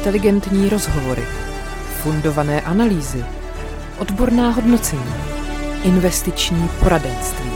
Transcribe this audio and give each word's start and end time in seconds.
inteligentní 0.00 0.68
rozhovory, 0.68 1.22
fundované 2.02 2.60
analýzy, 2.60 3.24
odborná 3.98 4.50
hodnocení, 4.50 5.14
investiční 5.84 6.68
poradenství. 6.78 7.50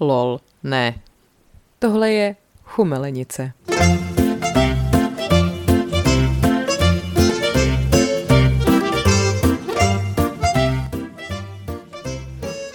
Lol, 0.00 0.40
ne. 0.62 0.94
Tohle 1.78 2.12
je 2.12 2.36
chumelenice. 2.64 3.52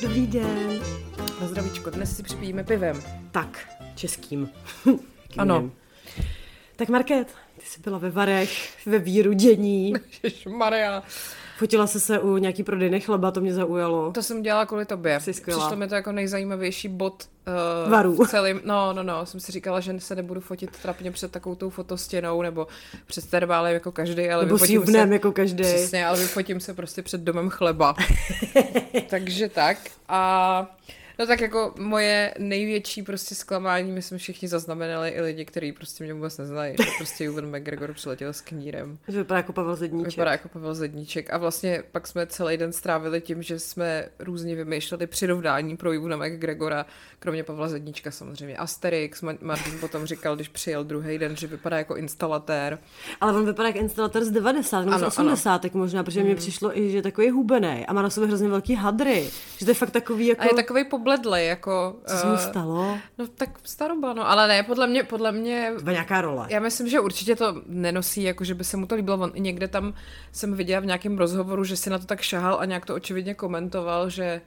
Dobrý 0.01 0.27
den. 0.27 0.79
Na 1.41 1.47
zdravíčko, 1.47 1.89
dnes 1.89 2.17
si 2.17 2.23
připijíme 2.23 2.63
pivem. 2.63 3.03
Tak, 3.31 3.69
českým. 3.95 4.49
Ano. 5.37 5.69
Tak 6.75 6.89
Market, 6.89 7.27
ty 7.59 7.65
jsi 7.65 7.81
byla 7.81 7.97
ve 7.97 8.09
Varech, 8.09 8.87
ve 8.87 8.99
výrudění, 8.99 9.93
Maria. 10.57 11.03
fotila 11.57 11.87
se 11.87 11.99
se 11.99 12.19
u 12.19 12.37
nějaký 12.37 12.63
prodejny 12.63 12.99
chleba, 12.99 13.31
to 13.31 13.41
mě 13.41 13.53
zaujalo. 13.53 14.11
To 14.11 14.23
jsem 14.23 14.41
dělala 14.41 14.65
kvůli 14.65 14.85
tobě. 14.85 15.19
Jsi 15.19 15.33
skvělá. 15.33 15.65
Přišlo 15.65 15.77
mi 15.77 15.87
to 15.87 15.95
jako 15.95 16.11
nejzajímavější 16.11 16.87
bod 16.87 17.23
uh, 17.85 17.91
Varů. 17.91 18.23
v 18.25 18.29
celým. 18.29 18.61
No, 18.65 18.93
no, 18.93 19.03
no. 19.03 19.25
Jsem 19.25 19.39
si 19.39 19.51
říkala, 19.51 19.79
že 19.79 19.99
se 19.99 20.15
nebudu 20.15 20.41
fotit 20.41 20.77
trapně 20.81 21.11
před 21.11 21.31
takovou 21.31 21.55
tou 21.55 21.69
fotostěnou 21.69 22.41
nebo 22.41 22.67
před 23.05 23.29
terbálem 23.29 23.73
jako 23.73 23.91
každý, 23.91 24.29
ale 24.29 24.45
Nebo 24.45 24.55
vyfotím 24.55 24.85
se, 24.85 24.97
jako 24.97 25.31
každý. 25.31 25.63
Přesně, 25.63 26.05
ale 26.05 26.19
vyfotím 26.19 26.59
se 26.59 26.73
prostě 26.73 27.01
před 27.01 27.21
domem 27.21 27.49
chleba. 27.49 27.95
Takže 29.09 29.49
tak. 29.49 29.77
A 30.07 30.75
no 31.19 31.27
tak 31.27 31.41
jako 31.41 31.73
moje 31.79 32.33
největší 32.37 33.03
prostě 33.03 33.35
zklamání, 33.35 33.91
my 33.91 34.01
jsme 34.01 34.17
všichni 34.17 34.47
zaznamenali 34.47 35.09
i 35.09 35.21
lidi, 35.21 35.45
kteří 35.45 35.71
prostě 35.71 36.03
mě 36.03 36.13
vůbec 36.13 36.37
neznají, 36.37 36.75
že 36.79 36.89
prostě 36.97 37.25
Ewan 37.25 37.57
McGregor 37.57 37.93
přiletěl 37.93 38.33
s 38.33 38.41
knírem. 38.41 38.97
Že 39.07 39.17
vypadá 39.17 39.37
jako 39.37 39.53
Pavel 39.53 39.75
Zedníček. 39.75 40.11
Vypadá 40.11 40.31
jako 40.31 40.49
Pavel 40.49 40.75
Zedníček. 40.75 41.33
A 41.33 41.37
vlastně 41.37 41.83
pak 41.91 42.07
jsme 42.07 42.27
celý 42.27 42.57
den 42.57 42.73
strávili 42.73 43.21
tím, 43.21 43.43
že 43.43 43.59
jsme 43.59 44.09
různě 44.19 44.55
vymýšleli 44.55 45.07
přirovnání 45.07 45.77
pro 45.77 45.93
Ivuna 45.93 46.17
McGregora, 46.17 46.85
kromě 47.19 47.43
Pavla 47.43 47.67
Zedníčka 47.67 48.11
samozřejmě. 48.11 48.57
Asterix, 48.57 49.23
Ma- 49.23 49.37
Martin 49.41 49.79
potom 49.79 50.05
říkal, 50.05 50.35
když 50.35 50.47
přijel 50.47 50.83
druhý 50.83 51.17
den, 51.17 51.35
že 51.35 51.47
vypadá 51.47 51.77
jako 51.77 51.95
instalatér. 51.95 52.79
Ale 53.21 53.33
on 53.33 53.45
vypadá 53.45 53.67
jako 53.69 53.79
instalatér 53.79 54.25
z 54.25 54.31
90 54.31 54.79
nebo 54.79 54.91
z 54.91 54.95
Ano, 54.95 55.07
80 55.07 55.73
možná, 55.73 56.03
protože 56.03 56.23
mně 56.23 56.35
přišlo 56.35 56.77
i, 56.77 56.91
že 56.91 56.97
je 56.97 57.01
takový 57.01 57.29
hubený 57.29 57.85
a 57.87 57.93
má 57.93 58.01
na 58.01 58.09
sobě 58.09 58.27
hrozně 58.27 58.49
velký 58.49 58.75
hadry. 58.75 59.29
Že 59.57 59.65
to 59.65 59.71
je 59.71 59.75
fakt 59.75 59.91
takový 59.91 60.27
jako... 60.27 60.41
A 60.41 60.45
je 60.45 60.53
takový 60.53 60.83
pobledlej, 61.09 61.47
jako... 61.47 61.95
Co 62.05 62.17
se 62.17 62.27
mu 62.27 62.33
eh, 62.33 62.37
stalo? 62.37 62.97
No 63.17 63.27
tak 63.27 63.59
staroba, 63.63 64.13
no. 64.13 64.29
Ale 64.29 64.47
ne, 64.47 64.63
podle 64.63 64.87
mě, 64.87 65.03
podle 65.03 65.31
mě 65.31 65.73
To 65.77 65.83
byla 65.83 65.93
nějaká 65.93 66.21
role. 66.21 66.47
Já 66.49 66.59
myslím, 66.59 66.87
že 66.89 66.99
určitě 66.99 67.35
to 67.35 67.61
nenosí, 67.65 68.23
jako 68.23 68.43
že 68.43 68.55
by 68.55 68.63
se 68.63 68.77
mu 68.77 68.85
to 68.85 68.95
líbilo. 68.95 69.17
On 69.17 69.31
někde 69.35 69.67
tam 69.67 69.93
jsem 70.31 70.53
viděla 70.53 70.79
v 70.79 70.85
nějakém 70.85 71.17
rozhovoru, 71.17 71.63
že 71.63 71.77
si 71.77 71.89
na 71.89 71.99
to 71.99 72.05
tak 72.05 72.21
šahal 72.21 72.59
a 72.59 72.65
nějak 72.65 72.85
to 72.85 72.95
očividně 72.95 73.33
komentoval, 73.33 74.09
že 74.09 74.41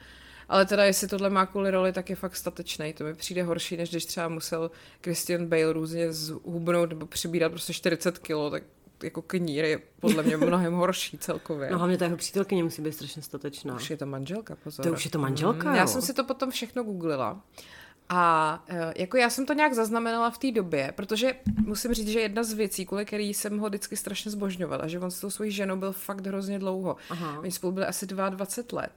ale 0.49 0.67
teda 0.67 0.85
jestli 0.85 1.09
tohle 1.09 1.31
má 1.31 1.47
kvůli 1.47 1.71
roli, 1.71 1.93
tak 1.93 2.11
je 2.11 2.17
fakt 2.17 2.37
statečný. 2.37 2.93
To 2.93 3.05
mi 3.05 3.15
přijde 3.15 3.43
horší, 3.43 3.77
než 3.77 3.91
když 3.91 4.05
třeba 4.05 4.29
musel 4.29 4.71
Christian 5.03 5.47
Bale 5.47 5.73
různě 5.73 6.13
zhubnout 6.13 6.89
nebo 6.89 7.07
přibírat 7.07 7.53
prostě 7.53 7.73
40 7.73 8.19
kilo, 8.19 8.51
tak 8.51 8.63
jako 9.05 9.23
knír 9.23 9.65
je 9.65 9.79
podle 10.01 10.23
mě 10.23 10.37
mnohem 10.37 10.73
horší 10.75 11.19
celkově. 11.19 11.71
No 11.71 11.79
hlavně 11.79 11.99
ta 11.99 12.05
jeho 12.05 12.17
přítelkyně 12.17 12.65
musí 12.65 12.83
být 12.83 12.93
strašně 12.93 13.23
statečná. 13.23 13.75
Už 13.77 13.91
je 13.91 13.97
to 13.97 14.07
manželka, 14.07 14.57
pozor. 14.65 14.87
To 14.87 14.93
už 14.93 15.05
je 15.05 15.11
to 15.11 15.19
manželka, 15.19 15.71
Mm, 15.71 15.77
Já 15.77 15.87
jsem 15.87 16.03
si 16.03 16.15
to 16.15 16.25
potom 16.25 16.51
všechno 16.51 16.83
googlila. 16.85 17.41
A 18.09 18.65
eh, 18.69 18.93
jako 18.97 19.17
já 19.17 19.31
jsem 19.31 19.47
to 19.47 19.53
nějak 19.53 19.75
zaznamenala 19.75 20.31
v 20.31 20.39
té 20.39 20.51
době, 20.53 20.93
protože 20.97 21.35
musím 21.67 21.95
říct, 21.95 22.09
že 22.09 22.21
jedna 22.21 22.43
z 22.43 22.53
věcí, 22.53 22.87
kvůli 22.87 23.05
který 23.05 23.35
jsem 23.35 23.59
ho 23.59 23.69
vždycky 23.69 23.97
strašně 23.97 24.31
zbožňovala, 24.31 24.89
že 24.89 24.99
on 25.01 25.11
s 25.11 25.21
tou 25.21 25.31
svojí 25.31 25.51
ženou 25.51 25.77
byl 25.77 25.93
fakt 25.93 26.27
hrozně 26.27 26.59
dlouho. 26.59 26.97
Aha. 27.11 27.39
Oni 27.41 27.51
spolu 27.51 27.73
byli 27.73 27.87
asi 27.87 28.07
22 28.07 28.81
let. 28.83 28.93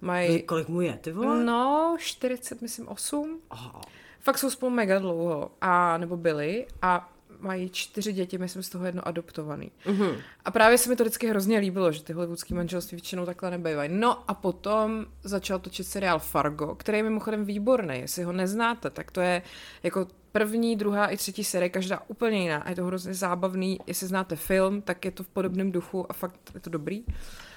Mají, 0.00 0.42
Kolik 0.42 0.68
mu 0.68 0.80
je, 0.80 0.98
ty 1.00 1.12
vole? 1.12 1.44
no, 1.44 1.96
40, 1.98 2.62
myslím, 2.62 2.88
8. 2.88 3.38
Aha. 3.50 3.80
Fakt 4.20 4.38
jsou 4.38 4.50
spolu 4.50 4.70
mega 4.72 4.98
dlouho, 4.98 5.50
a 5.60 5.98
nebo 5.98 6.16
byli, 6.16 6.66
a 6.82 7.12
mají 7.40 7.70
čtyři 7.70 8.12
děti, 8.12 8.38
myslím, 8.38 8.62
z 8.62 8.68
toho 8.68 8.86
jedno 8.86 9.08
adoptovaný. 9.08 9.70
Mhm. 9.86 10.08
A 10.44 10.50
právě 10.50 10.78
se 10.78 10.88
mi 10.88 10.96
to 10.96 11.04
vždycky 11.04 11.26
hrozně 11.26 11.58
líbilo, 11.58 11.92
že 11.92 12.02
ty 12.02 12.12
hollywoodský 12.12 12.54
manželství 12.54 12.96
většinou 12.96 13.26
takhle 13.26 13.50
nebývají. 13.50 13.90
No 13.92 14.30
a 14.30 14.34
potom 14.34 15.06
začal 15.22 15.58
točit 15.58 15.84
seriál 15.84 16.18
Fargo, 16.18 16.74
který 16.74 16.98
je 16.98 17.02
mimochodem 17.02 17.44
výborný. 17.44 17.98
Jestli 17.98 18.22
ho 18.22 18.32
neznáte, 18.32 18.90
tak 18.90 19.10
to 19.10 19.20
je 19.20 19.42
jako 19.82 20.06
první, 20.32 20.76
druhá 20.76 21.06
i 21.06 21.16
třetí 21.16 21.44
série, 21.44 21.68
každá 21.68 22.00
úplně 22.08 22.42
jiná. 22.42 22.58
A 22.58 22.70
je 22.70 22.76
to 22.76 22.84
hrozně 22.84 23.14
zábavný. 23.14 23.78
Jestli 23.86 24.06
znáte 24.06 24.36
film, 24.36 24.82
tak 24.82 25.04
je 25.04 25.10
to 25.10 25.22
v 25.22 25.28
podobném 25.28 25.72
duchu 25.72 26.06
a 26.08 26.12
fakt 26.12 26.50
je 26.54 26.60
to 26.60 26.70
dobrý. 26.70 27.04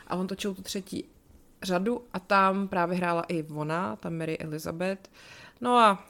A 0.08 0.16
on 0.16 0.28
točil 0.28 0.54
tu 0.54 0.62
třetí 0.62 1.06
řadu 1.64 2.04
a 2.14 2.20
tam 2.20 2.68
právě 2.68 2.98
hrála 2.98 3.24
i 3.28 3.44
ona, 3.44 3.96
ta 3.96 4.10
Mary 4.10 4.38
Elizabeth. 4.38 5.10
No 5.62 5.78
a 5.78 6.06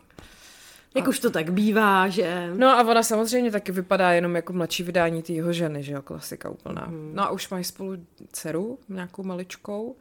Jak 0.95 1.07
už 1.07 1.19
to 1.19 1.29
tak 1.29 1.49
bývá, 1.53 2.07
že... 2.07 2.51
No 2.57 2.69
a 2.69 2.83
ona 2.83 3.03
samozřejmě 3.03 3.51
taky 3.51 3.71
vypadá 3.71 4.11
jenom 4.11 4.35
jako 4.35 4.53
mladší 4.53 4.83
vydání 4.83 5.23
té 5.23 5.33
jeho 5.33 5.53
ženy, 5.53 5.83
že 5.83 5.93
jo, 5.93 6.01
klasika 6.01 6.49
úplná. 6.49 6.85
Mm. 6.89 7.11
No 7.15 7.23
a 7.23 7.29
už 7.29 7.49
mají 7.49 7.63
spolu 7.63 7.91
dceru, 8.31 8.79
nějakou 8.89 9.23
maličkou. 9.23 9.95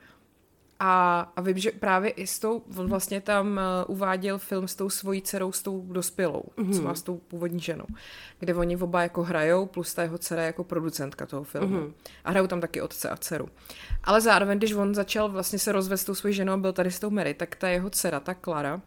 A, 0.84 1.20
a 1.36 1.40
vím, 1.40 1.58
že 1.58 1.70
právě 1.70 2.10
i 2.10 2.26
s 2.26 2.38
tou, 2.38 2.62
on 2.76 2.88
vlastně 2.88 3.20
tam 3.20 3.60
uh, 3.86 3.94
uváděl 3.96 4.38
film 4.38 4.68
s 4.68 4.74
tou 4.74 4.90
svojí 4.90 5.22
dcerou, 5.22 5.52
s 5.52 5.62
tou 5.62 5.86
dospělou, 5.86 6.42
mm. 6.56 6.72
co 6.72 6.82
má 6.82 6.94
s 6.94 7.02
tou 7.02 7.16
původní 7.16 7.60
ženou, 7.60 7.84
kde 8.38 8.54
oni 8.54 8.76
oba 8.76 9.02
jako 9.02 9.22
hrajou, 9.22 9.66
plus 9.66 9.94
ta 9.94 10.02
jeho 10.02 10.18
dcera 10.18 10.42
jako 10.42 10.64
producentka 10.64 11.26
toho 11.26 11.44
filmu. 11.44 11.76
Mm. 11.76 11.92
A 12.24 12.30
hrajou 12.30 12.46
tam 12.46 12.60
taky 12.60 12.80
otce 12.80 13.10
a 13.10 13.16
dceru. 13.16 13.48
Ale 14.04 14.20
zároveň, 14.20 14.58
když 14.58 14.72
on 14.72 14.94
začal 14.94 15.28
vlastně 15.28 15.58
se 15.58 15.72
rozvést 15.72 16.00
s 16.00 16.04
tou 16.04 16.14
svojí 16.14 16.34
ženou, 16.34 16.60
byl 16.60 16.72
tady 16.72 16.90
s 16.90 17.00
tou 17.00 17.10
Mary, 17.10 17.34
tak 17.34 17.56
ta 17.56 17.68
jeho 17.68 17.90
dcera, 17.90 18.20
ta 18.20 18.34
Klara, 18.34 18.80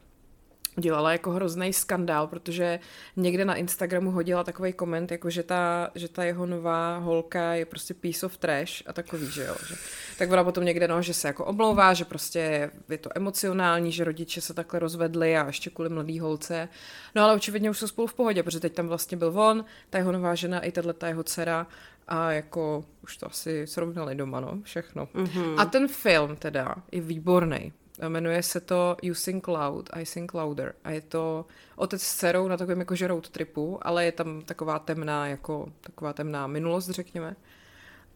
udělala 0.77 1.11
jako 1.11 1.31
hrozný 1.31 1.73
skandál, 1.73 2.27
protože 2.27 2.79
někde 3.15 3.45
na 3.45 3.55
Instagramu 3.55 4.11
hodila 4.11 4.43
takový 4.43 4.73
koment, 4.73 5.11
jako 5.11 5.29
že 5.29 5.43
ta, 5.43 5.91
že 5.95 6.09
ta 6.09 6.23
jeho 6.23 6.45
nová 6.45 6.97
holka 6.97 7.53
je 7.53 7.65
prostě 7.65 7.93
piece 7.93 8.25
of 8.25 8.37
trash 8.37 8.83
a 8.85 8.93
takový, 8.93 9.31
že 9.31 9.43
jo. 9.43 9.55
Že, 9.67 9.75
tak 10.17 10.31
ona 10.31 10.43
potom 10.43 10.65
někde, 10.65 10.87
no, 10.87 11.01
že 11.01 11.13
se 11.13 11.27
jako 11.27 11.45
omlouvá, 11.45 11.93
že 11.93 12.05
prostě 12.05 12.71
je 12.89 12.97
to 12.97 13.09
emocionální, 13.15 13.91
že 13.91 14.03
rodiče 14.03 14.41
se 14.41 14.53
takhle 14.53 14.79
rozvedli 14.79 15.37
a 15.37 15.47
ještě 15.47 15.69
kvůli 15.69 15.89
mladý 15.89 16.19
holce. 16.19 16.69
No 17.15 17.23
ale 17.23 17.35
očividně 17.35 17.69
už 17.69 17.79
jsou 17.79 17.87
spolu 17.87 18.07
v 18.07 18.13
pohodě, 18.13 18.43
protože 18.43 18.59
teď 18.59 18.73
tam 18.73 18.87
vlastně 18.87 19.17
byl 19.17 19.39
on, 19.39 19.65
ta 19.89 19.97
jeho 19.97 20.11
nová 20.11 20.35
žena 20.35 20.59
i 20.59 20.71
tahle 20.71 20.93
ta 20.93 21.07
jeho 21.07 21.23
dcera 21.23 21.67
a 22.07 22.31
jako 22.31 22.85
už 23.03 23.17
to 23.17 23.25
asi 23.25 23.67
srovnali 23.67 24.15
doma, 24.15 24.39
no, 24.39 24.59
všechno. 24.63 25.05
Mm-hmm. 25.05 25.55
A 25.57 25.65
ten 25.65 25.87
film 25.87 26.35
teda 26.35 26.75
je 26.91 27.01
výborný. 27.01 27.73
Jmenuje 28.07 28.43
se 28.43 28.59
to 28.59 28.97
You 29.01 29.13
Sing 29.13 29.47
Loud, 29.47 29.89
I 29.93 30.05
Sing 30.05 30.33
Louder. 30.33 30.75
A 30.83 30.91
je 30.91 31.01
to 31.01 31.45
otec 31.75 32.01
s 32.01 32.15
dcerou 32.15 32.47
na 32.47 32.57
takovém 32.57 32.79
jako 32.79 32.95
že 32.95 33.07
road 33.07 33.29
tripu, 33.29 33.79
ale 33.81 34.05
je 34.05 34.11
tam 34.11 34.41
taková 34.41 34.79
temná, 34.79 35.27
jako 35.27 35.69
taková 35.81 36.13
temná 36.13 36.47
minulost, 36.47 36.89
řekněme. 36.89 37.35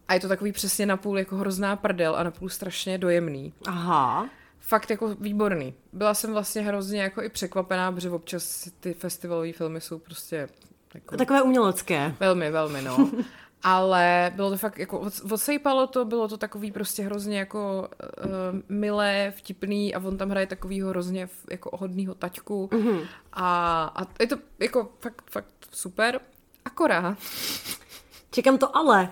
A 0.08 0.14
je 0.14 0.20
to 0.20 0.28
takový 0.28 0.52
přesně 0.52 0.86
napůl 0.86 1.18
jako 1.18 1.36
hrozná 1.36 1.76
prdel 1.76 2.16
a 2.16 2.22
napůl 2.22 2.48
strašně 2.48 2.98
dojemný. 2.98 3.52
Aha. 3.66 4.28
Fakt 4.58 4.90
jako 4.90 5.14
výborný. 5.14 5.74
Byla 5.92 6.14
jsem 6.14 6.32
vlastně 6.32 6.62
hrozně 6.62 7.02
jako 7.02 7.22
i 7.22 7.28
překvapená, 7.28 7.92
protože 7.92 8.10
občas 8.10 8.68
ty 8.80 8.94
festivalové 8.94 9.52
filmy 9.52 9.80
jsou 9.80 9.98
prostě 9.98 10.48
jako... 10.94 11.16
Takové 11.16 11.42
umělecké. 11.42 12.14
Velmi, 12.20 12.50
velmi, 12.50 12.82
no. 12.82 13.10
Ale 13.62 14.32
bylo 14.36 14.50
to 14.50 14.56
fakt, 14.56 14.78
jako 14.78 15.00
od- 15.00 15.32
odsejpalo 15.32 15.86
to, 15.86 16.04
bylo 16.04 16.28
to 16.28 16.36
takový 16.36 16.72
prostě 16.72 17.02
hrozně 17.02 17.38
jako 17.38 17.88
uh, 18.24 18.30
milé, 18.68 19.32
vtipný 19.36 19.94
a 19.94 19.98
on 19.98 20.18
tam 20.18 20.30
hraje 20.30 20.46
takovýho 20.46 20.88
hrozně 20.88 21.28
jako 21.50 21.76
hodnýho 21.76 22.14
taťku 22.14 22.68
mm-hmm. 22.72 23.06
a, 23.32 23.84
a 23.96 24.06
je 24.20 24.26
to 24.26 24.36
jako 24.58 24.92
fakt, 25.00 25.30
fakt 25.30 25.54
super. 25.70 26.20
Akorát, 26.64 27.18
Čekám 28.30 28.58
to 28.58 28.76
ale. 28.76 29.08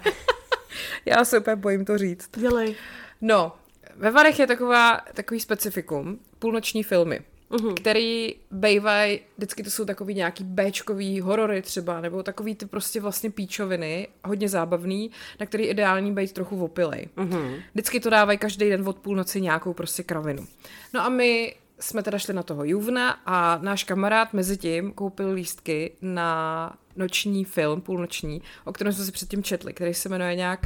já 1.04 1.24
se 1.24 1.38
úplně 1.38 1.56
bojím 1.56 1.84
to 1.84 1.98
říct. 1.98 2.30
Dělej. 2.36 2.76
No, 3.20 3.52
ve 3.96 4.10
Varech 4.10 4.38
je 4.38 4.46
taková, 4.46 5.00
takový 5.14 5.40
specifikum, 5.40 6.18
půlnoční 6.38 6.82
filmy, 6.82 7.20
uh-huh. 7.50 7.74
který 7.74 8.34
bejvají, 8.50 9.20
vždycky 9.36 9.62
to 9.62 9.70
jsou 9.70 9.84
takový 9.84 10.14
nějaký 10.14 10.44
Bčkový 10.44 11.20
horory 11.20 11.62
třeba, 11.62 12.00
nebo 12.00 12.22
takový 12.22 12.54
ty 12.54 12.66
prostě 12.66 13.00
vlastně 13.00 13.30
píčoviny, 13.30 14.08
hodně 14.24 14.48
zábavný, 14.48 15.10
na 15.40 15.46
který 15.46 15.64
ideální 15.64 16.12
být 16.12 16.32
trochu 16.32 16.64
opilej. 16.64 17.08
Uh-huh. 17.16 17.62
Vždycky 17.72 18.00
to 18.00 18.10
dávají 18.10 18.38
každý 18.38 18.68
den 18.68 18.88
od 18.88 18.98
půlnoci 18.98 19.40
nějakou 19.40 19.72
prostě 19.72 20.02
kravinu. 20.02 20.46
No 20.94 21.00
a 21.00 21.08
my 21.08 21.54
jsme 21.80 22.02
teda 22.02 22.18
šli 22.18 22.34
na 22.34 22.42
toho 22.42 22.64
Juvna 22.64 23.10
a 23.10 23.58
náš 23.62 23.84
kamarád 23.84 24.32
mezi 24.32 24.56
tím 24.56 24.92
koupil 24.92 25.32
lístky 25.32 25.92
na 26.02 26.72
noční 26.96 27.44
film, 27.44 27.80
půlnoční, 27.80 28.42
o 28.64 28.72
kterém 28.72 28.92
jsme 28.92 29.04
si 29.04 29.12
předtím 29.12 29.42
četli, 29.42 29.72
který 29.72 29.94
se 29.94 30.08
jmenuje 30.08 30.36
nějak 30.36 30.60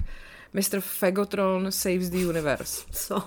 Mr. 0.53 0.81
Fagotron 0.81 1.73
Saves 1.73 2.11
the 2.11 2.27
Universe. 2.27 2.85
Co? 2.91 3.23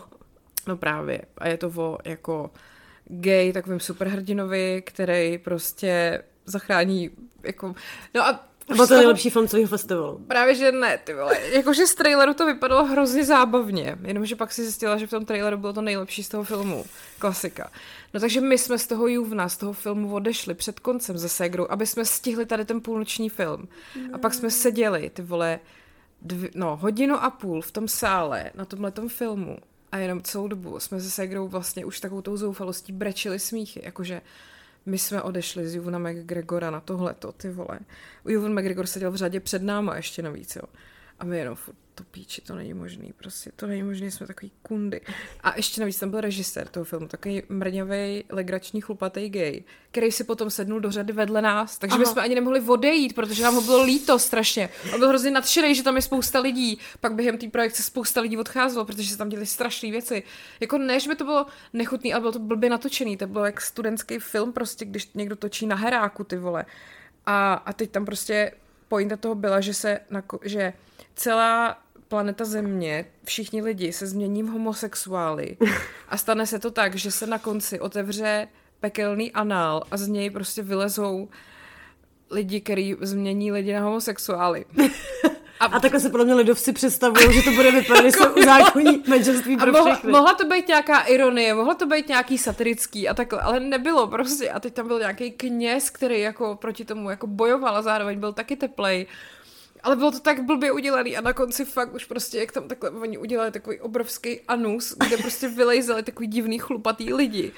No 0.68 0.78
právě. 0.78 1.22
A 1.38 1.48
je 1.48 1.58
to 1.58 1.72
o 1.76 1.98
jako 2.06 2.52
gay, 3.06 3.54
takovým 3.54 3.80
superhrdinovi, 3.80 4.84
který 4.86 5.38
prostě 5.38 6.24
zachrání 6.46 7.10
jako... 7.44 7.76
No 8.14 8.28
a 8.28 8.46
byl 8.76 8.88
to 8.88 8.96
nejlepší 8.96 9.30
film 9.30 9.48
celého 9.48 9.68
festivalu. 9.68 10.22
Právě, 10.28 10.56
že 10.56 10.72
ne, 10.72 10.98
ty 10.98 11.14
vole. 11.14 11.40
Jakože 11.52 11.88
z 11.88 11.96
traileru 11.96 12.34
to 12.34 12.46
vypadalo 12.46 12.86
hrozně 12.86 13.26
zábavně, 13.26 13.98
jenomže 14.04 14.36
pak 14.36 14.54
si 14.54 14.64
zjistila, 14.64 14.98
že 14.98 15.08
v 15.08 15.10
tom 15.10 15.26
traileru 15.26 15.58
bylo 15.58 15.74
to 15.74 15.82
nejlepší 15.82 16.24
z 16.24 16.30
toho 16.30 16.44
filmu. 16.44 16.86
Klasika. 17.20 17.72
No 18.14 18.20
takže 18.20 18.42
my 18.42 18.58
jsme 18.58 18.78
z 18.78 18.88
toho 18.88 19.08
Juvna, 19.08 19.50
z 19.50 19.58
toho 19.58 19.74
filmu 19.74 20.14
odešli 20.14 20.54
před 20.54 20.80
koncem 20.80 21.18
ze 21.18 21.30
Segru, 21.30 21.72
aby 21.72 21.88
jsme 21.88 22.06
stihli 22.06 22.46
tady 22.46 22.66
ten 22.66 22.82
půlnoční 22.82 23.30
film. 23.30 23.68
A 24.14 24.18
pak 24.18 24.34
jsme 24.34 24.52
seděli, 24.52 25.10
ty 25.10 25.22
vole, 25.22 25.60
dvě, 26.22 26.50
no, 26.56 26.76
hodinu 26.76 27.24
a 27.24 27.30
půl 27.30 27.62
v 27.62 27.72
tom 27.72 27.88
sále 27.88 28.52
na 28.56 28.66
tomhle 28.66 28.92
filmu 29.08 29.58
a 29.96 29.98
jenom 29.98 30.22
celou 30.22 30.48
dobu 30.48 30.80
jsme 30.80 31.02
se 31.02 31.12
Segrou 31.12 31.48
vlastně 31.48 31.86
už 31.86 32.00
takovou 32.00 32.22
tou 32.22 32.38
zoufalostí 32.38 32.92
brečili 32.92 33.40
smíchy, 33.40 33.82
jakože 33.84 34.22
my 34.86 34.98
jsme 34.98 35.22
odešli 35.22 35.68
z 35.68 35.76
Juvna 35.76 36.00
McGregora 36.00 36.72
na 36.72 36.80
tohleto, 36.80 37.32
ty 37.32 37.50
vole. 37.50 37.80
Juvan 38.26 38.60
McGregor 38.60 38.88
seděl 38.88 39.12
v 39.12 39.16
řadě 39.16 39.40
před 39.40 39.62
náma 39.62 39.96
ještě 39.96 40.22
navíc, 40.22 40.56
jo. 40.56 40.62
A 41.20 41.26
my 41.26 41.38
jenom 41.38 41.56
furt, 41.56 41.76
to 41.96 42.04
píči, 42.04 42.42
to 42.42 42.56
není 42.56 42.74
možný, 42.74 43.14
prostě, 43.18 43.52
to 43.56 43.68
není 43.68 43.84
možný, 43.84 44.12
jsme 44.12 44.28
takový 44.28 44.52
kundy. 44.62 45.02
A 45.44 45.56
ještě 45.56 45.82
navíc 45.82 46.00
tam 46.00 46.10
byl 46.10 46.22
režisér 46.22 46.68
toho 46.68 46.84
filmu, 46.84 47.08
takový 47.08 47.44
mrňavý, 47.50 48.24
legrační, 48.30 48.82
chlupatý 48.82 49.30
gay, 49.30 49.64
který 49.92 50.12
si 50.12 50.24
potom 50.24 50.50
sednul 50.50 50.80
do 50.80 50.92
řady 50.92 51.14
vedle 51.14 51.42
nás, 51.42 51.78
takže 51.78 51.94
Aha. 51.94 52.00
my 52.00 52.06
jsme 52.06 52.22
ani 52.22 52.36
nemohli 52.36 52.62
odejít, 52.62 53.16
protože 53.16 53.44
nám 53.44 53.56
ho 53.56 53.62
bylo 53.62 53.84
líto 53.84 54.20
strašně. 54.20 54.70
On 54.94 55.00
byl 55.00 55.10
hrozně 55.10 55.32
nadšený, 55.32 55.76
že 55.76 55.84
tam 55.84 55.96
je 55.96 56.02
spousta 56.02 56.40
lidí. 56.40 56.80
Pak 57.02 57.14
během 57.14 57.38
té 57.38 57.48
projekce 57.48 57.84
spousta 57.84 58.22
lidí 58.22 58.38
odcházelo, 58.38 58.86
protože 58.86 59.10
se 59.10 59.18
tam 59.18 59.30
děli 59.30 59.46
strašné 59.46 59.92
věci. 59.92 60.24
Jako 60.60 60.78
ne, 60.78 61.00
že 61.00 61.10
by 61.10 61.16
to 61.16 61.24
bylo 61.24 61.46
nechutný, 61.74 62.14
ale 62.14 62.22
bylo 62.22 62.32
to 62.32 62.40
blbě 62.40 62.70
natočený. 62.70 63.18
To 63.18 63.28
bylo 63.28 63.46
jak 63.46 63.62
studentský 63.62 64.20
film, 64.20 64.54
prostě, 64.54 64.86
když 64.86 65.10
někdo 65.14 65.36
točí 65.36 65.66
na 65.66 65.76
heráku, 65.76 66.24
ty 66.24 66.38
vole. 66.38 66.66
A, 67.26 67.54
a 67.54 67.74
teď 67.74 67.92
tam 67.92 68.06
prostě 68.06 68.52
pointa 68.88 69.18
toho 69.18 69.36
byla, 69.36 69.62
že 69.62 69.74
se, 69.74 70.00
že 70.44 70.74
celá 71.16 71.78
planeta 72.08 72.46
Země, 72.46 73.06
všichni 73.24 73.62
lidi 73.62 73.94
se 73.94 74.08
změní 74.08 74.44
v 74.44 74.48
homosexuály 74.48 75.58
a 76.10 76.18
stane 76.18 76.48
se 76.48 76.60
to 76.60 76.72
tak, 76.72 76.96
že 76.96 77.12
se 77.12 77.28
na 77.28 77.40
konci 77.40 77.80
otevře 77.80 78.48
pekelný 78.80 79.32
anál 79.32 79.84
a 79.92 79.98
z 79.98 80.08
něj 80.08 80.30
prostě 80.30 80.62
vylezou 80.62 81.30
lidi, 82.32 82.62
který 82.62 82.96
změní 83.02 83.52
lidi 83.52 83.74
na 83.74 83.82
homosexuály. 83.82 84.66
A, 85.60 85.66
a 85.66 85.80
takhle 85.80 86.00
se 86.00 86.10
podle 86.10 86.26
mě 86.26 86.34
lidovci 86.34 86.74
představují, 86.74 87.34
že 87.34 87.42
to 87.42 87.52
bude 87.52 87.72
vypadat, 87.72 88.02
když 88.02 88.14
se 88.14 88.30
uzákoní 88.30 89.04
manželství 89.08 89.58
pro 89.58 89.72
mohla, 89.72 89.94
všechny. 89.94 90.12
Mohla 90.12 90.34
to 90.34 90.46
být 90.48 90.68
nějaká 90.68 91.00
ironie, 91.00 91.54
mohla 91.54 91.76
to 91.76 91.86
být 91.86 92.08
nějaký 92.08 92.38
satirický 92.38 93.10
a 93.10 93.14
takhle, 93.14 93.42
ale 93.42 93.60
nebylo 93.60 94.08
prostě. 94.08 94.50
A 94.50 94.60
teď 94.60 94.74
tam 94.74 94.88
byl 94.88 95.00
nějaký 95.00 95.32
kněz, 95.32 95.90
který 95.90 96.20
jako 96.20 96.56
proti 96.56 96.86
tomu 96.86 97.10
jako 97.10 97.28
bojoval 97.28 97.78
a 97.78 97.82
zároveň 97.82 98.20
byl 98.20 98.34
taky 98.34 98.56
teplej. 98.56 99.08
Ale 99.86 99.96
bylo 99.96 100.12
to 100.12 100.20
tak 100.20 100.44
blbě 100.44 100.72
udělaný 100.72 101.18
a 101.18 101.22
na 101.22 101.34
konci 101.34 101.66
fakt 101.66 101.94
už 101.94 102.06
prostě, 102.06 102.40
jak 102.40 102.52
tam 102.52 102.68
takhle 102.68 102.90
oni 102.90 103.18
udělali 103.18 103.52
takový 103.52 103.80
obrovský 103.80 104.42
anus, 104.48 104.96
kde 105.08 105.18
prostě 105.18 105.48
vylejzali 105.48 106.04
takový 106.04 106.28
divný 106.28 106.60
chlupatý 106.60 107.14
lidi. 107.14 107.52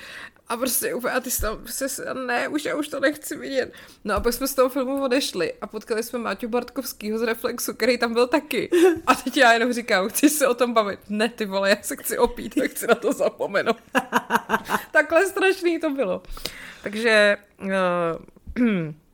A 0.48 0.58
prostě 0.58 0.94
úplně, 0.94 1.14
a 1.14 1.20
ty 1.20 1.32
jsi 1.32 1.42
tam 1.42 1.58
prostě, 1.58 1.86
ne, 2.26 2.48
už 2.48 2.66
já 2.66 2.76
už 2.76 2.88
to 2.88 3.00
nechci 3.00 3.36
vidět. 3.36 3.74
No 4.04 4.16
a 4.16 4.20
pak 4.20 4.34
jsme 4.34 4.48
z 4.48 4.56
toho 4.56 4.70
filmu 4.70 5.04
odešli 5.04 5.54
a 5.62 5.68
potkali 5.68 6.04
jsme 6.04 6.20
Máťu 6.20 6.48
Bartkovskýho 6.48 7.20
z 7.20 7.22
Reflexu, 7.22 7.74
který 7.74 7.98
tam 7.98 8.14
byl 8.14 8.28
taky. 8.28 8.70
A 9.08 9.16
teď 9.16 9.38
já 9.38 9.54
jenom 9.54 9.74
říkám, 9.74 10.10
chci 10.10 10.30
se 10.30 10.48
o 10.48 10.54
tom 10.54 10.74
bavit. 10.74 11.00
Ne, 11.10 11.30
ty 11.30 11.46
vole, 11.46 11.70
já 11.70 11.78
se 11.82 11.96
chci 11.96 12.18
opít, 12.18 12.58
a 12.58 12.68
chci 12.68 12.88
na 12.88 12.96
to 12.96 13.14
zapomenout. 13.14 13.78
Takhle 14.92 15.26
strašný 15.26 15.80
to 15.80 15.90
bylo. 15.90 16.24
Takže 16.84 17.38
uh, 17.62 18.66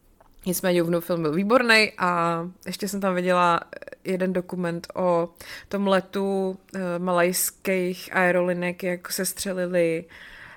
Nicméně 0.46 0.80
Juvnu 0.80 1.02
film 1.02 1.22
byl 1.22 1.34
výborný 1.34 1.92
a 1.98 2.44
ještě 2.66 2.88
jsem 2.88 3.02
tam 3.02 3.16
viděla 3.16 3.60
jeden 4.04 4.34
dokument 4.34 4.88
o 4.96 5.30
tom 5.70 5.88
letu 5.88 6.50
uh, 6.50 6.82
malajských 6.98 8.16
aerolinek, 8.16 8.84
jak 8.84 9.12
se 9.12 9.26
střelili 9.26 10.06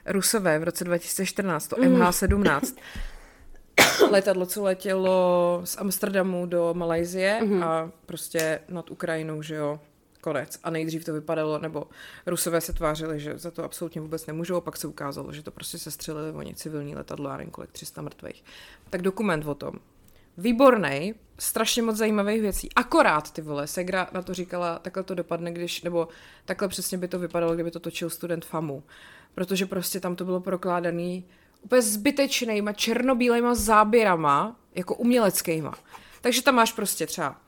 Rusové 0.07 0.59
v 0.59 0.65
roce 0.65 0.85
2014, 0.85 1.69
to 1.69 1.77
mm. 1.79 1.85
MH17. 1.85 2.77
Letadlo, 4.11 4.47
co 4.47 4.63
letělo 4.63 5.61
z 5.65 5.77
Amsterdamu 5.77 6.47
do 6.47 6.75
Malajzie 6.75 7.41
mm. 7.45 7.63
a 7.63 7.91
prostě 8.07 8.61
nad 8.69 8.91
Ukrajinou, 8.91 9.43
že 9.43 9.55
jo, 9.55 9.81
konec. 10.27 10.59
A 10.65 10.71
nejdřív 10.71 11.05
to 11.05 11.13
vypadalo, 11.13 11.59
nebo 11.59 11.87
Rusové 12.27 12.61
se 12.61 12.73
tvářili, 12.73 13.21
že 13.21 13.39
za 13.39 13.51
to 13.51 13.65
absolutně 13.65 14.01
vůbec 14.01 14.27
nemůžou, 14.27 14.57
a 14.57 14.61
pak 14.61 14.77
se 14.77 14.87
ukázalo, 14.87 15.33
že 15.33 15.43
to 15.43 15.51
prostě 15.51 15.79
se 15.79 15.91
střelili 15.91 16.33
oni 16.33 16.55
civilní 16.55 16.97
letadlo 16.97 17.31
a 17.31 17.39
kolik 17.51 17.73
300 17.73 18.03
mrtvých. 18.03 18.45
Tak 18.91 19.03
dokument 19.03 19.47
o 19.47 19.55
tom. 19.55 19.73
Výborný, 20.39 21.15
strašně 21.39 21.83
moc 21.83 21.97
zajímavých 21.97 22.41
věcí. 22.41 22.69
Akorát, 22.77 23.33
ty 23.33 23.43
vole, 23.43 23.67
Segra 23.67 24.09
na 24.13 24.23
to 24.23 24.35
říkala, 24.35 24.79
takhle 24.79 25.03
to 25.03 25.15
dopadne, 25.15 25.53
když, 25.53 25.83
nebo 25.83 26.09
takhle 26.45 26.69
přesně 26.69 26.99
by 26.99 27.09
to 27.09 27.19
vypadalo, 27.19 27.55
kdyby 27.55 27.71
to 27.71 27.81
točil 27.81 28.11
student 28.11 28.45
FAMu. 28.45 28.83
Protože 29.35 29.67
prostě 29.67 30.01
tam 30.01 30.17
to 30.17 30.25
bylo 30.25 30.41
prokládaný 30.41 31.25
úplně 31.63 31.83
zbytečnýma 31.83 32.73
černobílejma 32.73 33.55
záběrama, 33.55 34.57
jako 34.75 34.95
uměleckýma. 34.95 35.75
Takže 36.27 36.43
tam 36.43 36.55
máš 36.55 36.73
prostě 36.73 37.07
třeba 37.07 37.41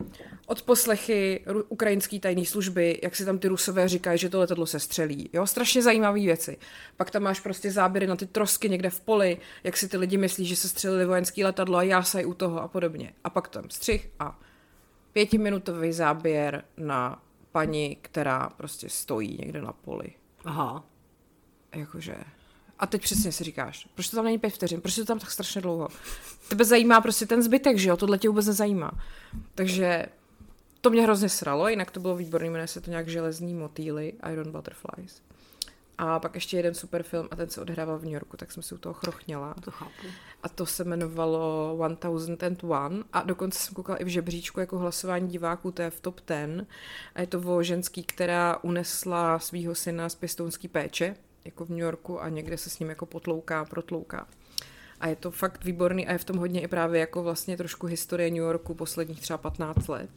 od 0.47 0.63
poslechy 0.63 1.45
ukrajinské 1.69 2.21
tajné 2.21 2.45
služby, 2.45 3.01
jak 3.03 3.17
si 3.17 3.25
tam 3.25 3.39
ty 3.39 3.49
rusové 3.49 3.89
říkají, 3.89 4.19
že 4.19 4.29
to 4.29 4.39
letadlo 4.39 4.67
se 4.67 4.81
střelí. 4.81 5.31
Jo, 5.33 5.47
strašně 5.47 5.83
zajímavé 5.83 6.21
věci. 6.21 6.59
Pak 6.97 7.11
tam 7.11 7.23
máš 7.23 7.41
prostě 7.41 7.71
záběry 7.71 8.07
na 8.07 8.17
ty 8.17 8.27
trosky 8.27 8.69
někde 8.69 8.91
v 8.91 9.01
poli, 9.01 9.39
jak 9.65 9.77
si 9.77 9.89
ty 9.89 9.97
lidi 9.97 10.17
myslí, 10.17 10.47
že 10.47 10.57
se 10.57 10.69
střelili 10.69 11.07
vojenský 11.07 11.45
letadlo 11.45 11.79
a 11.79 11.83
jásají 11.83 12.25
u 12.25 12.35
toho 12.35 12.63
a 12.63 12.69
podobně. 12.69 13.13
A 13.25 13.31
pak 13.31 13.49
tam 13.49 13.71
střih 13.71 14.11
a 14.19 14.39
pětiminutový 15.13 15.93
záběr 15.93 16.65
na 16.77 17.23
paní, 17.53 17.97
která 18.03 18.49
prostě 18.57 18.89
stojí 18.89 19.39
někde 19.41 19.63
na 19.63 19.73
poli. 19.73 20.13
Aha. 20.45 20.85
Jakože 21.75 22.15
a 22.79 22.87
teď 22.87 23.03
přesně 23.03 23.33
si 23.33 23.45
říkáš, 23.45 23.89
proč 23.95 24.09
to 24.09 24.17
tam 24.17 24.25
není 24.25 24.39
pět 24.39 24.51
vteřin, 24.51 24.81
proč 24.81 24.95
to 24.95 25.05
tam 25.05 25.19
tak 25.19 25.31
strašně 25.31 25.61
dlouho? 25.61 25.89
Tebe 26.49 26.65
zajímá 26.65 27.01
prostě 27.01 27.27
ten 27.27 27.43
zbytek, 27.43 27.79
že 27.79 27.89
jo, 27.89 27.97
tohle 27.97 28.19
tě 28.19 28.29
vůbec 28.29 28.47
nezajímá. 28.47 28.91
Takže 29.55 30.07
to 30.81 30.91
mě 30.91 31.03
hrozně 31.03 31.29
sralo, 31.29 31.69
jinak 31.69 31.91
to 31.91 32.01
bylo 32.01 32.17
výborný, 32.17 32.51
jmenuje 32.51 32.67
se 32.67 32.81
to 32.81 32.91
nějak 32.91 33.09
Železný 33.09 33.55
motýly, 33.55 34.13
Iron 34.33 34.53
Butterflies. 34.53 35.23
A 35.99 36.21
pak 36.21 36.35
ještě 36.35 36.57
jeden 36.57 36.75
super 36.75 37.03
film 37.03 37.29
a 37.31 37.37
ten 37.37 37.51
se 37.51 37.61
odehrával 37.61 37.99
v 37.99 38.05
New 38.05 38.13
Yorku, 38.13 38.37
tak 38.37 38.53
jsem 38.53 38.63
si 38.63 38.75
u 38.75 38.79
toho 38.79 38.93
chrochněla. 38.93 39.55
To 39.65 39.71
chápu. 39.71 40.07
A 40.43 40.49
to 40.49 40.67
se 40.67 40.85
jmenovalo 40.85 41.79
1001 41.99 43.05
a 43.13 43.23
dokonce 43.23 43.59
jsem 43.59 43.75
koukala 43.75 43.99
i 43.99 44.05
v 44.05 44.09
žebříčku 44.09 44.61
jako 44.61 44.79
hlasování 44.79 45.29
diváků, 45.29 45.71
to 45.71 45.83
je 45.83 45.91
v 45.91 46.01
top 46.01 46.21
10 46.27 46.67
a 47.15 47.21
je 47.21 47.27
to 47.27 47.41
o 47.41 47.63
ženský, 47.63 48.03
která 48.03 48.59
unesla 48.63 49.39
svého 49.39 49.75
syna 49.75 50.09
z 50.09 50.15
pěstounský 50.15 50.69
péče 50.69 51.17
jako 51.49 51.65
v 51.65 51.69
New 51.69 51.79
Yorku 51.79 52.23
a 52.23 52.29
někde 52.29 52.59
se 52.59 52.71
s 52.71 52.79
ním 52.79 52.89
jako 52.89 53.07
potlouká, 53.07 53.65
protlouká. 53.65 54.27
A 55.01 55.09
je 55.09 55.17
to 55.17 55.31
fakt 55.31 55.65
výborný 55.65 56.07
a 56.07 56.13
je 56.13 56.19
v 56.19 56.25
tom 56.25 56.37
hodně 56.37 56.61
i 56.61 56.69
právě 56.69 57.01
jako 57.01 57.23
vlastně 57.23 57.57
trošku 57.57 57.87
historie 57.87 58.31
New 58.31 58.39
Yorku 58.39 58.75
posledních 58.75 59.21
třeba 59.21 59.39
15 59.39 59.89
let. 59.89 60.11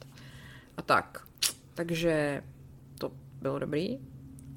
A 0.78 0.82
tak. 0.82 1.28
Takže 1.74 2.44
to 2.98 3.12
bylo 3.42 3.60
dobrý. 3.60 4.00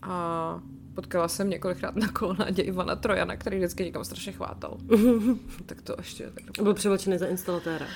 A 0.03 0.61
potkala 0.95 1.29
jsem 1.29 1.51
několikrát 1.51 1.97
na 1.97 2.09
kolonádě 2.09 2.63
Ivana 2.63 2.97
Trojana, 2.97 3.37
který 3.37 3.57
vždycky 3.59 3.85
někam 3.85 4.05
strašně 4.05 4.33
chvátal. 4.33 4.79
tak 5.67 5.83
to 5.83 5.95
ještě... 5.99 6.33
Tak 6.45 6.65
byl 6.65 6.75
převlečený 6.75 7.19
za 7.19 7.27
instalatéra. 7.27 7.87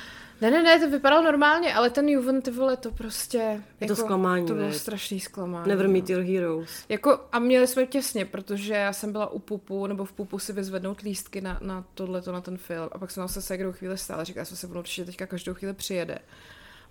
Ne, 0.41 0.51
ne, 0.51 0.63
ne, 0.63 0.81
to 0.81 0.91
vypadalo 0.91 1.23
normálně, 1.23 1.75
ale 1.75 1.91
ten 1.91 2.09
Juven, 2.09 2.43
ty 2.43 2.51
vole, 2.51 2.77
to 2.77 2.91
prostě... 2.91 3.39
Je 3.39 3.63
jako, 3.81 3.95
to 3.95 4.03
zklamání, 4.03 4.47
To 4.47 4.55
bylo 4.55 4.73
strašný 4.73 5.21
zklamání. 5.21 5.69
Never 5.69 5.89
meet 5.89 6.09
no. 6.09 6.15
your 6.15 6.25
heroes. 6.25 6.85
Jako, 6.89 7.21
a 7.33 7.39
měli 7.39 7.67
jsme 7.67 7.87
těsně, 7.87 8.25
protože 8.25 8.75
já 8.75 8.93
jsem 8.93 9.13
byla 9.13 9.31
u 9.31 9.39
Pupu, 9.39 9.87
nebo 9.87 10.05
v 10.05 10.13
Pupu 10.13 10.39
si 10.39 10.53
vyzvednout 10.53 11.01
lístky 11.01 11.41
na, 11.41 11.59
na 11.63 11.85
tohleto, 11.95 12.33
na 12.33 12.41
ten 12.41 12.57
film. 12.59 12.89
A 12.93 12.99
pak 12.99 13.11
jsem 13.11 13.29
se 13.29 13.43
segrou 13.43 13.73
chvíli 13.73 13.99
stála, 13.99 14.25
říkala 14.25 14.45
jsem 14.45 14.57
se, 14.57 14.67
on 14.67 14.79
určitě 14.79 15.05
teďka 15.05 15.27
každou 15.27 15.55
chvíli 15.55 15.75
přijede. 15.75 16.19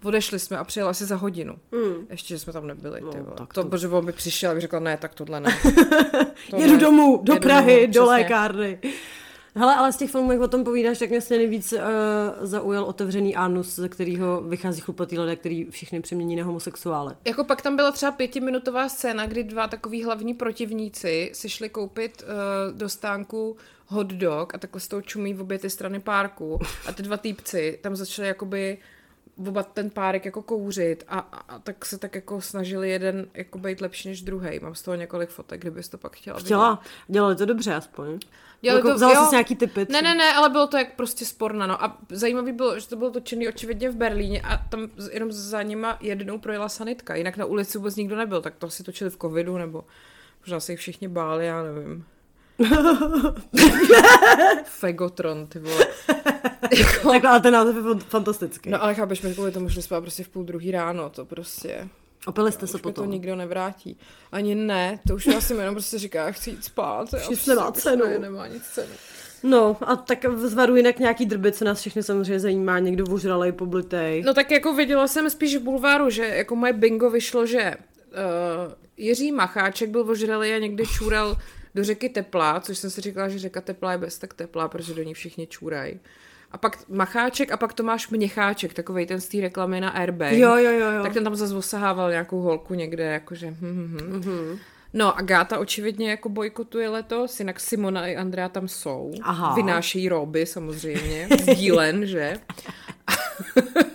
Odešli 0.03 0.39
jsme 0.39 0.57
a 0.57 0.63
přijela 0.63 0.89
asi 0.89 1.05
za 1.05 1.15
hodinu. 1.15 1.55
Mm. 1.71 2.07
Ještě, 2.09 2.33
že 2.33 2.39
jsme 2.39 2.53
tam 2.53 2.67
nebyli. 2.67 3.01
No, 3.01 3.11
ty 3.11 3.19
vole. 3.19 3.35
Tak 3.37 3.53
to, 3.53 3.63
to, 3.63 3.69
protože 3.69 3.87
on 3.87 4.05
by 4.05 4.11
přišel 4.11 4.51
a 4.51 4.53
by 4.53 4.61
řekl, 4.61 4.79
ne, 4.79 4.97
tak 4.97 5.13
tohle 5.13 5.39
ne. 5.39 5.57
To 6.49 6.57
Jedu 6.57 6.73
ne. 6.73 6.79
domů, 6.79 7.19
do 7.23 7.33
Jedu 7.33 7.43
Prahy, 7.43 7.73
domů, 7.73 7.85
do 7.85 7.91
přesně. 7.91 8.09
lékárny. 8.09 8.79
Hele, 9.57 9.75
ale 9.75 9.93
z 9.93 9.97
těch 9.97 10.11
filmů, 10.11 10.31
jak 10.31 10.41
o 10.41 10.47
tom 10.47 10.63
povídáš, 10.63 10.99
tak 10.99 11.09
mě 11.09 11.21
se 11.21 11.37
nejvíc 11.37 11.73
uh, 11.73 11.79
zaujal 12.41 12.83
otevřený 12.83 13.35
anus, 13.35 13.75
ze 13.75 13.89
kterého 13.89 14.41
vychází 14.41 14.81
chlupatý 14.81 15.19
lidé, 15.19 15.35
který 15.35 15.65
všichni 15.69 16.01
přemění 16.01 16.35
na 16.35 16.43
homosexuále. 16.43 17.15
Jako 17.25 17.43
pak 17.43 17.61
tam 17.61 17.75
byla 17.75 17.91
třeba 17.91 18.11
pětiminutová 18.11 18.89
scéna, 18.89 19.25
kdy 19.25 19.43
dva 19.43 19.67
takový 19.67 20.03
hlavní 20.03 20.33
protivníci 20.33 21.31
si 21.33 21.49
šli 21.49 21.69
koupit 21.69 22.23
uh, 22.23 22.77
do 22.77 22.89
stánku 22.89 23.57
hot 23.87 24.07
dog 24.07 24.55
a 24.55 24.57
takhle 24.57 24.81
s 24.81 24.87
tou 24.87 25.01
čumí 25.01 25.33
v 25.33 25.41
obě 25.41 25.59
ty 25.59 25.69
strany 25.69 25.99
párku 25.99 26.59
a 26.87 26.91
ty 26.91 27.03
dva 27.03 27.17
týpci 27.17 27.79
tam 27.81 27.95
začali 27.95 28.27
jakoby 28.27 28.77
oba 29.47 29.63
ten 29.63 29.89
párek 29.89 30.25
jako 30.25 30.41
kouřit 30.41 31.03
a, 31.07 31.19
a, 31.19 31.55
a 31.55 31.59
tak 31.59 31.85
se 31.85 31.97
tak 31.97 32.15
jako 32.15 32.41
snažili 32.41 32.89
jeden 32.89 33.27
jako 33.33 33.57
být 33.57 33.81
lepší 33.81 34.09
než 34.09 34.21
druhý. 34.21 34.59
Mám 34.59 34.75
z 34.75 34.81
toho 34.81 34.95
několik 34.95 35.29
fotek, 35.29 35.61
kdybys 35.61 35.89
to 35.89 35.97
pak 35.97 36.15
chtěla 36.15 36.39
Chtěla. 36.39 36.69
Vidět. 36.69 36.91
Dělali 37.07 37.35
to 37.35 37.45
dobře 37.45 37.75
aspoň. 37.75 38.19
Dělali 38.61 38.79
jako, 38.79 38.89
to, 38.89 38.95
vzala 38.95 39.25
jsi 39.25 39.35
nějaký 39.35 39.55
typy? 39.55 39.87
Ne, 39.89 40.01
ne, 40.01 40.15
ne, 40.15 40.33
ale 40.33 40.49
bylo 40.49 40.67
to 40.67 40.77
jak 40.77 40.95
prostě 40.95 41.25
sporna, 41.25 41.67
no. 41.67 41.83
A 41.83 41.97
zajímavý 42.09 42.51
bylo, 42.51 42.79
že 42.79 42.87
to 42.87 42.95
bylo 42.95 43.11
točený 43.11 43.47
očividně 43.47 43.89
v 43.89 43.95
Berlíně 43.95 44.41
a 44.41 44.57
tam 44.57 44.89
jenom 45.11 45.31
za 45.31 45.61
nima 45.61 45.97
jednou 46.01 46.39
projela 46.39 46.69
sanitka, 46.69 47.15
jinak 47.15 47.37
na 47.37 47.45
ulici 47.45 47.77
vůbec 47.77 47.95
nikdo 47.95 48.15
nebyl, 48.15 48.41
tak 48.41 48.55
to 48.55 48.67
asi 48.67 48.83
točili 48.83 49.09
v 49.09 49.17
covidu, 49.17 49.57
nebo 49.57 49.85
možná 50.41 50.59
se 50.59 50.73
jich 50.73 50.79
všichni 50.79 51.07
báli, 51.07 51.45
já 51.45 51.63
nevím. 51.63 52.05
Fegotron, 54.63 55.47
ty 55.47 55.59
vole. 55.59 55.87
jako... 56.77 57.11
tak 57.11 57.25
ale 57.25 57.39
ten 57.39 57.53
název 57.53 57.75
je 57.75 57.81
fantastický. 57.99 58.69
No 58.69 58.83
ale 58.83 58.95
chápeš, 58.95 59.21
my 59.21 59.33
kvůli 59.33 59.51
tomu 59.51 59.69
šli 59.69 59.81
spát 59.81 60.01
prostě 60.01 60.23
v 60.23 60.29
půl 60.29 60.43
druhý 60.43 60.71
ráno, 60.71 61.09
to 61.09 61.25
prostě... 61.25 61.87
Opili 62.25 62.51
jste 62.51 62.67
se 62.67 62.77
potom? 62.77 63.05
to 63.05 63.11
nikdo 63.11 63.35
nevrátí. 63.35 63.97
Ani 64.31 64.55
ne, 64.55 64.99
to 65.07 65.15
už 65.15 65.25
já 65.25 65.41
si 65.41 65.53
jenom 65.53 65.75
prostě 65.75 65.99
říká, 65.99 66.31
chci 66.31 66.49
jít 66.49 66.63
spát. 66.63 67.13
Už 67.13 67.27
prostě 67.27 67.51
nemá 67.51 67.71
cenu. 67.71 68.05
Ne, 68.05 68.19
nemá 68.19 68.47
nic 68.47 68.63
cenu. 68.63 68.93
No 69.43 69.77
a 69.81 69.95
tak 69.95 70.25
zvaru 70.35 70.75
jinak 70.75 70.99
nějaký 70.99 71.25
drby, 71.25 71.51
co 71.51 71.65
nás 71.65 71.79
všechny 71.79 72.03
samozřejmě 72.03 72.39
zajímá, 72.39 72.79
někdo 72.79 73.05
vožralej, 73.05 73.51
poblitej. 73.51 74.23
No 74.23 74.33
tak 74.33 74.51
jako 74.51 74.73
viděla 74.73 75.07
jsem 75.07 75.29
spíš 75.29 75.55
v 75.55 75.61
bulváru, 75.61 76.09
že 76.09 76.25
jako 76.25 76.55
moje 76.55 76.73
bingo 76.73 77.09
vyšlo, 77.09 77.45
že 77.45 77.75
uh, 77.75 78.73
Jiří 78.97 79.31
Macháček 79.31 79.89
byl 79.89 80.03
vožralý 80.03 80.53
a 80.53 80.59
někdy 80.59 80.85
čůral 80.85 81.37
do 81.77 81.83
řeky 81.83 82.09
Tepla, 82.09 82.59
což 82.59 82.77
jsem 82.77 82.89
si 82.89 83.01
říkala, 83.01 83.29
že 83.29 83.39
řeka 83.39 83.61
Tepla 83.61 83.91
je 83.91 83.97
bez 83.97 84.17
tak 84.17 84.33
teplá, 84.33 84.67
protože 84.67 84.93
do 84.93 85.03
ní 85.03 85.13
všichni 85.13 85.47
čůrají. 85.47 85.99
A 86.51 86.57
pak 86.57 86.89
Macháček 86.89 87.51
a 87.51 87.57
pak 87.57 87.73
Tomáš 87.73 88.09
Měcháček, 88.09 88.73
takový 88.73 89.05
ten 89.05 89.21
z 89.21 89.27
té 89.27 89.41
reklamy 89.41 89.81
na 89.81 89.89
Airbag. 89.89 90.31
Jo, 90.31 90.55
jo, 90.55 90.71
jo, 90.71 90.91
jo. 90.91 91.03
Tak 91.03 91.13
ten 91.13 91.23
tam 91.23 91.35
zase 91.35 91.55
osahával 91.55 92.09
nějakou 92.09 92.41
holku 92.41 92.73
někde, 92.73 93.03
jakože... 93.03 93.47
Hm, 93.47 93.55
hm, 93.61 93.97
hm. 94.01 94.19
Mm-hmm. 94.19 94.59
No 94.93 95.17
a 95.17 95.21
Gáta 95.21 95.59
očividně 95.59 96.09
jako 96.09 96.29
bojkotuje 96.29 96.89
letos, 96.89 97.39
jinak 97.39 97.59
Simona 97.59 98.07
i 98.07 98.15
Andrea 98.15 98.49
tam 98.49 98.67
jsou. 98.67 99.11
Aha. 99.21 99.55
Vynášejí 99.55 100.09
roby 100.09 100.45
samozřejmě, 100.45 101.27
sdílen, 101.41 102.05
že? 102.05 102.37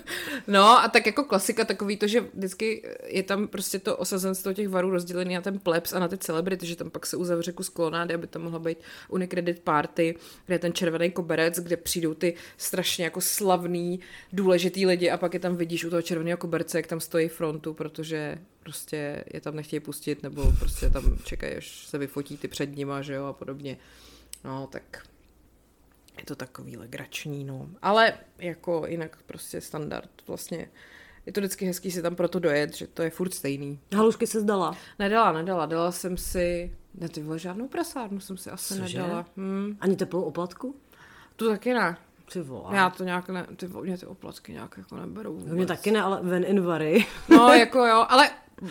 No 0.53 0.79
a 0.79 0.89
tak 0.89 1.07
jako 1.07 1.25
klasika 1.25 1.65
takový 1.65 1.97
to, 1.97 2.07
že 2.07 2.21
vždycky 2.21 2.83
je 3.07 3.23
tam 3.23 3.49
prostě 3.49 3.79
to 3.79 3.97
osazenstvo 3.97 4.53
těch 4.53 4.69
varů 4.69 4.91
rozdělený 4.91 5.35
na 5.35 5.41
ten 5.41 5.59
plebs 5.59 5.93
a 5.93 5.99
na 5.99 6.09
ty 6.09 6.19
celebrity, 6.19 6.67
že 6.67 6.77
tam 6.77 6.91
pak 6.91 7.07
se 7.07 7.17
uzavře 7.17 7.53
kus 7.53 7.69
klonády, 7.69 8.15
aby 8.15 8.27
tam 8.27 8.43
mohla 8.43 8.59
být 8.59 8.79
Unicredit 9.09 9.61
Party, 9.61 10.15
kde 10.47 10.55
je 10.55 10.59
ten 10.59 10.73
červený 10.73 11.11
koberec, 11.11 11.59
kde 11.59 11.77
přijdou 11.77 12.15
ty 12.15 12.35
strašně 12.57 13.05
jako 13.05 13.21
slavný, 13.21 14.01
důležitý 14.33 14.87
lidi 14.87 15.11
a 15.11 15.17
pak 15.17 15.35
je 15.35 15.41
tam 15.41 15.57
vidíš 15.57 15.85
u 15.85 15.91
toho 15.91 16.03
červeného 16.03 16.37
koberce, 16.39 16.79
jak 16.79 16.87
tam 16.87 17.01
stojí 17.01 17.29
frontu, 17.29 17.75
protože 17.75 18.39
prostě 18.63 19.25
je 19.35 19.41
tam 19.41 19.57
nechtějí 19.57 19.81
pustit, 19.81 20.23
nebo 20.23 20.53
prostě 20.59 20.91
tam 20.91 21.19
čekají, 21.25 21.55
až 21.55 21.87
se 21.87 21.99
vyfotí 21.99 22.37
ty 22.37 22.49
před 22.49 22.77
nima, 22.77 23.03
že 23.03 23.15
jo, 23.15 23.25
a 23.25 23.33
podobně. 23.33 23.79
No, 24.45 24.69
tak 24.73 25.03
je 26.23 26.27
to 26.27 26.37
takový 26.37 26.77
legrační, 26.77 27.45
no. 27.45 27.69
Ale 27.83 28.13
jako 28.39 28.85
jinak 28.87 29.19
prostě 29.27 29.61
standard 29.61 30.11
vlastně. 30.27 30.69
Je 31.27 31.33
to 31.33 31.41
vždycky 31.41 31.67
hezký 31.67 31.91
si 31.91 32.03
tam 32.03 32.15
proto 32.15 32.39
dojet, 32.39 32.75
že 32.75 32.87
to 32.87 33.03
je 33.03 33.11
furt 33.11 33.35
stejný. 33.35 33.79
Halušky 33.95 34.27
se 34.27 34.41
zdala? 34.41 34.77
Nedala, 34.99 35.33
nedala. 35.33 35.67
Dala 35.67 35.93
jsem 35.93 36.17
si, 36.17 36.77
ne 36.95 37.09
ty 37.09 37.23
vole, 37.23 37.39
žádnou 37.39 37.69
prasárnu 37.69 38.21
jsem 38.21 38.37
si 38.37 38.51
asi 38.51 38.75
Cože? 38.75 38.99
nedala. 38.99 39.27
Hmm. 39.37 39.77
Ani 39.81 39.97
teplou 39.97 40.23
oplatku? 40.23 40.77
Tu 41.37 41.49
taky 41.49 41.75
ne. 41.75 41.97
Ty 42.33 42.41
vole. 42.41 42.77
Já 42.77 42.91
to 42.91 43.05
nějak 43.05 43.29
ne, 43.29 43.47
ty, 43.57 43.67
mě 43.67 43.99
ty 43.99 44.07
oplatky 44.07 44.53
nějak 44.53 44.75
jako 44.79 44.97
neberou 44.97 45.35
vůbec. 45.35 45.53
Mě 45.53 45.67
taky 45.67 45.91
ne, 45.91 46.03
ale 46.03 46.23
ven 46.23 46.45
in 46.45 46.61
vary. 46.61 47.07
No, 47.29 47.49
jako 47.53 47.87
jo, 47.87 48.07
ale 48.09 48.31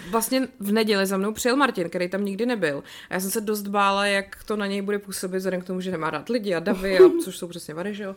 vlastně 0.09 0.47
v 0.59 0.71
neděli 0.71 1.05
za 1.05 1.17
mnou 1.17 1.33
přijel 1.33 1.55
Martin, 1.55 1.89
který 1.89 2.09
tam 2.09 2.25
nikdy 2.25 2.45
nebyl. 2.45 2.83
A 3.09 3.13
já 3.13 3.19
jsem 3.19 3.31
se 3.31 3.41
dost 3.41 3.67
bála, 3.67 4.05
jak 4.05 4.43
to 4.43 4.55
na 4.55 4.67
něj 4.67 4.81
bude 4.81 4.99
působit, 4.99 5.37
vzhledem 5.37 5.61
k 5.61 5.65
tomu, 5.65 5.81
že 5.81 5.91
nemá 5.91 6.09
rád 6.09 6.29
lidi 6.29 6.55
a 6.55 6.59
davy, 6.59 6.99
a 6.99 7.03
což 7.23 7.37
jsou 7.37 7.47
přesně 7.47 7.73
vary, 7.73 7.95
že 7.95 8.03
jo. 8.03 8.15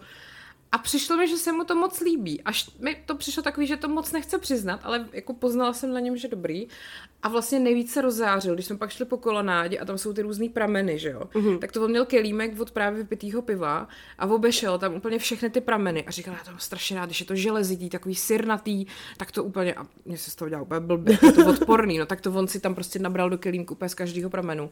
A 0.74 0.78
přišlo 0.78 1.16
mi, 1.16 1.28
že 1.28 1.36
se 1.36 1.52
mu 1.52 1.64
to 1.64 1.74
moc 1.74 2.00
líbí. 2.00 2.42
Až 2.42 2.70
mi 2.78 2.96
to 3.06 3.14
přišlo 3.14 3.42
takový, 3.42 3.66
že 3.66 3.76
to 3.76 3.88
moc 3.88 4.12
nechce 4.12 4.38
přiznat, 4.38 4.80
ale 4.82 5.08
jako 5.12 5.34
poznala 5.34 5.72
jsem 5.72 5.92
na 5.92 6.00
něm, 6.00 6.16
že 6.16 6.28
dobrý. 6.28 6.66
A 7.22 7.28
vlastně 7.28 7.58
nejvíc 7.58 7.92
se 7.92 8.02
rozářil, 8.02 8.54
když 8.54 8.66
jsme 8.66 8.76
pak 8.76 8.90
šli 8.90 9.04
po 9.04 9.16
kolonádě 9.16 9.78
a 9.78 9.84
tam 9.84 9.98
jsou 9.98 10.12
ty 10.12 10.22
různý 10.22 10.48
prameny, 10.48 10.98
že 10.98 11.10
jo. 11.10 11.20
Mm-hmm. 11.20 11.58
Tak 11.58 11.72
to 11.72 11.84
on 11.84 11.90
měl 11.90 12.04
kelímek 12.04 12.60
od 12.60 12.70
právě 12.70 13.02
vypitýho 13.02 13.42
piva 13.42 13.88
a 14.18 14.26
obešel 14.26 14.78
tam 14.78 14.94
úplně 14.94 15.18
všechny 15.18 15.50
ty 15.50 15.60
prameny. 15.60 16.04
A 16.04 16.10
říkal, 16.10 16.34
já 16.34 16.44
to 16.44 16.50
mám 16.50 16.60
strašně 16.60 16.96
rád, 16.96 17.06
když 17.06 17.20
je 17.20 17.26
to 17.26 17.34
železitý, 17.34 17.90
takový 17.90 18.14
sirnatý, 18.14 18.86
tak 19.16 19.32
to 19.32 19.44
úplně, 19.44 19.74
a 19.74 19.86
mě 20.04 20.18
se 20.18 20.30
z 20.30 20.34
toho 20.34 20.48
dělá 20.48 20.62
úplně 20.62 20.80
blbě, 20.80 21.18
to 21.18 21.46
odporný, 21.46 21.98
no 21.98 22.06
tak 22.06 22.20
to 22.20 22.32
on 22.32 22.48
si 22.48 22.60
tam 22.60 22.74
prostě 22.74 22.98
nabral 22.98 23.30
do 23.30 23.38
kelímku 23.38 23.74
úplně 23.74 23.88
z 23.88 23.94
každého 23.94 24.30
pramenu. 24.30 24.70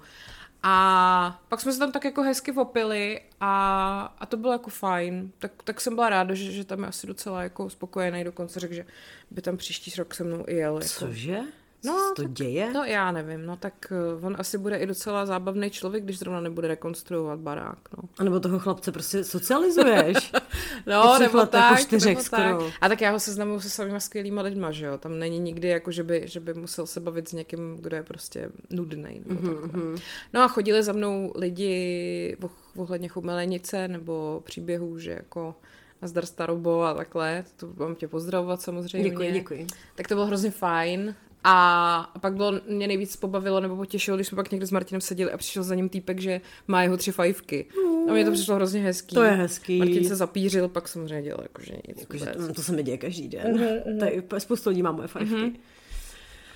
A 0.63 1.43
pak 1.49 1.61
jsme 1.61 1.73
se 1.73 1.79
tam 1.79 1.93
tak 1.93 2.05
jako 2.05 2.23
hezky 2.23 2.53
opili 2.53 3.21
a, 3.41 4.15
a 4.19 4.27
to 4.27 4.37
bylo 4.37 4.53
jako 4.53 4.71
fajn. 4.71 5.33
Tak, 5.39 5.53
tak 5.65 5.81
jsem 5.81 5.95
byla 5.95 6.09
ráda, 6.09 6.35
že, 6.35 6.53
že 6.53 6.65
tam 6.65 6.83
je 6.83 6.89
asi 6.89 7.07
docela 7.07 7.43
jako 7.43 7.71
spokojený, 7.71 8.25
dokonce 8.25 8.61
řekl, 8.61 8.75
že 8.75 8.87
by 9.31 9.43
tam 9.43 9.57
příští 9.57 9.93
rok 9.99 10.15
se 10.15 10.25
mnou 10.25 10.45
i 10.49 10.55
jel. 10.55 10.75
Jako. 10.75 10.87
Cože? 10.87 11.41
No, 11.85 11.93
Co 11.93 12.23
to 12.23 12.29
děje? 12.29 12.73
No 12.73 12.85
já 12.85 13.13
nevím, 13.13 13.47
no 13.47 13.57
tak 13.57 13.93
uh, 14.17 14.27
on 14.27 14.37
asi 14.39 14.59
bude 14.59 14.77
i 14.77 14.87
docela 14.87 15.27
zábavný 15.27 15.71
člověk, 15.71 16.05
když 16.05 16.19
zrovna 16.19 16.41
nebude 16.41 16.69
rekonstruovat 16.69 17.39
barák, 17.41 17.79
no. 17.97 18.09
A 18.19 18.25
nebo 18.25 18.41
toho 18.41 18.59
chlapce 18.59 18.93
prostě 18.93 19.25
socializuješ. 19.25 20.33
no, 20.87 21.19
nebo 21.19 21.39
let, 21.39 21.51
tak, 21.51 21.71
jako 21.71 21.83
čtyřek 21.83 22.09
nebo 22.09 22.23
skoro. 22.23 22.59
tak. 22.65 22.73
A 22.81 22.89
tak 22.89 23.01
já 23.01 23.11
ho 23.11 23.21
seznamuju 23.21 23.61
se 23.61 23.71
samýma 23.71 24.01
skvělýma 24.01 24.43
lidma, 24.43 24.71
že 24.71 24.87
jo. 24.87 24.99
Tam 24.99 25.19
není 25.19 25.39
nikdy 25.39 25.69
jako, 25.69 25.91
že 25.91 26.03
by, 26.03 26.23
že 26.25 26.41
by 26.41 26.55
musel 26.55 26.87
se 26.87 27.01
bavit 27.01 27.29
s 27.29 27.33
někým, 27.33 27.77
kdo 27.77 27.97
je 27.97 28.03
prostě 28.03 28.51
nudný. 28.71 29.23
mm-hmm. 29.27 30.01
No 30.33 30.43
a 30.43 30.49
chodili 30.49 30.83
za 30.83 30.93
mnou 30.93 31.33
lidi 31.35 32.37
ohledně 32.77 33.09
chumelenice 33.09 33.89
nebo 33.89 34.43
příběhů, 34.45 34.99
že 34.99 35.11
jako 35.11 35.55
Nazdar 36.03 36.27
starobo 36.27 36.83
a 36.83 36.95
takhle, 36.95 37.45
to 37.57 37.73
mám 37.77 37.95
tě 37.95 38.09
pozdravovat 38.09 38.61
samozřejmě. 38.61 39.11
Děkuji, 39.11 39.33
děkuji. 39.33 39.67
Tak 39.95 40.09
to 40.09 40.15
bylo 40.15 40.27
hrozně 40.27 40.51
fajn 40.51 41.15
a 41.45 42.13
pak 42.21 42.35
bylo, 42.35 42.53
mě 42.69 42.89
nejvíc 42.89 43.17
pobavilo 43.17 43.61
nebo 43.61 43.77
potěšilo, 43.77 44.17
když 44.17 44.27
jsme 44.27 44.37
pak 44.37 44.51
někde 44.51 44.67
s 44.67 44.71
Martinem 44.71 45.01
seděli 45.01 45.33
a 45.33 45.37
přišel 45.37 45.63
za 45.63 45.75
ním 45.75 45.89
týpek, 45.89 46.21
že 46.21 46.41
má 46.69 46.83
jeho 46.83 46.97
tři 46.97 47.13
fajfky. 47.13 47.67
Mm. 47.85 48.11
A 48.11 48.13
mně 48.13 48.25
to 48.25 48.33
přišlo 48.33 48.55
hrozně 48.55 48.81
hezký. 48.81 49.15
To 49.15 49.23
je 49.23 49.31
hezký. 49.31 49.79
Martin 49.79 50.09
se 50.09 50.17
zapířil, 50.17 50.69
pak 50.69 50.89
samozřejmě 50.89 51.23
dělal 51.23 51.43
jakože 51.43 51.73
nic. 51.89 52.01
Jako, 52.01 52.17
že 52.17 52.27
to, 52.27 52.55
to, 52.55 52.63
se 52.63 52.73
mi 52.73 52.83
děje 52.83 52.99
každý 52.99 53.29
den. 53.29 53.57
Mm-hmm. 53.57 53.99
Tady 54.01 54.23
spoustu 54.39 54.71
lidí 54.71 54.83
má 54.83 54.93
moje 54.93 55.09
fajfky. 55.09 55.35
Mm-hmm. 55.35 55.53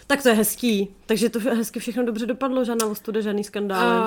Tak 0.07 0.23
to 0.23 0.29
je 0.29 0.35
hezký. 0.35 0.89
Takže 1.07 1.29
to 1.29 1.41
hezky 1.41 1.81
všechno 1.81 2.05
dobře 2.05 2.27
dopadlo, 2.27 2.65
žádná 2.65 2.87
ostuda, 2.87 3.21
žádný 3.21 3.45
skandál. 3.45 4.01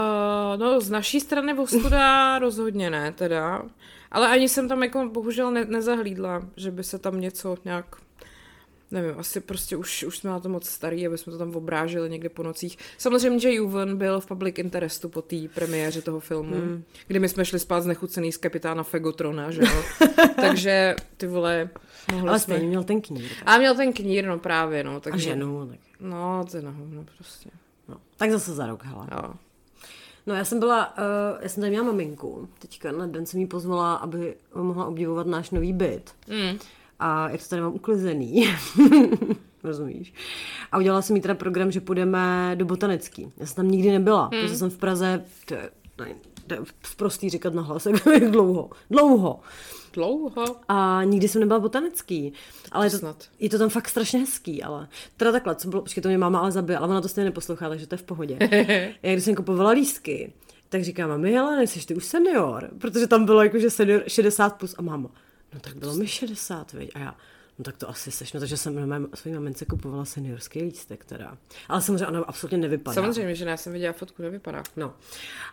Uh, 0.54 0.60
no 0.60 0.82
z 0.82 0.90
naší 0.90 1.20
strany 1.20 1.54
ostuda 1.54 2.40
rozhodně 2.40 2.90
ne 2.90 3.12
teda. 3.12 3.64
Ale 4.12 4.28
ani 4.28 4.50
jsem 4.50 4.68
tam 4.68 4.84
jako 4.84 5.10
bohužel 5.14 5.52
ne, 5.52 5.66
nezahlídla, 5.66 6.42
že 6.56 6.72
by 6.72 6.84
se 6.84 7.00
tam 7.00 7.22
něco 7.22 7.58
nějak 7.66 7.96
nevím, 8.91 9.13
asi 9.17 9.39
prostě 9.39 9.75
už, 9.75 10.03
už 10.03 10.17
jsme 10.17 10.29
na 10.29 10.39
to 10.39 10.50
moc 10.50 10.69
starý, 10.69 11.08
aby 11.08 11.17
jsme 11.17 11.31
to 11.31 11.38
tam 11.38 11.55
obráželi 11.55 12.10
někde 12.10 12.29
po 12.29 12.43
nocích. 12.43 12.77
Samozřejmě, 12.98 13.39
že 13.39 13.53
Juven 13.53 13.98
byl 13.98 14.19
v 14.19 14.25
public 14.25 14.60
interestu 14.60 15.10
po 15.10 15.22
té 15.22 15.36
premiéře 15.53 16.01
toho 16.01 16.19
filmu, 16.19 16.55
hmm. 16.55 16.84
kdy 17.08 17.19
my 17.19 17.29
jsme 17.29 17.46
šli 17.46 17.60
spát 17.60 17.81
znechucený 17.81 18.31
z 18.31 18.38
kapitána 18.38 18.84
Fegotrona, 18.84 19.51
že 19.51 19.62
jo. 19.62 19.84
Takže 20.36 20.96
ty 21.17 21.27
vole, 21.27 21.69
mohli 22.12 22.29
Ale 22.29 22.39
jsme... 22.39 22.55
stejně 22.55 22.69
měl 22.69 22.84
ten 22.84 23.01
knír. 23.01 23.29
A 23.46 23.58
měl 23.58 23.75
ten 23.75 23.93
knír, 23.93 24.27
no 24.27 24.39
právě, 24.39 24.84
no. 24.84 25.00
Takže... 25.00 25.29
A 25.29 25.34
ženu. 25.34 25.67
Tak... 25.67 25.79
No, 26.00 26.46
to 26.51 26.58
je 26.58 26.63
no, 26.63 26.75
no 26.77 27.05
prostě. 27.17 27.50
No. 27.88 27.98
Tak 28.17 28.31
zase 28.31 28.53
za 28.53 28.67
rok, 28.67 28.84
hele. 28.84 29.08
Jo. 29.12 29.34
No 30.27 30.36
já 30.36 30.46
jsem 30.46 30.60
byla, 30.60 30.98
uh, 30.98 31.03
já 31.41 31.50
jsem 31.50 31.62
tady 31.62 31.69
měla 31.69 31.86
maminku, 31.86 32.50
teďka 32.60 32.91
na 32.91 33.08
den 33.08 33.25
jsem 33.25 33.39
jí 33.39 33.48
pozvala, 33.48 33.96
aby 33.96 34.36
mohla 34.55 34.86
obdivovat 34.86 35.27
náš 35.27 35.51
nový 35.51 35.74
byt. 35.74 36.15
Mm 36.27 36.60
a 37.00 37.29
jak 37.29 37.44
to 37.44 37.50
tady 37.50 37.62
mám 37.62 37.74
uklizený. 37.74 38.50
Rozumíš? 39.63 40.13
A 40.72 40.77
udělala 40.77 41.01
jsem 41.01 41.15
jí 41.15 41.22
teda 41.22 41.36
program, 41.36 41.72
že 41.72 41.82
půjdeme 41.82 42.51
do 42.56 42.65
botanický. 42.65 43.32
Já 43.38 43.46
jsem 43.46 43.56
tam 43.56 43.72
nikdy 43.72 43.91
nebyla, 43.91 44.22
hmm. 44.22 44.41
protože 44.41 44.58
jsem 44.58 44.70
v 44.70 44.77
Praze, 44.77 45.25
to 45.46 45.53
je, 45.53 45.70
to 46.48 46.53
je 46.53 46.60
prostý 46.98 47.29
říkat 47.29 47.53
na 47.53 47.62
hlas, 47.62 47.86
jak 48.13 48.32
dlouho. 48.32 48.70
Dlouho. 48.89 49.39
Dlouho. 49.94 50.46
A 50.68 51.03
nikdy 51.03 51.27
jsem 51.27 51.39
nebyla 51.39 51.60
botanický. 51.60 52.34
Ale 52.72 52.86
je 52.86 52.89
to, 52.89 53.15
je 53.39 53.50
to 53.50 53.58
tam 53.58 53.70
fakt 53.70 53.89
strašně 53.89 54.20
hezký, 54.20 54.63
ale. 54.63 54.88
Teda 55.18 55.32
takhle, 55.32 55.56
co 55.56 55.68
bylo, 55.68 55.82
počkej, 55.82 56.03
to 56.03 56.10
mě 56.10 56.18
máma 56.18 56.39
ale 56.39 56.51
zabije, 56.51 56.77
ale 56.77 56.88
ona 56.88 57.01
to 57.01 57.08
stejně 57.08 57.25
neposlouchá, 57.25 57.70
takže 57.70 57.88
to 57.88 57.96
je 57.96 58.00
v 58.00 58.03
pohodě. 58.03 58.38
Já 59.03 59.12
když 59.12 59.24
jsem 59.24 59.36
kupovala 59.36 59.72
lístky, 59.72 60.34
tak 60.70 60.84
říkám, 60.84 61.10
mami, 61.10 61.32
hele, 61.32 61.58
nejsi 61.58 61.86
ty 61.86 61.96
už 61.96 62.06
senior, 62.06 62.70
protože 62.77 63.08
tam 63.08 63.25
bylo 63.25 63.44
jakože 63.44 63.70
senior 63.70 64.03
60 64.08 64.58
plus 64.58 64.75
a 64.77 64.82
máma, 64.82 65.10
no 65.53 65.60
tak 65.60 65.75
bylo 65.75 65.96
mi 65.96 66.08
60, 66.08 66.74
veď? 66.74 66.91
A 66.96 67.00
já, 67.00 67.15
No 67.60 67.63
tak 67.63 67.77
to 67.77 67.89
asi 67.89 68.12
seš, 68.12 68.34
no 68.34 68.39
takže 68.39 68.58
jsem 68.58 68.89
na 68.89 69.00
své 69.13 69.32
mamince 69.32 69.65
kupovala 69.65 70.06
seniorský 70.06 70.62
lístek 70.62 71.06
teda. 71.06 71.38
Ale 71.70 71.82
samozřejmě 71.82 72.08
ona 72.08 72.20
absolutně 72.20 72.58
nevypadá. 72.58 72.96
Samozřejmě, 72.96 73.36
že 73.36 73.46
ne, 73.46 73.51
já 73.51 73.58
jsem 73.58 73.74
viděla 73.74 73.94
fotku, 73.94 74.22
nevypadá. 74.22 74.63
No. 74.77 74.94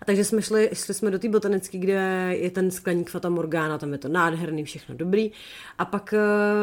A 0.00 0.04
takže 0.04 0.24
jsme 0.24 0.42
šli, 0.42 0.70
šli 0.72 0.94
jsme 0.94 1.10
do 1.10 1.18
té 1.18 1.28
botanické, 1.28 1.78
kde 1.78 2.28
je 2.30 2.50
ten 2.50 2.70
skleník 2.70 3.10
Fata 3.10 3.28
Morgana, 3.28 3.78
tam 3.78 3.92
je 3.92 3.98
to 3.98 4.08
nádherný, 4.08 4.64
všechno 4.64 4.94
dobrý. 4.94 5.32
A 5.78 5.84
pak 5.84 6.14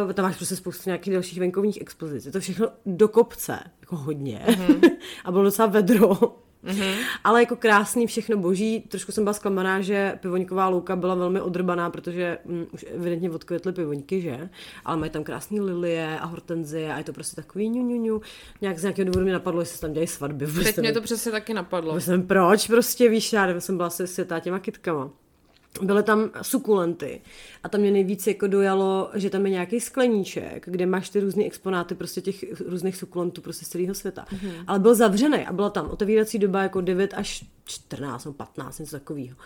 uh, 0.05 0.13
tam 0.13 0.25
máš 0.25 0.35
prostě 0.35 0.55
spoustu 0.55 0.83
nějakých 0.85 1.13
dalších 1.13 1.39
venkovních 1.39 1.81
expozic. 1.81 2.25
Je 2.25 2.31
to 2.31 2.39
všechno 2.39 2.69
do 2.85 3.07
kopce, 3.07 3.59
jako 3.81 3.95
hodně. 3.95 4.45
Mm-hmm. 4.47 4.91
a 5.25 5.31
bylo 5.31 5.43
docela 5.43 5.67
vedro. 5.67 6.42
Mm-hmm. 6.63 6.95
Ale 7.23 7.39
jako 7.39 7.55
krásný, 7.55 8.07
všechno 8.07 8.37
boží. 8.37 8.79
Trošku 8.79 9.11
jsem 9.11 9.23
byla 9.23 9.33
zklamaná, 9.33 9.81
že 9.81 10.13
pivoňková 10.21 10.67
louka 10.67 10.95
byla 10.95 11.15
velmi 11.15 11.41
odrbaná, 11.41 11.89
protože 11.89 12.37
mm, 12.45 12.65
už 12.71 12.85
evidentně 12.95 13.31
odkvětly 13.31 13.73
pivoňky, 13.73 14.21
že? 14.21 14.49
Ale 14.85 14.97
mají 14.97 15.11
tam 15.11 15.23
krásné 15.23 15.61
lilie 15.61 16.19
a 16.19 16.25
hortenzie 16.25 16.93
a 16.93 16.97
je 16.97 17.03
to 17.03 17.13
prostě 17.13 17.35
takový 17.35 17.69
ňu, 17.69 17.87
ňu, 17.87 18.01
ňu. 18.01 18.21
Nějak 18.61 18.79
z 18.79 18.81
nějakého 18.81 19.05
důvodu 19.05 19.25
mi 19.25 19.31
napadlo, 19.31 19.61
jestli 19.61 19.75
se 19.75 19.81
tam 19.81 19.93
dělají 19.93 20.07
svatby. 20.07 20.47
Teď 20.63 20.77
mě 20.77 20.93
to 20.93 21.01
přesně 21.01 21.31
taky 21.31 21.53
napadlo. 21.53 22.01
Jsem 22.01 22.27
proč 22.27 22.67
prostě, 22.67 23.09
víš, 23.09 23.33
já 23.33 23.61
jsem 23.61 23.77
byla 23.77 23.89
se 23.89 24.07
světá 24.07 24.39
těma 24.39 24.59
kytkama 24.59 25.09
byly 25.81 26.03
tam 26.03 26.29
sukulenty 26.41 27.21
a 27.63 27.69
tam 27.69 27.81
mě 27.81 27.91
nejvíc 27.91 28.27
jako 28.27 28.47
dojalo, 28.47 29.09
že 29.13 29.29
tam 29.29 29.45
je 29.45 29.51
nějaký 29.51 29.79
skleníček, 29.79 30.65
kde 30.67 30.85
máš 30.85 31.09
ty 31.09 31.19
různé 31.19 31.45
exponáty 31.45 31.95
prostě 31.95 32.21
těch 32.21 32.61
různých 32.61 32.97
sukulentů 32.97 33.41
prostě 33.41 33.65
z 33.65 33.67
celého 33.67 33.93
světa. 33.93 34.25
Mm-hmm. 34.29 34.63
Ale 34.67 34.79
byl 34.79 34.95
zavřený 34.95 35.45
a 35.45 35.53
byla 35.53 35.69
tam 35.69 35.89
otevírací 35.89 36.39
doba 36.39 36.61
jako 36.63 36.81
9 36.81 37.13
až 37.13 37.45
14 37.65 38.25
nebo 38.25 38.33
15, 38.33 38.79
něco 38.79 38.99
takového. 38.99 39.37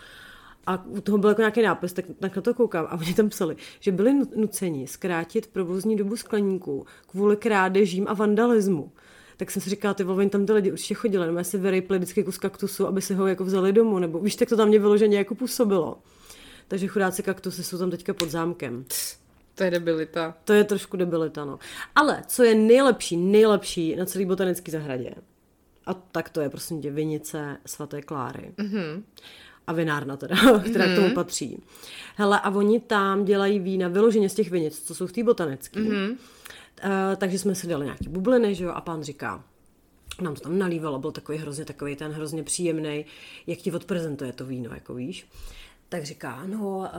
A 0.66 0.84
u 0.86 1.00
toho 1.00 1.18
byl 1.18 1.28
jako 1.28 1.40
nějaký 1.40 1.62
nápis, 1.62 1.92
tak, 1.92 2.04
tak 2.18 2.36
na 2.36 2.42
to 2.42 2.54
koukám 2.54 2.86
a 2.90 2.98
oni 2.98 3.14
tam 3.14 3.28
psali, 3.28 3.56
že 3.80 3.92
byli 3.92 4.14
nuceni 4.36 4.86
zkrátit 4.86 5.46
provozní 5.46 5.96
dobu 5.96 6.16
skleníků 6.16 6.86
kvůli 7.06 7.36
krádežím 7.36 8.04
a 8.08 8.14
vandalismu 8.14 8.92
tak 9.38 9.50
jsem 9.50 9.62
si 9.62 9.70
říkala, 9.70 9.94
ty 9.94 10.04
vole, 10.04 10.28
tam 10.28 10.46
ty 10.46 10.52
lidi 10.52 10.72
určitě 10.72 10.94
chodili, 10.94 11.26
nebo 11.26 11.44
si 11.44 11.58
vyrejpli 11.58 11.98
vždycky 11.98 12.24
kus 12.24 12.38
kaktusu, 12.38 12.86
aby 12.86 13.02
si 13.02 13.14
ho 13.14 13.26
jako 13.26 13.44
vzali 13.44 13.72
domů, 13.72 13.98
nebo 13.98 14.18
víš, 14.18 14.36
tak 14.36 14.48
to 14.48 14.56
tam 14.56 14.68
mě 14.68 14.78
vyloženě 14.78 15.18
jako 15.18 15.34
působilo. 15.34 15.98
Takže 16.68 16.86
chudáci 16.86 17.22
kaktusy 17.22 17.64
jsou 17.64 17.78
tam 17.78 17.90
teďka 17.90 18.14
pod 18.14 18.30
zámkem. 18.30 18.84
To 19.54 19.64
je 19.64 19.70
debilita. 19.70 20.34
To 20.44 20.52
je 20.52 20.64
trošku 20.64 20.96
debilita, 20.96 21.44
no. 21.44 21.58
Ale 21.94 22.22
co 22.26 22.42
je 22.42 22.54
nejlepší, 22.54 23.16
nejlepší 23.16 23.96
na 23.96 24.04
celý 24.04 24.24
botanický 24.24 24.70
zahradě, 24.70 25.14
a 25.86 25.94
tak 25.94 26.28
to 26.28 26.40
je 26.40 26.48
prosím 26.48 26.82
tě 26.82 26.90
vinice 26.90 27.56
svaté 27.66 28.02
Kláry. 28.02 28.52
Mm-hmm. 28.56 29.02
A 29.66 29.72
vinárna 29.72 30.16
teda, 30.16 30.36
která 30.70 30.86
mm-hmm. 30.86 30.92
k 30.92 30.94
tomu 30.94 31.06
mhm. 31.06 31.14
patří. 31.14 31.62
Hele, 32.16 32.40
a 32.40 32.50
oni 32.50 32.80
tam 32.80 33.24
dělají 33.24 33.58
vína 33.58 33.88
vyloženě 33.88 34.28
z 34.28 34.34
těch 34.34 34.50
vinic, 34.50 34.82
co 34.82 34.94
jsou 34.94 35.06
v 35.06 35.12
té 35.12 35.24
botanické. 35.24 35.80
Mm-hmm. 35.80 36.10
Uh, 36.10 37.16
takže 37.16 37.38
jsme 37.38 37.54
si 37.54 37.66
dali 37.66 37.84
nějaký 37.84 38.08
bubliny, 38.08 38.54
že 38.54 38.64
jo, 38.64 38.70
a 38.70 38.80
pán 38.80 39.02
říká, 39.02 39.44
nám 40.20 40.34
to 40.34 40.40
tam 40.40 40.58
nalívalo, 40.58 40.98
byl 40.98 41.12
takový 41.12 41.38
hrozně 41.38 41.64
takový 41.64 41.96
ten 41.96 42.12
hrozně 42.12 42.42
příjemný, 42.42 43.04
jak 43.46 43.58
ti 43.58 43.72
odprezentuje 43.72 44.32
to 44.32 44.46
víno, 44.46 44.70
jako 44.74 44.94
víš 44.94 45.26
tak 45.88 46.04
říká, 46.04 46.42
no, 46.46 46.90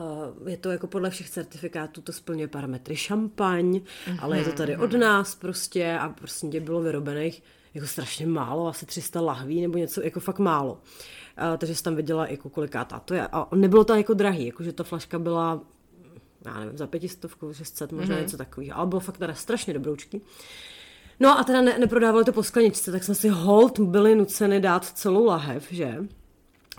je 0.48 0.58
to 0.58 0.72
jako 0.72 0.88
podle 0.88 1.10
všech 1.10 1.29
certifikátů, 1.29 2.01
to 2.01 2.13
splňuje 2.13 2.48
parametry 2.48 2.96
šampaň, 2.96 3.65
mm-hmm. 3.65 4.17
ale 4.19 4.38
je 4.38 4.43
to 4.43 4.51
tady 4.51 4.77
od 4.77 4.93
nás 4.93 5.36
prostě 5.36 5.98
a 6.01 6.10
prostě 6.10 6.60
bylo 6.60 6.81
vyrobených 6.81 7.43
jako 7.74 7.88
strašně 7.88 8.27
málo, 8.27 8.67
asi 8.67 8.86
300 8.86 9.22
lahví 9.22 9.62
nebo 9.62 9.77
něco, 9.77 10.01
jako 10.01 10.19
fakt 10.19 10.39
málo. 10.39 10.81
A, 11.38 11.58
takže 11.58 11.75
jsem 11.75 11.84
tam 11.84 11.96
viděla 11.96 12.27
jako 12.27 12.50
kolikátá 12.50 13.00
to 13.00 13.13
je. 13.13 13.27
A 13.27 13.48
nebylo 13.55 13.84
to 13.84 13.96
jako 13.96 14.13
drahý, 14.13 14.46
jakože 14.46 14.74
ta 14.74 14.84
flaška 14.84 15.19
byla 15.19 15.62
já 16.46 16.60
nevím, 16.60 16.77
za 16.77 16.88
pětistovku, 16.88 17.53
600, 17.53 17.91
možná 17.91 18.15
mm-hmm. 18.15 18.22
něco 18.22 18.38
takového, 18.38 18.77
ale 18.77 18.88
bylo 18.88 19.00
fakt 19.00 19.17
teda 19.17 19.34
strašně 19.34 19.74
dobroučky. 19.74 20.22
No 21.19 21.39
a 21.39 21.43
teda 21.43 21.62
ne, 21.62 21.79
neprodávali 21.79 22.25
to 22.25 22.31
po 22.31 22.43
skleničce, 22.43 22.91
tak 22.91 23.03
jsme 23.03 23.15
si 23.15 23.29
hold 23.29 23.79
byli 23.79 24.15
nuceni 24.15 24.60
dát 24.60 24.86
celou 24.86 25.25
lahev, 25.25 25.72
že? 25.72 25.98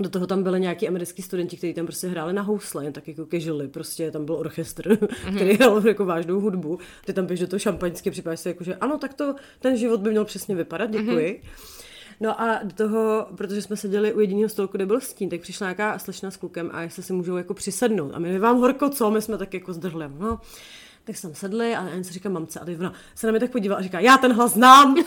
Do 0.00 0.08
toho 0.08 0.26
tam 0.26 0.42
byly 0.42 0.60
nějaký 0.60 0.88
americký 0.88 1.22
studenti, 1.22 1.56
kteří 1.56 1.74
tam 1.74 1.86
prostě 1.86 2.08
hráli 2.08 2.32
na 2.32 2.42
housle, 2.42 2.92
tak 2.92 3.08
jako 3.08 3.26
kežili, 3.26 3.68
prostě 3.68 4.10
tam 4.10 4.24
byl 4.24 4.34
orchestr, 4.34 4.88
mm-hmm. 4.88 5.34
který 5.36 5.54
hrál 5.54 5.88
jako 5.88 6.04
vážnou 6.04 6.40
hudbu. 6.40 6.78
Ty 7.04 7.12
tam 7.12 7.26
běž 7.26 7.40
do 7.40 7.46
toho 7.46 7.60
šampaňské, 7.60 8.10
připadáš 8.10 8.40
si 8.40 8.48
jako, 8.48 8.64
že 8.64 8.74
ano, 8.74 8.98
tak 8.98 9.14
to 9.14 9.34
ten 9.58 9.76
život 9.76 10.00
by 10.00 10.10
měl 10.10 10.24
přesně 10.24 10.54
vypadat, 10.54 10.90
děkuji. 10.90 11.40
Mm-hmm. 11.44 11.80
No 12.20 12.40
a 12.40 12.60
do 12.62 12.74
toho, 12.74 13.26
protože 13.36 13.62
jsme 13.62 13.76
seděli 13.76 14.12
u 14.12 14.20
jediného 14.20 14.48
stolku, 14.48 14.76
kde 14.76 14.86
byl 14.86 15.00
stín, 15.00 15.28
tak 15.28 15.40
přišla 15.40 15.66
nějaká 15.66 15.98
slečna 15.98 16.30
s 16.30 16.36
klukem 16.36 16.70
a 16.72 16.82
jestli 16.82 17.02
si 17.02 17.12
můžou 17.12 17.36
jako 17.36 17.54
přisednout. 17.54 18.14
A 18.14 18.18
my 18.18 18.38
vám 18.38 18.60
horko, 18.60 18.90
co? 18.90 19.10
My 19.10 19.22
jsme 19.22 19.38
tak 19.38 19.54
jako 19.54 19.72
zdrhli. 19.72 20.04
No, 20.18 20.40
tak 21.04 21.16
jsme 21.16 21.28
tam 21.28 21.34
sedli 21.34 21.74
a 21.76 21.88
já 21.88 22.02
se 22.02 22.12
říká 22.12 22.28
mamce 22.28 22.60
a 22.60 22.64
teď 22.64 22.78
ona 22.78 22.92
se 23.14 23.26
na 23.26 23.30
mě 23.30 23.40
tak 23.40 23.50
podívala 23.50 23.78
a 23.78 23.82
říká, 23.82 24.00
já 24.00 24.18
ten 24.18 24.32
hlas 24.32 24.52
znám. 24.52 24.94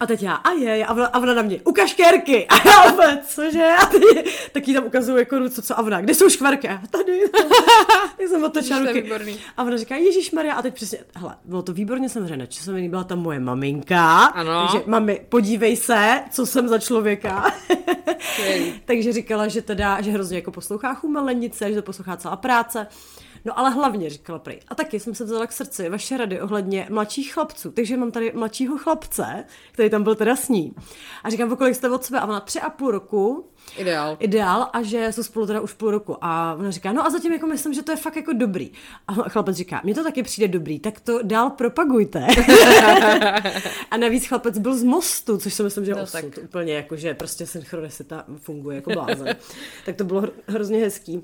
A 0.00 0.06
teď 0.06 0.22
já, 0.22 0.34
a 0.34 0.52
je, 0.52 0.86
a 0.86 0.92
ona, 0.92 1.06
a 1.06 1.18
ona 1.18 1.34
na 1.34 1.42
mě, 1.42 1.60
ukaž 1.64 1.94
kérky. 1.94 2.46
A 2.50 2.68
já 2.68 2.90
vůbec, 2.90 3.34
cože? 3.34 3.68
A 3.82 3.86
teď, 3.86 4.50
tak 4.52 4.68
jí 4.68 4.74
tam 4.74 4.84
ukazuju 4.84 5.18
jako 5.18 5.38
ruce, 5.38 5.62
co 5.62 5.78
a 5.78 5.82
ona, 5.82 6.00
kde 6.00 6.14
jsou 6.14 6.30
škvarky? 6.30 6.68
A 6.68 6.80
tady. 6.90 7.20
tak 8.16 8.28
jsem 8.28 8.44
otočila 8.44 8.78
ruky. 8.78 9.10
A 9.56 9.62
ona 9.62 9.76
říká, 9.76 9.96
Ježíš 9.96 10.30
Maria, 10.30 10.54
a 10.54 10.62
teď 10.62 10.74
přesně, 10.74 10.98
hele, 11.14 11.36
bylo 11.44 11.62
to 11.62 11.72
výborně 11.72 12.08
samozřejmě 12.08 12.36
načasovaný, 12.36 12.88
byla 12.88 13.04
tam 13.04 13.18
moje 13.18 13.40
maminka. 13.40 14.24
Ano. 14.24 14.68
Takže 14.72 14.86
mami, 14.86 15.20
podívej 15.28 15.76
se, 15.76 16.22
co 16.30 16.46
jsem 16.46 16.68
za 16.68 16.78
člověka. 16.78 17.54
takže 18.84 19.12
říkala, 19.12 19.48
že 19.48 19.62
teda, 19.62 20.00
že 20.00 20.10
hrozně 20.10 20.36
jako 20.36 20.50
poslouchá 20.50 20.94
chumelenice, 20.94 21.68
že 21.68 21.76
to 21.76 21.82
poslouchá 21.82 22.16
celá 22.16 22.36
práce. 22.36 22.86
No 23.46 23.58
ale 23.58 23.70
hlavně 23.70 24.10
říkala 24.10 24.38
prej. 24.38 24.60
A 24.68 24.74
taky 24.74 25.00
jsem 25.00 25.14
se 25.14 25.24
vzala 25.24 25.46
k 25.46 25.52
srdci 25.52 25.88
vaše 25.88 26.16
rady 26.16 26.40
ohledně 26.40 26.86
mladších 26.90 27.34
chlapců. 27.34 27.70
Takže 27.70 27.96
mám 27.96 28.10
tady 28.10 28.32
mladšího 28.34 28.78
chlapce, 28.78 29.44
který 29.72 29.90
tam 29.90 30.02
byl 30.02 30.14
teda 30.14 30.36
s 30.36 30.48
ní. 30.48 30.74
A 31.24 31.30
říkám, 31.30 31.56
kolik 31.56 31.74
jste 31.74 31.90
od 31.90 32.04
sebe? 32.04 32.20
A 32.20 32.26
ona 32.26 32.40
tři 32.40 32.60
a 32.60 32.70
půl 32.70 32.90
roku. 32.90 33.50
Ideál. 33.76 34.16
Ideál 34.20 34.70
a 34.72 34.82
že 34.82 35.12
jsou 35.12 35.22
spolu 35.22 35.46
teda 35.46 35.60
už 35.60 35.72
půl 35.72 35.90
roku. 35.90 36.16
A 36.20 36.54
ona 36.58 36.70
říká, 36.70 36.92
no 36.92 37.06
a 37.06 37.10
zatím 37.10 37.32
jako 37.32 37.46
myslím, 37.46 37.74
že 37.74 37.82
to 37.82 37.90
je 37.90 37.96
fakt 37.96 38.16
jako 38.16 38.32
dobrý. 38.32 38.70
A 39.08 39.12
chlapec 39.12 39.56
říká, 39.56 39.80
mně 39.84 39.94
to 39.94 40.04
taky 40.04 40.22
přijde 40.22 40.48
dobrý, 40.48 40.80
tak 40.80 41.00
to 41.00 41.22
dál 41.22 41.50
propagujte. 41.50 42.26
a 43.90 43.96
navíc 43.96 44.26
chlapec 44.26 44.58
byl 44.58 44.78
z 44.78 44.82
mostu, 44.82 45.38
což 45.38 45.54
si 45.54 45.62
myslím, 45.62 45.84
že 45.84 45.94
no, 45.94 46.02
osud. 46.02 46.12
Tak. 46.12 46.44
Úplně 46.44 46.74
jako, 46.74 46.96
že 46.96 47.14
prostě 47.14 47.46
synchronicita 47.46 48.24
funguje 48.36 48.76
jako 48.76 48.90
blázen. 48.90 49.36
tak 49.86 49.96
to 49.96 50.04
bylo 50.04 50.24
hrozně 50.46 50.78
hezký. 50.78 51.22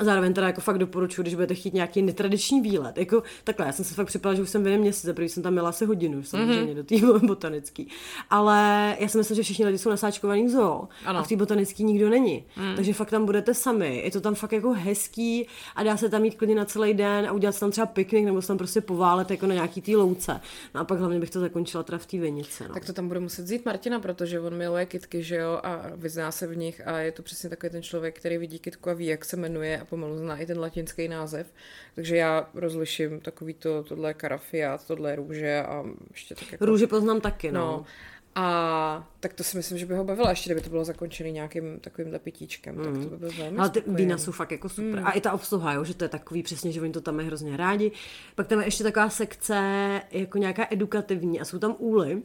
Zároveň 0.00 0.34
teda 0.34 0.46
jako 0.46 0.60
fakt 0.60 0.78
doporučuji, 0.78 1.22
když 1.22 1.34
budete 1.34 1.54
chtít 1.54 1.74
nějaký 1.74 2.02
netradiční 2.02 2.60
výlet. 2.60 2.98
Jako 2.98 3.22
takhle, 3.44 3.66
já 3.66 3.72
jsem 3.72 3.84
se 3.84 3.94
fakt 3.94 4.06
připadala, 4.06 4.34
že 4.36 4.42
už 4.42 4.50
jsem 4.50 4.62
v 4.62 4.66
jiném 4.66 4.80
měsíce, 4.80 5.14
protože 5.14 5.28
jsem 5.28 5.42
tam 5.42 5.52
měla 5.52 5.68
asi 5.68 5.84
hodinu, 5.86 6.22
samozřejmě, 6.22 6.72
mm-hmm. 6.72 6.74
do 6.74 7.18
té 7.18 7.26
botanický. 7.26 7.88
Ale 8.30 8.96
já 9.00 9.08
si 9.08 9.18
myslím, 9.18 9.36
že 9.36 9.42
všichni 9.42 9.64
lidi 9.64 9.78
jsou 9.78 9.90
nasáčkovaný 9.90 10.46
v 10.46 10.50
zoo 10.50 10.88
ano. 11.04 11.18
a 11.18 11.22
v 11.22 11.28
té 11.28 11.36
botanický 11.36 11.84
nikdo 11.84 12.08
není. 12.08 12.44
Mm. 12.56 12.76
Takže 12.76 12.92
fakt 12.92 13.10
tam 13.10 13.26
budete 13.26 13.54
sami. 13.54 14.02
Je 14.04 14.10
to 14.10 14.20
tam 14.20 14.34
fakt 14.34 14.52
jako 14.52 14.72
hezký 14.72 15.46
a 15.76 15.82
dá 15.82 15.96
se 15.96 16.08
tam 16.08 16.22
mít 16.22 16.34
klidně 16.34 16.54
na 16.54 16.64
celý 16.64 16.94
den 16.94 17.26
a 17.26 17.32
udělat 17.32 17.60
tam 17.60 17.70
třeba 17.70 17.86
piknik 17.86 18.24
nebo 18.24 18.42
se 18.42 18.48
tam 18.48 18.58
prostě 18.58 18.80
poválet 18.80 19.30
jako 19.30 19.46
na 19.46 19.54
nějaký 19.54 19.80
té 19.80 19.96
louce. 19.96 20.40
No 20.74 20.80
a 20.80 20.84
pak 20.84 20.98
hlavně 20.98 21.20
bych 21.20 21.30
to 21.30 21.40
zakončila 21.40 21.82
teda 21.82 21.98
v 21.98 22.06
té 22.06 22.18
vinici. 22.18 22.64
No. 22.68 22.74
Tak 22.74 22.84
to 22.84 22.92
tam 22.92 23.08
bude 23.08 23.20
muset 23.20 23.42
vzít 23.42 23.64
Martina, 23.64 24.00
protože 24.00 24.40
on 24.40 24.54
miluje 24.54 24.86
kitky, 24.86 25.22
že 25.22 25.36
jo, 25.36 25.60
a 25.62 25.82
vyzná 25.96 26.32
se 26.32 26.46
v 26.46 26.56
nich 26.56 26.86
a 26.86 26.98
je 26.98 27.12
to 27.12 27.22
přesně 27.22 27.50
takový 27.50 27.70
ten 27.70 27.82
člověk, 27.82 28.18
který 28.18 28.38
vidí 28.38 28.58
kitku 28.58 28.90
a 28.90 28.92
ví, 28.92 29.06
jak 29.06 29.24
se 29.24 29.36
jmenuje 29.36 29.83
a 29.84 29.86
pomalu 29.86 30.18
zná 30.18 30.38
i 30.38 30.46
ten 30.46 30.58
latinský 30.58 31.08
název. 31.08 31.52
Takže 31.94 32.16
já 32.16 32.48
rozliším 32.54 33.20
takový 33.20 33.54
to, 33.54 33.82
tohle 33.82 34.10
je 34.10 34.14
karafiát, 34.14 34.86
tohle 34.86 35.10
je 35.10 35.16
růže 35.16 35.62
a 35.62 35.84
ještě 36.10 36.34
tak 36.34 36.52
jako... 36.52 36.64
Růže 36.64 36.86
poznám 36.86 37.20
taky, 37.20 37.52
no. 37.52 37.60
no. 37.60 37.84
A 38.36 39.08
tak 39.20 39.34
to 39.34 39.44
si 39.44 39.56
myslím, 39.56 39.78
že 39.78 39.86
by 39.86 39.94
ho 39.94 40.04
bavilo, 40.04 40.28
ještě 40.28 40.50
kdyby 40.50 40.60
to 40.60 40.70
bylo 40.70 40.84
zakončené 40.84 41.30
nějakým 41.30 41.80
takovým 41.80 42.18
pitíčkem, 42.18 42.76
mm. 42.76 42.84
tak 42.84 42.92
to 42.92 43.10
by 43.10 43.16
bylo 43.16 43.30
velmi 43.38 43.58
Ale 43.58 43.70
ty 43.70 43.82
vína 43.86 44.18
jsou 44.18 44.32
fakt 44.32 44.52
jako 44.52 44.68
super. 44.68 45.00
Mm. 45.00 45.06
A 45.06 45.10
i 45.10 45.20
ta 45.20 45.32
obsluha, 45.32 45.72
jo, 45.72 45.84
že 45.84 45.94
to 45.94 46.04
je 46.04 46.08
takový 46.08 46.42
přesně, 46.42 46.72
že 46.72 46.80
oni 46.80 46.92
to 46.92 47.00
tam 47.00 47.16
mají 47.16 47.26
hrozně 47.26 47.56
rádi. 47.56 47.92
Pak 48.34 48.46
tam 48.46 48.60
je 48.60 48.66
ještě 48.66 48.84
taková 48.84 49.08
sekce 49.08 49.54
jako 50.10 50.38
nějaká 50.38 50.66
edukativní 50.70 51.40
a 51.40 51.44
jsou 51.44 51.58
tam 51.58 51.76
úly, 51.78 52.22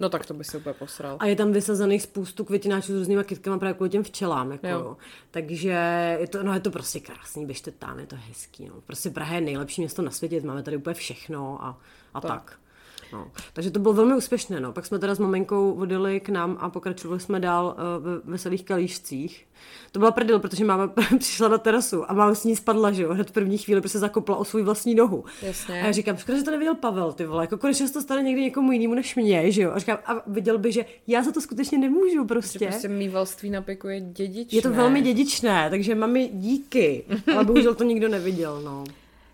No 0.00 0.08
tak 0.08 0.26
to 0.26 0.34
by 0.34 0.44
se 0.44 0.56
úplně 0.56 0.74
posral. 0.74 1.16
A 1.20 1.26
je 1.26 1.36
tam 1.36 1.52
vysazených 1.52 2.02
spoustu 2.02 2.44
květináčů 2.44 2.92
s 2.92 2.96
různýma 2.98 3.24
kytkama 3.24 3.58
právě 3.58 3.74
kvůli 3.74 3.90
těm 3.90 4.02
včelám. 4.02 4.52
Jako, 4.52 4.66
jo. 4.66 4.96
Takže 5.30 5.68
je 6.20 6.28
to, 6.28 6.42
no 6.42 6.54
je 6.54 6.60
to 6.60 6.70
prostě 6.70 7.00
krásný, 7.00 7.46
běžte 7.46 7.70
tam, 7.70 7.98
je 7.98 8.06
to 8.06 8.16
hezký. 8.28 8.68
No. 8.68 8.80
Prostě 8.86 9.10
Praha 9.10 9.34
je 9.34 9.40
nejlepší 9.40 9.80
město 9.80 10.02
na 10.02 10.10
světě, 10.10 10.40
máme 10.40 10.62
tady 10.62 10.76
úplně 10.76 10.94
všechno 10.94 11.64
a, 11.64 11.80
a 12.14 12.20
tak. 12.20 12.30
tak. 12.30 12.58
No. 13.12 13.30
Takže 13.52 13.70
to 13.70 13.78
bylo 13.78 13.94
velmi 13.94 14.14
úspěšné. 14.14 14.60
No. 14.60 14.72
Pak 14.72 14.86
jsme 14.86 14.98
teda 14.98 15.14
s 15.14 15.18
maminkou 15.18 15.74
vodili 15.74 16.20
k 16.20 16.28
nám 16.28 16.56
a 16.60 16.70
pokračovali 16.70 17.20
jsme 17.20 17.40
dál 17.40 17.76
uh, 17.98 18.04
ve 18.04 18.32
veselých 18.32 18.64
kalíšcích. 18.64 19.46
To 19.92 19.98
byla 19.98 20.10
prdel, 20.10 20.38
protože 20.38 20.64
máma 20.64 20.92
přišla 21.18 21.48
na 21.48 21.58
terasu 21.58 22.10
a 22.10 22.14
máma 22.14 22.34
s 22.34 22.44
ní 22.44 22.56
spadla, 22.56 22.92
že 22.92 23.02
jo, 23.02 23.14
hned 23.14 23.30
v 23.30 23.32
první 23.32 23.58
chvíli 23.58 23.80
prostě 23.80 23.98
zakopla 23.98 24.36
o 24.36 24.44
svou 24.44 24.64
vlastní 24.64 24.94
nohu. 24.94 25.24
Jasně. 25.42 25.82
A 25.82 25.86
já 25.86 25.92
říkám, 25.92 26.16
škoda, 26.16 26.38
že 26.38 26.44
to 26.44 26.50
neviděl 26.50 26.74
Pavel, 26.74 27.12
ty 27.12 27.26
vole, 27.26 27.44
jako 27.44 27.58
konečně 27.58 27.86
se 27.86 27.92
to 27.92 28.02
stane 28.02 28.22
někdy 28.22 28.42
někomu 28.42 28.72
jinému 28.72 28.94
než 28.94 29.16
mě, 29.16 29.52
že 29.52 29.62
jo. 29.62 29.72
A 29.74 29.78
říkám, 29.78 29.98
a 30.06 30.22
viděl 30.26 30.58
by, 30.58 30.72
že 30.72 30.84
já 31.06 31.22
za 31.22 31.32
to 31.32 31.40
skutečně 31.40 31.78
nemůžu 31.78 32.24
prostě. 32.24 32.58
Že 32.58 32.66
prostě 32.66 32.88
mývalství 32.88 33.50
na 33.50 33.64
je 33.88 34.00
dědičné. 34.00 34.58
Je 34.58 34.62
to 34.62 34.70
velmi 34.70 35.00
dědičné, 35.00 35.70
takže 35.70 35.94
mami 35.94 36.30
díky, 36.32 37.04
ale 37.34 37.44
bohužel 37.44 37.74
to 37.74 37.84
nikdo 37.84 38.08
neviděl, 38.08 38.62
no. 38.62 38.84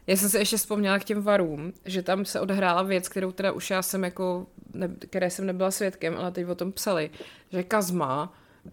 Já 0.07 0.17
jsem 0.17 0.29
si 0.29 0.39
ještě 0.39 0.57
vzpomněla 0.57 0.99
k 0.99 1.05
těm 1.05 1.23
varům, 1.23 1.73
že 1.85 2.03
tam 2.03 2.25
se 2.25 2.41
odehrála 2.41 2.83
věc, 2.83 3.09
kterou 3.09 3.33
teda 3.33 3.53
už 3.53 3.71
já 3.71 3.83
jsem 3.83 4.05
jako, 4.05 4.47
ne, 4.75 4.89
které 5.09 5.31
jsem 5.31 5.47
nebyla 5.47 5.71
svědkem, 5.71 6.17
ale 6.17 6.31
teď 6.31 6.47
o 6.47 6.55
tom 6.55 6.73
psali, 6.73 7.11
že 7.53 7.63
Kazma 7.63 8.33
uh, 8.65 8.71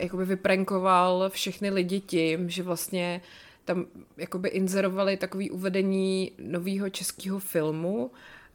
jakoby 0.00 0.24
vyprankoval 0.24 1.30
všechny 1.30 1.70
lidi 1.70 2.00
tím, 2.00 2.50
že 2.50 2.62
vlastně 2.62 3.20
tam 3.64 3.86
jakoby 4.16 4.48
inzerovali 4.48 5.16
takový 5.16 5.50
uvedení 5.50 6.32
nového 6.38 6.90
českého 6.90 7.38
filmu, 7.38 8.10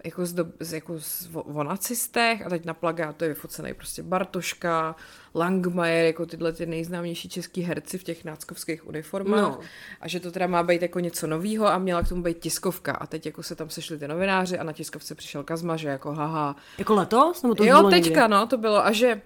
jako, 0.07 0.25
z, 0.25 0.33
do, 0.33 0.45
z, 0.59 0.73
jako 0.73 0.99
z, 0.99 1.29
o, 1.33 1.41
o 1.41 1.63
nacistech 1.63 2.45
a 2.45 2.49
teď 2.49 2.65
na 2.65 2.73
plagátu 2.73 3.23
je 3.23 3.29
vyfocený 3.29 3.73
prostě 3.73 4.03
Bartoška, 4.03 4.95
Langmajer, 5.35 6.05
jako 6.05 6.25
tyhle 6.25 6.53
ty 6.53 6.65
nejznámější 6.65 7.29
český 7.29 7.61
herci 7.61 7.97
v 7.97 8.03
těch 8.03 8.25
náckovských 8.25 8.87
uniformách 8.87 9.41
no. 9.41 9.59
a 10.01 10.07
že 10.07 10.19
to 10.19 10.31
teda 10.31 10.47
má 10.47 10.63
být 10.63 10.81
jako 10.81 10.99
něco 10.99 11.27
novýho 11.27 11.67
a 11.67 11.77
měla 11.77 12.01
k 12.01 12.09
tomu 12.09 12.23
být 12.23 12.39
tiskovka 12.39 12.93
a 12.93 13.07
teď 13.07 13.25
jako 13.25 13.43
se 13.43 13.55
tam 13.55 13.69
sešli 13.69 13.97
ty 13.97 14.07
novináři 14.07 14.59
a 14.59 14.63
na 14.63 14.73
tiskovce 14.73 15.15
přišel 15.15 15.43
Kazma, 15.43 15.77
že 15.77 15.87
jako 15.87 16.13
haha. 16.13 16.55
Jako 16.77 16.95
letos? 16.95 17.43
Nebo 17.43 17.55
to 17.55 17.63
jo, 17.63 17.89
teďka 17.89 18.21
někde? 18.21 18.27
no, 18.27 18.47
to 18.47 18.57
bylo 18.57 18.85
a 18.85 18.91
že 18.91 19.21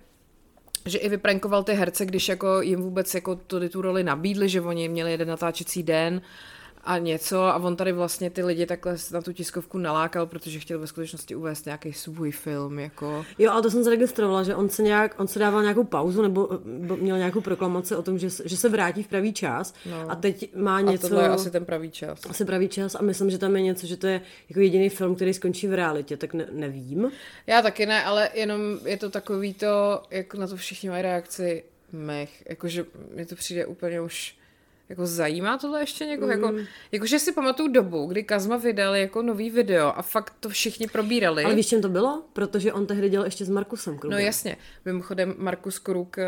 že 0.86 0.98
i 0.98 1.10
vyprankoval 1.10 1.64
ty 1.64 1.74
herce, 1.74 2.06
když 2.06 2.30
jako 2.30 2.62
jim 2.62 2.82
vůbec 2.82 3.16
jako 3.16 3.36
tu, 3.36 3.70
tu 3.70 3.82
roli 3.82 4.04
nabídli, 4.04 4.50
že 4.50 4.62
oni 4.62 4.90
měli 4.90 5.12
jeden 5.12 5.28
natáčecí 5.28 5.84
den 5.84 6.22
a 6.84 6.98
něco 6.98 7.42
a 7.42 7.56
on 7.56 7.76
tady 7.76 7.92
vlastně 7.92 8.30
ty 8.30 8.44
lidi 8.44 8.66
takhle 8.66 8.96
na 9.12 9.22
tu 9.22 9.34
tiskovku 9.34 9.78
nalákal, 9.78 10.26
protože 10.26 10.60
chtěl 10.60 10.80
ve 10.80 10.88
skutečnosti 10.88 11.36
uvést 11.36 11.66
nějaký 11.66 11.94
svůj 11.94 12.32
film, 12.32 12.80
jako. 12.80 13.26
Jo, 13.38 13.52
ale 13.52 13.62
to 13.62 13.72
jsem 13.72 13.84
zaregistrovala, 13.84 14.44
že 14.44 14.56
on 14.56 14.70
se 14.70 14.84
nějak, 14.84 15.20
on 15.20 15.28
se 15.28 15.40
dával 15.40 15.62
nějakou 15.62 15.84
pauzu 15.84 16.22
nebo 16.22 16.50
měl 16.96 17.18
nějakou 17.18 17.42
proklamaci 17.42 17.96
o 17.96 18.02
tom, 18.02 18.20
že, 18.20 18.28
že 18.46 18.58
se 18.58 18.70
vrátí 18.70 19.04
v 19.04 19.08
pravý 19.08 19.34
čas 19.34 19.74
no. 19.86 20.12
a 20.12 20.16
teď 20.16 20.56
má 20.56 20.82
něco. 20.82 21.06
A 21.06 21.10
tohle 21.10 21.24
je 21.24 21.30
asi 21.30 21.52
ten 21.52 21.66
pravý 21.66 21.92
čas. 21.92 22.20
Asi 22.30 22.46
pravý 22.46 22.68
čas 22.68 22.96
a 22.96 23.02
myslím, 23.02 23.30
že 23.30 23.38
tam 23.38 23.56
je 23.56 23.62
něco, 23.62 23.88
že 23.88 23.98
to 23.98 24.08
je 24.08 24.22
jako 24.50 24.60
jediný 24.60 24.90
film, 24.90 25.16
který 25.16 25.34
skončí 25.34 25.68
v 25.68 25.74
realitě, 25.74 26.18
tak 26.18 26.34
ne, 26.34 26.48
nevím. 26.52 27.12
Já 27.48 27.62
taky 27.62 27.86
ne, 27.86 28.04
ale 28.04 28.30
jenom 28.34 28.62
je 28.86 28.98
to 28.98 29.10
takový 29.10 29.54
to, 29.54 30.04
jak 30.10 30.34
na 30.36 30.48
to 30.48 30.56
všichni 30.56 30.90
mají 30.90 31.02
reakci, 31.02 31.64
mech, 31.92 32.44
jakože 32.50 32.86
mi 33.16 33.26
to 33.26 33.36
přijde 33.36 33.66
úplně 33.66 34.02
už 34.02 34.36
jako 34.92 35.06
zajímá 35.06 35.58
tohle 35.58 35.80
ještě 35.82 36.06
někoho? 36.06 36.32
Jako, 36.32 36.48
mm. 36.48 36.58
Jako, 36.58 36.70
jakože 36.92 37.20
si 37.20 37.32
pamatuju 37.32 37.72
dobu, 37.72 38.06
kdy 38.06 38.24
Kazma 38.24 38.58
vydal 38.58 38.96
jako 38.96 39.22
nový 39.22 39.50
video 39.50 39.98
a 39.98 40.02
fakt 40.02 40.34
to 40.40 40.50
všichni 40.50 40.88
probírali. 40.88 41.44
Ale 41.44 41.56
víš, 41.56 41.68
čem 41.68 41.82
to 41.82 41.90
bylo? 41.90 42.24
Protože 42.34 42.74
on 42.74 42.86
tehdy 42.86 43.10
dělal 43.10 43.26
ještě 43.26 43.46
s 43.46 43.50
Markusem 43.50 43.98
Krukem. 43.98 44.12
No 44.12 44.26
jasně. 44.26 44.58
Mimochodem 44.86 45.36
Markus 45.38 45.80
Kruk 45.80 46.18
uh, 46.18 46.24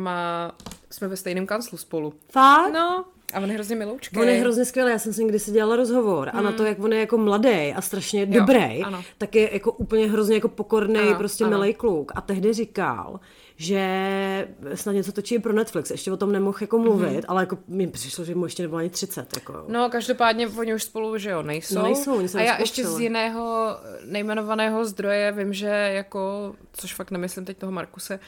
má... 0.00 0.52
Jsme 0.90 1.08
ve 1.08 1.16
stejném 1.16 1.46
kanclu 1.46 1.78
spolu. 1.78 2.14
Fakt? 2.32 2.72
No, 2.72 3.04
a 3.34 3.40
on 3.40 3.48
je 3.48 3.54
hrozně 3.54 3.76
miloučký. 3.76 4.16
On 4.16 4.28
je 4.28 4.40
hrozně 4.40 4.64
skvělý, 4.64 4.90
já 4.90 4.98
jsem 4.98 5.12
si 5.12 5.24
kdysi 5.24 5.50
dělala 5.52 5.76
rozhovor 5.76 6.28
hmm. 6.28 6.38
a 6.38 6.42
na 6.42 6.52
to, 6.52 6.58
hmm. 6.58 6.66
jak 6.66 6.84
on 6.84 6.92
je 6.92 7.00
jako 7.00 7.18
mladý 7.18 7.74
a 7.76 7.80
strašně 7.80 8.20
jo, 8.20 8.40
dobrý, 8.40 8.82
ano. 8.82 9.02
tak 9.18 9.34
je 9.34 9.52
jako 9.52 9.72
úplně 9.72 10.10
hrozně 10.10 10.34
jako 10.34 10.48
pokorný, 10.48 11.00
prostě 11.18 11.46
milý 11.46 11.74
kluk. 11.74 12.12
A 12.14 12.20
tehdy 12.20 12.52
říkal, 12.52 13.20
že 13.60 14.48
snad 14.74 14.92
něco 14.92 15.12
točí 15.12 15.38
pro 15.38 15.52
Netflix. 15.52 15.90
Ještě 15.90 16.12
o 16.12 16.16
tom 16.16 16.32
nemohl 16.32 16.58
jako 16.60 16.78
mluvit, 16.78 17.08
mm-hmm. 17.08 17.24
ale 17.28 17.42
jako 17.42 17.58
mi 17.68 17.86
přišlo, 17.86 18.24
že 18.24 18.34
mu 18.34 18.44
ještě 18.44 18.62
nebylo 18.62 18.78
ani 18.78 18.90
30. 18.90 19.36
Jako. 19.36 19.64
No, 19.68 19.88
každopádně 19.90 20.48
oni 20.48 20.74
už 20.74 20.82
spolu, 20.82 21.18
že 21.18 21.30
jo, 21.30 21.42
nejsou. 21.42 21.74
No, 21.74 21.82
nejsou 21.82 22.16
oni 22.16 22.28
A 22.34 22.40
já 22.40 22.58
ještě 22.58 22.86
z 22.86 23.00
jiného 23.00 23.76
nejmenovaného 24.04 24.84
zdroje 24.84 25.32
vím, 25.32 25.52
že 25.52 25.66
jako, 25.66 26.52
což 26.72 26.94
fakt 26.94 27.10
nemyslím 27.10 27.44
teď 27.44 27.58
toho 27.58 27.72
Markuse, 27.72 28.20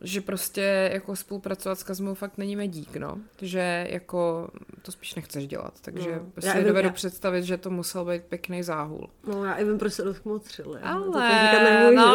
že 0.00 0.20
prostě 0.20 0.90
jako 0.92 1.16
spolupracovat 1.16 1.78
s 1.78 1.82
Kazmou 1.82 2.14
fakt 2.14 2.38
není 2.38 2.56
medík, 2.56 2.96
no. 2.96 3.18
Že 3.42 3.86
jako 3.90 4.48
to 4.82 4.92
spíš 4.92 5.14
nechceš 5.14 5.46
dělat, 5.46 5.74
takže 5.80 6.12
no. 6.12 6.30
prostě 6.32 6.58
já 6.58 6.64
dovedu 6.64 6.88
já... 6.88 6.92
představit, 6.92 7.44
že 7.44 7.56
to 7.56 7.70
musel 7.70 8.04
být 8.04 8.22
pěkný 8.22 8.62
záhul. 8.62 9.10
No 9.26 9.44
já 9.44 9.54
i 9.54 9.64
vím, 9.64 9.78
proč 9.78 9.92
se 9.92 10.02
dotkmotřili. 10.02 10.80
Ale, 10.80 11.06
no 11.06 11.12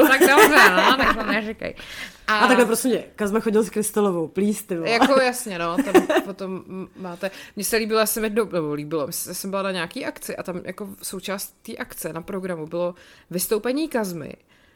tak 0.07 0.19
dobře, 0.19 0.69
no, 0.69 0.97
tak 0.97 1.17
to 1.17 1.23
neříkej. 1.23 1.75
A, 2.27 2.37
a 2.37 2.47
takhle 2.47 2.65
prostě 2.65 3.03
Kazma 3.15 3.39
chodil 3.39 3.63
s 3.63 3.69
Krystalovou, 3.69 4.27
please, 4.27 4.63
ty 4.63 4.77
Jako 4.83 5.21
jasně, 5.21 5.59
no, 5.59 5.77
tam 5.83 6.07
potom 6.25 6.63
máte, 6.95 7.31
mně 7.55 7.65
se 7.65 7.77
líbilo, 7.77 7.99
já 7.99 8.05
jsem 8.05 8.23
jednou, 8.23 8.45
nebo 8.45 8.73
líbilo, 8.73 9.07
jsem 9.09 9.49
byla 9.49 9.61
na 9.61 9.71
nějaký 9.71 10.05
akci 10.05 10.35
a 10.35 10.43
tam 10.43 10.61
jako 10.63 10.89
součást 11.01 11.55
té 11.61 11.75
akce 11.75 12.13
na 12.13 12.21
programu 12.21 12.67
bylo 12.67 12.95
vystoupení 13.29 13.89
Kazmy, 13.89 14.33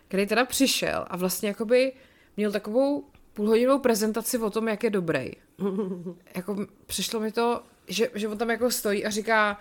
který 0.07 0.25
teda 0.25 0.45
přišel 0.45 1.05
a 1.07 1.17
vlastně 1.17 1.47
jakoby 1.47 1.91
měl 2.39 2.51
takovou 2.51 3.03
půlhodinovou 3.33 3.79
prezentaci 3.79 4.37
o 4.37 4.49
tom, 4.49 4.67
jak 4.67 4.83
je 4.83 4.89
dobrý. 4.89 5.31
jako 6.35 6.65
přišlo 6.85 7.19
mi 7.19 7.31
to, 7.31 7.63
že, 7.87 8.09
že 8.15 8.27
on 8.27 8.37
tam 8.37 8.49
jako 8.49 8.71
stojí 8.71 9.05
a 9.05 9.09
říká, 9.09 9.59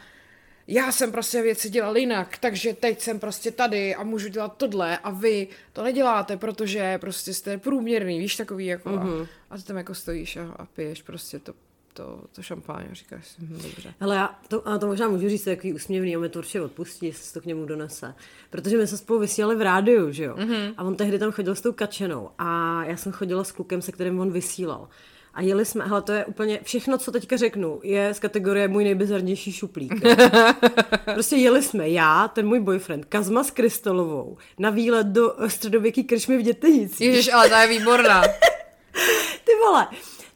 já 0.66 0.92
jsem 0.92 1.12
prostě 1.12 1.42
věci 1.42 1.70
dělal 1.70 1.96
jinak, 1.96 2.38
takže 2.38 2.74
teď 2.74 3.00
jsem 3.00 3.18
prostě 3.18 3.50
tady 3.50 3.94
a 3.94 4.02
můžu 4.04 4.28
dělat 4.28 4.56
tohle 4.56 4.98
a 4.98 5.10
vy 5.10 5.48
to 5.72 5.82
neděláte, 5.82 6.36
protože 6.36 6.98
prostě 6.98 7.34
jste 7.34 7.58
průměrný, 7.58 8.18
víš, 8.18 8.36
takový 8.36 8.66
jako 8.66 8.88
mm-hmm. 8.90 9.28
a, 9.50 9.54
a 9.54 9.56
ty 9.56 9.62
tam 9.62 9.76
jako 9.76 9.94
stojíš 9.94 10.36
a, 10.36 10.54
a 10.56 10.66
piješ 10.66 11.02
prostě 11.02 11.38
to 11.38 11.54
to, 11.98 12.20
to 12.32 12.42
šampáň 12.42 12.84
říkáš 12.92 13.28
si, 13.28 13.42
hm, 13.42 13.58
dobře. 13.62 13.94
Hele, 14.00 14.16
já 14.16 14.38
to, 14.48 14.68
a 14.68 14.78
to 14.78 14.86
možná 14.86 15.08
můžu 15.08 15.28
říct, 15.28 15.44
takový 15.44 15.72
úsměvný, 15.72 16.16
on 16.16 16.22
mi 16.22 16.28
to 16.28 16.38
určitě 16.38 16.60
odpustí, 16.60 17.06
jestli 17.06 17.24
se 17.24 17.34
to 17.34 17.40
k 17.40 17.44
němu 17.44 17.64
donese. 17.64 18.14
Protože 18.50 18.76
my 18.76 18.86
jsme 18.86 18.98
spolu 18.98 19.18
vysílali 19.18 19.56
v 19.56 19.62
rádiu, 19.62 20.12
že 20.12 20.24
jo? 20.24 20.34
Mm-hmm. 20.34 20.74
A 20.76 20.82
on 20.82 20.96
tehdy 20.96 21.18
tam 21.18 21.32
chodil 21.32 21.54
s 21.54 21.60
tou 21.60 21.72
kačenou 21.72 22.30
a 22.38 22.80
já 22.84 22.96
jsem 22.96 23.12
chodila 23.12 23.44
s 23.44 23.52
klukem, 23.52 23.82
se 23.82 23.92
kterým 23.92 24.20
on 24.20 24.32
vysílal. 24.32 24.88
A 25.34 25.42
jeli 25.42 25.64
jsme, 25.64 25.84
hele, 25.84 26.02
to 26.02 26.12
je 26.12 26.24
úplně, 26.24 26.60
všechno, 26.62 26.98
co 26.98 27.12
teďka 27.12 27.36
řeknu, 27.36 27.80
je 27.82 28.14
z 28.14 28.18
kategorie 28.18 28.68
můj 28.68 28.84
nejbizarnější 28.84 29.52
šuplík. 29.52 29.92
prostě 31.14 31.36
jeli 31.36 31.62
jsme, 31.62 31.88
já, 31.88 32.28
ten 32.28 32.46
můj 32.46 32.60
boyfriend, 32.60 33.04
Kazma 33.04 33.44
s 33.44 33.50
Krystalovou, 33.50 34.36
na 34.58 34.70
výlet 34.70 35.06
do 35.06 35.34
středověký 35.46 36.04
kršmy 36.04 36.38
v 36.38 36.42
Dětenicích. 36.42 37.06
Ježiš, 37.06 37.32
ale 37.32 37.48
ta 37.48 37.62
je 37.62 37.68
výborná. 37.68 38.22
Ty 39.44 39.52
vole. 39.66 39.86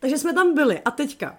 Takže 0.03 0.18
jsme 0.18 0.35
tam 0.35 0.55
byli 0.55 0.81
a 0.81 0.90
teďka 0.90 1.38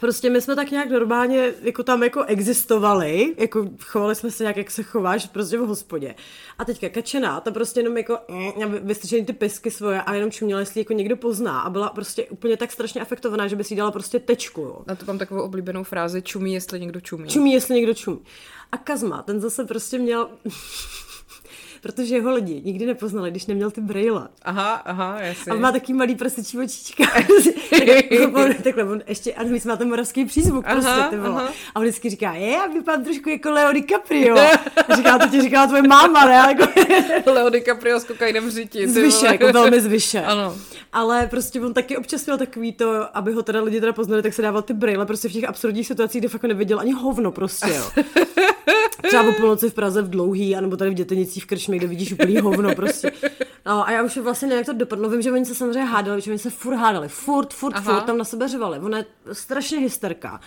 prostě 0.00 0.30
my 0.30 0.40
jsme 0.40 0.56
tak 0.56 0.70
nějak 0.70 0.90
normálně 0.90 1.52
jako 1.62 1.82
tam 1.82 2.02
jako 2.02 2.24
existovali, 2.24 3.34
jako 3.38 3.68
chovali 3.80 4.14
jsme 4.14 4.30
se 4.30 4.44
nějak, 4.44 4.56
jak 4.56 4.70
se 4.70 4.82
chováš 4.82 5.26
prostě 5.26 5.58
v 5.58 5.66
hospodě. 5.66 6.14
A 6.58 6.64
teďka 6.64 6.88
kačená, 6.88 7.40
ta 7.40 7.50
prostě 7.50 7.80
jenom 7.80 7.96
jako 7.96 8.18
mm, 8.28 9.24
ty 9.26 9.32
pisky 9.32 9.70
svoje 9.70 10.02
a 10.02 10.14
jenom 10.14 10.30
čuměla, 10.30 10.60
jestli 10.60 10.80
jako 10.80 10.92
někdo 10.92 11.16
pozná 11.16 11.60
a 11.60 11.70
byla 11.70 11.88
prostě 11.88 12.24
úplně 12.24 12.56
tak 12.56 12.72
strašně 12.72 13.00
afektovaná, 13.00 13.48
že 13.48 13.56
by 13.56 13.64
si 13.64 13.76
dala 13.76 13.90
prostě 13.90 14.18
tečku. 14.20 14.60
Jo. 14.60 14.78
Na 14.86 14.94
to 14.94 15.06
mám 15.06 15.18
takovou 15.18 15.42
oblíbenou 15.42 15.84
frázi, 15.84 16.22
čumí, 16.22 16.54
jestli 16.54 16.80
někdo 16.80 17.00
čumí. 17.00 17.28
Čumí, 17.28 17.52
jestli 17.52 17.74
někdo 17.74 17.94
čumí. 17.94 18.18
A 18.72 18.76
Kazma, 18.76 19.22
ten 19.22 19.40
zase 19.40 19.64
prostě 19.64 19.98
měl 19.98 20.28
protože 21.84 22.14
jeho 22.14 22.30
lidi 22.30 22.62
nikdy 22.64 22.86
nepoznali, 22.86 23.30
když 23.30 23.46
neměl 23.46 23.70
ty 23.70 23.80
brejle. 23.80 24.28
Aha, 24.42 24.72
aha, 24.72 25.16
jasně. 25.20 25.52
A 25.52 25.54
má 25.54 25.72
taky 25.72 25.92
malý 25.92 26.14
prasečí 26.16 26.58
očička. 26.58 27.04
takhle, 28.18 28.54
takhle, 28.62 28.84
on 28.84 29.02
ještě, 29.06 29.34
a 29.34 29.42
my 29.42 29.60
má 29.66 29.76
ten 29.76 29.88
moravský 29.88 30.24
přízvuk 30.24 30.64
aha, 30.66 30.74
prostě, 30.74 31.10
ty 31.10 31.16
vole. 31.16 31.48
A 31.74 31.76
on 31.76 31.82
vždycky 31.82 32.10
říká, 32.10 32.32
je, 32.32 32.50
já 32.50 32.66
vypadám 32.66 33.04
trošku 33.04 33.28
jako 33.28 33.50
Leo 33.50 33.72
DiCaprio. 33.72 34.38
A 34.88 34.96
říká, 34.96 35.18
to 35.18 35.28
ti 35.28 35.40
říká 35.40 35.66
tvoje 35.66 35.82
máma, 35.82 36.24
ne? 36.24 36.34
Jako... 37.14 37.30
Leo 37.30 37.50
DiCaprio 37.50 38.00
s 38.00 38.04
kokainem 38.04 38.48
v 38.48 38.50
řiti. 38.50 38.88
Zvyše, 38.88 39.26
jako 39.26 39.52
velmi 39.52 39.80
zvyše. 39.80 40.22
Ano. 40.22 40.56
Ale 40.92 41.26
prostě 41.26 41.60
on 41.60 41.74
taky 41.74 41.96
občas 41.96 42.26
měl 42.26 42.38
takový 42.38 42.72
to, 42.72 43.16
aby 43.16 43.32
ho 43.32 43.42
teda 43.42 43.62
lidi 43.62 43.80
teda 43.80 43.92
poznali, 43.92 44.22
tak 44.22 44.34
se 44.34 44.42
dával 44.42 44.62
ty 44.62 44.72
brejle 44.72 45.06
prostě 45.06 45.28
v 45.28 45.32
těch 45.32 45.44
absurdních 45.44 45.86
situacích, 45.86 46.20
kde 46.20 46.28
fakt 46.28 46.42
neviděl 46.42 46.80
ani 46.80 46.92
hovno 46.92 47.32
prostě, 47.32 47.70
jo. 47.70 48.04
Třeba 49.08 49.22
po 49.22 49.32
půlnoci 49.32 49.70
v 49.70 49.74
Praze 49.74 50.02
v 50.02 50.10
dlouhý, 50.10 50.56
anebo 50.56 50.76
tady 50.76 50.90
v 50.90 50.94
Dětenicích 50.94 51.44
v 51.44 51.46
Kršmě, 51.46 51.78
kde 51.78 51.86
vidíš 51.86 52.12
úplný 52.12 52.36
hovno 52.36 52.74
prostě. 52.74 53.12
No, 53.66 53.88
a 53.88 53.90
já 53.90 54.02
už 54.02 54.16
vlastně 54.16 54.48
nevím, 54.48 54.58
jak 54.58 54.66
to 54.66 54.72
dopadlo. 54.72 55.08
Vím, 55.08 55.22
že 55.22 55.32
oni 55.32 55.44
se 55.44 55.54
samozřejmě 55.54 55.84
hádali, 55.84 56.20
že 56.20 56.30
oni 56.30 56.38
se 56.38 56.50
furt 56.50 56.76
hádali. 56.76 57.08
Furt, 57.08 57.54
furt, 57.54 57.74
Aha. 57.76 57.94
furt 57.94 58.06
tam 58.06 58.18
na 58.18 58.24
sebe 58.24 58.48
řvali. 58.48 58.78
Ona 58.78 58.98
je 58.98 59.06
strašně 59.32 59.78
hysterka. 59.78 60.40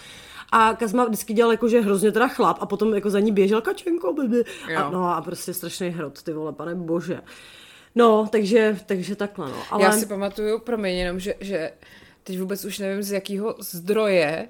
A 0.51 0.73
Kazma 0.73 1.05
vždycky 1.05 1.33
dělal 1.33 1.51
jako, 1.51 1.67
že 1.69 1.81
hrozně 1.81 2.11
teda 2.11 2.27
chlap 2.27 2.57
a 2.61 2.65
potom 2.65 2.95
jako 2.95 3.09
za 3.09 3.19
ní 3.19 3.31
běžel 3.31 3.61
kačenko, 3.61 4.13
baby. 4.13 4.43
A, 4.77 4.89
no 4.89 5.15
a 5.15 5.21
prostě 5.21 5.53
strašný 5.53 5.89
hrot, 5.89 6.23
ty 6.23 6.33
vole, 6.33 6.53
pane 6.53 6.75
bože. 6.75 7.21
No, 7.95 8.27
takže, 8.31 8.79
takže 8.85 9.15
takhle, 9.15 9.49
no. 9.49 9.57
Ale... 9.69 9.83
Já 9.83 9.91
si 9.91 10.05
pamatuju, 10.05 10.59
promiň, 10.59 10.95
jenom, 10.95 11.19
že, 11.19 11.35
že 11.39 11.71
teď 12.23 12.39
vůbec 12.39 12.65
už 12.65 12.79
nevím 12.79 13.03
z 13.03 13.11
jakého 13.11 13.55
zdroje, 13.59 14.47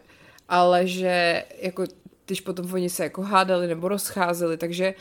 ale 0.50 0.88
že 0.88 1.44
jako 1.62 1.84
když 2.28 2.42
potom 2.42 2.74
oni 2.74 2.90
se 2.90 3.04
jako 3.04 3.22
hádali 3.22 3.68
nebo 3.68 3.88
rozcházeli, 3.88 4.58
takže 4.58 4.94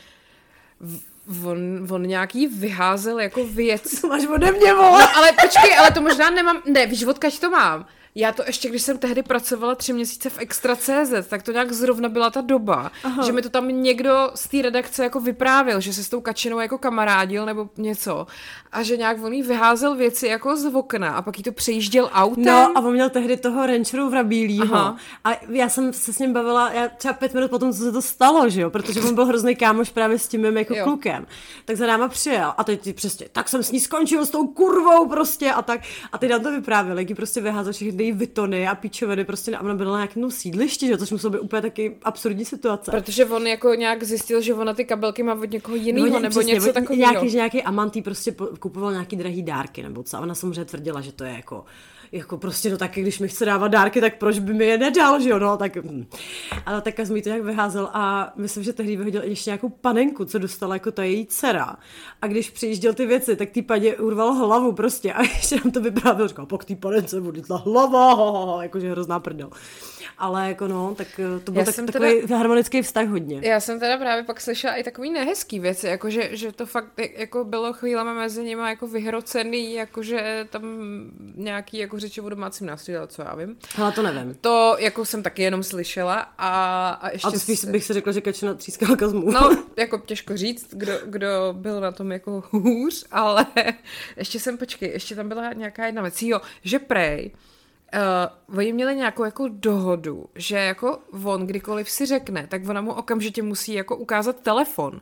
on, 1.45 1.87
on 1.89 2.03
nějaký 2.03 2.47
vyházel 2.47 3.19
jako 3.19 3.45
věc. 3.45 4.01
To 4.01 4.07
máš 4.07 4.25
ode 4.25 4.51
mě, 4.51 4.73
vole. 4.73 5.01
No, 5.01 5.17
ale 5.17 5.31
počkej, 5.41 5.77
ale 5.77 5.91
to 5.91 6.01
možná 6.01 6.29
nemám, 6.29 6.61
ne, 6.65 6.85
víš, 6.85 7.03
odkaď 7.03 7.39
to 7.39 7.49
mám. 7.49 7.85
Já 8.19 8.31
to 8.31 8.43
ještě, 8.47 8.69
když 8.69 8.81
jsem 8.81 8.97
tehdy 8.97 9.23
pracovala 9.23 9.75
tři 9.75 9.93
měsíce 9.93 10.29
v 10.29 10.37
Extra.cz, 10.39 11.27
tak 11.27 11.43
to 11.43 11.51
nějak 11.51 11.71
zrovna 11.71 12.09
byla 12.09 12.29
ta 12.29 12.41
doba, 12.41 12.91
Aha. 13.03 13.25
že 13.25 13.31
mi 13.31 13.41
to 13.41 13.49
tam 13.49 13.67
někdo 13.67 14.31
z 14.35 14.47
té 14.47 14.61
redakce 14.61 15.03
jako 15.03 15.19
vyprávěl, 15.19 15.81
že 15.81 15.93
se 15.93 16.03
s 16.03 16.09
tou 16.09 16.21
kačinou 16.21 16.59
jako 16.59 16.77
kamarádil 16.77 17.45
nebo 17.45 17.69
něco 17.77 18.27
a 18.71 18.83
že 18.83 18.97
nějak 18.97 19.23
on 19.23 19.33
jí 19.33 19.43
vyházel 19.43 19.95
věci 19.95 20.27
jako 20.27 20.57
z 20.57 20.75
okna 20.75 21.09
a 21.15 21.21
pak 21.21 21.37
jí 21.37 21.43
to 21.43 21.51
přejížděl 21.51 22.09
autem. 22.13 22.45
No 22.45 22.71
a 22.75 22.79
on 22.79 22.93
měl 22.93 23.09
tehdy 23.09 23.37
toho 23.37 23.65
rancheru 23.65 24.09
vrabílýho 24.09 24.95
a 25.23 25.29
já 25.49 25.69
jsem 25.69 25.93
se 25.93 26.13
s 26.13 26.19
ním 26.19 26.33
bavila, 26.33 26.71
já 26.71 26.87
třeba 26.87 27.13
pět 27.13 27.33
minut 27.33 27.51
potom, 27.51 27.73
co 27.73 27.79
se 27.79 27.91
to 27.91 28.01
stalo, 28.01 28.49
že 28.49 28.61
jo, 28.61 28.69
protože 28.69 29.01
on 29.01 29.15
byl 29.15 29.25
hrozný 29.25 29.55
kámoš 29.55 29.89
právě 29.89 30.19
s 30.19 30.27
tím 30.27 30.41
mým 30.41 30.57
jako 30.57 30.75
jo. 30.75 30.83
klukem. 30.83 31.27
Tak 31.65 31.75
za 31.75 31.87
náma 31.87 32.07
přijel 32.07 32.53
a 32.57 32.63
teď 32.63 32.95
přesně, 32.95 33.27
tak 33.31 33.49
jsem 33.49 33.63
s 33.63 33.71
ní 33.71 33.79
skončil 33.79 34.25
s 34.25 34.29
tou 34.29 34.47
kurvou 34.47 35.07
prostě 35.07 35.51
a 35.51 35.61
tak. 35.61 35.81
A 36.11 36.17
teď 36.17 36.29
nám 36.29 36.41
to 36.41 36.51
vyprávěl, 36.51 36.99
jak 36.99 37.15
prostě 37.15 37.41
vyházel 37.41 37.73
všechny 37.73 38.06
vitony 38.11 38.67
a 38.67 38.75
píčoviny 38.75 39.25
prostě 39.25 39.55
a 39.55 39.61
ona 39.61 39.73
byla 39.73 39.91
na 39.91 39.97
nějakém 39.97 40.31
sídlišti, 40.31 40.87
že? 40.87 40.97
což 40.97 41.11
muselo 41.11 41.31
být 41.31 41.39
úplně 41.39 41.61
taky 41.61 41.97
absurdní 42.03 42.45
situace. 42.45 42.91
Protože 42.91 43.25
on 43.25 43.47
jako 43.47 43.73
nějak 43.73 44.03
zjistil, 44.03 44.41
že 44.41 44.53
ona 44.53 44.73
ty 44.73 44.85
kabelky 44.85 45.23
má 45.23 45.33
od 45.33 45.51
někoho 45.51 45.75
jiného 45.75 46.07
no, 46.07 46.19
nebo 46.19 46.29
přesně, 46.29 46.53
něco 46.53 46.73
takového. 46.73 47.11
Nějaký, 47.11 47.29
že 47.29 47.37
nějaký 47.37 47.63
amantý 47.63 48.01
prostě 48.01 48.35
kupoval 48.59 48.91
nějaký 48.91 49.15
drahý 49.15 49.43
dárky 49.43 49.83
nebo 49.83 50.03
co. 50.03 50.17
A 50.17 50.19
ona 50.19 50.35
samozřejmě 50.35 50.65
tvrdila, 50.65 51.01
že 51.01 51.11
to 51.11 51.23
je 51.23 51.31
jako 51.31 51.65
jako 52.11 52.37
prostě 52.37 52.69
no 52.69 52.77
taky, 52.77 53.01
když 53.01 53.19
mi 53.19 53.27
chce 53.27 53.45
dávat 53.45 53.67
dárky, 53.67 54.01
tak 54.01 54.17
proč 54.17 54.39
by 54.39 54.53
mi 54.53 54.65
je 54.65 54.77
nedal, 54.77 55.21
že 55.21 55.29
jo, 55.29 55.39
no, 55.39 55.57
tak, 55.57 55.75
hm. 55.75 56.05
ale 56.65 56.81
tak 56.81 56.99
mi 57.09 57.21
to 57.21 57.29
nějak 57.29 57.43
vyházel 57.43 57.89
a 57.93 58.33
myslím, 58.35 58.63
že 58.63 58.73
tehdy 58.73 58.95
vyhodil 58.95 59.23
ještě 59.23 59.49
nějakou 59.49 59.69
panenku, 59.69 60.25
co 60.25 60.39
dostala 60.39 60.75
jako 60.75 60.91
ta 60.91 61.03
její 61.03 61.25
dcera. 61.25 61.75
A 62.21 62.27
když 62.27 62.49
přijížděl 62.49 62.93
ty 62.93 63.05
věci, 63.05 63.35
tak 63.35 63.49
ty 63.49 63.61
padě 63.61 63.95
urval 63.95 64.33
hlavu 64.33 64.71
prostě. 64.71 65.13
A 65.13 65.21
ještě 65.37 65.55
nám 65.55 65.71
to 65.71 65.81
vyprávěl, 65.81 66.27
říkal, 66.27 66.45
pak 66.45 66.65
té 66.65 66.75
panence 66.75 67.21
bude 67.21 67.41
ta 67.41 67.55
hlava, 67.55 68.57
jakože 68.63 68.91
hrozná 68.91 69.19
prdel. 69.19 69.49
Ale 70.17 70.47
jako 70.47 70.67
no, 70.67 70.95
tak 70.95 71.07
eh, 71.19 71.39
to 71.39 71.51
byl 71.51 71.65
tak, 71.65 71.75
takový 71.75 72.21
teda, 72.21 72.37
harmonický 72.37 72.81
vztah 72.81 73.07
hodně. 73.07 73.41
Já 73.43 73.59
jsem 73.59 73.79
teda 73.79 73.97
právě 73.97 74.23
pak 74.23 74.41
slyšela 74.41 74.73
i 74.73 74.83
takový 74.83 75.11
nehezký 75.11 75.59
věci, 75.59 75.87
jako 75.87 76.09
že, 76.09 76.29
že 76.31 76.51
to 76.51 76.65
fakt 76.65 76.87
jako 77.17 77.43
bylo 77.43 77.73
chvílemi 77.73 78.13
mezi 78.13 78.43
nimi 78.43 78.61
jako 78.61 78.87
vyhrocený, 78.87 79.73
jakože 79.73 80.47
tam 80.49 80.63
nějaký 81.35 81.77
jako 81.77 81.96
řeči 81.99 82.21
o 82.21 82.29
domácím 82.29 82.67
násilí, 82.67 82.97
co 83.07 83.21
já 83.21 83.35
vím. 83.35 83.57
Ale 83.81 83.91
to 83.91 84.01
nevím. 84.01 84.35
To 84.41 84.75
jako 84.79 85.05
jsem 85.05 85.23
taky 85.23 85.43
jenom 85.43 85.63
slyšela 85.63 86.15
a, 86.37 86.89
a 86.89 87.09
ještě... 87.09 87.27
A 87.27 87.31
to 87.31 87.39
spíš 87.39 87.65
bych 87.65 87.83
si 87.83 87.93
řekla, 87.93 88.11
že 88.11 88.21
Kačina 88.21 88.53
třískala 88.53 88.95
kazmu. 88.95 89.31
No, 89.31 89.63
jako 89.77 89.97
těžko 89.97 90.37
říct, 90.37 90.73
kdo, 90.73 90.93
kdo 91.05 91.29
byl 91.57 91.81
na 91.81 91.91
tom 91.91 92.11
jako 92.11 92.43
hůř, 92.51 93.05
ale 93.11 93.45
ještě 94.17 94.39
jsem, 94.39 94.57
počkej, 94.57 94.89
ještě 94.89 95.15
tam 95.15 95.27
byla 95.27 95.53
nějaká 95.53 95.85
jedna 95.85 96.01
věc, 96.01 96.21
jo, 96.21 96.41
že 96.63 96.79
prej, 96.79 97.31
Uh, 98.49 98.57
oni 98.57 98.73
měli 98.73 98.95
nějakou 98.95 99.23
jako 99.23 99.47
dohodu, 99.51 100.25
že 100.35 100.57
jako 100.57 100.99
on 101.23 101.47
kdykoliv 101.47 101.89
si 101.89 102.05
řekne, 102.05 102.47
tak 102.47 102.69
ona 102.69 102.81
mu 102.81 102.93
okamžitě 102.93 103.43
musí 103.43 103.73
jako 103.73 103.97
ukázat 103.97 104.39
telefon. 104.39 105.01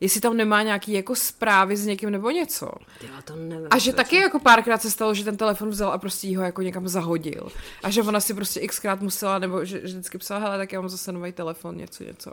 Jestli 0.00 0.20
tam 0.20 0.36
nemá 0.36 0.62
nějaký 0.62 0.92
jako 0.92 1.14
zprávy 1.14 1.76
s 1.76 1.86
někým 1.86 2.10
nebo 2.10 2.30
něco. 2.30 2.70
Já 3.14 3.22
to 3.22 3.36
nevím. 3.36 3.66
A 3.70 3.78
že 3.78 3.92
taky 3.92 4.16
jako 4.16 4.38
párkrát 4.38 4.82
se 4.82 4.90
stalo, 4.90 5.14
že 5.14 5.24
ten 5.24 5.36
telefon 5.36 5.68
vzal 5.68 5.92
a 5.92 5.98
prostě 5.98 6.38
ho 6.38 6.44
jako 6.44 6.62
někam 6.62 6.88
zahodil. 6.88 7.48
A 7.82 7.90
že 7.90 8.02
ona 8.02 8.20
si 8.20 8.34
prostě 8.34 8.66
xkrát 8.66 9.00
musela, 9.00 9.38
nebo 9.38 9.64
že, 9.64 9.80
že 9.80 9.86
vždycky 9.86 10.18
psala, 10.18 10.40
hele, 10.40 10.58
tak 10.58 10.72
já 10.72 10.80
mám 10.80 10.88
zase 10.88 11.12
nový 11.12 11.32
telefon, 11.32 11.76
něco, 11.76 12.04
něco. 12.04 12.32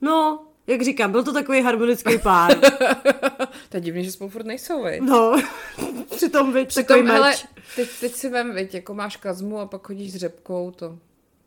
No, 0.00 0.46
jak 0.66 0.82
říkám, 0.82 1.12
byl 1.12 1.24
to 1.24 1.32
takový 1.32 1.62
harmonický 1.62 2.18
pár. 2.18 2.58
to 3.68 3.76
je 3.76 3.80
divný, 3.80 4.04
že 4.04 4.12
spolu 4.12 4.30
furt 4.30 4.46
nejsou, 4.46 4.84
viď? 4.84 5.00
No, 5.00 5.42
přitom, 6.16 6.52
viď, 6.52 6.68
přitom, 6.68 6.86
takový 6.86 7.08
hele, 7.08 7.30
meč. 7.30 7.46
teď, 7.76 7.88
teď 8.00 8.12
si 8.12 8.28
vem, 8.28 8.54
viď, 8.54 8.74
jako 8.74 8.94
máš 8.94 9.16
kazmu 9.16 9.60
a 9.60 9.66
pak 9.66 9.86
chodíš 9.86 10.12
s 10.12 10.16
řepkou, 10.16 10.70
to, 10.70 10.98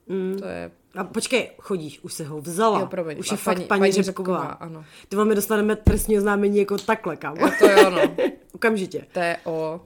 mm. 0.07 0.37
to 0.39 0.47
je... 0.47 0.71
A 0.95 1.03
počkej, 1.03 1.51
chodíš, 1.59 1.99
už 1.99 2.13
se 2.13 2.23
ho 2.23 2.41
vzala. 2.41 2.79
Jo, 2.79 2.87
promiň, 2.87 3.19
už 3.19 3.31
je 3.31 3.37
fakt 3.37 3.55
paní, 3.55 3.65
paní, 3.67 3.79
paní 3.79 3.91
Řepková. 3.91 4.37
Řepková. 4.37 4.51
ano. 4.51 4.85
Ty 5.09 5.15
vám 5.15 5.29
dostaneme 5.29 5.75
trestní 5.75 6.17
oznámení 6.17 6.57
jako 6.57 6.77
takhle, 6.77 7.17
kam. 7.17 7.37
Jo, 7.37 7.51
to 7.59 7.69
jo, 7.69 7.89
no. 7.89 8.01
Okamžitě. 8.53 9.05
TO. 9.11 9.81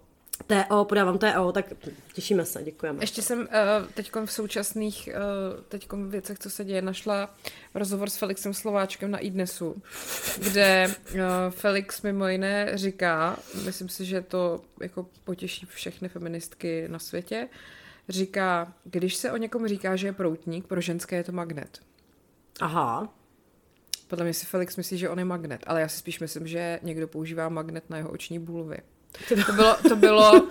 TO, 0.47 0.85
podávám 0.85 1.17
TO, 1.17 1.51
tak 1.51 1.65
těšíme 2.13 2.45
se, 2.45 2.63
děkujeme. 2.63 3.03
Ještě 3.03 3.21
jsem 3.21 3.39
uh, 3.39 3.47
teď 3.93 4.11
v 4.25 4.31
současných 4.31 5.09
uh, 5.11 5.63
teď 5.69 5.87
věcech, 6.07 6.39
co 6.39 6.49
se 6.49 6.65
děje, 6.65 6.81
našla 6.81 7.35
rozhovor 7.73 8.09
s 8.09 8.17
Felixem 8.17 8.53
Slováčkem 8.53 9.11
na 9.11 9.17
iDnesu, 9.17 9.81
kde 10.37 10.95
uh, 11.13 11.19
Felix 11.49 12.01
mimo 12.01 12.27
jiné 12.27 12.71
říká, 12.73 13.37
myslím 13.65 13.89
si, 13.89 14.05
že 14.05 14.21
to 14.21 14.61
jako 14.81 15.05
potěší 15.23 15.65
všechny 15.65 16.09
feministky 16.09 16.87
na 16.87 16.99
světě, 16.99 17.47
říká, 18.09 18.73
když 18.83 19.15
se 19.15 19.31
o 19.31 19.37
někom 19.37 19.67
říká, 19.67 19.95
že 19.95 20.07
je 20.07 20.13
proutník, 20.13 20.67
pro 20.67 20.81
ženské 20.81 21.15
je 21.15 21.23
to 21.23 21.31
magnet. 21.31 21.79
Aha. 22.59 23.13
Podle 24.07 24.25
mě 24.25 24.33
si 24.33 24.45
Felix 24.45 24.77
myslí, 24.77 24.97
že 24.97 25.09
on 25.09 25.19
je 25.19 25.25
magnet, 25.25 25.63
ale 25.67 25.81
já 25.81 25.87
si 25.87 25.97
spíš 25.97 26.19
myslím, 26.19 26.47
že 26.47 26.79
někdo 26.83 27.07
používá 27.07 27.49
magnet 27.49 27.89
na 27.89 27.97
jeho 27.97 28.09
oční 28.09 28.39
bulvy. 28.39 28.77
To 29.29 29.53
bylo, 29.53 29.75
to 29.89 29.95
bylo, 29.95 30.49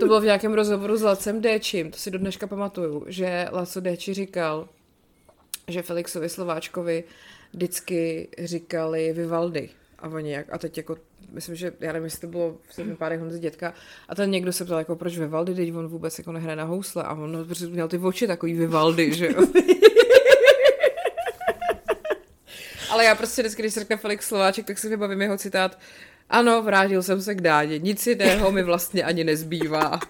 to 0.00 0.06
bylo 0.06 0.20
v 0.20 0.24
nějakém 0.24 0.54
rozhovoru 0.54 0.96
s 0.96 1.02
Lacem 1.02 1.40
Déčím, 1.40 1.90
to 1.90 1.98
si 1.98 2.10
do 2.10 2.18
dneška 2.18 2.46
pamatuju, 2.46 3.04
že 3.08 3.48
Laco 3.52 3.80
Déči 3.80 4.14
říkal, 4.14 4.68
že 5.68 5.82
Felixovi 5.82 6.28
Slováčkovi 6.28 7.04
vždycky 7.52 8.28
říkali 8.38 9.12
Vivaldy. 9.12 9.70
A 9.98 10.08
oni 10.08 10.32
jak, 10.32 10.46
a 10.52 10.58
teď 10.58 10.76
jako, 10.76 10.96
myslím, 11.32 11.56
že, 11.56 11.72
já 11.80 11.92
nevím, 11.92 12.04
jestli 12.04 12.20
to 12.20 12.26
bylo 12.26 12.56
v 12.68 12.74
sedmi 12.74 12.96
párech 12.96 13.20
Honzy 13.20 13.38
dětka, 13.38 13.74
a 14.08 14.14
ten 14.14 14.30
někdo 14.30 14.52
se 14.52 14.64
ptal, 14.64 14.78
jako 14.78 14.96
proč 14.96 15.18
Vivaldy, 15.18 15.54
teď 15.54 15.74
on 15.74 15.88
vůbec 15.88 16.18
jako 16.18 16.32
nehraje 16.32 16.56
na 16.56 16.64
housle, 16.64 17.02
a 17.02 17.14
on 17.14 17.44
prostě 17.46 17.66
měl 17.66 17.88
ty 17.88 17.98
oči 17.98 18.26
takový 18.26 18.54
Vivaldy, 18.54 19.14
že 19.14 19.26
jo. 19.26 19.46
Ale 22.90 23.04
já 23.04 23.14
prostě 23.14 23.42
vždycky, 23.42 23.62
když 23.62 23.74
se 23.74 23.80
řekne 23.80 23.96
Felix 23.96 24.26
Slováček, 24.26 24.66
tak 24.66 24.78
si 24.78 24.88
vybavím 24.88 25.22
jeho 25.22 25.38
citát, 25.38 25.78
ano, 26.30 26.62
vrátil 26.62 27.02
jsem 27.02 27.22
se 27.22 27.34
k 27.34 27.40
dádě. 27.40 27.78
Nic 27.78 28.06
jiného 28.06 28.52
mi 28.52 28.62
vlastně 28.62 29.04
ani 29.04 29.24
nezbývá. 29.24 30.00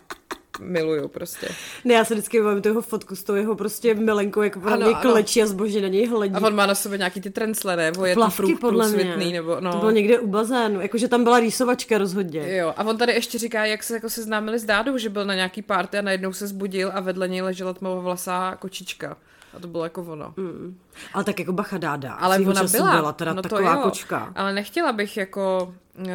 Miluju 0.61 1.09
prostě. 1.09 1.49
Ne, 1.85 1.95
já 1.95 2.05
se 2.05 2.15
vždycky 2.15 2.43
bavím 2.43 2.63
toho 2.63 2.83
fotku 2.83 3.17
s 3.17 3.25
tou 3.25 3.35
jeho 3.35 3.55
prostě 3.55 3.95
milenkou, 3.95 4.43
jak 4.43 4.57
ano, 4.57 4.87
ano. 4.87 4.99
klečí 5.01 5.43
a 5.43 5.47
zbožně 5.47 5.81
na 5.81 5.89
něj 5.89 6.07
hledí. 6.07 6.35
A 6.35 6.47
on 6.47 6.55
má 6.55 6.67
na 6.67 6.75
sobě 6.75 6.99
nějaký 6.99 7.21
ty 7.21 7.31
trencle, 7.31 7.77
ne? 7.77 7.93
je 8.05 8.15
Plavky, 8.15 8.53
to 8.53 8.59
podle 8.61 8.89
mě. 8.89 9.33
nebo 9.33 9.57
no. 9.61 9.73
To 9.73 9.79
bylo 9.79 9.91
někde 9.91 10.19
u 10.19 10.27
bazénu, 10.27 10.81
jakože 10.81 11.09
tam 11.09 11.25
byla 11.25 11.41
rýsovačka 11.41 11.99
rozhodně. 11.99 12.57
Jo, 12.57 12.75
a 12.77 12.85
on 12.85 12.99
tady 12.99 13.13
ještě 13.13 13.39
říká, 13.39 13.67
jak 13.67 13.83
se 13.83 13.95
jako 13.95 14.11
seznámili 14.11 14.59
s 14.59 14.65
Dádou, 14.65 14.99
že 14.99 15.09
byl 15.09 15.25
na 15.25 15.35
nějaký 15.35 15.63
party 15.63 15.99
a 15.99 16.03
najednou 16.03 16.33
se 16.33 16.47
zbudil 16.47 16.91
a 16.95 17.01
vedle 17.01 17.29
něj 17.29 17.43
ležela 17.43 17.73
tmavovlasá 17.73 18.57
kočička. 18.57 19.17
A 19.57 19.61
to 19.61 19.69
bylo 19.69 19.85
jako 19.85 20.03
ono. 20.03 20.35
Mm. 20.37 20.79
Ale 21.15 21.25
tak 21.25 21.39
jako 21.39 21.53
bacha 21.53 21.79
dáda. 21.79 22.13
Ale 22.13 22.39
ona 22.39 22.65
byla. 22.65 22.97
byla 22.97 23.13
teda 23.13 23.33
no 23.33 23.43
taková 23.43 23.75
jo, 23.75 23.81
kočka. 23.83 24.33
Ale 24.35 24.53
nechtěla 24.53 24.93
bych 24.93 25.17
jako, 25.17 25.75
uh, 25.99 26.07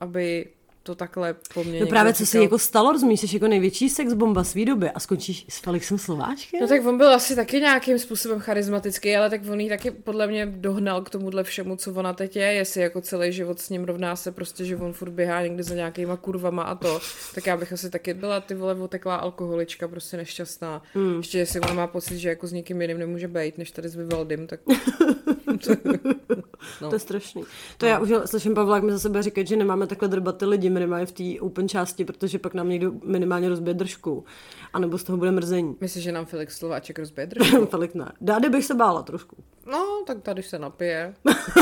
aby 0.00 0.46
to 0.82 0.94
takhle 0.94 1.34
po 1.54 1.64
mně 1.64 1.80
No 1.80 1.86
právě 1.86 2.14
co 2.14 2.26
se 2.26 2.42
jako 2.42 2.58
stalo, 2.58 2.92
rozumíš, 2.92 3.20
jsi 3.20 3.36
jako 3.36 3.48
největší 3.48 3.88
sex 3.88 4.12
bomba 4.12 4.44
svý 4.44 4.64
doby 4.64 4.90
a 4.90 5.00
skončíš 5.00 5.46
s 5.48 5.58
Felixem 5.58 5.98
Slováčkem? 5.98 6.60
No 6.60 6.68
tak 6.68 6.86
on 6.86 6.98
byl 6.98 7.14
asi 7.14 7.36
taky 7.36 7.60
nějakým 7.60 7.98
způsobem 7.98 8.40
charismatický, 8.40 9.16
ale 9.16 9.30
tak 9.30 9.40
on 9.50 9.60
jí 9.60 9.68
taky 9.68 9.90
podle 9.90 10.26
mě 10.26 10.46
dohnal 10.46 11.02
k 11.02 11.10
tomuhle 11.10 11.44
všemu, 11.44 11.76
co 11.76 11.92
ona 11.92 12.12
teď 12.12 12.36
je, 12.36 12.52
jestli 12.52 12.80
jako 12.80 13.00
celý 13.00 13.32
život 13.32 13.60
s 13.60 13.70
ním 13.70 13.84
rovná 13.84 14.16
se 14.16 14.32
prostě, 14.32 14.64
že 14.64 14.76
on 14.76 14.92
furt 14.92 15.10
běhá 15.10 15.42
někdy 15.42 15.62
za 15.62 15.74
nějakýma 15.74 16.16
kurvama 16.16 16.62
a 16.62 16.74
to, 16.74 17.00
tak 17.34 17.46
já 17.46 17.56
bych 17.56 17.72
asi 17.72 17.90
taky 17.90 18.14
byla 18.14 18.40
ty 18.40 18.54
vole 18.54 18.74
oteklá 18.74 19.16
alkoholička, 19.16 19.88
prostě 19.88 20.16
nešťastná. 20.16 20.82
Mm. 20.94 21.16
Ještě 21.16 21.38
jestli 21.38 21.60
ona 21.60 21.74
má 21.74 21.86
pocit, 21.86 22.18
že 22.18 22.28
jako 22.28 22.46
s 22.46 22.52
někým 22.52 22.82
jiným 22.82 22.98
nemůže 22.98 23.28
být, 23.28 23.58
než 23.58 23.70
tady 23.70 23.88
s 23.88 23.96
Vivaldym, 23.96 24.46
tak... 24.46 24.60
no. 25.68 26.88
To 26.88 26.94
je 26.94 26.98
strašný. 26.98 27.42
To 27.76 27.86
no. 27.86 27.92
já 27.92 27.98
už 27.98 28.10
slyším 28.24 28.54
Pavla, 28.54 28.76
jak 28.76 28.84
mi 28.84 28.92
za 28.92 28.98
sebe 28.98 29.22
říkat, 29.22 29.46
že 29.46 29.56
nemáme 29.56 29.86
takhle 29.86 30.08
drbaty 30.08 30.44
lidi 30.44 30.70
minimálně 30.70 31.06
v 31.06 31.12
té 31.12 31.40
open 31.40 31.68
části, 31.68 32.04
protože 32.04 32.38
pak 32.38 32.54
nám 32.54 32.68
někdo 32.68 32.92
minimálně 33.04 33.48
rozbije 33.48 33.74
držku. 33.74 34.24
A 34.72 34.78
nebo 34.78 34.98
z 34.98 35.04
toho 35.04 35.18
bude 35.18 35.30
mrzení. 35.30 35.76
Myslíš, 35.80 36.04
že 36.04 36.12
nám 36.12 36.26
Felix 36.26 36.58
Slováček 36.58 36.98
rozbije 36.98 37.26
držku? 37.26 37.66
Felix 37.66 37.94
ne. 37.94 38.12
Dády 38.20 38.48
bych 38.48 38.64
se 38.64 38.74
bála 38.74 39.02
trošku. 39.02 39.36
No, 39.66 40.02
tak 40.06 40.22
tady 40.22 40.42
se 40.42 40.58
napije. 40.58 41.14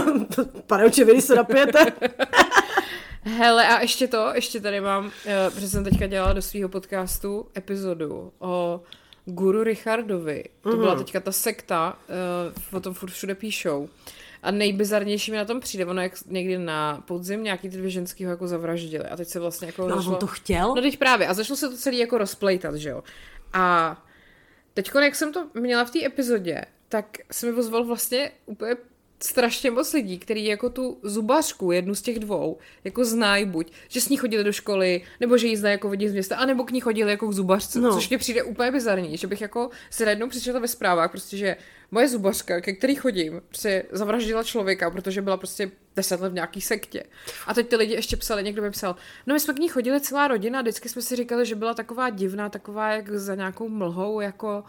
Pane 0.66 0.84
očividí 0.84 1.20
se 1.20 1.34
napijete. 1.34 1.92
Hele, 3.22 3.68
a 3.68 3.80
ještě 3.80 4.08
to, 4.08 4.30
ještě 4.34 4.60
tady 4.60 4.80
mám, 4.80 5.10
eh, 5.26 5.50
protože 5.50 5.68
jsem 5.68 5.84
teďka 5.84 6.06
dělala 6.06 6.32
do 6.32 6.42
svého 6.42 6.68
podcastu 6.68 7.46
epizodu 7.56 8.32
o 8.38 8.80
Guru 9.24 9.62
Richardovi. 9.62 10.44
To 10.60 10.76
byla 10.76 10.94
teďka 10.94 11.20
ta 11.20 11.32
sekta, 11.32 11.98
uh, 12.70 12.76
o 12.76 12.80
tom 12.80 12.94
furt 12.94 13.10
všude 13.10 13.34
píšou. 13.34 13.88
A 14.42 14.50
nejbizarnější 14.50 15.30
mi 15.30 15.36
na 15.36 15.44
tom 15.44 15.60
přijde, 15.60 15.86
ono 15.86 16.02
jak 16.02 16.12
někdy 16.26 16.58
na 16.58 17.02
podzim 17.06 17.42
nějaký 17.42 17.68
ty 17.68 17.76
dvě 17.76 17.90
ženský 17.90 18.24
ho 18.24 18.30
jako 18.30 18.48
zavraždili. 18.48 19.04
A 19.04 19.16
teď 19.16 19.28
se 19.28 19.40
vlastně 19.40 19.66
jako... 19.66 19.88
No, 19.88 19.96
zašlo... 19.96 20.12
on 20.12 20.18
to 20.18 20.26
chtěl? 20.26 20.74
No 20.74 20.82
teď 20.82 20.98
právě. 20.98 21.26
A 21.26 21.34
začalo 21.34 21.56
se 21.56 21.68
to 21.68 21.76
celý 21.76 21.98
jako 21.98 22.18
rozplejtat, 22.18 22.74
že 22.74 22.88
jo. 22.88 23.02
A 23.52 23.96
teď, 24.74 24.90
jak 25.02 25.14
jsem 25.14 25.32
to 25.32 25.48
měla 25.54 25.84
v 25.84 25.90
té 25.90 26.06
epizodě, 26.06 26.64
tak 26.88 27.06
se 27.32 27.46
mi 27.46 27.52
ozval 27.52 27.84
vlastně 27.84 28.32
úplně 28.46 28.76
strašně 29.22 29.70
moc 29.70 29.92
lidí, 29.92 30.18
který 30.18 30.44
jako 30.44 30.70
tu 30.70 30.98
zubařku, 31.02 31.72
jednu 31.72 31.94
z 31.94 32.02
těch 32.02 32.18
dvou, 32.18 32.58
jako 32.84 33.04
znají 33.04 33.44
buď, 33.44 33.72
že 33.88 34.00
s 34.00 34.08
ní 34.08 34.16
chodili 34.16 34.44
do 34.44 34.52
školy, 34.52 35.02
nebo 35.20 35.38
že 35.38 35.46
ji 35.46 35.56
znají 35.56 35.72
jako 35.72 35.88
lidi 35.88 36.08
z 36.08 36.12
města, 36.12 36.36
anebo 36.36 36.64
k 36.64 36.70
ní 36.70 36.80
chodili 36.80 37.10
jako 37.10 37.28
k 37.28 37.32
zubařce, 37.32 37.80
no. 37.80 37.94
což 37.94 38.08
mě 38.08 38.18
přijde 38.18 38.42
úplně 38.42 38.70
bizarní, 38.70 39.16
že 39.16 39.26
bych 39.26 39.40
jako 39.40 39.70
se 39.90 40.04
najednou 40.04 40.28
přišla 40.28 40.58
ve 40.58 40.68
zprávách, 40.68 41.10
prostě, 41.10 41.36
že 41.36 41.56
moje 41.90 42.08
zubařka, 42.08 42.60
ke 42.60 42.72
který 42.72 42.94
chodím, 42.94 43.40
prostě 43.48 43.84
zavraždila 43.92 44.42
člověka, 44.42 44.90
protože 44.90 45.22
byla 45.22 45.36
prostě 45.36 45.70
deset 45.96 46.20
let 46.20 46.30
v 46.30 46.34
nějaký 46.34 46.60
sektě. 46.60 47.04
A 47.46 47.54
teď 47.54 47.68
ty 47.68 47.76
lidi 47.76 47.94
ještě 47.94 48.16
psali, 48.16 48.42
někdo 48.42 48.62
mi 48.62 48.70
psal, 48.70 48.96
no 49.26 49.34
my 49.34 49.40
jsme 49.40 49.54
k 49.54 49.58
ní 49.58 49.68
chodili 49.68 50.00
celá 50.00 50.28
rodina, 50.28 50.60
vždycky 50.60 50.88
jsme 50.88 51.02
si 51.02 51.16
říkali, 51.16 51.46
že 51.46 51.54
byla 51.54 51.74
taková 51.74 52.10
divná, 52.10 52.48
taková 52.48 52.90
jak 52.90 53.10
za 53.10 53.34
nějakou 53.34 53.68
mlhou, 53.68 54.20
jako 54.20 54.64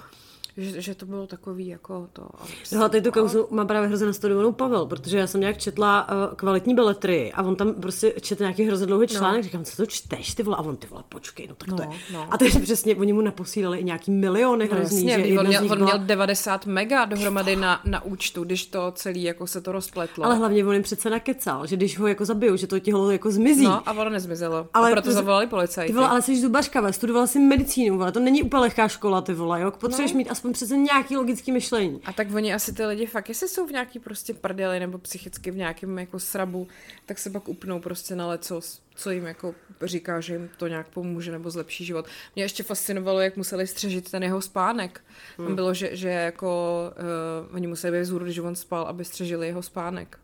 že, 0.58 0.82
že 0.82 0.96
to 0.96 1.06
bylo 1.06 1.28
takový 1.28 1.68
jako 1.68 2.08
to. 2.14 2.30
No 2.72 2.84
a 2.84 2.90
teď 2.90 3.04
tu 3.04 3.12
kauzu 3.12 3.48
má 3.52 3.66
právě 3.66 3.88
hrozně 3.88 4.06
nastudovanou 4.08 4.52
Pavel, 4.52 4.86
protože 4.86 5.18
já 5.18 5.28
jsem 5.28 5.42
nějak 5.42 5.58
četla 5.58 6.08
uh, 6.10 6.36
kvalitní 6.36 6.76
beletry 6.76 7.32
a 7.34 7.44
on 7.44 7.56
tam 7.56 7.74
prostě 7.74 8.14
četl 8.22 8.44
nějaký 8.44 8.64
hrozně 8.64 8.88
dlouhý 8.88 9.08
no. 9.14 9.18
článek, 9.18 9.38
no. 9.38 9.44
říkám, 9.44 9.64
co 9.64 9.78
to 9.78 9.86
čteš 9.86 10.36
ty 10.36 10.44
vole, 10.44 10.58
a 10.58 10.62
on 10.62 10.78
ty 10.78 10.88
vole, 10.88 11.04
počkej, 11.10 11.48
no 11.48 11.56
tak 11.56 11.68
no, 11.68 11.78
to 11.78 11.84
je. 11.84 11.90
No. 12.14 12.28
A 12.32 12.38
takže 12.38 12.60
přesně 12.60 12.96
oni 12.96 13.14
mu 13.14 13.22
naposílali 13.22 13.78
i 13.78 13.84
nějaký 13.84 14.12
miliony 14.12 14.70
no, 14.72 14.76
hrozný, 14.76 15.08
jasně, 15.08 15.28
že 15.28 15.40
on, 15.40 15.48
měl, 15.48 15.72
on 15.72 15.84
měl 15.84 16.00
90 16.00 16.66
mega 16.66 17.06
dohromady 17.06 17.56
na, 17.56 17.82
na 17.86 18.04
účtu, 18.04 18.44
když 18.44 18.66
to 18.66 18.92
celý 18.96 19.24
jako 19.24 19.48
se 19.48 19.62
to 19.62 19.72
rozpletlo. 19.72 20.26
Ale 20.26 20.36
hlavně 20.36 20.66
on 20.66 20.74
jim 20.74 20.84
přece 20.84 21.10
nakecal, 21.10 21.68
že 21.68 21.76
když 21.76 22.00
ho 22.00 22.08
jako 22.08 22.26
zabijou, 22.26 22.56
že 22.56 22.68
to 22.68 22.80
tělo 22.80 23.12
jako 23.12 23.32
zmizí. 23.32 23.64
No 23.64 23.90
a 23.90 23.92
ono 23.92 24.10
nezmizelo. 24.10 24.68
Ale 24.74 24.90
a 24.90 24.92
proto 24.92 25.10
to, 25.10 25.14
zavolali 25.14 25.48
policajti. 25.48 25.94
Ty 25.94 25.96
vole, 25.96 26.10
ale 26.10 26.22
jsi 26.22 26.42
zubařka, 26.42 26.92
studovala 26.92 27.28
si 27.28 27.40
medicínu, 27.40 27.98
vole, 27.98 28.12
to 28.12 28.20
není 28.20 28.44
úplně 28.44 28.62
lehká 28.62 28.88
škola, 28.88 29.22
ty 29.22 29.34
vole, 29.34 29.62
jo? 29.62 29.72
Potřebuješ 29.72 30.12
no. 30.14 30.18
mít 30.18 30.32
aspoň 30.42 30.54
přece 30.54 30.78
nějaký 30.78 31.18
logický 31.18 31.52
myšlení. 31.52 32.02
A 32.06 32.14
tak 32.14 32.34
oni 32.34 32.54
asi 32.54 32.74
ty 32.74 32.86
lidi 32.86 33.06
fakt, 33.06 33.30
jestli 33.30 33.48
jsou 33.48 33.68
v 33.68 33.72
nějaký 33.72 34.00
prostě 34.00 34.34
prdeli 34.34 34.80
nebo 34.80 34.98
psychicky 34.98 35.52
v 35.52 35.56
nějakém 35.56 36.00
jako 36.00 36.20
srabu, 36.20 36.68
tak 37.06 37.20
se 37.20 37.30
pak 37.30 37.48
upnou 37.48 37.80
prostě 37.80 38.16
na 38.16 38.28
lecos, 38.28 38.82
co 38.96 39.12
jim 39.12 39.26
jako 39.26 39.56
říká, 39.84 40.20
že 40.20 40.34
jim 40.34 40.50
to 40.58 40.68
nějak 40.68 40.88
pomůže 40.88 41.32
nebo 41.32 41.52
zlepší 41.52 41.86
život. 41.86 42.06
Mě 42.36 42.44
ještě 42.44 42.64
fascinovalo, 42.64 43.20
jak 43.20 43.38
museli 43.38 43.68
střežit 43.68 44.12
ten 44.12 44.24
jeho 44.24 44.42
spánek. 44.42 45.02
Hmm. 45.38 45.48
Tam 45.48 45.56
bylo, 45.56 45.74
že, 45.74 45.96
že 45.96 46.10
jako 46.10 46.82
uh, 47.50 47.56
oni 47.56 47.68
museli 47.68 47.98
být 47.98 48.04
vzhůru, 48.04 48.26
když 48.26 48.38
on 48.38 48.56
spal, 48.56 48.84
aby 48.84 49.06
střežili 49.06 49.48
jeho 49.48 49.62
spánek. 49.62 50.20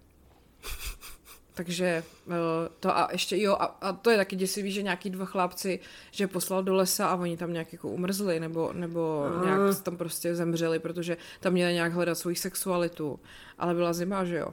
Takže 1.58 2.04
uh, 2.26 2.34
to 2.80 2.98
a 2.98 3.10
ještě 3.12 3.38
jo, 3.38 3.54
a, 3.60 3.66
a 3.66 3.94
to 3.94 4.10
je 4.10 4.18
taky 4.18 4.36
děsivý, 4.36 4.72
že 4.72 4.84
nějaký 4.84 5.10
dva 5.10 5.26
chlapci, 5.26 5.80
že 6.12 6.28
poslal 6.28 6.64
do 6.64 6.76
lesa 6.76 7.08
a 7.08 7.16
oni 7.16 7.38
tam 7.38 7.54
nějak 7.54 7.74
jako 7.74 7.90
umrzli, 7.90 8.40
nebo, 8.40 8.74
nebo 8.74 9.26
uh. 9.38 9.46
nějak 9.46 9.82
tam 9.84 9.98
prostě 9.98 10.36
zemřeli, 10.36 10.80
protože 10.80 11.18
tam 11.40 11.54
měli 11.54 11.74
nějak 11.74 11.94
hledat 11.94 12.18
svoji 12.18 12.36
sexualitu. 12.36 13.20
Ale 13.58 13.74
byla 13.74 13.94
zima, 13.94 14.26
že 14.26 14.38
jo. 14.38 14.48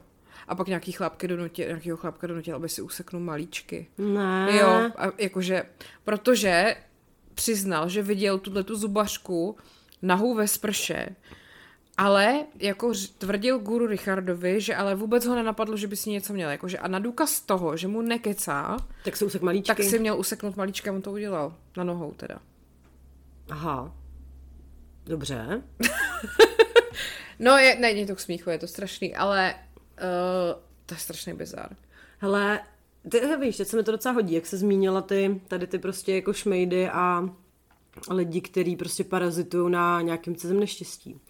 A 0.49 0.55
pak 0.55 0.67
nějaký 0.67 0.93
chlapky 0.93 1.29
donutil, 1.29 1.67
nějakýho 1.67 1.97
chlapka 1.97 2.27
donutil, 2.27 2.57
aby 2.57 2.69
si 2.69 2.83
useknul 2.83 3.23
malíčky. 3.23 3.87
Ne. 3.99 4.49
Jo, 4.61 4.90
a 4.97 5.12
jakože, 5.19 5.62
protože 6.05 6.77
přiznal, 7.35 7.88
že 7.88 8.03
viděl 8.03 8.38
tuhle 8.38 8.62
tu 8.62 8.77
zubařku 8.77 9.57
nahou 10.03 10.35
ve 10.35 10.49
sprše 10.49 11.09
ale 11.97 12.45
jako 12.59 12.93
tvrdil 13.19 13.59
guru 13.59 13.87
Richardovi, 13.87 14.61
že 14.61 14.77
ale 14.77 14.95
vůbec 14.95 15.27
ho 15.27 15.35
nenapadlo, 15.35 15.77
že 15.77 15.87
by 15.87 15.97
si 15.97 16.11
něco 16.11 16.33
měl. 16.33 16.51
Jakože, 16.51 16.79
a 16.79 16.89
na 16.89 16.99
důkaz 16.99 17.41
toho, 17.41 17.77
že 17.77 17.89
mu 17.89 18.03
nekecá, 18.03 18.77
tak 19.05 19.15
usek 19.27 19.43
malíčky. 19.43 19.67
Tak 19.67 19.83
si 19.83 19.99
měl 19.99 20.19
useknout 20.19 20.57
malíčka, 20.57 20.93
on 20.93 21.03
to 21.03 21.13
udělal. 21.13 21.57
Na 21.77 21.85
nohou 21.85 22.13
teda. 22.13 22.39
Aha. 23.51 23.95
Dobře. 25.07 25.63
no, 27.39 27.59
je, 27.59 27.77
není 27.81 28.07
to 28.07 28.15
k 28.15 28.21
smíchu, 28.21 28.51
je 28.51 28.59
to 28.59 28.67
strašný, 28.67 29.17
ale 29.17 29.55
uh, 29.55 30.63
to 30.87 30.95
je 30.95 30.99
strašný 30.99 31.33
bizar. 31.33 31.77
Hele, 32.19 32.61
ty 33.11 33.21
víš, 33.41 33.57
teď 33.57 33.69
se 33.69 33.77
mi 33.77 33.83
to 33.83 33.93
docela 33.93 34.15
hodí, 34.15 34.35
jak 34.35 34.47
se 34.47 34.57
zmínila 34.57 35.03
ty, 35.03 35.41
tady 35.49 35.67
ty 35.67 35.79
prostě 35.79 36.15
jako 36.15 36.33
šmejdy 36.33 36.89
a 36.89 37.29
lidi, 38.11 38.41
kteří 38.41 38.77
prostě 38.77 39.05
parazitují 39.05 39.73
na 39.73 40.01
nějakém 40.01 40.37
cizem 40.37 40.61
neštěstí 40.61 41.21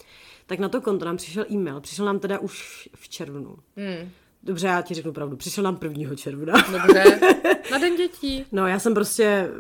tak 0.46 0.58
na 0.58 0.68
to 0.68 0.80
konto 0.80 1.04
nám 1.04 1.16
přišel 1.16 1.44
e-mail. 1.50 1.80
Přišel 1.80 2.06
nám 2.06 2.18
teda 2.18 2.38
už 2.38 2.88
v 2.94 3.08
červnu. 3.08 3.56
Hmm. 3.76 4.10
Dobře, 4.42 4.66
já 4.66 4.82
ti 4.82 4.94
řeknu 4.94 5.12
pravdu. 5.12 5.36
Přišel 5.36 5.64
nám 5.64 5.78
1. 5.82 6.16
června. 6.16 6.54
Dobře. 6.72 7.20
Na 7.70 7.78
den 7.78 7.96
dětí. 7.96 8.44
No, 8.52 8.66
já 8.66 8.78
jsem 8.78 8.94
prostě 8.94 9.50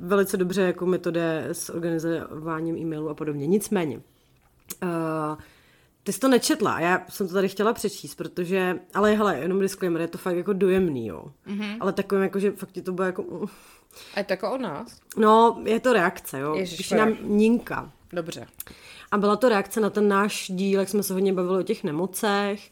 velice 0.00 0.36
dobře, 0.36 0.62
jako 0.62 0.86
mi 0.86 0.98
to 0.98 1.10
jde 1.10 1.46
s 1.52 1.70
organizováním 1.70 2.76
e-mailu 2.76 3.08
a 3.08 3.14
podobně. 3.14 3.46
Nicméně, 3.46 3.96
uh, 3.96 5.38
ty 6.02 6.12
jsi 6.12 6.20
to 6.20 6.28
nečetla, 6.28 6.80
já 6.80 7.06
jsem 7.08 7.28
to 7.28 7.34
tady 7.34 7.48
chtěla 7.48 7.72
přečíst, 7.72 8.14
protože, 8.14 8.78
ale 8.94 9.14
hele, 9.14 9.38
jenom 9.38 9.60
disclaimer, 9.60 10.00
je 10.00 10.08
to 10.08 10.18
fakt 10.18 10.36
jako 10.36 10.52
dojemný, 10.52 11.06
jo. 11.06 11.32
Mm-hmm. 11.46 11.76
Ale 11.80 11.92
takovým 11.92 12.22
jako, 12.22 12.38
že 12.38 12.50
fakt 12.50 12.72
ti 12.72 12.82
to 12.82 12.92
bude 12.92 13.06
jako... 13.06 13.22
Uh. 13.22 13.48
A 14.14 14.18
je 14.18 14.24
to 14.24 14.32
jako 14.32 14.52
o 14.52 14.58
nás? 14.58 15.00
No, 15.16 15.62
je 15.64 15.80
to 15.80 15.92
reakce, 15.92 16.38
jo. 16.38 16.54
Ježiš, 16.54 16.76
Píše 16.76 16.96
nám 16.96 17.16
Ninka. 17.22 17.92
Dobře. 18.12 18.46
A 19.16 19.18
byla 19.18 19.36
to 19.36 19.48
reakce 19.48 19.80
na 19.80 19.90
ten 19.90 20.08
náš 20.08 20.50
díl, 20.54 20.80
jak 20.80 20.88
jsme 20.88 21.02
se 21.02 21.14
hodně 21.14 21.32
bavili 21.32 21.58
o 21.58 21.62
těch 21.62 21.84
nemocech. 21.84 22.70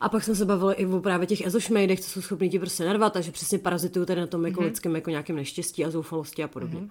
A 0.00 0.08
pak 0.08 0.24
jsme 0.24 0.34
se 0.34 0.44
bavili 0.44 0.74
i 0.74 0.86
o 0.86 1.00
právě 1.00 1.26
těch 1.26 1.46
ezošmejdech, 1.46 2.00
co 2.00 2.10
jsou 2.10 2.22
schopni 2.22 2.48
ti 2.48 2.58
prostě 2.58 2.84
narvat, 2.84 3.12
takže 3.12 3.32
přesně 3.32 3.58
parazitují 3.58 4.06
tady 4.06 4.20
na 4.20 4.26
tom 4.26 4.46
jako 4.46 4.60
mm-hmm. 4.60 4.64
lidském 4.64 4.94
jako 4.94 5.10
nějakém 5.10 5.36
neštěstí 5.36 5.84
a 5.84 5.90
zoufalosti 5.90 6.44
a 6.44 6.48
podobně. 6.48 6.80
Mm-hmm. 6.80 6.90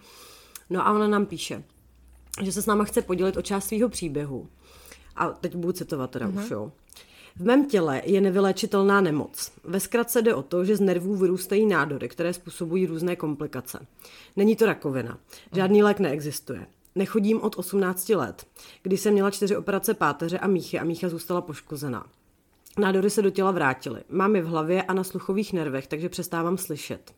No 0.70 0.88
a 0.88 0.92
ona 0.92 1.08
nám 1.08 1.26
píše, 1.26 1.64
že 2.42 2.52
se 2.52 2.62
s 2.62 2.66
náma 2.66 2.84
chce 2.84 3.02
podělit 3.02 3.38
o 3.38 3.42
část 3.42 3.68
svého 3.68 3.90
příběhu. 3.90 4.48
A 5.16 5.30
teď 5.30 5.56
budu 5.56 5.74
citovat 5.74 6.12
teda 6.12 6.28
mm-hmm. 6.28 6.44
už, 6.44 6.52
jo. 6.52 6.72
V 7.36 7.46
mém 7.46 7.70
těle 7.70 8.02
je 8.06 8.22
nevyléčitelná 8.22 9.02
nemoc. 9.02 9.52
Ve 9.64 9.80
zkratce 9.80 10.22
jde 10.22 10.36
o 10.36 10.44
to, 10.44 10.66
že 10.66 10.76
z 10.76 10.80
nervů 10.80 11.16
vyrůstají 11.16 11.66
nádory, 11.66 12.10
které 12.10 12.34
způsobují 12.34 12.86
různé 12.86 13.16
komplikace. 13.16 13.86
Není 14.36 14.56
to 14.56 14.66
rakovina. 14.66 15.18
Žádný 15.54 15.84
lék 15.84 16.00
neexistuje. 16.00 16.66
Nechodím 16.96 17.42
od 17.42 17.58
18 17.58 18.10
let, 18.10 18.46
kdy 18.84 18.98
jsem 18.98 19.14
měla 19.14 19.32
čtyři 19.32 19.58
operace 19.58 19.94
páteře 19.94 20.40
a 20.40 20.48
míchy 20.48 20.80
a 20.80 20.84
mícha 20.84 21.10
zůstala 21.10 21.42
poškozená. 21.42 22.06
Nádory 22.78 23.10
se 23.10 23.22
do 23.22 23.30
těla 23.30 23.52
vrátily. 23.52 24.04
Mám 24.10 24.36
je 24.36 24.42
v 24.42 24.48
hlavě 24.48 24.84
a 24.84 24.94
na 24.94 25.04
sluchových 25.04 25.54
nervech, 25.54 25.88
takže 25.88 26.10
přestávám 26.10 26.58
slyšet. 26.58 27.14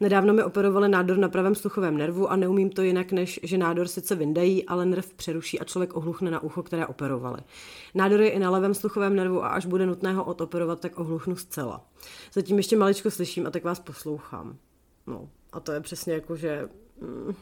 Nedávno 0.00 0.34
mi 0.34 0.42
operovali 0.42 0.88
nádor 0.88 1.16
na 1.16 1.28
pravém 1.28 1.54
sluchovém 1.54 1.96
nervu 1.96 2.30
a 2.30 2.36
neumím 2.36 2.70
to 2.70 2.82
jinak, 2.82 3.12
než 3.12 3.40
že 3.42 3.58
nádor 3.58 3.88
sice 3.88 4.14
vyndají, 4.14 4.64
ale 4.64 4.86
nerv 4.86 5.14
přeruší 5.14 5.60
a 5.60 5.64
člověk 5.64 5.96
ohluchne 5.96 6.30
na 6.30 6.42
ucho, 6.42 6.62
které 6.62 6.86
operovali. 6.86 7.40
Nádor 7.94 8.20
je 8.20 8.30
i 8.30 8.38
na 8.38 8.50
levém 8.50 8.74
sluchovém 8.74 9.16
nervu 9.16 9.44
a 9.44 9.48
až 9.48 9.66
bude 9.66 9.86
nutné 9.86 10.12
ho 10.12 10.24
odoperovat, 10.24 10.80
tak 10.80 10.98
ohluchnu 10.98 11.36
zcela. 11.36 11.86
Zatím 12.32 12.56
ještě 12.56 12.76
maličko 12.76 13.10
slyším 13.10 13.46
a 13.46 13.50
tak 13.50 13.64
vás 13.64 13.80
poslouchám. 13.80 14.56
No, 15.06 15.28
a 15.52 15.60
to 15.60 15.72
je 15.72 15.80
přesně 15.80 16.12
jako, 16.14 16.36
že... 16.36 16.68
Mm. 17.00 17.34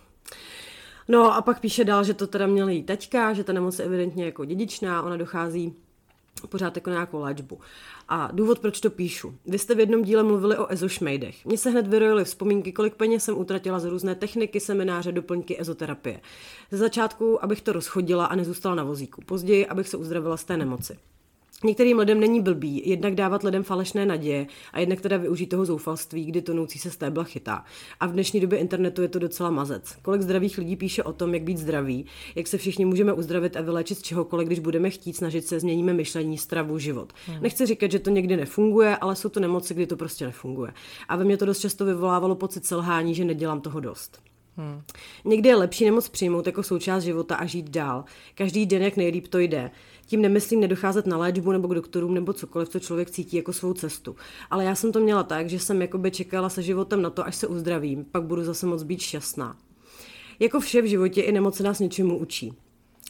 No 1.09 1.35
a 1.35 1.43
pak 1.43 1.61
píše 1.61 1.85
dál, 1.85 2.05
že 2.05 2.15
to 2.15 2.27
teda 2.27 2.47
měl 2.47 2.69
jí 2.69 2.83
teďka, 2.83 3.33
že 3.33 3.45
ta 3.45 3.53
nemoc 3.53 3.79
je 3.79 3.85
evidentně 3.85 4.25
jako 4.25 4.45
dědičná, 4.45 5.03
ona 5.03 5.17
dochází 5.17 5.75
pořád 6.47 6.77
jako 6.77 6.91
nějakou 6.91 7.21
léčbu. 7.21 7.61
A 8.09 8.29
důvod, 8.33 8.59
proč 8.59 8.81
to 8.81 8.91
píšu. 8.91 9.35
Vy 9.47 9.59
jste 9.59 9.75
v 9.75 9.81
jednom 9.81 10.03
díle 10.03 10.23
mluvili 10.23 10.59
o 10.59 10.73
ezošmejdech. 10.73 11.45
Mně 11.45 11.59
se 11.59 11.71
hned 11.71 11.87
vyrojily 11.87 12.25
vzpomínky, 12.25 12.73
kolik 12.73 12.95
peněz 12.95 13.25
jsem 13.25 13.39
utratila 13.39 13.79
za 13.79 13.89
různé 13.89 14.15
techniky, 14.15 14.61
semináře, 14.61 15.13
doplňky 15.13 15.61
ezoterapie. 15.61 16.21
Ze 16.71 16.77
začátku, 16.77 17.45
abych 17.45 17.63
to 17.63 17.73
rozchodila 17.73 18.27
a 18.27 18.35
nezůstala 18.35 18.75
na 18.75 18.85
vozíku. 18.85 19.23
Později, 19.27 19.67
abych 19.67 19.89
se 19.89 19.97
uzdravila 19.97 20.37
z 20.37 20.45
té 20.45 20.57
nemoci. 20.57 20.99
Některým 21.65 21.99
lidem 21.99 22.21
není 22.21 22.41
blbý 22.41 22.83
jednak 22.85 23.15
dávat 23.15 23.43
lidem 23.43 23.63
falešné 23.63 24.07
naděje 24.07 24.47
a 24.73 24.81
jednak 24.81 25.01
teda 25.01 25.17
využít 25.17 25.47
toho 25.47 25.65
zoufalství, 25.65 26.25
kdy 26.25 26.43
tonoucí 26.43 26.79
se 26.79 26.91
stébla 26.91 27.25
chytá. 27.25 27.65
A 28.01 28.07
v 28.07 28.13
dnešní 28.13 28.41
době 28.41 28.59
internetu 28.59 29.03
je 29.03 29.09
to 29.09 29.19
docela 29.19 29.51
mazec. 29.51 29.97
Kolik 30.03 30.23
zdravých 30.23 30.59
lidí 30.59 30.77
píše 30.77 31.03
o 31.03 31.13
tom, 31.13 31.35
jak 31.35 31.43
být 31.43 31.59
zdraví, 31.59 32.07
jak 32.35 32.47
se 32.47 32.59
všichni 32.59 32.85
můžeme 32.85 33.13
uzdravit 33.13 33.57
a 33.57 33.61
vyléčit 33.61 33.99
z 33.99 34.03
čehokoliv, 34.03 34.47
když 34.47 34.59
budeme 34.59 34.91
chtít 34.91 35.17
snažit 35.17 35.47
se, 35.47 35.61
změníme 35.61 35.93
myšlení, 35.93 36.39
stravu, 36.39 36.79
život. 36.79 37.13
Hmm. 37.27 37.43
Nechci 37.43 37.67
říkat, 37.67 37.91
že 37.91 37.99
to 37.99 38.11
někdy 38.11 38.37
nefunguje, 38.37 38.97
ale 38.97 39.17
jsou 39.17 39.29
to 39.29 39.41
nemoci, 39.41 39.75
kdy 39.75 39.87
to 39.87 39.97
prostě 39.97 40.25
nefunguje. 40.25 40.73
A 41.09 41.17
ve 41.17 41.25
mně 41.25 41.37
to 41.37 41.47
dost 41.47 41.61
často 41.61 41.85
vyvolávalo 41.85 42.35
pocit 42.35 42.67
selhání, 42.67 43.15
že 43.15 43.25
nedělám 43.25 43.61
toho 43.61 43.81
dost. 43.81 44.21
Hmm. 44.57 44.83
Někdy 45.25 45.49
je 45.49 45.57
lepší 45.57 45.85
nemoc 45.85 46.09
přijmout 46.09 46.47
jako 46.47 46.63
součást 46.63 47.05
života 47.05 47.37
a 47.37 47.47
žít 47.47 47.71
dál. 47.71 48.05
Každý 48.35 48.67
den, 48.67 48.83
jak 48.83 48.97
nejlíp 48.97 49.29
to 49.29 49.39
jde. 49.39 49.71
Tím 50.07 50.23
nemyslím 50.23 50.61
nedocházet 50.61 51.07
na 51.07 51.17
léčbu 51.17 51.53
nebo 51.53 51.69
k 51.69 51.75
doktorům 51.75 52.15
nebo 52.15 52.33
cokoliv, 52.33 52.69
co 52.69 52.81
člověk 52.81 53.11
cítí 53.11 53.37
jako 53.37 53.53
svou 53.53 53.73
cestu. 53.73 54.17
Ale 54.51 54.65
já 54.65 54.75
jsem 54.75 54.93
to 54.93 55.01
měla 55.01 55.23
tak, 55.23 55.49
že 55.49 55.59
jsem 55.59 55.83
jakoby 55.83 56.11
čekala 56.11 56.49
se 56.49 56.63
životem 56.63 57.03
na 57.03 57.11
to, 57.11 57.27
až 57.27 57.37
se 57.37 57.47
uzdravím, 57.47 58.05
pak 58.05 58.23
budu 58.23 58.45
zase 58.45 58.67
moc 58.67 58.83
být 58.83 59.01
šťastná. 59.01 59.57
Jako 60.39 60.61
vše 60.61 60.83
v 60.83 60.87
životě 60.87 61.21
i 61.21 61.33
nemoce 61.33 61.63
nás 61.63 61.79
něčemu 61.79 62.19
učí. 62.19 62.53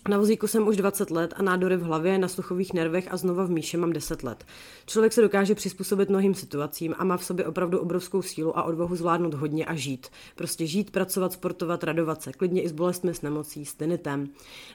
Na 0.09 0.19
vozíku 0.19 0.47
jsem 0.47 0.69
už 0.69 0.77
20 0.77 1.11
let 1.11 1.35
a 1.37 1.43
nádory 1.43 1.77
v 1.77 1.83
hlavě, 1.83 2.19
na 2.19 2.29
sluchových 2.29 2.73
nervech 2.73 3.09
a 3.11 3.17
znova 3.17 3.45
v 3.45 3.51
míše 3.51 3.79
mám 3.79 3.93
10 3.93 4.23
let. 4.23 4.45
Člověk 4.87 5.13
se 5.13 5.21
dokáže 5.21 5.55
přizpůsobit 5.55 6.09
mnohým 6.09 6.35
situacím 6.35 6.95
a 6.99 7.05
má 7.05 7.17
v 7.17 7.25
sobě 7.25 7.47
opravdu 7.47 7.79
obrovskou 7.79 8.23
sílu 8.23 8.59
a 8.59 8.63
odvahu 8.63 8.97
zvládnout 8.97 9.35
hodně 9.35 9.65
a 9.65 9.75
žít. 9.75 10.07
Prostě 10.37 10.67
žít, 10.67 10.91
pracovat, 10.91 11.33
sportovat, 11.33 11.85
radovat 11.85 12.23
se, 12.23 12.33
klidně 12.33 12.63
i 12.63 12.69
s 12.69 12.73
bolestmi, 12.73 13.15
s 13.15 13.23
nemocí, 13.23 13.65
s 13.65 13.75
tinitem. 13.75 14.29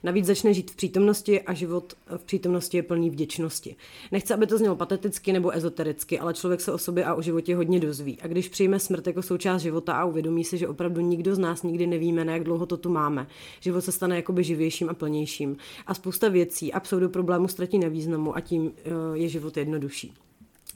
Navíc 0.03 0.25
začne 0.25 0.53
žít 0.53 0.71
v 0.71 0.75
přítomnosti 0.75 1.41
a 1.41 1.53
život 1.53 1.93
v 2.17 2.23
přítomnosti 2.23 2.77
je 2.77 2.83
plný 2.83 3.09
vděčnosti. 3.09 3.75
Nechci, 4.11 4.33
aby 4.33 4.47
to 4.47 4.57
znělo 4.57 4.75
pateticky 4.75 5.33
nebo 5.33 5.55
ezotericky, 5.55 6.19
ale 6.19 6.33
člověk 6.33 6.61
se 6.61 6.71
o 6.71 6.77
sobě 6.77 7.05
a 7.05 7.13
o 7.13 7.21
životě 7.21 7.55
hodně 7.55 7.79
dozví. 7.79 8.17
A 8.21 8.27
když 8.27 8.49
přijme 8.49 8.79
smrt 8.79 9.07
jako 9.07 9.21
součást 9.21 9.61
života 9.61 9.93
a 9.93 10.05
uvědomí 10.05 10.43
si, 10.43 10.57
že 10.57 10.67
opravdu 10.67 11.01
nikdo 11.01 11.36
z 11.36 11.39
nás 11.39 11.63
nikdy 11.63 11.88
nevíme, 11.88 12.25
na 12.25 12.34
jak 12.34 12.43
dlouho 12.43 12.65
to 12.65 12.77
tu 12.77 12.89
máme, 12.89 13.27
život 13.59 13.82
se 13.82 13.91
stane 13.91 14.15
jakoby 14.15 14.43
živějším 14.43 14.89
a 14.89 14.93
plnějším 14.93 15.18
snadnějším 15.20 15.57
a 15.88 15.93
spousta 15.93 16.30
věcí 16.30 16.74
a 16.74 16.80
pseudoproblémů 16.80 17.47
ztratí 17.47 17.80
na 17.80 17.88
významu 17.88 18.36
a 18.36 18.41
tím 18.41 18.72
eh, 18.78 18.91
je 19.13 19.30
život 19.30 19.57
jednodušší. 19.57 20.13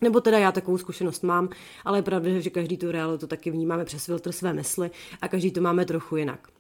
Nebo 0.02 0.22
teda 0.22 0.38
já 0.38 0.52
takovou 0.52 0.78
zkušenost 0.78 1.24
mám, 1.24 1.50
ale 1.86 1.98
je 1.98 2.02
pravda, 2.02 2.40
že 2.40 2.50
každý 2.50 2.78
tu 2.78 2.92
realitu 2.92 3.28
taky 3.28 3.52
vnímáme 3.52 3.86
přes 3.86 4.06
filtr 4.06 4.32
své 4.32 4.54
mysli 4.54 4.92
a 5.22 5.28
každý 5.28 5.52
to 5.52 5.62
máme 5.62 5.86
trochu 5.86 6.18
jinak 6.18 6.54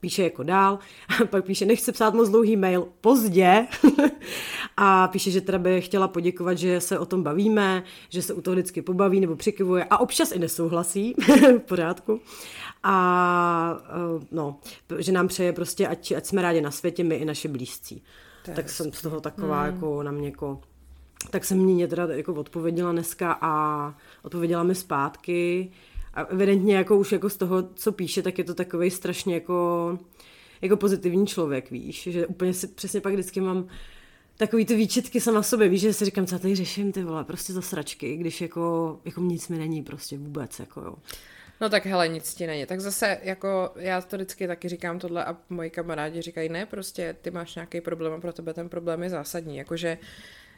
píše 0.00 0.22
jako 0.22 0.42
dál, 0.42 0.78
a 1.22 1.24
pak 1.24 1.44
píše, 1.44 1.66
nechce 1.66 1.92
psát 1.92 2.14
moc 2.14 2.28
dlouhý 2.28 2.56
mail, 2.56 2.88
pozdě, 3.00 3.66
a 4.76 5.08
píše, 5.08 5.30
že 5.30 5.40
teda 5.40 5.58
by 5.58 5.80
chtěla 5.80 6.08
poděkovat, 6.08 6.58
že 6.58 6.80
se 6.80 6.98
o 6.98 7.06
tom 7.06 7.22
bavíme, 7.22 7.82
že 8.08 8.22
se 8.22 8.34
u 8.34 8.40
toho 8.40 8.54
vždycky 8.54 8.82
pobaví 8.82 9.20
nebo 9.20 9.36
přikivuje 9.36 9.84
a 9.90 9.98
občas 9.98 10.32
i 10.32 10.38
nesouhlasí, 10.38 11.14
v 11.58 11.58
pořádku. 11.58 12.20
A 12.88 13.78
eh, 13.84 14.26
no, 14.30 14.58
že 14.98 15.12
nám 15.12 15.28
přeje 15.28 15.52
prostě, 15.52 15.88
ať, 15.88 16.12
ať 16.12 16.26
jsme 16.26 16.42
rádi 16.42 16.60
na 16.60 16.70
světě, 16.70 17.04
my 17.04 17.14
i 17.14 17.24
naše 17.24 17.48
blízcí. 17.48 18.02
tak 18.54 18.70
jsem 18.70 18.92
z 18.92 19.02
toho 19.02 19.20
taková 19.20 19.62
hmm. 19.62 19.74
jako 19.74 20.02
na 20.02 20.12
mě 20.12 20.28
jako 20.28 20.60
tak 21.30 21.44
jsem 21.44 21.58
mě 21.58 21.88
teda 21.88 22.06
jako 22.10 22.34
odpověděla 22.34 22.92
dneska 22.92 23.38
a 23.40 23.94
odpověděla 24.22 24.62
mi 24.62 24.74
zpátky 24.74 25.70
a 26.14 26.22
evidentně 26.22 26.76
jako 26.76 26.96
už 26.96 27.12
jako 27.12 27.30
z 27.30 27.36
toho, 27.36 27.62
co 27.74 27.92
píše, 27.92 28.22
tak 28.22 28.38
je 28.38 28.44
to 28.44 28.54
takový 28.54 28.90
strašně 28.90 29.34
jako, 29.34 29.98
jako 30.62 30.76
pozitivní 30.76 31.26
člověk, 31.26 31.70
víš, 31.70 32.08
že 32.10 32.26
úplně 32.26 32.54
si 32.54 32.66
přesně 32.66 33.00
pak 33.00 33.12
vždycky 33.12 33.40
mám 33.40 33.66
takový 34.36 34.64
ty 34.64 34.74
výčitky 34.74 35.20
sama 35.20 35.42
sobě, 35.42 35.68
víš, 35.68 35.80
že 35.80 35.92
si 35.92 36.04
říkám, 36.04 36.26
co 36.26 36.34
já 36.34 36.38
tady 36.38 36.54
řeším, 36.54 36.92
ty 36.92 37.04
vole, 37.04 37.24
prostě 37.24 37.52
za 37.52 37.62
sračky, 37.62 38.16
když 38.16 38.40
jako, 38.40 38.98
jako 39.04 39.20
nic 39.20 39.48
mi 39.48 39.58
není 39.58 39.82
prostě 39.82 40.18
vůbec, 40.18 40.58
jako 40.58 40.80
jo. 40.80 40.94
No 41.60 41.68
tak 41.68 41.86
hele, 41.86 42.08
nic 42.08 42.34
ti 42.34 42.46
není. 42.46 42.66
Tak 42.66 42.80
zase, 42.80 43.18
jako 43.22 43.72
já 43.76 44.00
to 44.00 44.16
vždycky 44.16 44.46
taky 44.46 44.68
říkám 44.68 44.98
tohle 44.98 45.24
a 45.24 45.36
moji 45.48 45.70
kamarádi 45.70 46.22
říkají, 46.22 46.48
ne, 46.48 46.66
prostě 46.66 47.16
ty 47.22 47.30
máš 47.30 47.54
nějaký 47.54 47.80
problém 47.80 48.12
a 48.12 48.20
pro 48.20 48.32
tebe 48.32 48.54
ten 48.54 48.68
problém 48.68 49.02
je 49.02 49.10
zásadní. 49.10 49.56
Jakože 49.56 49.98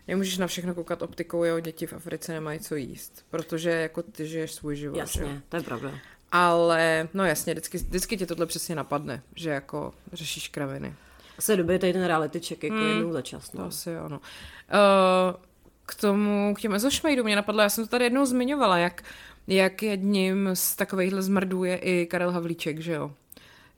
nemůžeš 0.08 0.38
na 0.38 0.46
všechno 0.46 0.74
koukat 0.74 1.02
optikou, 1.02 1.44
jo, 1.44 1.60
děti 1.60 1.86
v 1.86 1.92
Africe 1.92 2.32
nemají 2.32 2.60
co 2.60 2.74
jíst, 2.74 3.24
protože 3.30 3.70
jako 3.70 4.02
ty 4.02 4.26
žiješ 4.26 4.52
svůj 4.52 4.76
život. 4.76 4.98
Jasně, 4.98 5.22
jo. 5.22 5.28
to 5.48 5.56
je 5.56 5.62
pravda. 5.62 5.94
Ale, 6.32 7.08
no 7.14 7.24
jasně, 7.24 7.54
vždycky, 7.54 7.78
vždycky 7.78 8.16
tě 8.16 8.26
tohle 8.26 8.46
přesně 8.46 8.74
napadne, 8.74 9.22
že 9.34 9.50
jako 9.50 9.94
řešíš 10.12 10.48
kraviny. 10.48 10.94
Asi 11.38 11.52
je 11.52 11.56
dobrý 11.56 11.78
tady 11.78 11.92
ten 11.92 12.04
reality 12.04 12.40
check 12.40 12.62
jako 12.62 12.76
hmm, 12.76 12.88
jednou 12.88 13.12
za 13.12 13.22
čas. 13.22 13.52
No. 13.52 13.60
To 13.60 13.66
asi 13.66 13.96
ano. 13.96 14.20
Uh, 14.20 15.40
k 15.86 15.94
tomu, 15.94 16.54
k 16.54 16.60
těm 16.60 16.74
ezošmejdům 16.74 17.24
mě 17.24 17.36
napadlo, 17.36 17.62
já 17.62 17.68
jsem 17.68 17.84
to 17.84 17.90
tady 17.90 18.04
jednou 18.04 18.26
zmiňovala, 18.26 18.78
jak, 18.78 19.02
jak 19.48 19.82
jedním 19.82 20.50
z 20.54 20.76
takovýchhle 20.76 21.22
zmrdů 21.22 21.64
je 21.64 21.76
i 21.76 22.06
Karel 22.06 22.30
Havlíček, 22.30 22.80
že 22.80 22.92
jo? 22.92 23.12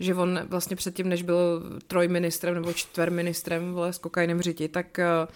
že 0.00 0.14
on 0.14 0.40
vlastně 0.48 0.76
předtím, 0.76 1.08
než 1.08 1.22
byl 1.22 1.62
trojministrem 1.86 2.54
nebo 2.54 2.72
čtverministrem 2.72 3.72
vole, 3.72 3.92
s 3.92 3.98
kokainem 3.98 4.40
řiti, 4.40 4.68
tak 4.68 4.98
uh, 4.98 5.28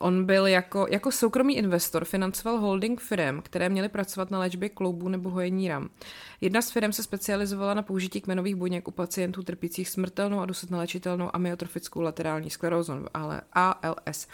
On 0.00 0.24
byl 0.24 0.46
jako, 0.46 0.86
jako 0.90 1.12
soukromý 1.12 1.56
investor, 1.56 2.04
financoval 2.04 2.58
holding 2.58 3.00
firm, 3.00 3.42
které 3.42 3.68
měly 3.68 3.88
pracovat 3.88 4.30
na 4.30 4.38
léčbě 4.38 4.68
kloubů 4.68 5.08
nebo 5.08 5.30
hojení 5.30 5.68
ram. 5.68 5.88
Jedna 6.40 6.62
z 6.62 6.70
firm 6.70 6.92
se 6.92 7.02
specializovala 7.02 7.74
na 7.74 7.82
použití 7.82 8.20
kmenových 8.20 8.56
buněk 8.56 8.88
u 8.88 8.90
pacientů 8.90 9.42
trpících 9.42 9.88
smrtelnou 9.88 10.40
a 10.40 10.46
dosud 10.46 10.70
nelečitelnou 10.70 11.36
amyotrofickou 11.36 12.00
laterální 12.00 12.50
sklerózou, 12.50 12.94
ale 13.14 13.40
ALS. 13.52 14.28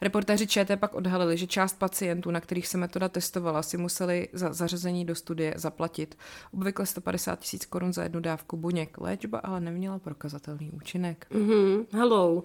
Reportéři 0.00 0.46
ČT 0.46 0.80
pak 0.80 0.94
odhalili, 0.94 1.36
že 1.36 1.46
část 1.46 1.78
pacientů, 1.78 2.30
na 2.30 2.40
kterých 2.40 2.66
se 2.66 2.78
metoda 2.78 3.08
testovala, 3.08 3.62
si 3.62 3.76
museli 3.76 4.28
za 4.32 4.52
zařazení 4.52 5.04
do 5.04 5.14
studie 5.14 5.54
zaplatit 5.56 6.18
obvykle 6.52 6.86
150 6.86 7.38
tisíc 7.38 7.66
korun 7.66 7.92
za 7.92 8.02
jednu 8.02 8.20
dávku 8.20 8.56
buněk. 8.56 8.98
Léčba 8.98 9.38
ale 9.38 9.60
neměla 9.60 9.98
prokazatelný 9.98 10.70
účinek. 10.70 11.26
Mm-hmm. 11.30 11.86
Hello. 11.92 12.44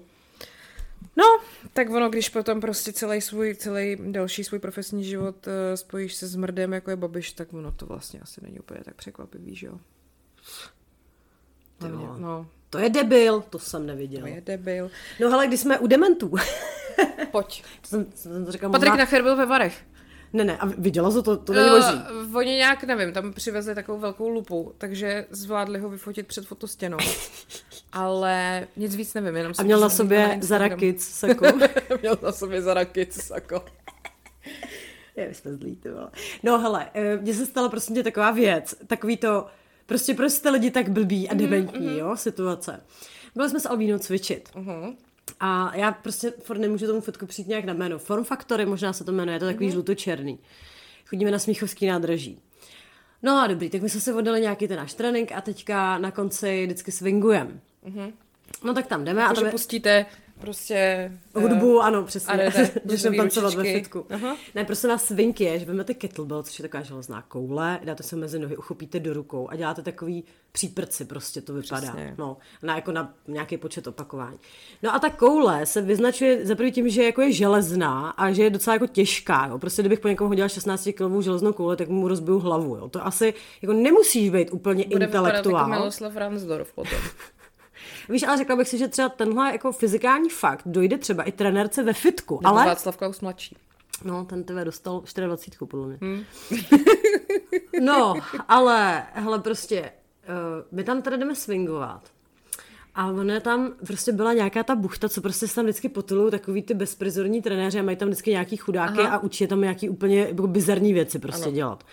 No, 1.16 1.26
tak 1.74 1.90
ono, 1.90 2.10
když 2.10 2.30
potom 2.30 2.62
prostě 2.62 2.94
celý 2.94 3.22
svůj, 3.22 3.56
celý 3.56 3.98
další 4.12 4.44
svůj 4.44 4.60
profesní 4.60 5.04
život 5.04 5.48
uh, 5.48 5.54
spojíš 5.76 6.16
se 6.16 6.28
s 6.28 6.36
mrdem, 6.36 6.74
jako 6.74 6.90
je 6.90 6.96
Babiš, 6.96 7.32
tak 7.32 7.54
ono 7.54 7.72
to 7.72 7.86
vlastně 7.86 8.20
asi 8.20 8.42
není 8.44 8.60
úplně 8.60 8.80
tak 8.84 8.96
překvapivý, 8.96 9.56
že 9.56 9.68
jo? 9.68 9.80
No, 11.82 12.16
no. 12.20 12.48
To 12.70 12.80
je 12.80 12.90
debil, 12.90 13.42
to 13.42 13.60
jsem 13.60 13.86
neviděl. 13.86 14.22
To 14.22 14.28
je 14.28 14.42
debil. 14.42 14.92
No 15.20 15.34
ale 15.34 15.48
když 15.48 15.60
jsme 15.60 15.80
u 15.80 15.88
dementů. 15.88 16.34
Pojď. 17.32 17.64
to 17.82 17.88
jsem, 17.88 18.06
jsem 18.16 18.46
to 18.46 18.52
říkal, 18.52 18.72
Patrik 18.72 18.90
možná... 18.90 19.04
Nacher 19.04 19.24
byl 19.24 19.36
ve 19.36 19.46
Varech. 19.46 19.86
Ne, 20.34 20.44
ne, 20.44 20.58
a 20.58 20.66
viděla 20.66 21.12
jsi 21.12 21.24
to, 21.24 21.38
to 21.38 21.54
není 21.54 21.70
možný. 21.70 22.02
Uh, 22.28 22.38
oni 22.38 22.52
nějak, 22.52 22.84
nevím, 22.84 23.14
tam 23.14 23.34
přivezli 23.34 23.76
takovou 23.76 24.00
velkou 24.00 24.30
lupu, 24.30 24.74
takže 24.78 25.26
zvládli 25.30 25.80
ho 25.80 25.90
vyfotit 25.90 26.28
před 26.28 26.46
fotostěnou. 26.46 26.98
Ale 27.92 28.68
nic 28.76 28.96
víc 28.96 29.14
nevím, 29.14 29.36
jenom 29.36 29.54
A 29.58 29.64
měl 29.64 29.80
na 29.80 29.90
sobě 29.90 30.38
Zarakic 30.42 31.08
sako. 31.08 31.46
měl 32.02 32.18
na 32.24 32.32
sobě 32.32 32.62
Zarakic 32.62 33.24
sako. 33.24 33.66
Je, 35.16 35.28
vy 35.28 35.34
jste 35.34 35.56
zlý, 35.56 35.76
ty 35.76 35.90
vole. 35.90 36.10
No 36.44 36.60
hele, 36.60 36.90
eh, 36.94 37.18
mně 37.18 37.34
se 37.34 37.46
stala 37.46 37.70
prostě 37.70 38.04
taková 38.04 38.32
věc, 38.32 38.76
takový 38.88 39.18
to, 39.18 39.48
prostě 39.86 40.14
prostě 40.14 40.50
lidi 40.50 40.72
tak 40.72 40.90
blbí 40.90 41.30
a 41.30 41.34
mhm, 41.34 41.44
dementní, 41.44 41.88
mm-hmm. 41.88 41.98
jo, 41.98 42.18
situace. 42.18 42.82
Byli 43.36 43.50
jsme 43.50 43.60
s 43.60 43.70
Alvínou 43.70 43.98
cvičit. 43.98 44.50
Uh-huh. 44.56 44.96
A 45.40 45.76
já 45.76 45.92
prostě 45.92 46.34
furt 46.40 46.58
nemůžu 46.58 46.88
tomu 46.88 47.02
fotku 47.02 47.26
přijít 47.26 47.48
nějak 47.48 47.66
na 47.66 47.74
jméno. 47.74 48.00
Form 48.00 48.24
Factory 48.24 48.66
možná 48.66 48.94
se 48.94 49.04
to 49.04 49.12
jmenuje, 49.12 49.36
je 49.36 49.40
to 49.40 49.46
takový 49.46 49.68
mm-hmm. 49.68 49.72
žlutočerný. 49.72 50.40
Chodíme 51.06 51.32
na 51.32 51.40
Smíchovský 51.40 51.88
nádraží. 51.88 52.40
No 53.24 53.42
a 53.42 53.48
dobrý, 53.48 53.70
tak 53.70 53.82
my 53.82 53.90
jsme 53.90 54.02
se 54.02 54.14
vodili 54.14 54.42
nějaký 54.42 54.68
ten 54.68 54.78
náš 54.78 54.94
trénink 54.94 55.32
a 55.32 55.42
teďka 55.42 55.98
na 55.98 56.12
konci 56.12 56.66
vždycky 56.66 56.92
swingujeme. 56.92 57.60
Mm-hmm. 57.86 58.14
No 58.64 58.74
tak 58.74 58.88
tam 58.88 59.06
jdeme. 59.06 59.26
a 59.26 59.34
tam 59.34 59.46
je... 59.46 59.52
pustíte 59.52 60.06
prostě... 60.40 61.12
Hudbu, 61.36 61.76
uh, 61.76 61.86
ano, 61.86 62.04
přesně. 62.04 62.34
A 62.34 62.38
jdete 62.38 62.72
jdeme 63.04 63.18
tancovat 63.18 63.54
ve 63.54 63.64
fitku. 63.64 64.06
Aha. 64.10 64.38
Ne, 64.56 64.66
prostě 64.66 64.88
na 64.88 64.98
swing 64.98 65.42
je, 65.42 65.60
že 65.60 65.66
vezmete 65.66 65.94
kettlebell, 65.94 66.44
což 66.44 66.60
je 66.60 66.64
taková 66.64 66.84
železná 66.84 67.22
koule, 67.22 67.80
dáte 67.84 68.04
se 68.04 68.16
mezi 68.16 68.40
nohy, 68.40 68.58
uchopíte 68.58 69.00
do 69.00 69.14
rukou 69.14 69.50
a 69.50 69.56
děláte 69.56 69.82
takový 69.82 70.24
příprci, 70.52 71.06
prostě 71.06 71.42
to 71.42 71.54
vypadá. 71.54 71.82
Přesně. 71.82 72.16
No, 72.18 72.38
na, 72.64 72.76
jako 72.76 72.92
na 72.92 73.14
nějaký 73.28 73.58
počet 73.58 73.88
opakování. 73.88 74.40
No 74.84 74.96
a 74.96 75.00
ta 75.00 75.10
koule 75.10 75.66
se 75.66 75.82
vyznačuje 75.82 76.46
za 76.46 76.56
tím, 76.72 76.90
že 76.90 77.04
jako 77.04 77.22
je 77.22 77.32
železná 77.32 78.10
a 78.10 78.32
že 78.32 78.44
je 78.44 78.50
docela 78.50 78.74
jako 78.74 78.88
těžká. 78.88 79.48
Jo. 79.48 79.60
Prostě 79.60 79.82
kdybych 79.82 80.00
po 80.00 80.08
někom 80.08 80.28
hodila 80.28 80.48
16 80.48 80.90
kg 80.96 81.22
železnou 81.24 81.54
koule, 81.54 81.76
tak 81.76 81.90
mu 81.90 82.08
rozbiju 82.08 82.40
hlavu. 82.40 82.76
Jo. 82.76 82.90
To 82.90 83.06
asi 83.06 83.34
jako 83.62 83.74
nemusíš 83.74 84.30
být 84.30 84.50
úplně 84.52 84.86
Bude 84.86 85.06
intelektuál. 85.06 85.44
Bude 85.44 85.58
jako 85.58 85.70
Miloslav 85.70 86.16
Ransdorf 86.16 86.74
potom. 86.74 87.00
Víš, 88.10 88.24
ale 88.24 88.38
řekla 88.38 88.56
bych 88.56 88.68
si, 88.68 88.78
že 88.78 88.88
třeba 88.88 89.10
tenhle 89.10 89.52
jako 89.52 89.72
fyzikální 89.72 90.30
fakt 90.30 90.62
dojde 90.66 90.98
třeba 90.98 91.24
i 91.24 91.32
trenérce 91.32 91.84
ve 91.84 91.94
fitku. 91.94 92.40
Nebo 92.44 92.48
ale... 92.48 92.66
Václav 92.66 92.98
Klaus 92.98 93.22
mladší. 93.22 93.58
No, 94.04 94.26
ten 94.26 94.44
tebe 94.44 94.66
dostal 94.66 95.04
24, 95.16 95.58
podle 95.66 95.88
mě. 95.88 95.98
Hmm. 96.02 96.24
no, 97.82 98.14
ale, 98.48 99.04
hele, 99.14 99.40
prostě, 99.40 99.82
uh, 99.82 100.66
my 100.72 100.84
tam 100.84 101.02
teda 101.02 101.18
jdeme 101.18 101.36
swingovat. 101.36 102.12
A 102.96 103.08
ona 103.08 103.40
tam 103.40 103.74
prostě 103.88 104.12
byla 104.12 104.34
nějaká 104.34 104.64
ta 104.64 104.76
buchta, 104.76 105.10
co 105.10 105.22
prostě 105.22 105.48
se 105.48 105.56
tam 105.56 105.66
vždycky 105.66 105.90
potulují 105.90 106.32
takový 106.32 106.62
ty 106.62 106.74
bezprizorní 106.74 107.42
trenéři 107.42 107.80
a 107.80 107.84
mají 107.84 107.98
tam 107.98 108.08
vždycky 108.08 108.32
nějaký 108.32 108.58
chudáky 108.58 109.00
Aha. 109.00 109.16
a 109.16 109.20
učí 109.20 109.48
tam 109.48 109.62
nějaký 109.62 109.90
úplně 109.90 110.20
jako 110.20 110.48
bizarní 110.48 110.94
věci 110.94 111.20
prostě 111.20 111.46
ano. 111.46 111.56
dělat. 111.56 111.84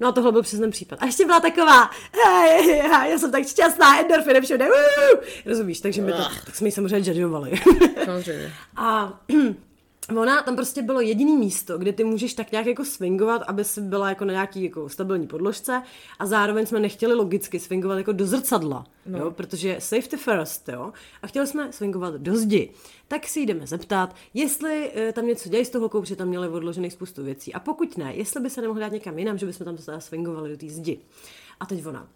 No 0.00 0.08
a 0.08 0.12
tohle 0.12 0.32
byl 0.32 0.42
přesně 0.42 0.60
ten 0.60 0.70
případ. 0.70 0.98
A 1.02 1.06
ještě 1.06 1.26
byla 1.26 1.40
taková, 1.40 1.90
hej, 2.24 2.78
já 3.10 3.18
jsem 3.18 3.32
tak 3.32 3.46
šťastná, 3.46 4.00
endorfiny 4.00 4.40
všude, 4.40 4.68
uh, 4.68 5.20
rozumíš, 5.46 5.80
takže 5.80 6.02
my 6.02 6.12
to, 6.12 6.22
tak 6.44 6.56
jsme 6.56 6.68
ji 6.68 6.72
samozřejmě 6.72 7.14
žadovali. 7.14 7.52
Samozřejmě. 8.04 8.52
a 8.76 9.20
Ona, 10.16 10.42
tam 10.42 10.56
prostě 10.56 10.82
bylo 10.82 11.00
jediný 11.00 11.36
místo, 11.36 11.78
kde 11.78 11.92
ty 11.92 12.04
můžeš 12.04 12.34
tak 12.34 12.52
nějak 12.52 12.66
jako 12.66 12.84
swingovat, 12.84 13.42
aby 13.42 13.64
si 13.64 13.80
byla 13.80 14.08
jako 14.08 14.24
na 14.24 14.32
nějaký 14.32 14.64
jako 14.64 14.88
stabilní 14.88 15.26
podložce 15.26 15.82
a 16.18 16.26
zároveň 16.26 16.66
jsme 16.66 16.80
nechtěli 16.80 17.14
logicky 17.14 17.60
swingovat 17.60 17.98
jako 17.98 18.12
do 18.12 18.26
zrcadla, 18.26 18.86
no. 19.06 19.18
jo, 19.18 19.30
protože 19.30 19.76
safety 19.78 20.16
first, 20.16 20.68
jo, 20.68 20.92
a 21.22 21.26
chtěli 21.26 21.46
jsme 21.46 21.72
swingovat 21.72 22.14
do 22.14 22.36
zdi. 22.36 22.70
Tak 23.08 23.26
si 23.26 23.40
jdeme 23.40 23.66
zeptat, 23.66 24.14
jestli 24.34 24.90
e, 24.96 25.12
tam 25.12 25.26
něco 25.26 25.48
dějí 25.48 25.64
z 25.64 25.70
toho 25.70 25.88
kouře, 25.88 26.16
tam 26.16 26.28
měli 26.28 26.48
odložených 26.48 26.92
spoustu 26.92 27.24
věcí 27.24 27.54
a 27.54 27.60
pokud 27.60 27.98
ne, 27.98 28.14
jestli 28.14 28.40
by 28.40 28.50
se 28.50 28.60
nemohli 28.60 28.80
dát 28.80 28.92
někam 28.92 29.18
jinam, 29.18 29.38
že 29.38 29.46
bychom 29.46 29.64
tam 29.64 30.00
swingovali 30.00 30.50
do 30.50 30.56
té 30.56 30.68
zdi. 30.68 30.98
A 31.60 31.66
teď 31.66 31.86
ona, 31.86 32.08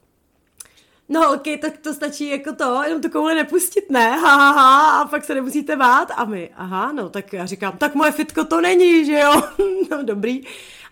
no 1.13 1.35
ok, 1.35 1.61
tak 1.61 1.79
to 1.79 1.95
stačí 1.95 2.31
jako 2.31 2.53
to, 2.53 2.83
jenom 2.83 3.03
to 3.03 3.11
koule 3.11 3.35
nepustit, 3.35 3.91
ne, 3.91 4.11
ha, 4.11 4.37
ha, 4.37 4.53
ha, 4.53 5.01
a 5.01 5.09
pak 5.09 5.25
se 5.25 5.35
nemusíte 5.35 5.77
bát 5.77 6.09
a 6.17 6.25
my, 6.25 6.51
aha, 6.57 6.93
no 6.93 7.09
tak 7.09 7.33
já 7.33 7.47
říkám, 7.47 7.79
tak 7.79 7.95
moje 7.95 8.13
fitko 8.13 8.45
to 8.45 8.61
není, 8.61 9.05
že 9.05 9.19
jo, 9.19 9.43
no 9.91 10.03
dobrý, 10.03 10.41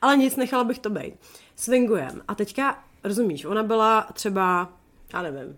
ale 0.03 0.17
nic, 0.17 0.37
nechala 0.37 0.65
bych 0.65 0.79
to 0.79 0.91
být. 0.91 1.15
Swingujem 1.57 2.23
a 2.29 2.35
teďka, 2.35 2.85
rozumíš, 3.05 3.45
ona 3.45 3.63
byla 3.63 4.09
třeba, 4.13 4.73
já 5.13 5.23
nevím, 5.23 5.57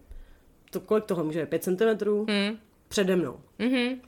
to, 0.71 0.81
kolik 0.81 1.05
toho 1.05 1.25
může, 1.25 1.47
5 1.47 1.65
cm 1.65 2.09
mm. 2.11 2.59
přede 2.89 3.17
mnou. 3.17 3.37
Mm-hmm. 3.61 3.99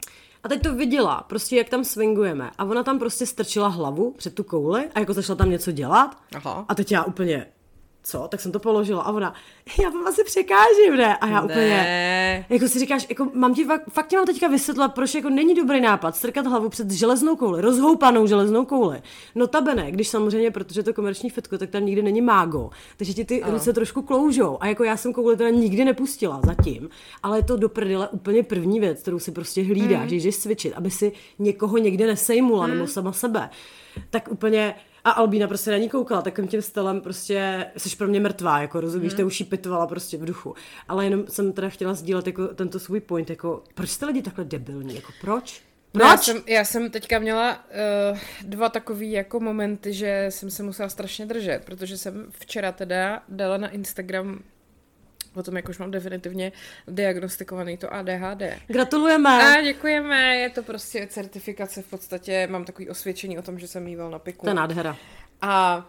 A 0.43 0.49
teď 0.49 0.63
to 0.63 0.75
viděla, 0.75 1.25
prostě 1.29 1.57
jak 1.57 1.69
tam 1.69 1.85
swingujeme. 1.85 2.51
A 2.59 2.65
ona 2.65 2.83
tam 2.83 2.99
prostě 2.99 3.27
strčila 3.27 3.69
hlavu 3.69 4.11
před 4.11 4.35
tu 4.35 4.45
kouli 4.45 4.91
a 4.95 5.01
jako 5.01 5.13
začala 5.13 5.37
tam 5.37 5.51
něco 5.51 5.73
dělat. 5.73 6.19
Aha. 6.35 6.65
A 6.69 6.75
teď 6.75 6.93
já 6.93 7.05
úplně, 7.05 7.47
co? 8.05 8.29
Tak 8.29 8.41
jsem 8.41 8.53
to 8.53 8.59
položila 8.59 9.03
a 9.03 9.13
ona, 9.13 9.35
já 9.83 9.89
vám 9.89 10.07
asi 10.07 10.25
překážím, 10.25 10.97
ne? 10.97 11.17
A 11.17 11.27
já 11.27 11.41
ne. 11.41 11.43
úplně, 11.43 12.47
jako 12.49 12.69
si 12.69 12.79
říkáš, 12.79 13.07
jako 13.09 13.31
mám 13.33 13.55
ti, 13.55 13.67
fakt 13.91 14.09
ti 14.09 14.17
mám 14.17 14.27
teďka 14.27 14.49
vysvětlat, 14.49 14.95
proč 14.95 15.15
jako 15.15 15.31
není 15.31 15.55
dobrý 15.55 15.81
nápad 15.81 16.17
strkat 16.17 16.47
hlavu 16.47 16.69
před 16.69 16.91
železnou 16.91 17.37
kouli, 17.37 17.61
rozhoupanou 17.61 18.27
železnou 18.27 18.65
kouli. 18.65 19.03
Notabene, 19.35 19.91
když 19.91 20.09
samozřejmě, 20.09 20.51
protože 20.51 20.83
to 20.83 20.95
komerční 20.95 21.31
fetko, 21.31 21.59
tak 21.59 21.71
tam 21.71 21.87
nikdy 21.87 22.03
není 22.03 22.21
mágo, 22.21 22.71
takže 22.97 23.13
ti 23.13 23.25
ty 23.25 23.43
ano. 23.43 23.53
ruce 23.53 23.73
trošku 23.73 24.03
kloužou. 24.03 24.59
A 24.61 24.67
jako 24.67 24.85
já 24.85 24.97
jsem 24.97 25.13
kouli 25.13 25.37
teda 25.37 25.51
nikdy 25.51 25.85
nepustila 25.85 26.41
zatím, 26.47 26.89
ale 27.23 27.39
je 27.39 27.43
to 27.43 27.57
do 27.57 27.69
prdele 27.69 28.09
úplně 28.09 28.43
první 28.43 28.81
věc, 28.81 29.03
kterou 29.03 29.19
si 29.19 29.33
prostě 29.33 29.63
hlídáš, 29.63 30.03
mm. 30.03 30.09
že 30.09 30.17
jdeš 30.17 30.37
cvičit, 30.37 30.73
aby 30.77 30.91
si 30.91 31.13
někoho 31.39 31.79
někde 31.79 32.07
nesejmula 32.07 32.67
mm. 32.67 32.73
nebo 32.73 32.87
sama 32.87 33.13
sebe. 33.13 33.51
Tak 34.11 34.29
úplně 34.31 34.75
a 35.05 35.11
Albína 35.11 35.49
prostě 35.49 35.71
na 35.71 35.77
ní 35.77 35.89
koukala 35.89 36.23
takovým 36.23 36.49
tím 36.49 36.63
stylem 36.63 37.01
prostě, 37.01 37.67
jsi 37.77 37.97
pro 37.97 38.09
mě 38.09 38.21
mrtvá, 38.21 38.61
jako 38.61 38.81
rozumíš, 38.81 39.13
hmm. 39.13 39.21
to 39.21 39.27
už 39.27 39.41
jí 39.41 39.47
pitovala 39.47 39.87
prostě 39.87 40.17
v 40.17 40.25
duchu. 40.25 40.55
Ale 40.89 41.05
jenom 41.05 41.25
jsem 41.29 41.53
teda 41.53 41.69
chtěla 41.69 41.95
sdílet 41.95 42.27
jako 42.27 42.49
tento 42.49 42.81
svůj 42.81 43.01
point, 43.01 43.31
jako 43.31 43.65
proč 43.75 43.91
jste 43.91 44.07
lidi 44.07 44.23
takhle 44.23 44.45
debilní, 44.45 44.95
jako 44.95 45.13
proč? 45.21 45.63
Proč? 45.93 46.05
No 46.05 46.11
já, 46.11 46.17
jsem, 46.17 46.43
já 46.47 46.65
jsem 46.65 46.91
teďka 46.91 47.19
měla 47.19 47.65
uh, 48.11 48.19
dva 48.43 48.69
takový 48.69 49.13
jako 49.13 49.41
momenty, 49.41 49.93
že 49.93 50.27
jsem 50.29 50.51
se 50.51 50.63
musela 50.63 50.89
strašně 50.89 51.27
držet, 51.27 51.63
protože 51.65 51.99
jsem 51.99 52.27
včera 52.31 52.73
teda 52.73 53.23
dala 53.29 53.57
na 53.57 53.69
Instagram 53.69 54.43
o 55.35 55.43
tom, 55.43 55.57
jak 55.57 55.69
už 55.69 55.79
mám 55.79 55.91
definitivně 55.91 56.53
diagnostikovaný 56.89 57.77
to 57.77 57.95
ADHD. 57.95 58.43
Gratulujeme. 58.67 59.59
A 59.59 59.63
děkujeme, 59.63 60.37
je 60.37 60.51
to 60.51 60.63
prostě 60.63 61.07
certifikace 61.07 61.83
v 61.83 61.87
podstatě, 61.87 62.47
mám 62.51 62.65
takový 62.65 62.91
osvědčení 62.91 63.39
o 63.39 63.43
tom, 63.43 63.59
že 63.59 63.69
jsem 63.69 63.85
mýval 63.85 64.11
na 64.11 64.19
piku. 64.19 64.47
To 64.47 64.51
je 64.51 64.55
nádhera. 64.55 64.97
A 65.41 65.87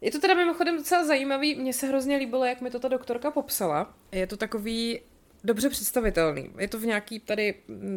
je 0.00 0.10
to 0.10 0.20
teda 0.20 0.34
mimochodem 0.34 0.76
docela 0.76 1.06
zajímavý, 1.06 1.54
mně 1.54 1.72
se 1.72 1.86
hrozně 1.86 2.16
líbilo, 2.16 2.44
jak 2.44 2.60
mi 2.60 2.70
to 2.70 2.80
ta 2.80 2.88
doktorka 2.88 3.30
popsala. 3.30 3.94
Je 4.12 4.26
to 4.26 4.36
takový 4.36 5.00
dobře 5.44 5.68
představitelný. 5.68 6.50
Je 6.58 6.68
to 6.68 6.78
v 6.78 6.86
nějaký 6.86 7.20
tady 7.20 7.54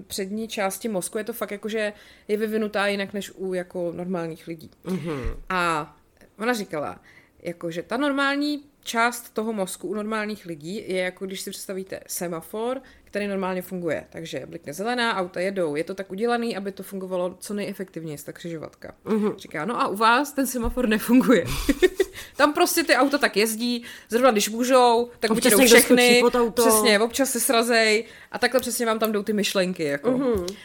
přední 0.08 0.48
části 0.48 0.90
mozku, 0.90 1.18
je 1.18 1.24
to 1.24 1.34
fakt 1.34 1.52
jako, 1.52 1.70
že 1.70 1.94
je 2.28 2.38
vyvinutá 2.38 2.88
jinak 2.88 3.14
než 3.14 3.32
u 3.36 3.54
jako 3.54 3.92
normálních 3.96 4.48
lidí. 4.48 4.72
Mm-hmm. 4.86 5.36
A 5.50 5.96
ona 6.40 6.54
říkala, 6.54 7.00
jako, 7.40 7.72
že 7.72 7.84
ta 7.84 7.98
normální 7.98 8.64
část 8.84 9.34
toho 9.34 9.54
mozku 9.54 9.88
u 9.88 9.94
normálních 9.94 10.46
lidí 10.46 10.76
je 10.88 11.02
jako 11.02 11.26
když 11.26 11.42
si 11.42 11.50
představíte 11.50 12.00
semafor, 12.08 12.82
který 13.04 13.28
normálně 13.28 13.62
funguje. 13.62 14.06
Takže 14.10 14.46
blikne 14.46 14.74
zelená, 14.74 15.16
auta 15.16 15.40
jedou. 15.40 15.76
Je 15.76 15.84
to 15.84 15.96
tak 15.96 16.12
udělaný, 16.12 16.58
aby 16.58 16.72
to 16.72 16.84
fungovalo 16.84 17.38
co 17.40 17.54
nejefektivněji, 17.54 18.18
ta 18.18 18.32
křižovatka. 18.32 18.96
Uh-huh. 19.06 19.36
Říká, 19.38 19.66
no 19.66 19.82
a 19.82 19.88
u 19.88 19.96
vás 19.96 20.32
ten 20.32 20.48
semafor 20.48 20.88
nefunguje. 20.90 21.46
Tam 22.38 22.54
prostě 22.54 22.84
ty 22.84 22.96
auta 22.96 23.18
tak 23.18 23.38
jezdí, 23.38 23.84
zrovna 24.10 24.32
když 24.32 24.50
můžou, 24.50 25.10
tak 25.20 25.32
občas 25.32 25.54
jdou 25.54 25.66
všechny. 25.66 26.20
Pod 26.22 26.36
auto. 26.36 26.62
Přesně, 26.62 27.00
občas 27.00 27.30
se 27.30 27.40
srazej 27.40 28.06
a 28.32 28.40
takhle 28.40 28.60
přesně 28.60 28.86
vám 28.86 29.00
tam 29.00 29.12
jdou 29.12 29.24
ty 29.24 29.34
myšlenky. 29.34 29.84
Jako. 29.84 30.12
Uh-huh. 30.12 30.56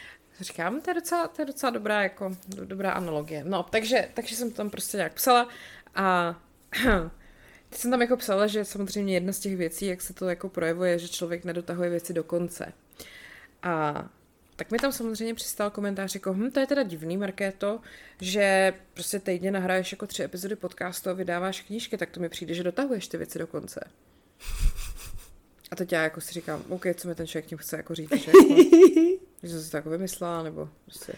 Říkám, 0.40 0.80
to 0.80 0.90
je 0.90 0.94
docela, 0.94 1.28
to 1.28 1.42
je 1.42 1.46
docela 1.46 1.70
dobrá, 1.70 2.02
jako, 2.02 2.36
dobrá 2.48 2.90
analogie. 2.90 3.44
No, 3.44 3.62
takže, 3.62 4.08
takže 4.14 4.36
jsem 4.36 4.50
tam 4.50 4.70
prostě 4.70 4.96
nějak 4.96 5.12
psala 5.12 5.48
a 5.94 6.36
Teď 7.68 7.78
jsem 7.78 7.90
tam 7.90 8.00
jako 8.00 8.16
psala, 8.16 8.46
že 8.46 8.64
samozřejmě 8.64 9.14
jedna 9.14 9.32
z 9.32 9.38
těch 9.38 9.56
věcí, 9.56 9.86
jak 9.86 10.00
se 10.00 10.14
to 10.14 10.28
jako 10.28 10.48
projevuje, 10.48 10.98
že 10.98 11.08
člověk 11.08 11.44
nedotahuje 11.44 11.90
věci 11.90 12.12
do 12.12 12.24
konce. 12.24 12.72
A 13.62 14.04
tak 14.56 14.70
mi 14.70 14.78
tam 14.78 14.92
samozřejmě 14.92 15.34
přistál 15.34 15.70
komentář 15.70 16.14
jako, 16.14 16.34
hm, 16.34 16.50
to 16.50 16.60
je 16.60 16.66
teda 16.66 16.82
divný, 16.82 17.16
Markéto, 17.16 17.80
že 18.20 18.74
prostě 18.94 19.18
týdně 19.18 19.50
nahraješ 19.50 19.92
jako 19.92 20.06
tři 20.06 20.22
epizody 20.22 20.56
podcastu 20.56 21.10
a 21.10 21.12
vydáváš 21.12 21.60
knížky, 21.60 21.98
tak 21.98 22.10
to 22.10 22.20
mi 22.20 22.28
přijde, 22.28 22.54
že 22.54 22.62
dotahuješ 22.62 23.08
ty 23.08 23.16
věci 23.16 23.38
do 23.38 23.46
konce. 23.46 23.80
A 25.70 25.76
teď 25.76 25.92
já 25.92 26.02
jako 26.02 26.20
si 26.20 26.32
říkám, 26.34 26.62
OK, 26.68 26.86
co 26.94 27.08
mi 27.08 27.14
ten 27.14 27.26
člověk 27.26 27.46
tím 27.46 27.58
chce 27.58 27.76
jako 27.76 27.94
říct, 27.94 28.16
že, 28.16 28.30
jako, 28.40 28.62
že 29.42 29.50
jsem 29.50 29.62
si 29.62 29.70
to 29.70 29.76
jako 29.76 29.90
vymyslela, 29.90 30.42
nebo 30.42 30.68
prostě... 30.84 31.12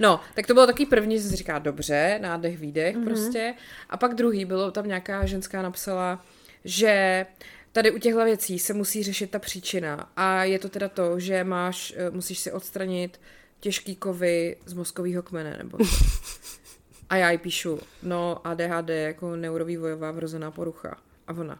No, 0.00 0.20
tak 0.34 0.46
to 0.46 0.54
bylo 0.54 0.66
taky 0.66 0.86
první, 0.86 1.18
že 1.18 1.28
si 1.28 1.36
říká, 1.36 1.58
dobře, 1.58 2.18
nádech, 2.22 2.58
výdech 2.58 2.96
mm-hmm. 2.96 3.04
prostě. 3.04 3.54
A 3.90 3.96
pak 3.96 4.14
druhý, 4.14 4.44
bylo 4.44 4.70
tam 4.70 4.86
nějaká 4.86 5.26
ženská 5.26 5.62
napsala, 5.62 6.24
že 6.64 7.26
tady 7.72 7.90
u 7.90 7.98
těchto 7.98 8.24
věcí 8.24 8.58
se 8.58 8.74
musí 8.74 9.02
řešit 9.02 9.30
ta 9.30 9.38
příčina. 9.38 10.10
A 10.16 10.44
je 10.44 10.58
to 10.58 10.68
teda 10.68 10.88
to, 10.88 11.20
že 11.20 11.44
máš, 11.44 11.94
eh, 11.96 12.10
musíš 12.10 12.38
si 12.38 12.52
odstranit 12.52 13.20
těžký 13.60 13.96
kovy 13.96 14.56
z 14.66 14.72
mozkového 14.72 15.22
kmene, 15.22 15.56
nebo 15.58 15.78
A 17.10 17.16
já 17.16 17.30
jí 17.30 17.38
píšu, 17.38 17.80
no 18.02 18.46
ADHD 18.46 18.90
jako 18.90 19.36
neurovývojová 19.36 20.10
vrozená 20.10 20.50
porucha. 20.50 20.96
A 21.26 21.32
ona, 21.32 21.58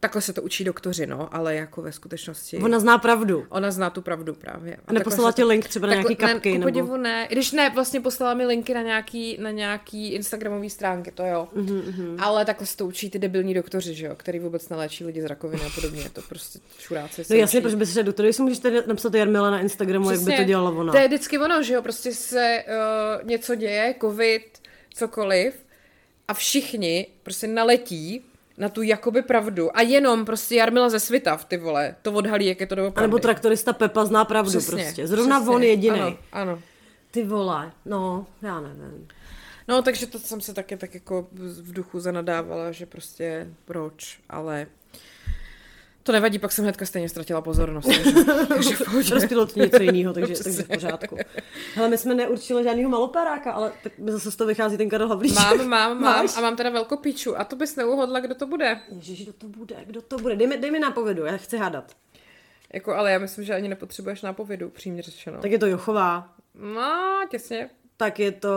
Takhle 0.00 0.22
se 0.22 0.32
to 0.32 0.42
učí 0.42 0.64
doktoři, 0.64 1.06
no, 1.06 1.34
ale 1.34 1.54
jako 1.54 1.82
ve 1.82 1.92
skutečnosti... 1.92 2.58
Ona 2.58 2.80
zná 2.80 2.98
pravdu. 2.98 3.46
Ona 3.48 3.70
zná 3.70 3.90
tu 3.90 4.02
pravdu 4.02 4.34
právě. 4.34 4.76
A, 4.76 4.80
a 4.86 4.92
neposlala 4.92 5.32
ti 5.32 5.44
link 5.44 5.68
třeba 5.68 5.86
na 5.86 5.94
nějaký 5.94 6.16
kapky? 6.16 6.52
Ne, 6.52 6.58
nebo... 6.58 6.66
podivu 6.66 6.96
ne. 6.96 7.28
Když 7.30 7.52
ne, 7.52 7.70
vlastně 7.74 8.00
poslala 8.00 8.34
mi 8.34 8.46
linky 8.46 8.74
na 8.74 8.82
nějaký, 8.82 9.36
na 9.40 9.50
nějaký 9.50 10.08
Instagramové 10.08 10.70
stránky, 10.70 11.10
to 11.10 11.26
jo. 11.26 11.48
Mm-hmm. 11.56 12.16
Ale 12.18 12.44
takhle 12.44 12.66
se 12.66 12.76
to 12.76 12.86
učí 12.86 13.10
ty 13.10 13.18
debilní 13.18 13.54
doktoři, 13.54 13.94
že 13.94 14.06
jo, 14.06 14.14
který 14.16 14.38
vůbec 14.38 14.68
neléčí 14.68 15.04
lidi 15.04 15.22
z 15.22 15.24
rakoviny 15.24 15.62
a 15.62 15.70
podobně. 15.74 16.10
To 16.12 16.22
prostě 16.22 16.58
čuráci 16.78 17.22
No 17.30 17.36
jasně, 17.36 17.60
proč 17.60 17.74
by 17.74 17.86
se 17.86 18.02
doktor, 18.02 18.26
jestli 18.26 18.42
můžeš 18.42 18.58
tady 18.58 18.82
napsat 18.86 19.14
Jarmila 19.14 19.50
na 19.50 19.60
Instagramu, 19.60 20.08
Přesně, 20.08 20.32
jak 20.32 20.40
by 20.40 20.44
to 20.44 20.48
dělala 20.48 20.70
ona. 20.70 20.92
To 20.92 20.98
je 20.98 21.08
vždycky 21.08 21.38
ono, 21.38 21.62
že 21.62 21.74
jo, 21.74 21.82
prostě 21.82 22.14
se 22.14 22.64
uh, 23.20 23.28
něco 23.28 23.54
děje, 23.54 23.94
covid, 24.00 24.58
cokoliv 24.94 25.54
a 26.28 26.34
všichni 26.34 27.06
prostě 27.22 27.46
naletí 27.46 28.24
na 28.60 28.68
tu 28.68 28.82
jakoby 28.82 29.22
pravdu 29.22 29.76
a 29.76 29.80
jenom 29.82 30.24
prostě 30.24 30.54
Jarmila 30.54 30.88
ze 30.90 31.00
Svitav, 31.00 31.44
ty 31.44 31.56
vole, 31.56 31.94
to 32.02 32.12
odhalí, 32.12 32.46
jak 32.46 32.60
je 32.60 32.66
to 32.66 32.74
doopravdy. 32.74 33.08
Nebo 33.08 33.18
traktorista 33.18 33.72
Pepa 33.72 34.04
zná 34.04 34.24
pravdu 34.24 34.50
přesně, 34.50 34.82
prostě. 34.82 35.06
Zrovna 35.06 35.40
přesně. 35.40 35.54
on 35.54 35.62
jediný. 35.62 36.00
Ano, 36.00 36.16
ano. 36.32 36.62
Ty 37.10 37.24
vole, 37.24 37.72
no, 37.84 38.26
já 38.42 38.60
nevím. 38.60 39.08
No, 39.68 39.82
takže 39.82 40.06
to 40.06 40.18
jsem 40.18 40.40
se 40.40 40.54
taky 40.54 40.76
tak 40.76 40.94
jako 40.94 41.28
v 41.32 41.72
duchu 41.72 42.00
zanadávala, 42.00 42.72
že 42.72 42.86
prostě 42.86 43.48
proč, 43.64 44.20
ale 44.28 44.66
to 46.02 46.12
nevadí, 46.12 46.38
pak 46.38 46.52
jsem 46.52 46.64
hnedka 46.64 46.86
stejně 46.86 47.08
ztratila 47.08 47.40
pozornost. 47.40 47.88
Takže, 48.48 48.74
takže 48.92 49.14
Rozpilo 49.14 49.46
to 49.46 49.60
něco 49.60 49.82
jiného, 49.82 50.12
takže, 50.12 50.44
takže 50.44 50.62
v 50.62 50.68
pořádku. 50.68 51.16
Hele, 51.74 51.88
my 51.88 51.98
jsme 51.98 52.14
neurčili 52.14 52.64
žádného 52.64 52.90
maloperáka, 52.90 53.52
ale 53.52 53.72
tak 53.82 53.98
mi 53.98 54.12
zase 54.12 54.30
z 54.30 54.36
toho 54.36 54.48
vychází 54.48 54.76
ten 54.76 54.88
Karel 54.88 55.08
Havlíček. 55.08 55.38
Mám, 55.38 55.68
mám, 55.68 56.00
mám 56.00 56.26
a 56.36 56.40
mám 56.40 56.56
teda 56.56 56.70
velkou 56.70 56.96
píču. 56.96 57.40
A 57.40 57.44
to 57.44 57.56
bys 57.56 57.76
neuhodla, 57.76 58.20
kdo 58.20 58.34
to 58.34 58.46
bude. 58.46 58.80
Ježiš, 58.88 59.22
kdo 59.22 59.32
to 59.32 59.48
bude, 59.48 59.76
kdo 59.86 60.02
to 60.02 60.16
bude. 60.16 60.36
Dej 60.36 60.46
mi, 60.46 60.56
dej 60.56 60.70
mi 60.70 60.78
nápovědu, 60.78 61.24
já 61.24 61.36
chci 61.36 61.56
hádat. 61.56 61.96
Jako, 62.72 62.94
ale 62.94 63.12
já 63.12 63.18
myslím, 63.18 63.44
že 63.44 63.54
ani 63.54 63.68
nepotřebuješ 63.68 64.22
nápovědu, 64.22 64.68
přímě 64.68 65.02
řečeno. 65.02 65.40
Tak 65.40 65.50
je 65.50 65.58
to 65.58 65.66
Jochová. 65.66 66.34
No, 66.54 67.20
těsně. 67.30 67.70
Tak 67.96 68.18
je 68.18 68.32
to 68.32 68.50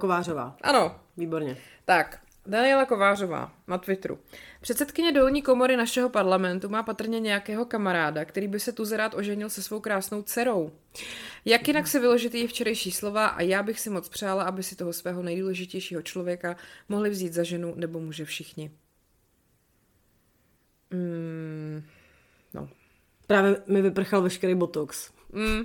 Kovářová. 0.00 0.56
Ano. 0.62 0.96
Výborně. 1.16 1.56
Tak, 1.84 2.18
Daniela 2.46 2.84
Kovářová 2.84 3.52
na 3.66 3.78
Twitteru. 3.78 4.18
Předsedkyně 4.60 5.12
dolní 5.12 5.42
komory 5.42 5.76
našeho 5.76 6.08
parlamentu 6.08 6.68
má 6.68 6.82
patrně 6.82 7.20
nějakého 7.20 7.64
kamaráda, 7.64 8.24
který 8.24 8.48
by 8.48 8.60
se 8.60 8.72
tu 8.72 8.96
rád 8.96 9.14
oženil 9.14 9.50
se 9.50 9.62
svou 9.62 9.80
krásnou 9.80 10.22
dcerou. 10.22 10.72
Jak 11.44 11.68
jinak 11.68 11.86
se 11.86 12.00
vyložit 12.00 12.34
její 12.34 12.46
včerejší 12.46 12.92
slova 12.92 13.26
a 13.26 13.42
já 13.42 13.62
bych 13.62 13.80
si 13.80 13.90
moc 13.90 14.08
přála, 14.08 14.44
aby 14.44 14.62
si 14.62 14.76
toho 14.76 14.92
svého 14.92 15.22
nejdůležitějšího 15.22 16.02
člověka 16.02 16.56
mohli 16.88 17.10
vzít 17.10 17.32
za 17.32 17.42
ženu 17.42 17.74
nebo 17.76 18.00
muže 18.00 18.24
všichni. 18.24 18.70
Mm, 20.90 21.82
no. 22.54 22.68
Právě 23.26 23.56
mi 23.66 23.82
vyprchal 23.82 24.22
veškerý 24.22 24.54
botox. 24.54 25.10
Mm, 25.32 25.62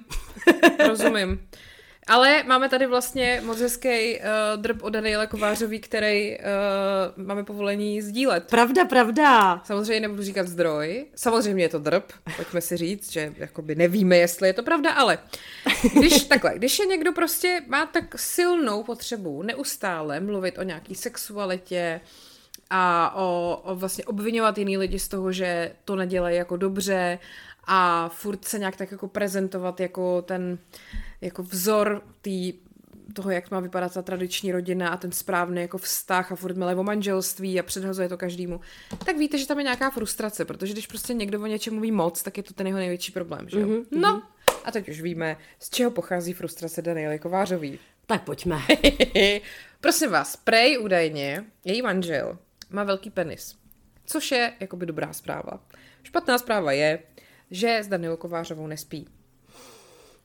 rozumím. 0.88 1.48
Ale 2.08 2.44
máme 2.44 2.70
tady 2.70 2.88
vlastně 2.88 3.42
moc 3.46 3.60
hezký 3.60 4.20
uh, 4.20 4.62
drb 4.62 4.84
od 4.84 4.90
Daniela 4.90 5.26
Kovářový, 5.26 5.80
který 5.80 6.38
uh, 6.38 7.26
máme 7.26 7.44
povolení 7.44 8.02
sdílet. 8.02 8.48
Pravda, 8.50 8.86
pravda. 8.86 9.62
Samozřejmě 9.66 10.00
nebudu 10.00 10.24
říkat 10.24 10.48
zdroj. 10.48 11.06
Samozřejmě 11.16 11.64
je 11.64 11.70
to 11.70 11.80
drb, 11.80 12.04
pojďme 12.36 12.62
si 12.62 12.78
říct, 12.78 13.12
že 13.12 13.34
jakoby 13.38 13.76
nevíme, 13.76 14.18
jestli 14.18 14.50
je 14.50 14.54
to 14.54 14.64
pravda, 14.64 14.92
ale 14.92 15.18
když 15.94 16.24
takhle, 16.28 16.54
když 16.56 16.80
je 16.80 16.86
někdo 16.86 17.14
prostě 17.14 17.62
má 17.68 17.86
tak 17.86 18.20
silnou 18.20 18.84
potřebu 18.84 19.44
neustále 19.44 20.20
mluvit 20.20 20.58
o 20.58 20.64
nějaký 20.64 20.96
sexualitě, 20.96 22.02
a 22.74 23.14
o, 23.16 23.62
o 23.64 23.76
vlastně 23.76 24.06
obvinovat 24.06 24.58
jiný 24.58 24.78
lidi 24.78 25.00
z 25.00 25.08
toho, 25.08 25.32
že 25.32 25.72
to 25.86 25.96
nedělají 25.96 26.38
jako 26.38 26.58
dobře 26.58 27.20
a 27.68 28.10
furt 28.10 28.46
se 28.46 28.60
nějak 28.60 28.76
tak 28.76 28.92
jako 28.92 29.08
prezentovat 29.08 29.80
jako 29.80 30.22
ten 30.22 30.58
jako 31.22 31.44
vzor 31.44 32.04
tý, 32.22 32.54
toho, 33.14 33.32
jak 33.32 33.52
má 33.52 33.60
vypadat 33.60 33.94
ta 33.94 34.02
tradiční 34.02 34.52
rodina 34.52 34.90
a 34.90 34.98
ten 34.98 35.12
správný 35.12 35.62
jako 35.62 35.78
vztah 35.78 36.32
a 36.32 36.36
furt 36.36 36.58
milé 36.58 36.76
o 36.76 36.84
manželství 36.84 37.60
a 37.60 37.64
předhazuje 37.64 38.10
to 38.10 38.18
každému, 38.18 38.60
tak 39.06 39.18
víte, 39.18 39.38
že 39.38 39.48
tam 39.48 39.58
je 39.58 39.64
nějaká 39.64 39.90
frustrace, 39.90 40.46
protože 40.46 40.74
když 40.74 40.88
prostě 40.88 41.14
někdo 41.14 41.42
o 41.42 41.46
něčem 41.46 41.74
mluví 41.74 41.92
moc, 41.92 42.24
tak 42.24 42.38
je 42.38 42.44
to 42.44 42.54
ten 42.54 42.68
jeho 42.68 42.80
největší 42.80 43.12
problém, 43.12 43.50
že 43.50 43.60
jo? 43.60 43.68
Mm-hmm. 43.68 43.86
No, 43.92 44.24
a 44.66 44.72
teď 44.72 44.90
už 44.90 45.02
víme, 45.02 45.38
z 45.60 45.70
čeho 45.70 45.92
pochází 45.92 46.34
frustrace 46.34 46.82
Daniely 46.82 47.20
Kovářový. 47.20 47.80
Tak 48.06 48.24
pojďme. 48.24 48.62
Prosím 49.82 50.12
vás, 50.12 50.36
Prej 50.36 50.80
údajně, 50.80 51.46
její 51.66 51.82
manžel, 51.82 52.38
má 52.70 52.84
velký 52.84 53.10
penis. 53.10 53.56
Což 54.06 54.32
je 54.32 54.54
jakoby 54.60 54.86
dobrá 54.86 55.14
zpráva. 55.14 55.60
Špatná 56.04 56.38
zpráva 56.38 56.72
je, 56.72 57.00
že 57.52 57.78
s 57.84 57.88
Danielou 57.88 58.18
Kovářovou 58.18 58.68
nespí. 58.68 59.08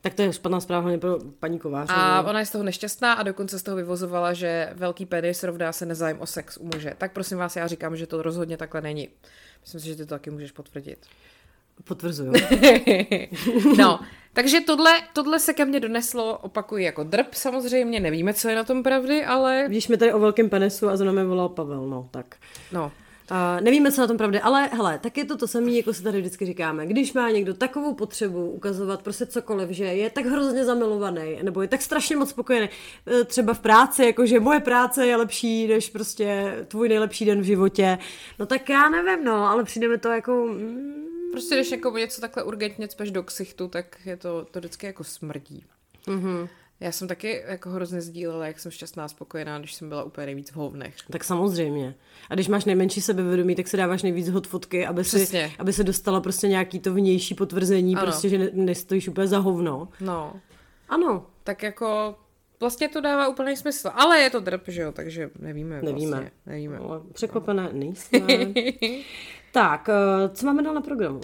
Tak 0.07 0.14
to 0.14 0.22
je 0.22 0.32
špatná 0.32 0.61
zpráva 0.61 0.80
hlavně 0.80 0.98
pro 0.98 1.18
paní 1.40 1.59
Kovářovou. 1.59 1.98
A 1.98 2.22
ona 2.22 2.40
je 2.40 2.46
z 2.46 2.50
toho 2.50 2.64
nešťastná 2.64 3.12
a 3.12 3.22
dokonce 3.22 3.59
z 3.59 3.62
toho 3.62 3.76
vyvozovala, 3.76 4.32
že 4.32 4.70
velký 4.74 5.07
penis 5.07 5.42
rovná 5.42 5.72
se 5.72 5.86
nezájem 5.86 6.20
o 6.20 6.26
sex 6.26 6.57
u 6.57 6.64
muže. 6.64 6.94
Tak 6.98 7.12
prosím 7.12 7.38
vás, 7.38 7.57
já 7.57 7.66
říkám, 7.66 7.96
že 7.96 8.07
to 8.07 8.22
rozhodně 8.22 8.57
takhle 8.57 8.80
není. 8.80 9.09
Myslím 9.61 9.80
si, 9.80 9.86
že 9.86 9.96
ty 9.96 10.07
to 10.07 10.14
taky 10.14 10.30
můžeš 10.30 10.52
potvrdit. 10.52 10.98
Potvrzuju. 11.84 12.32
no, 13.78 14.00
takže 14.32 14.61
tohle, 14.61 14.92
tohle 15.12 15.40
se 15.40 15.54
ke 15.54 15.64
mně 15.64 15.80
doneslo, 15.80 16.38
opakuji, 16.38 16.84
jako 16.84 17.04
drb 17.04 17.34
samozřejmě, 17.34 18.00
nevíme, 18.00 18.34
co 18.34 18.48
je 18.48 18.57
na 18.57 18.64
tom 18.64 18.82
pravdy, 18.82 19.24
ale... 19.24 19.68
Víš, 19.68 19.88
mi 19.88 19.96
tady 19.96 20.12
o 20.12 20.18
velkém 20.18 20.50
penisu 20.50 20.88
a 20.88 20.96
za 20.96 21.04
námi 21.04 21.24
volal 21.24 21.48
Pavel, 21.48 21.86
no, 21.86 22.09
tak. 22.11 22.36
No. 22.72 22.92
Uh, 23.30 23.60
nevíme, 23.60 23.92
co 23.92 24.00
na 24.00 24.06
tom 24.06 24.16
pravdy, 24.16 24.40
ale 24.40 24.66
hele, 24.72 24.98
tak 24.98 25.18
je 25.18 25.24
to 25.24 25.36
to 25.36 25.48
samé, 25.48 25.70
jako 25.70 25.92
se 25.92 26.02
tady 26.02 26.20
vždycky 26.20 26.46
říkáme. 26.46 26.86
Když 26.86 27.12
má 27.12 27.30
někdo 27.30 27.54
takovou 27.54 27.94
potřebu 27.94 28.50
ukazovat 28.50 29.02
prostě 29.02 29.26
cokoliv, 29.26 29.70
že 29.70 29.84
je 29.84 30.10
tak 30.10 30.26
hrozně 30.26 30.64
zamilovaný, 30.64 31.38
nebo 31.42 31.62
je 31.62 31.68
tak 31.68 31.82
strašně 31.82 32.16
moc 32.16 32.30
spokojený, 32.30 32.68
e, 33.20 33.24
třeba 33.24 33.54
v 33.54 33.60
práci, 33.60 34.04
jako 34.04 34.26
že 34.26 34.40
moje 34.40 34.60
práce 34.60 35.06
je 35.06 35.16
lepší 35.16 35.66
než 35.66 35.90
prostě 35.90 36.54
tvůj 36.68 36.88
nejlepší 36.88 37.24
den 37.24 37.40
v 37.40 37.44
životě, 37.44 37.98
no 38.38 38.46
tak 38.46 38.68
já 38.68 38.88
nevím, 38.88 39.24
no, 39.24 39.34
ale 39.34 39.64
přijde 39.64 39.88
mi 39.88 39.98
to 39.98 40.08
jako... 40.08 40.46
Mm, 40.46 41.06
Prostě 41.32 41.54
když 41.54 41.70
jako 41.70 41.98
něco 41.98 42.20
takhle 42.20 42.42
urgentně 42.42 42.88
cpeš 42.88 43.10
do 43.10 43.22
ksichtu, 43.22 43.68
tak 43.68 44.06
je 44.06 44.16
to, 44.16 44.46
to 44.50 44.58
vždycky 44.58 44.86
jako 44.86 45.04
smrdí. 45.04 45.64
Mm-hmm. 46.06 46.48
Já 46.80 46.92
jsem 46.92 47.08
taky 47.08 47.42
jako 47.46 47.70
hrozně 47.70 48.00
sdílela, 48.00 48.46
jak 48.46 48.58
jsem 48.58 48.70
šťastná 48.70 49.04
a 49.04 49.08
spokojená, 49.08 49.58
když 49.58 49.74
jsem 49.74 49.88
byla 49.88 50.04
úplně 50.04 50.26
nejvíc 50.26 50.50
v 50.50 50.56
hovnech. 50.56 50.94
Tak 51.10 51.24
samozřejmě. 51.24 51.94
A 52.30 52.34
když 52.34 52.48
máš 52.48 52.64
nejmenší 52.64 53.00
sebevědomí, 53.00 53.54
tak 53.54 53.68
se 53.68 53.76
dáváš 53.76 54.02
nejvíc 54.02 54.28
hot 54.28 54.46
fotky, 54.46 54.86
aby, 54.86 55.04
si, 55.04 55.52
aby 55.58 55.72
se 55.72 55.84
dostala 55.84 56.20
prostě 56.20 56.48
nějaký 56.48 56.80
to 56.80 56.94
vnější 56.94 57.34
potvrzení, 57.34 57.96
ano. 57.96 58.02
prostě, 58.06 58.28
že 58.28 58.38
ne, 58.38 58.50
nestojíš 58.52 59.08
úplně 59.08 59.26
za 59.26 59.38
hovno. 59.38 59.88
No. 60.00 60.40
Ano. 60.88 61.26
Tak 61.44 61.62
jako 61.62 62.14
Vlastně 62.60 62.88
to 62.88 63.00
dává 63.00 63.28
úplný 63.28 63.56
smysl, 63.56 63.90
ale 63.94 64.18
je 64.18 64.30
to 64.30 64.40
drb, 64.40 64.62
že 64.66 64.82
jo, 64.82 64.92
takže 64.92 65.30
nevíme. 65.38 65.82
Nevíme. 65.82 66.10
Vlastně, 66.10 66.30
nevíme. 66.46 66.78
Ale 66.78 67.00
překvapené 67.12 67.68
nejsme. 67.72 68.18
tak, 69.57 69.88
eh, 69.88 70.28
co 70.28 70.46
máme 70.46 70.62
dál 70.62 70.74
na 70.74 70.80
programu? 70.80 71.20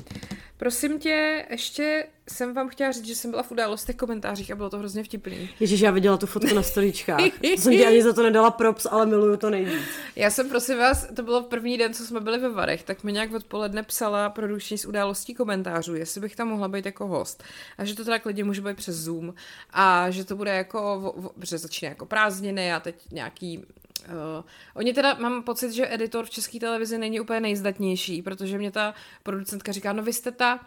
Prosím 0.56 0.98
tě, 0.98 1.46
ještě 1.50 2.06
jsem 2.28 2.54
vám 2.54 2.68
chtěla 2.68 2.92
říct, 2.92 3.06
že 3.06 3.14
jsem 3.14 3.30
byla 3.30 3.42
v 3.42 3.52
událostech 3.52 3.96
komentářích 3.96 4.50
a 4.50 4.56
bylo 4.56 4.70
to 4.70 4.78
hrozně 4.78 5.04
vtipný. 5.04 5.50
Ježíš, 5.60 5.80
já 5.80 5.90
viděla 5.90 6.16
tu 6.16 6.26
fotku 6.26 6.54
na 6.54 6.62
storičkách. 6.62 7.20
to 7.40 7.62
jsem 7.62 7.72
ti 7.72 7.86
ani 7.86 8.02
za 8.02 8.12
to 8.12 8.22
nedala 8.22 8.50
props, 8.50 8.86
ale 8.90 9.06
miluju 9.06 9.36
to 9.36 9.50
nejvíc. 9.50 9.82
Já 10.16 10.30
jsem, 10.30 10.48
prosím 10.48 10.78
vás, 10.78 11.06
to 11.16 11.22
bylo 11.22 11.42
v 11.42 11.46
první 11.46 11.78
den, 11.78 11.94
co 11.94 12.04
jsme 12.04 12.20
byli 12.20 12.38
ve 12.38 12.50
Varech, 12.50 12.82
tak 12.82 13.04
mi 13.04 13.12
nějak 13.12 13.32
odpoledne 13.32 13.82
psala 13.82 14.30
produkční 14.30 14.78
z 14.78 14.84
událostí 14.84 15.34
komentářů, 15.34 15.94
jestli 15.94 16.20
bych 16.20 16.36
tam 16.36 16.48
mohla 16.48 16.68
být 16.68 16.86
jako 16.86 17.06
host. 17.06 17.42
A 17.78 17.84
že 17.84 17.94
to 17.94 18.04
teda 18.04 18.18
klidně 18.18 18.44
může 18.44 18.60
být 18.60 18.76
přes 18.76 18.96
Zoom. 18.96 19.34
A 19.70 20.10
že 20.10 20.24
to 20.24 20.36
bude 20.36 20.50
jako, 20.50 21.14
že 21.42 21.58
začíná 21.58 21.88
jako 21.88 22.06
prázdniny 22.06 22.72
a 22.72 22.80
teď 22.80 22.94
nějaký 23.12 23.64
Uh, 24.08 24.44
oni 24.74 24.92
teda, 24.94 25.14
mám 25.14 25.42
pocit, 25.42 25.72
že 25.72 25.94
editor 25.94 26.26
v 26.26 26.30
české 26.30 26.60
televizi 26.60 26.98
není 26.98 27.20
úplně 27.20 27.40
nejzdatnější, 27.40 28.22
protože 28.22 28.58
mě 28.58 28.70
ta 28.70 28.94
producentka 29.22 29.72
říká, 29.72 29.92
no 29.92 30.02
vy 30.02 30.12
jste 30.12 30.30
ta 30.30 30.60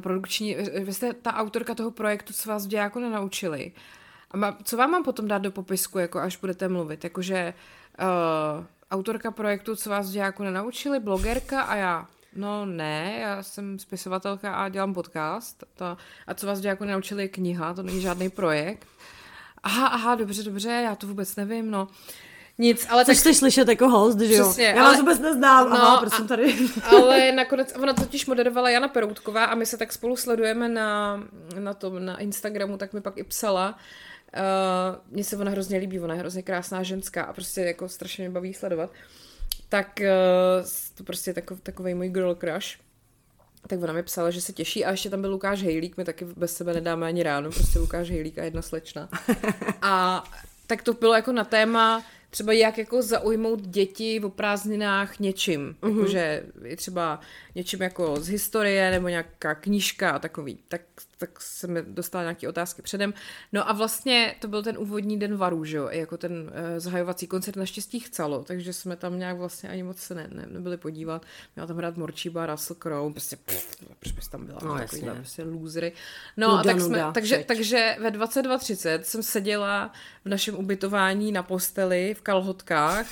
produkční, 0.00 0.56
vy 0.84 0.92
jste 0.92 1.12
ta 1.12 1.34
autorka 1.34 1.74
toho 1.74 1.90
projektu, 1.90 2.32
co 2.32 2.48
vás 2.48 2.66
v 2.66 2.72
jako 2.72 3.00
nenaučili. 3.00 3.72
A 4.30 4.36
má, 4.36 4.58
co 4.64 4.76
vám 4.76 4.90
mám 4.90 5.04
potom 5.04 5.28
dát 5.28 5.38
do 5.38 5.50
popisku, 5.50 5.98
jako 5.98 6.18
až 6.18 6.36
budete 6.36 6.68
mluvit? 6.68 7.04
Jakože 7.04 7.54
uh, 8.00 8.64
autorka 8.90 9.30
projektu, 9.30 9.76
co 9.76 9.90
vás 9.90 10.12
v 10.12 10.16
jako 10.16 10.44
nenaučili, 10.44 11.00
blogerka 11.00 11.62
a 11.62 11.76
já. 11.76 12.08
No 12.36 12.66
ne, 12.66 13.18
já 13.20 13.42
jsem 13.42 13.78
spisovatelka 13.78 14.54
a 14.54 14.68
dělám 14.68 14.94
podcast. 14.94 15.64
To, 15.74 15.96
a 16.26 16.34
co 16.34 16.46
vás 16.46 16.64
jako 16.64 16.84
nenaučili 16.84 17.22
je 17.22 17.28
kniha, 17.28 17.74
to 17.74 17.82
není 17.82 18.00
žádný 18.00 18.30
projekt. 18.30 18.86
Aha, 19.62 19.86
aha, 19.86 20.14
dobře, 20.14 20.42
dobře, 20.42 20.68
já 20.68 20.94
to 20.94 21.06
vůbec 21.06 21.36
nevím, 21.36 21.70
no. 21.70 21.88
Nic, 22.58 22.86
ale 22.90 23.04
Což 23.04 23.16
tak... 23.16 23.20
chceš 23.20 23.36
slyšet 23.36 23.68
jako 23.68 23.88
host, 23.88 24.20
že 24.20 24.34
jo? 24.34 24.44
Přesně, 24.44 24.64
já 24.64 24.72
ale... 24.72 24.82
vás 24.82 25.00
vůbec 25.00 25.18
neznám, 25.18 25.70
no, 25.70 25.76
aha, 25.76 26.00
prosím 26.00 26.26
tady. 26.26 26.54
ale 26.82 27.32
nakonec, 27.32 27.74
ona 27.82 27.94
totiž 27.94 28.26
moderovala 28.26 28.70
Jana 28.70 28.88
Peroutková 28.88 29.44
a 29.44 29.54
my 29.54 29.66
se 29.66 29.76
tak 29.76 29.92
spolu 29.92 30.16
sledujeme 30.16 30.68
na, 30.68 31.22
na 31.58 31.74
tom, 31.74 32.04
na 32.04 32.18
Instagramu, 32.18 32.76
tak 32.76 32.92
mi 32.92 33.00
pak 33.00 33.18
i 33.18 33.24
psala, 33.24 33.78
Uh, 34.36 34.96
mně 35.10 35.24
se 35.24 35.36
ona 35.36 35.50
hrozně 35.50 35.78
líbí, 35.78 36.00
ona 36.00 36.14
je 36.14 36.20
hrozně 36.20 36.42
krásná 36.42 36.82
ženská 36.82 37.22
a 37.22 37.32
prostě 37.32 37.60
jako 37.60 37.88
strašně 37.88 38.24
mě 38.24 38.30
baví 38.30 38.54
sledovat. 38.54 38.90
Tak 39.68 40.00
uh, 40.00 40.66
to 40.94 41.04
prostě 41.04 41.30
je 41.30 41.34
takov, 41.34 41.60
takový 41.60 41.94
můj 41.94 42.08
girl 42.08 42.34
crush. 42.34 42.66
Tak 43.66 43.82
ona 43.82 43.92
mi 43.92 44.02
psala, 44.02 44.30
že 44.30 44.40
se 44.40 44.52
těší 44.52 44.84
a 44.84 44.90
ještě 44.90 45.10
tam 45.10 45.20
byl 45.20 45.30
Lukáš 45.30 45.62
Hejlík, 45.62 45.96
my 45.96 46.04
taky 46.04 46.24
bez 46.24 46.56
sebe 46.56 46.74
nedáme 46.74 47.06
ani 47.06 47.22
ráno, 47.22 47.50
prostě 47.50 47.78
Lukáš 47.78 48.10
Hejlík 48.10 48.38
a 48.38 48.44
jedna 48.44 48.62
slečna. 48.62 49.08
A 49.82 50.24
tak 50.66 50.82
to 50.82 50.92
bylo 50.92 51.14
jako 51.14 51.32
na 51.32 51.44
téma, 51.44 52.02
třeba 52.34 52.52
jak 52.52 52.78
jako 52.78 53.02
zaujmout 53.02 53.60
děti 53.60 54.20
v 54.20 54.28
prázdninách 54.28 55.18
něčím. 55.18 55.76
Mm-hmm. 55.80 55.96
Jakože 55.96 56.44
je 56.64 56.76
třeba 56.76 57.20
něčím 57.54 57.82
jako 57.82 58.16
z 58.20 58.28
historie 58.28 58.90
nebo 58.90 59.08
nějaká 59.08 59.54
knížka 59.54 60.10
a 60.10 60.18
takový. 60.18 60.58
Tak, 60.68 60.80
tak 61.26 61.40
jsem 61.40 61.70
mi 61.72 61.82
dostala 61.82 62.24
nějaké 62.24 62.48
otázky 62.48 62.82
předem. 62.82 63.14
No 63.52 63.68
a 63.68 63.72
vlastně 63.72 64.34
to 64.40 64.48
byl 64.48 64.62
ten 64.62 64.78
úvodní 64.78 65.18
den 65.18 65.36
varu, 65.36 65.64
že 65.64 65.76
jo, 65.76 65.88
jako 65.90 66.16
ten 66.16 66.32
uh, 66.32 66.48
zahajovací 66.76 67.26
koncert 67.26 67.56
naštěstí 67.56 68.00
chcelo, 68.00 68.44
takže 68.44 68.72
jsme 68.72 68.96
tam 68.96 69.18
nějak 69.18 69.36
vlastně 69.38 69.68
ani 69.68 69.82
moc 69.82 69.98
se 69.98 70.14
ne, 70.14 70.28
ne, 70.32 70.46
nebyli 70.46 70.76
podívat. 70.76 71.26
Měla 71.56 71.66
tam 71.66 71.76
hrát 71.76 71.96
Morčíba, 71.96 72.46
Russell 72.46 72.78
Crowe, 72.78 73.12
prostě 73.12 73.36
pff, 73.36 73.76
proč 73.98 74.12
bys 74.12 74.28
tam 74.28 74.46
byla, 74.46 74.58
no, 74.64 74.78
takový 74.78 75.02
prostě 75.02 75.42
lůzry. 75.42 75.92
No 76.36 76.48
nuda, 76.48 76.60
a 76.60 76.62
tak 76.62 76.80
jsme, 76.80 76.88
nuda, 76.88 77.12
takže, 77.12 77.44
takže 77.46 77.96
ve 78.00 78.10
22.30 78.10 79.00
jsem 79.00 79.22
seděla 79.22 79.92
v 80.24 80.28
našem 80.28 80.54
ubytování 80.54 81.32
na 81.32 81.42
posteli 81.42 82.14
v 82.14 82.22
kalhotkách 82.22 83.06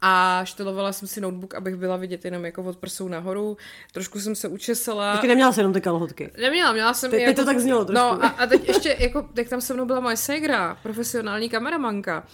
a 0.00 0.42
štelovala 0.44 0.92
jsem 0.92 1.08
si 1.08 1.20
notebook, 1.20 1.54
abych 1.54 1.76
byla 1.76 1.96
vidět 1.96 2.24
jenom 2.24 2.44
jako 2.44 2.62
od 2.62 2.76
prsou 2.76 3.08
nahoru. 3.08 3.56
Trošku 3.92 4.20
jsem 4.20 4.34
se 4.34 4.48
učesala. 4.48 5.14
Taky 5.14 5.28
neměla 5.28 5.52
jsem 5.52 5.60
jenom 5.60 5.72
ty 5.72 5.80
kalhotky. 5.80 6.30
Neměla, 6.40 6.72
měla 6.72 6.94
jsem... 6.94 7.10
Teď, 7.10 7.22
jako... 7.22 7.40
to 7.40 7.44
tak 7.44 7.58
znělo 7.60 7.84
trošku. 7.84 8.04
No 8.04 8.24
a, 8.24 8.28
a 8.28 8.46
teď 8.46 8.68
ještě, 8.68 8.96
jako, 8.98 9.28
jak 9.36 9.48
tam 9.48 9.60
se 9.60 9.74
mnou 9.74 9.84
byla 9.86 10.00
moje 10.00 10.16
ségra, 10.16 10.78
profesionální 10.82 11.48
kameramanka, 11.48 12.26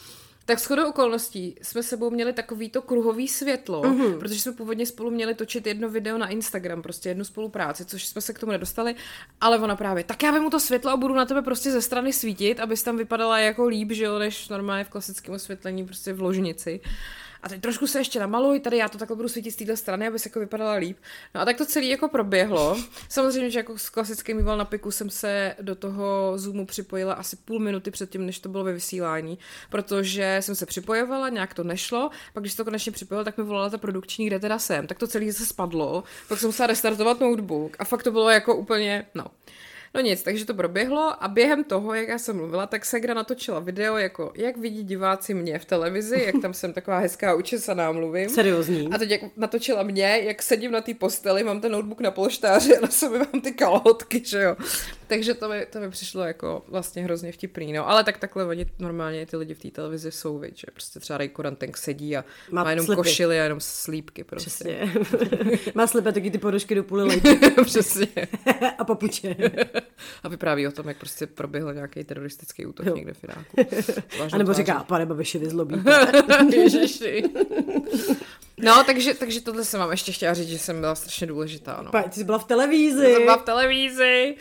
tak 0.45 0.59
shodou 0.59 0.89
okolností 0.89 1.57
jsme 1.63 1.83
sebou 1.83 2.11
měli 2.11 2.33
takovýto 2.33 2.83
kruhový 2.83 3.29
světlo, 3.29 3.83
mm-hmm. 3.83 4.19
protože 4.19 4.41
jsme 4.41 4.53
původně 4.53 4.87
spolu 4.87 5.11
měli 5.11 5.35
točit 5.35 5.67
jedno 5.67 5.89
video 5.89 6.19
na 6.19 6.29
Instagram, 6.29 6.83
prostě 6.83 7.09
jednu 7.09 7.25
spolupráci, 7.25 7.85
což 7.85 8.07
jsme 8.07 8.21
se 8.21 8.33
k 8.33 8.39
tomu 8.39 8.53
nedostali, 8.53 8.95
ale 9.41 9.59
ona 9.59 9.77
právě, 9.77 10.05
tak 10.05 10.23
já 10.23 10.31
vemu 10.31 10.51
to 10.51 10.61
světlo 10.61 10.91
a 10.91 10.97
budu 10.97 11.15
na 11.15 11.25
tebe 11.25 11.43
prostě 11.43 11.71
ze 11.71 11.83
strany 11.83 12.13
svítit, 12.13 12.61
abys 12.61 12.83
tam 12.83 12.97
vypadala 12.97 13.39
jako 13.39 13.67
líp, 13.67 13.93
že 13.93 14.05
jo, 14.05 14.19
než 14.19 14.49
normálně 14.49 14.85
v 14.85 14.89
klasickém 14.89 15.35
osvětlení, 15.35 15.85
prostě 15.85 16.13
v 16.13 16.21
ložnici 16.21 16.81
a 17.47 17.49
teď 17.49 17.61
trošku 17.61 17.87
se 17.87 17.99
ještě 17.99 18.21
namaluj, 18.21 18.61
tady 18.61 18.77
já 18.77 18.89
to 18.89 18.99
takhle 18.99 19.17
budu 19.17 19.29
svítit 19.29 19.51
z 19.51 19.57
této 19.57 19.77
strany, 19.77 20.07
aby 20.07 20.19
se 20.19 20.29
jako 20.29 20.41
vypadala 20.41 20.73
líp. 20.73 20.99
No 21.35 21.41
a 21.41 21.45
tak 21.45 21.57
to 21.57 21.67
celé 21.67 21.87
jako 21.87 22.09
proběhlo. 22.09 22.79
Samozřejmě, 23.09 23.51
že 23.51 23.59
jako 23.59 23.79
s 23.79 23.89
klasickým 23.89 24.37
výval 24.37 24.59
na 24.59 24.65
piku 24.65 24.91
jsem 24.91 25.11
se 25.11 25.55
do 25.61 25.75
toho 25.75 26.33
Zoomu 26.37 26.67
připojila 26.67 27.15
asi 27.15 27.37
půl 27.37 27.59
minuty 27.59 27.91
předtím, 27.91 28.27
než 28.27 28.39
to 28.39 28.49
bylo 28.49 28.65
ve 28.65 28.73
vysílání, 28.73 29.39
protože 29.71 30.39
jsem 30.41 30.55
se 30.55 30.67
připojovala, 30.67 31.29
nějak 31.29 31.55
to 31.55 31.65
nešlo, 31.65 32.11
pak 32.33 32.43
když 32.43 32.55
to 32.55 32.65
konečně 32.65 32.93
připojila, 32.93 33.25
tak 33.25 33.39
mi 33.39 33.45
volala 33.45 33.71
ta 33.71 33.79
produkční, 33.79 34.27
kde 34.27 34.39
teda 34.39 34.59
jsem, 34.59 34.87
tak 34.87 34.99
to 34.99 35.07
celé 35.07 35.33
se 35.33 35.47
spadlo, 35.47 36.05
pak 36.29 36.39
jsem 36.39 36.49
musela 36.49 36.67
restartovat 36.67 37.21
notebook 37.21 37.77
a 37.79 37.85
fakt 37.85 38.03
to 38.03 38.11
bylo 38.11 38.31
jako 38.31 38.57
úplně, 38.57 39.07
no. 39.15 39.25
No 39.95 40.01
nic, 40.01 40.23
takže 40.23 40.45
to 40.45 40.55
proběhlo 40.55 41.25
a 41.25 41.29
během 41.29 41.65
toho, 41.65 41.95
jak 41.95 42.09
já 42.09 42.19
jsem 42.19 42.37
mluvila, 42.37 42.67
tak 42.67 42.85
Segra 42.85 43.15
natočila 43.15 43.61
video, 43.61 43.97
jako 43.97 44.33
jak 44.37 44.57
vidí 44.57 44.85
diváci 44.85 45.35
mě 45.35 45.59
v 45.59 45.65
televizi, 45.65 46.23
jak 46.27 46.43
tam 46.43 46.55
jsem 46.55 46.73
taková 46.73 46.99
hezká 46.99 47.35
učesaná 47.35 47.93
mluvím. 47.93 48.29
Seriózní. 48.29 48.89
A 48.93 48.99
teď 48.99 49.11
jak 49.11 49.21
natočila 49.37 49.83
mě, 49.83 50.21
jak 50.25 50.43
sedím 50.43 50.71
na 50.71 50.81
té 50.81 50.95
posteli, 50.95 51.45
mám 51.45 51.61
ten 51.61 51.73
notebook 51.73 52.01
na 52.01 52.11
polštáři 52.11 52.77
a 52.77 52.81
na 52.81 52.89
sobě 52.89 53.19
mám 53.19 53.41
ty 53.43 53.53
kalhotky, 53.53 54.23
že 54.25 54.43
jo. 54.43 54.57
Takže 55.07 55.35
to 55.35 55.49
mi, 55.49 55.67
to 55.71 55.81
mi 55.81 55.91
přišlo 55.91 56.23
jako 56.23 56.63
vlastně 56.69 57.03
hrozně 57.05 57.33
vtipný, 57.33 57.73
no. 57.73 57.89
Ale 57.89 58.05
tak 58.05 58.19
takhle 58.19 58.45
oni 58.45 58.67
normálně 58.79 59.27
ty 59.27 59.37
lidi 59.37 59.55
v 59.55 59.59
té 59.59 59.71
televizi 59.71 60.13
jsou, 60.13 60.39
viď, 60.39 60.59
že 60.59 60.67
prostě 60.73 61.01
třeba 61.01 61.19
Ray 61.19 61.29
Kurantenk 61.29 61.77
sedí 61.77 62.17
a 62.17 62.25
má, 62.51 62.65
má 62.65 62.71
jenom 62.71 62.87
slipy. 62.87 62.97
košily 62.97 63.41
a 63.41 63.43
jenom 63.43 63.61
slípky 63.61 64.25
prostě. 64.25 64.51
Přesně. 64.51 64.93
má 65.75 65.87
slipy 65.87 66.13
taky 66.13 66.31
ty 66.31 66.39
podošky 66.39 66.75
do 66.75 66.85
půly 66.85 67.23
Přesně. 67.65 68.09
a 68.79 68.85
papuče. 68.85 69.37
a 70.23 70.29
vypráví 70.29 70.67
o 70.67 70.73
tom, 70.73 70.89
jak 70.89 70.99
prostě 70.99 71.27
proběhl 71.27 71.75
nějaký 71.75 72.05
teroristický 72.05 72.67
útok 72.67 72.87
jo. 72.87 72.97
někde 72.97 73.15
v 73.15 73.25
Iráku. 73.25 73.57
A 74.33 74.39
nebo 74.39 74.53
říká, 74.53 74.85
pane 74.85 75.07
Babiši, 75.07 75.39
vy 75.39 75.49
zlobí. 75.49 75.83
Ježiši. 76.53 77.25
No, 78.59 78.85
takže, 78.85 79.15
takže 79.15 79.41
tohle 79.41 79.65
jsem 79.65 79.81
vám 79.81 79.91
ještě 79.91 80.13
chtěla 80.13 80.35
říct, 80.35 80.49
že 80.49 80.59
jsem 80.59 80.81
byla 80.81 80.95
strašně 80.95 81.27
důležitá. 81.27 81.81
No. 81.85 81.91
Pa, 81.91 82.03
ty 82.03 82.13
jsi 82.13 82.25
byla 82.25 82.39
v 82.39 82.45
televizi. 82.45 83.13
Jsem 83.13 83.23
byla 83.23 83.37
v 83.37 83.43
televizi. 83.43 84.37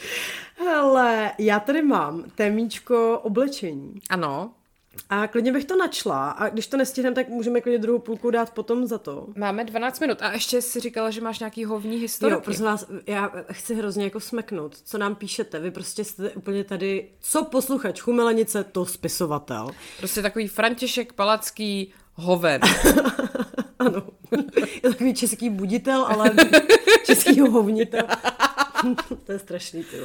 Hele, 0.58 1.32
já 1.38 1.60
tady 1.60 1.82
mám 1.82 2.24
témíčko 2.36 3.20
oblečení. 3.24 4.00
Ano. 4.10 4.54
A 5.10 5.28
klidně 5.28 5.52
bych 5.52 5.66
to 5.66 5.76
načla 5.78 6.30
a 6.30 6.50
když 6.50 6.68
to 6.68 6.78
nestihneme, 6.78 7.16
tak 7.16 7.30
můžeme 7.30 7.62
klidně 7.62 7.80
druhou 7.80 8.00
půlku 8.00 8.32
dát 8.32 8.54
potom 8.54 8.88
za 8.88 8.98
to. 8.98 9.28
Máme 9.36 9.64
12 9.64 10.00
minut 10.00 10.22
a 10.22 10.34
ještě 10.34 10.62
si 10.62 10.80
říkala, 10.80 11.12
že 11.12 11.22
máš 11.22 11.40
nějaký 11.40 11.66
hovní 11.66 11.98
historiky. 11.98 12.34
Jo, 12.34 12.42
prosím 12.42 12.66
vás, 12.66 12.86
já 13.08 13.32
chci 13.52 13.76
hrozně 13.76 14.04
jako 14.04 14.20
smeknout, 14.20 14.78
co 14.84 14.98
nám 14.98 15.16
píšete. 15.16 15.60
Vy 15.60 15.72
prostě 15.72 16.04
jste 16.04 16.30
úplně 16.30 16.64
tady, 16.64 17.10
co 17.20 17.46
posluchač, 17.46 18.02
chumelenice, 18.02 18.64
to 18.64 18.86
spisovatel. 18.86 19.70
Prostě 19.98 20.22
takový 20.22 20.48
František 20.48 21.14
Palacký 21.14 21.94
hoven. 22.14 22.62
ano, 23.80 24.04
je 24.84 24.90
takový 24.90 25.14
český 25.14 25.50
buditel, 25.50 26.06
ale 26.06 26.32
český 27.06 27.40
hovnitel. 27.40 28.08
to 29.24 29.32
je 29.32 29.40
strašný, 29.40 29.84
ty 29.84 29.98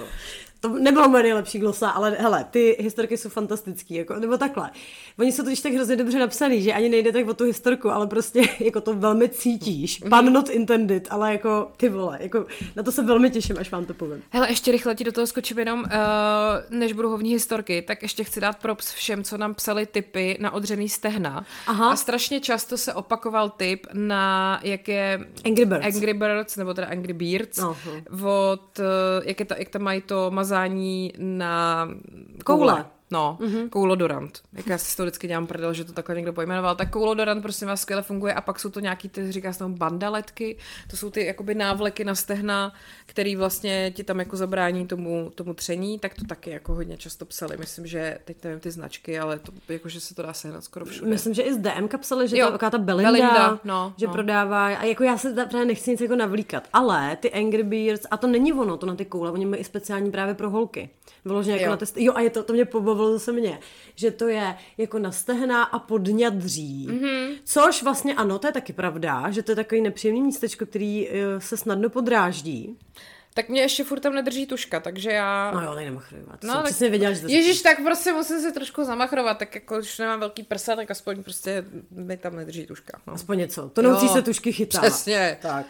to 0.60 0.68
nebylo 0.68 1.08
moje 1.08 1.22
nejlepší 1.22 1.58
glosa, 1.58 1.90
ale 1.90 2.10
hele, 2.10 2.46
ty 2.50 2.76
historky 2.80 3.16
jsou 3.16 3.28
fantastický, 3.28 3.94
jako, 3.94 4.14
nebo 4.14 4.38
takhle. 4.38 4.70
Oni 5.18 5.32
jsou 5.32 5.42
totiž 5.42 5.60
tak 5.60 5.72
hrozně 5.72 5.96
dobře 5.96 6.18
napsaný, 6.18 6.62
že 6.62 6.72
ani 6.72 6.88
nejde 6.88 7.12
tak 7.12 7.28
o 7.28 7.34
tu 7.34 7.44
historku, 7.44 7.90
ale 7.90 8.06
prostě 8.06 8.42
jako 8.60 8.80
to 8.80 8.94
velmi 8.94 9.28
cítíš. 9.28 10.02
Pan 10.08 10.26
mm-hmm. 10.26 10.32
not 10.32 10.48
intended, 10.48 11.08
ale 11.10 11.32
jako 11.32 11.72
ty 11.76 11.88
vole, 11.88 12.18
jako 12.20 12.46
na 12.76 12.82
to 12.82 12.92
se 12.92 13.02
velmi 13.02 13.30
těším, 13.30 13.56
až 13.58 13.70
vám 13.70 13.86
to 13.86 13.94
povím. 13.94 14.22
Hele, 14.30 14.50
ještě 14.50 14.72
rychle 14.72 14.94
ti 14.94 15.04
do 15.04 15.12
toho 15.12 15.26
skočím 15.26 15.58
jenom, 15.58 15.80
uh, 15.80 15.86
než 16.78 16.92
budu 16.92 17.08
hovní 17.08 17.30
historky, 17.30 17.82
tak 17.82 18.02
ještě 18.02 18.24
chci 18.24 18.40
dát 18.40 18.58
props 18.58 18.92
všem, 18.92 19.24
co 19.24 19.38
nám 19.38 19.54
psali 19.54 19.86
typy 19.86 20.38
na 20.40 20.50
odřený 20.50 20.88
stehna. 20.88 21.44
Aha. 21.66 21.90
A 21.90 21.96
strašně 21.96 22.40
často 22.40 22.78
se 22.78 22.94
opakoval 22.94 23.50
typ 23.50 23.86
na 23.92 24.60
jak 24.62 24.88
je 24.88 25.26
Angry 25.44 25.64
Birds, 25.64 25.86
Angry 25.86 26.14
Birds 26.14 26.56
nebo 26.56 26.74
teda 26.74 26.86
Angry 26.86 27.12
Beards, 27.12 27.58
uh-huh. 27.58 28.26
od, 28.52 28.78
uh, 28.78 28.84
jak, 29.24 29.40
je 29.40 29.46
ta, 29.46 29.54
jak 29.58 29.68
tam 29.68 29.82
mají 29.82 30.02
to 30.02 30.30
mazání 30.50 31.12
na 31.18 31.88
koule. 32.44 32.72
koule. 32.72 32.86
No, 33.10 33.38
mm-hmm. 33.40 33.68
koulodorant. 33.68 34.40
Jak 34.52 34.66
já 34.66 34.78
si 34.78 34.96
to 34.96 35.02
vždycky 35.02 35.28
dělám 35.28 35.46
prdel, 35.46 35.74
že 35.74 35.84
to 35.84 35.92
takhle 35.92 36.14
někdo 36.14 36.32
pojmenoval. 36.32 36.76
Tak 36.76 36.90
koulodorant 36.90 37.42
prosím 37.42 37.68
vás 37.68 37.80
skvěle 37.80 38.02
funguje 38.02 38.34
a 38.34 38.40
pak 38.40 38.60
jsou 38.60 38.70
to 38.70 38.80
nějaký, 38.80 39.08
ty 39.08 39.32
říká 39.32 39.52
se 39.52 39.58
tam 39.58 39.74
bandaletky, 39.74 40.56
to 40.90 40.96
jsou 40.96 41.10
ty 41.10 41.26
jakoby 41.26 41.54
návleky 41.54 42.04
na 42.04 42.14
stehna, 42.14 42.72
který 43.06 43.36
vlastně 43.36 43.92
ti 43.96 44.04
tam 44.04 44.18
jako 44.18 44.36
zabrání 44.36 44.86
tomu, 44.86 45.32
tomu 45.34 45.54
tření, 45.54 45.98
tak 45.98 46.14
to 46.14 46.24
taky 46.24 46.50
jako 46.50 46.74
hodně 46.74 46.96
často 46.96 47.24
psali. 47.24 47.56
Myslím, 47.56 47.86
že 47.86 48.18
teď 48.24 48.44
nevím 48.44 48.60
ty 48.60 48.70
značky, 48.70 49.18
ale 49.18 49.38
to, 49.38 49.52
jako, 49.68 49.88
že 49.88 50.00
se 50.00 50.14
to 50.14 50.22
dá 50.22 50.32
sehnat 50.32 50.64
skoro 50.64 50.84
všude. 50.84 51.10
Myslím, 51.10 51.34
že 51.34 51.42
i 51.42 51.54
z 51.54 51.58
DM 51.58 51.88
psali, 52.00 52.28
že 52.28 52.38
jo, 52.38 52.58
ta, 52.58 52.70
ta 52.70 52.78
Belinda, 52.78 53.10
Belinda 53.10 53.60
no, 53.64 53.94
že 53.96 54.06
no. 54.06 54.12
prodává 54.12 54.66
a 54.66 54.84
jako 54.84 55.04
já 55.04 55.18
se 55.18 55.32
právě 55.32 55.64
nechci 55.64 55.90
nic 55.90 56.00
jako 56.00 56.16
navlíkat, 56.16 56.68
ale 56.72 57.16
ty 57.16 57.32
Angry 57.32 57.62
Birds, 57.62 58.06
a 58.10 58.16
to 58.16 58.26
není 58.26 58.52
ono, 58.52 58.76
to 58.76 58.86
na 58.86 58.94
ty 58.94 59.04
koule, 59.04 59.30
oni 59.30 59.46
mají 59.46 59.60
i 59.60 59.64
speciální 59.64 60.10
právě 60.10 60.34
pro 60.34 60.50
holky. 60.50 60.90
Vyloženě 61.24 61.56
jako 61.56 61.64
jo. 61.64 61.70
na 61.70 61.76
test. 61.76 61.96
Jo, 61.96 62.12
a 62.16 62.20
je 62.20 62.30
to, 62.30 62.42
to 62.42 62.52
mě 62.52 62.64
pobavilo 62.64 63.12
zase 63.12 63.32
mě, 63.32 63.58
že 63.94 64.10
to 64.10 64.28
je 64.28 64.56
jako 64.78 64.98
na 64.98 65.12
stehna 65.12 65.62
a 65.62 65.78
podňadří. 65.78 66.88
Mm-hmm. 66.90 67.34
Což 67.44 67.82
vlastně 67.82 68.14
ano, 68.14 68.38
to 68.38 68.46
je 68.46 68.52
taky 68.52 68.72
pravda, 68.72 69.30
že 69.30 69.42
to 69.42 69.52
je 69.52 69.56
takový 69.56 69.80
nepříjemný 69.80 70.22
místečko, 70.22 70.66
který 70.66 71.08
uh, 71.08 71.14
se 71.38 71.56
snadno 71.56 71.90
podráždí. 71.90 72.78
Tak 73.34 73.48
mě 73.48 73.60
ještě 73.60 73.84
furt 73.84 74.00
tam 74.00 74.14
nedrží 74.14 74.46
tuška, 74.46 74.80
takže 74.80 75.10
já... 75.10 75.50
No 75.54 75.60
jo, 75.60 75.70
ale 75.70 75.84
nemachrovat. 75.84 76.42
No, 76.44 76.54
tak... 76.54 76.64
přesně 76.64 76.88
věděla, 76.88 77.12
že 77.12 77.20
to 77.20 77.28
Ježíš, 77.28 77.62
tak 77.62 77.82
prostě 77.82 78.12
musím 78.12 78.40
se 78.40 78.52
trošku 78.52 78.84
zamachrovat, 78.84 79.38
tak 79.38 79.54
jako 79.54 79.78
když 79.78 79.98
nemám 79.98 80.20
velký 80.20 80.42
prsa, 80.42 80.76
tak 80.76 80.90
aspoň 80.90 81.22
prostě 81.22 81.64
mi 81.90 82.16
tam 82.16 82.36
nedrží 82.36 82.66
tuška. 82.66 83.00
No. 83.06 83.12
Aspoň 83.12 83.38
něco. 83.38 83.68
To 83.68 83.82
naučí 83.82 84.08
se 84.08 84.22
tušky 84.22 84.52
chytat. 84.52 84.82
Přesně. 84.82 85.38
Tak. 85.42 85.66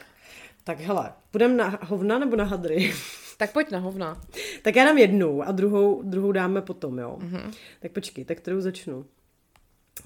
Tak 0.65 0.81
hele, 0.81 1.13
půjdeme 1.31 1.55
na 1.55 1.79
hovna 1.83 2.19
nebo 2.19 2.37
na 2.37 2.45
hadry? 2.45 2.95
Tak 3.41 3.53
pojď 3.53 3.71
na 3.71 3.79
hovna. 3.79 4.21
tak 4.63 4.77
já 4.77 4.85
dám 4.85 4.99
jednu 4.99 5.43
a 5.43 5.53
druhou, 5.53 6.03
druhou 6.03 6.33
dáme 6.33 6.63
potom, 6.63 6.99
jo. 6.99 7.19
Mm-hmm. 7.21 7.53
Tak 7.81 7.93
počkej, 7.93 8.25
tak 8.25 8.39
kterou 8.39 8.61
začnu? 8.61 9.07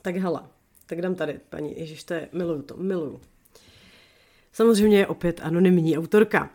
Tak 0.02 0.16
hele, 0.16 0.40
tak 0.86 1.00
dám 1.00 1.14
tady, 1.14 1.40
paní, 1.48 1.78
ježiš, 1.78 2.04
to 2.04 2.14
je, 2.14 2.28
miluju 2.32 2.62
to, 2.62 2.76
miluju. 2.76 3.20
Samozřejmě 4.52 4.98
je 4.98 5.06
opět 5.06 5.40
anonymní 5.42 5.98
autorka. 5.98 6.50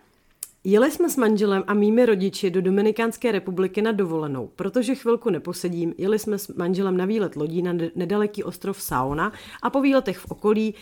Jeli 0.69 0.91
jsme 0.91 1.09
s 1.09 1.17
manželem 1.17 1.63
a 1.67 1.73
mými 1.73 2.05
rodiči 2.05 2.51
do 2.51 2.61
Dominikánské 2.61 3.31
republiky 3.31 3.81
na 3.81 3.91
dovolenou. 3.91 4.49
Protože 4.55 4.95
chvilku 4.95 5.29
neposedím, 5.29 5.93
jeli 5.97 6.19
jsme 6.19 6.37
s 6.37 6.47
manželem 6.47 6.97
na 6.97 7.05
výlet 7.05 7.35
lodí 7.35 7.61
na 7.61 7.73
nedaleký 7.95 8.43
ostrov 8.43 8.81
Sauna 8.81 9.31
a 9.61 9.69
po 9.69 9.81
výletech 9.81 10.17
v 10.17 10.31
okolí. 10.31 10.75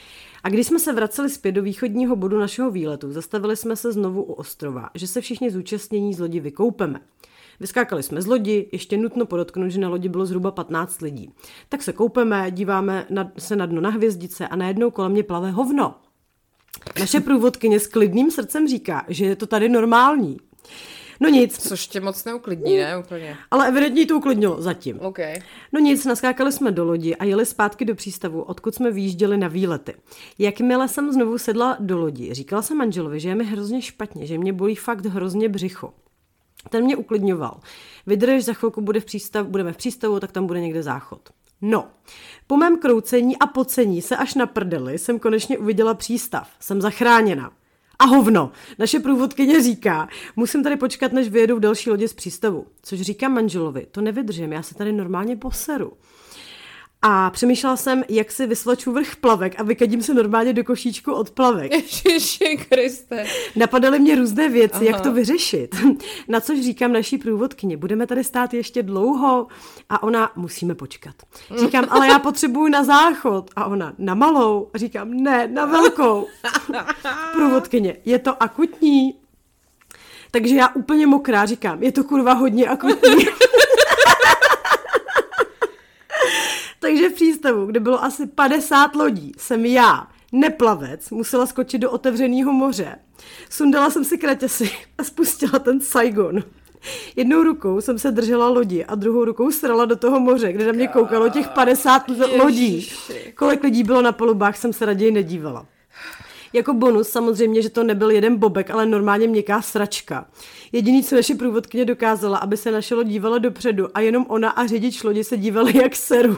A 0.43 0.49
když 0.49 0.67
jsme 0.67 0.79
se 0.79 0.93
vraceli 0.93 1.29
zpět 1.29 1.51
do 1.51 1.63
východního 1.63 2.15
bodu 2.15 2.39
našeho 2.39 2.71
výletu, 2.71 3.11
zastavili 3.11 3.55
jsme 3.55 3.75
se 3.75 3.91
znovu 3.91 4.23
u 4.23 4.33
ostrova, 4.33 4.89
že 4.95 5.07
se 5.07 5.21
všichni 5.21 5.51
zúčastnění 5.51 6.13
z 6.13 6.19
lodi 6.19 6.39
vykoupeme. 6.39 6.99
Vyskákali 7.59 8.03
jsme 8.03 8.21
z 8.21 8.27
lodi, 8.27 8.69
ještě 8.71 8.97
nutno 8.97 9.25
podotknout, 9.25 9.69
že 9.69 9.79
na 9.79 9.89
lodi 9.89 10.09
bylo 10.09 10.25
zhruba 10.25 10.51
15 10.51 11.01
lidí. 11.01 11.31
Tak 11.69 11.83
se 11.83 11.93
koupeme, 11.93 12.51
díváme 12.51 13.07
se 13.37 13.55
na 13.55 13.65
dno 13.65 13.81
na 13.81 13.89
hvězdice 13.89 14.47
a 14.47 14.55
najednou 14.55 14.91
kolem 14.91 15.11
mě 15.11 15.23
plave 15.23 15.51
hovno. 15.51 15.95
Naše 16.99 17.19
průvodkyně 17.19 17.79
s 17.79 17.87
klidným 17.87 18.31
srdcem 18.31 18.67
říká, 18.67 19.05
že 19.07 19.25
je 19.25 19.35
to 19.35 19.47
tady 19.47 19.69
normální. 19.69 20.37
No 21.19 21.29
nic. 21.29 21.67
Což 21.67 21.87
tě 21.87 21.99
moc 21.99 22.25
neuklidní, 22.25 22.77
ne? 22.77 22.97
Úplně. 22.97 23.37
Ale 23.51 23.67
evidentně 23.67 24.05
to 24.05 24.17
uklidnilo 24.17 24.61
zatím. 24.61 24.99
Okay. 24.99 25.41
No 25.71 25.79
nic, 25.79 26.05
naskákali 26.05 26.51
jsme 26.51 26.71
do 26.71 26.85
lodi 26.85 27.15
a 27.15 27.23
jeli 27.23 27.45
zpátky 27.45 27.85
do 27.85 27.95
přístavu, 27.95 28.41
odkud 28.41 28.75
jsme 28.75 28.91
výjížděli 28.91 29.37
na 29.37 29.47
výlety. 29.47 29.93
Jakmile 30.39 30.87
jsem 30.87 31.11
znovu 31.11 31.37
sedla 31.37 31.77
do 31.79 31.97
lodi, 31.97 32.33
říkala 32.33 32.61
jsem 32.61 32.77
manželovi, 32.77 33.19
že 33.19 33.29
je 33.29 33.35
mi 33.35 33.43
hrozně 33.43 33.81
špatně, 33.81 34.25
že 34.25 34.37
mě 34.37 34.53
bolí 34.53 34.75
fakt 34.75 35.05
hrozně 35.05 35.49
břicho. 35.49 35.93
Ten 36.69 36.83
mě 36.83 36.95
uklidňoval. 36.95 37.59
Vydrž, 38.07 38.43
za 38.43 38.53
chvilku 38.53 38.81
bude 38.81 38.99
v 38.99 39.05
přístav, 39.05 39.47
budeme 39.47 39.73
v 39.73 39.77
přístavu, 39.77 40.19
tak 40.19 40.31
tam 40.31 40.47
bude 40.47 40.61
někde 40.61 40.83
záchod. 40.83 41.29
No, 41.61 41.87
po 42.47 42.57
mém 42.57 42.77
kroucení 42.77 43.37
a 43.37 43.47
pocení 43.47 44.01
se 44.01 44.17
až 44.17 44.35
na 44.35 44.45
prdeli 44.45 44.97
jsem 44.97 45.19
konečně 45.19 45.57
uviděla 45.57 45.93
přístav. 45.93 46.49
Jsem 46.59 46.81
zachráněna. 46.81 47.51
A 47.99 48.05
hovno, 48.05 48.51
naše 48.79 48.99
průvodkyně 48.99 49.63
říká, 49.63 50.09
musím 50.35 50.63
tady 50.63 50.75
počkat, 50.77 51.13
než 51.13 51.29
vyjedou 51.29 51.59
další 51.59 51.89
lodě 51.89 52.07
z 52.07 52.13
přístavu. 52.13 52.67
Což 52.83 53.01
říká 53.01 53.29
manželovi, 53.29 53.87
to 53.91 54.01
nevydržím, 54.01 54.53
já 54.53 54.61
se 54.63 54.75
tady 54.75 54.91
normálně 54.91 55.35
poseru. 55.35 55.93
A 57.09 57.29
přemýšlela 57.29 57.77
jsem, 57.77 58.03
jak 58.09 58.31
si 58.31 58.47
vysvaču 58.47 58.91
vrch 58.91 59.15
plavek 59.15 59.59
a 59.59 59.63
vykadím 59.63 60.03
se 60.03 60.13
normálně 60.13 60.53
do 60.53 60.63
košíčku 60.63 61.13
od 61.13 61.29
plavek. 61.29 61.71
Ježiši 61.71 62.57
Kriste. 62.69 63.25
Napadaly 63.55 63.99
mě 63.99 64.15
různé 64.15 64.49
věci, 64.49 64.75
Aha. 64.75 64.85
jak 64.85 65.01
to 65.01 65.11
vyřešit. 65.11 65.75
Na 66.27 66.39
což 66.39 66.59
říkám 66.59 66.91
naší 66.93 67.17
průvodkyně, 67.17 67.77
budeme 67.77 68.07
tady 68.07 68.23
stát 68.23 68.53
ještě 68.53 68.83
dlouho 68.83 69.47
a 69.89 70.03
ona, 70.03 70.31
musíme 70.35 70.75
počkat. 70.75 71.15
Říkám, 71.59 71.85
ale 71.89 72.07
já 72.07 72.19
potřebuju 72.19 72.67
na 72.67 72.83
záchod. 72.83 73.51
A 73.55 73.65
ona, 73.65 73.93
na 73.97 74.15
malou. 74.15 74.69
A 74.73 74.77
říkám, 74.77 75.13
ne, 75.13 75.47
na 75.47 75.65
velkou. 75.65 76.27
Průvodkyně, 77.33 77.97
je 78.05 78.19
to 78.19 78.43
akutní. 78.43 79.15
Takže 80.31 80.55
já 80.55 80.67
úplně 80.67 81.07
mokrá 81.07 81.45
říkám, 81.45 81.83
je 81.83 81.91
to 81.91 82.03
kurva 82.03 82.33
hodně 82.33 82.67
akutní. 82.67 83.25
Takže 86.97 87.09
v 87.09 87.13
přístavu, 87.13 87.65
kde 87.65 87.79
bylo 87.79 88.03
asi 88.03 88.27
50 88.27 88.95
lodí, 88.95 89.31
jsem 89.37 89.65
já, 89.65 90.07
neplavec, 90.31 91.09
musela 91.09 91.45
skočit 91.45 91.81
do 91.81 91.91
otevřeného 91.91 92.53
moře. 92.53 92.95
Sundala 93.49 93.89
jsem 93.89 94.05
si 94.05 94.17
kraťasy 94.17 94.71
a 94.97 95.03
spustila 95.03 95.59
ten 95.59 95.81
Saigon. 95.81 96.43
Jednou 97.15 97.43
rukou 97.43 97.81
jsem 97.81 97.99
se 97.99 98.11
držela 98.11 98.49
lodi 98.49 98.85
a 98.85 98.95
druhou 98.95 99.25
rukou 99.25 99.51
strala 99.51 99.85
do 99.85 99.95
toho 99.95 100.19
moře, 100.19 100.53
kde 100.53 100.65
na 100.65 100.71
mě 100.71 100.87
koukalo 100.87 101.29
těch 101.29 101.47
50 101.47 102.03
lodí. 102.37 102.89
Kolik 103.35 103.63
lidí 103.63 103.83
bylo 103.83 104.01
na 104.01 104.11
palubách, 104.11 104.57
jsem 104.57 104.73
se 104.73 104.85
raději 104.85 105.11
nedívala. 105.11 105.65
Jako 106.57 106.73
bonus 106.73 107.09
samozřejmě, 107.09 107.61
že 107.61 107.69
to 107.69 107.83
nebyl 107.83 108.11
jeden 108.11 108.37
bobek, 108.37 108.69
ale 108.69 108.85
normálně 108.85 109.27
měkká 109.27 109.61
sračka. 109.61 110.29
Jediný, 110.71 111.03
co 111.03 111.15
naše 111.15 111.35
průvodkyně 111.35 111.85
dokázala, 111.85 112.37
aby 112.37 112.57
se 112.57 112.71
naše 112.71 112.95
loď 112.95 113.07
dívala 113.07 113.37
dopředu 113.37 113.87
a 113.93 113.99
jenom 113.99 114.25
ona 114.29 114.49
a 114.49 114.67
řidič 114.67 115.03
lodi 115.03 115.23
se 115.23 115.37
dívali 115.37 115.77
jak 115.77 115.95
seru. 115.95 116.37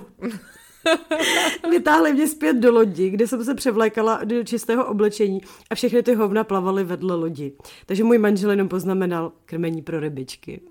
Vytáhli 1.70 2.14
mě 2.14 2.28
zpět 2.28 2.54
do 2.54 2.72
lodi, 2.72 3.10
kde 3.10 3.28
jsem 3.28 3.44
se 3.44 3.56
převlékala 3.56 4.24
do 4.24 4.44
čistého 4.44 4.86
oblečení 4.86 5.42
a 5.70 5.76
všechny 5.76 6.04
ty 6.04 6.14
hovna 6.14 6.44
plavaly 6.44 6.84
vedle 6.84 7.16
lodi. 7.16 7.54
Takže 7.86 8.04
můj 8.04 8.18
manžel 8.18 8.52
jenom 8.52 8.68
poznamenal 8.68 9.32
krmení 9.46 9.82
pro 9.82 10.00
rybičky. 10.00 10.62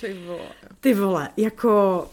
Ty 0.00 0.16
vole. 0.26 0.48
Ty 0.80 0.94
vole, 0.94 1.28
jako 1.36 2.06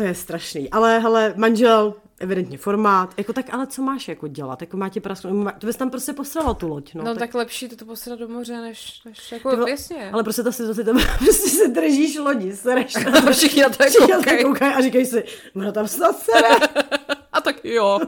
to 0.00 0.04
je 0.06 0.14
strašný. 0.14 0.70
Ale 0.70 0.98
hele, 0.98 1.34
manžel 1.36 1.94
evidentně 2.20 2.58
formát, 2.58 3.14
jako 3.16 3.32
tak 3.32 3.54
ale 3.54 3.66
co 3.66 3.82
máš 3.82 4.08
jako 4.08 4.28
dělat, 4.28 4.60
jako 4.60 4.76
má 4.76 4.88
ti 4.88 5.00
prasknout, 5.00 5.54
to 5.58 5.66
bys 5.66 5.76
tam 5.76 5.90
prostě 5.90 6.12
posrala 6.12 6.54
tu 6.54 6.68
loď, 6.68 6.94
no. 6.94 7.04
No 7.04 7.10
tak, 7.10 7.18
tak 7.18 7.34
lepší 7.34 7.68
to, 7.68 7.76
to 7.76 7.84
posrat 7.84 8.18
do 8.18 8.28
moře, 8.28 8.60
než, 8.60 9.02
než 9.04 9.32
jako 9.32 9.50
Tyvo, 9.50 9.66
jasně. 9.66 10.10
Ale 10.12 10.22
prostě 10.22 10.42
ta 10.42 10.52
situace 10.52 10.84
tam 10.84 11.00
prostě 11.18 11.48
se 11.48 11.68
držíš 11.68 12.18
lodi, 12.18 12.56
sereš 12.56 12.92
to, 13.24 13.32
všichni 13.32 13.62
na 13.62 13.68
to 13.68 13.84
koukají. 13.98 14.44
koukají 14.44 14.74
a 14.74 14.80
říkají 14.80 15.06
si, 15.06 15.24
ona 15.56 15.72
tam 15.72 15.88
snad 15.88 16.16
sere. 16.18 16.48
A 17.40 17.42
tak 17.42 17.64
jo. 17.64 18.00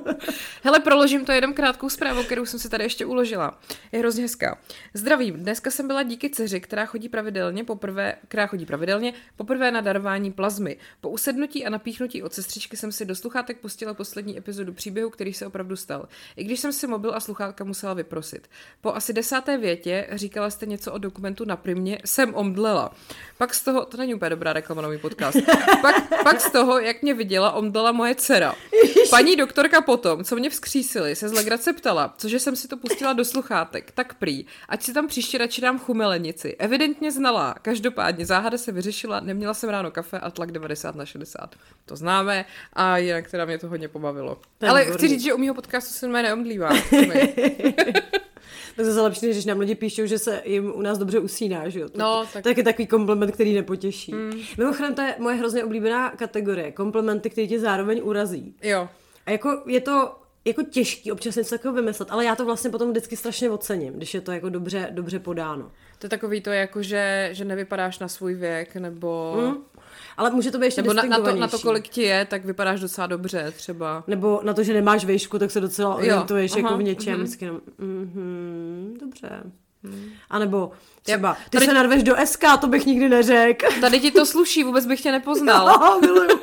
Hele, 0.63 0.81
proložím 0.81 1.25
to 1.25 1.33
jednom 1.33 1.55
krátkou 1.55 1.89
zprávu, 1.89 2.23
kterou 2.23 2.47
jsem 2.47 2.61
si 2.61 2.69
tady 2.69 2.85
ještě 2.85 3.07
uložila. 3.07 3.59
Je 3.93 3.99
hrozně 3.99 4.23
hezká. 4.23 4.59
Zdravím, 4.95 5.35
dneska 5.35 5.71
jsem 5.71 5.87
byla 5.87 6.03
díky 6.03 6.31
dceři, 6.31 6.61
která 6.61 6.87
chodí 6.87 7.09
pravidelně, 7.09 7.65
poprvé, 7.65 8.15
která 8.29 8.47
chodí 8.47 8.67
pravidelně, 8.67 9.15
poprvé 9.37 9.71
na 9.71 9.81
darování 9.81 10.33
plazmy. 10.33 10.77
Po 11.01 11.11
usednutí 11.11 11.67
a 11.67 11.71
napíchnutí 11.71 12.23
od 12.23 12.35
sestřičky 12.35 12.77
jsem 12.77 12.93
si 12.93 13.05
do 13.05 13.15
sluchátek 13.15 13.59
pustila 13.59 13.95
poslední 13.95 14.39
epizodu 14.39 14.73
příběhu, 14.73 15.11
který 15.11 15.33
se 15.33 15.47
opravdu 15.47 15.77
stal. 15.77 16.09
I 16.37 16.45
když 16.45 16.61
jsem 16.61 16.73
si 16.73 16.87
mobil 16.87 17.15
a 17.15 17.21
sluchátka 17.21 17.65
musela 17.65 17.95
vyprosit. 17.95 18.51
Po 18.81 18.95
asi 18.95 19.13
desáté 19.13 19.59
větě 19.59 20.07
říkala 20.13 20.51
jste 20.51 20.67
něco 20.67 20.93
o 20.93 20.99
dokumentu 20.99 21.45
na 21.45 21.57
primě, 21.57 21.99
jsem 22.05 22.35
omdlela. 22.35 22.93
Pak 23.39 23.55
z 23.55 23.65
toho, 23.65 23.85
to 23.85 23.97
není 23.97 24.15
úplně 24.15 24.31
dobrá 24.31 24.53
reklama 24.53 24.83
na 24.83 24.89
můj 24.89 24.99
podcast, 24.99 25.39
pak, 25.83 26.23
pak 26.25 26.41
z 26.41 26.51
toho, 26.51 26.79
jak 26.79 27.03
mě 27.03 27.15
viděla, 27.15 27.53
omdlela 27.53 27.93
moje 27.93 28.15
dcera. 28.15 28.55
Paní 29.11 29.22
doktorka 29.37 29.81
potom, 29.81 30.25
co 30.25 30.37
mě 30.37 30.51
vzkřísili, 30.51 31.17
se 31.17 31.29
z 31.29 31.33
legrace 31.33 31.73
ptala, 31.73 32.15
cože 32.19 32.39
jsem 32.39 32.57
si 32.57 32.69
to 32.69 32.77
pustila 32.77 33.13
do 33.13 33.25
sluchátek, 33.25 33.91
tak 33.91 34.15
prý, 34.15 34.47
ať 34.69 34.83
si 34.83 34.93
tam 34.93 35.07
příště 35.07 35.39
radši 35.39 35.61
dám 35.61 35.79
chumelenici. 35.79 36.57
Evidentně 36.59 37.13
znala, 37.13 37.55
každopádně 37.63 38.27
záhada 38.27 38.59
se 38.59 38.73
vyřešila, 38.73 39.21
neměla 39.21 39.55
jsem 39.55 39.71
ráno 39.71 39.91
kafe 39.91 40.19
a 40.19 40.31
tlak 40.31 40.53
90 40.53 40.95
na 40.95 41.07
60. 41.07 41.55
To 41.85 41.97
známe 41.97 42.45
a 42.73 42.99
jinak 42.99 43.31
teda 43.31 43.45
mě 43.45 43.59
to 43.59 43.69
hodně 43.69 43.89
pobavilo. 43.89 44.39
Ten 44.59 44.71
Ale 44.71 44.85
chci 44.85 45.09
říct, 45.09 45.23
že 45.23 45.35
u 45.35 45.39
mého 45.39 45.55
podcastu 45.55 45.93
se 45.93 46.09
mé 46.09 46.23
neomdlívá. 46.23 46.69
tak 46.69 46.91
to 48.77 48.83
je 48.83 49.01
lepší, 49.01 49.27
než 49.27 49.45
nám 49.45 49.59
lidi 49.59 49.75
píšou, 49.75 50.07
že 50.07 50.19
se 50.19 50.43
jim 50.45 50.73
u 50.75 50.83
nás 50.83 50.99
dobře 50.99 51.19
usíná, 51.19 51.69
že 51.69 51.81
jo? 51.81 51.89
To, 51.89 51.99
no, 51.99 52.27
tak... 52.33 52.45
tak 52.45 52.57
je 52.57 52.65
takový 52.65 52.87
komplement, 52.87 53.33
který 53.33 53.55
nepotěší. 53.55 54.15
Mm. 54.15 54.33
Mimochodem, 54.59 54.95
to 54.95 55.03
je 55.03 55.15
moje 55.19 55.37
hrozně 55.37 55.65
oblíbená 55.65 56.11
kategorie. 56.11 56.73
Komplementy, 56.73 57.31
které 57.31 57.47
tě 57.47 57.61
zároveň 57.61 58.01
urazí. 58.05 58.55
Jo. 58.63 58.89
A 59.27 59.31
jako 59.31 59.63
je 59.67 59.81
to 59.81 60.15
jako 60.45 60.63
těžký 60.63 61.13
občas 61.13 61.37
něco 61.37 61.51
takového 61.51 61.77
vymyslet, 61.77 62.11
ale 62.11 62.25
já 62.25 62.37
to 62.37 62.45
vlastně 62.45 62.71
potom 62.71 62.91
vždycky 62.91 63.17
strašně 63.17 63.51
ocením, 63.51 63.95
když 63.95 64.15
je 64.15 64.21
to 64.21 64.33
jako 64.33 64.49
dobře, 64.49 64.89
dobře 64.91 65.19
podáno. 65.19 65.71
To 65.99 66.07
je 66.07 66.11
takový 66.11 66.41
to, 66.41 66.51
jako 66.51 66.83
že, 66.83 67.29
že 67.33 67.45
nevypadáš 67.45 67.99
na 67.99 68.09
svůj 68.09 68.35
věk, 68.35 68.77
nebo... 68.77 69.35
Mm. 69.47 69.57
Ale 70.17 70.31
může 70.31 70.51
to 70.51 70.59
být 70.59 70.67
ještě 70.67 70.83
Nebo 70.83 70.95
na, 70.95 71.03
na, 71.03 71.19
to, 71.19 71.37
na 71.37 71.49
to, 71.49 71.59
kolik 71.59 71.89
ti 71.89 72.03
je, 72.03 72.25
tak 72.25 72.45
vypadáš 72.45 72.81
docela 72.81 73.07
dobře 73.07 73.53
třeba. 73.57 74.05
Nebo 74.07 74.41
na 74.43 74.55
to, 74.55 74.63
že 74.63 74.75
nemáš 74.75 75.05
výšku, 75.05 75.39
tak 75.39 75.51
se 75.51 75.61
docela 75.61 75.95
orientuješ 75.95 76.57
jako 76.57 76.77
v 76.77 76.83
něčem. 76.83 77.25
Mm-hmm. 77.25 77.61
Mm-hmm, 77.81 78.99
dobře. 79.01 79.43
Hmm. 79.85 80.11
A 80.31 80.39
nebo 80.39 80.71
třeba, 81.03 81.35
ty 81.35 81.51
tady... 81.51 81.67
se 81.67 81.75
narveš 81.75 82.03
do 82.03 82.15
SK, 82.25 82.45
to 82.61 82.67
bych 82.67 82.87
nikdy 82.87 83.09
neřekl. 83.09 83.67
Tady 83.81 84.01
ti 84.01 84.11
to 84.11 84.27
sluší, 84.27 84.65
vůbec 84.65 84.87
bych 84.87 85.01
tě 85.01 85.13
nepoznal. 85.13 85.69
Jo, 85.69 86.01
miluju. 86.01 86.39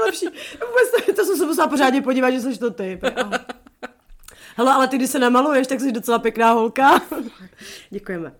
Nejlepší. 0.00 0.26
Vůbec 0.52 1.06
to, 1.06 1.12
to 1.12 1.24
jsem 1.24 1.36
se 1.36 1.46
musela 1.46 1.68
pořádně 1.68 2.02
podívat, 2.02 2.30
že 2.30 2.40
jsi 2.40 2.58
to 2.58 2.70
ty. 2.70 3.00
Hele, 4.56 4.72
ale 4.72 4.88
ty, 4.88 4.96
když 4.96 5.10
se 5.10 5.18
namaluješ, 5.18 5.66
tak 5.66 5.80
jsi 5.80 5.92
docela 5.92 6.18
pěkná 6.18 6.52
holka. 6.52 7.00
Děkujeme. 7.90 8.32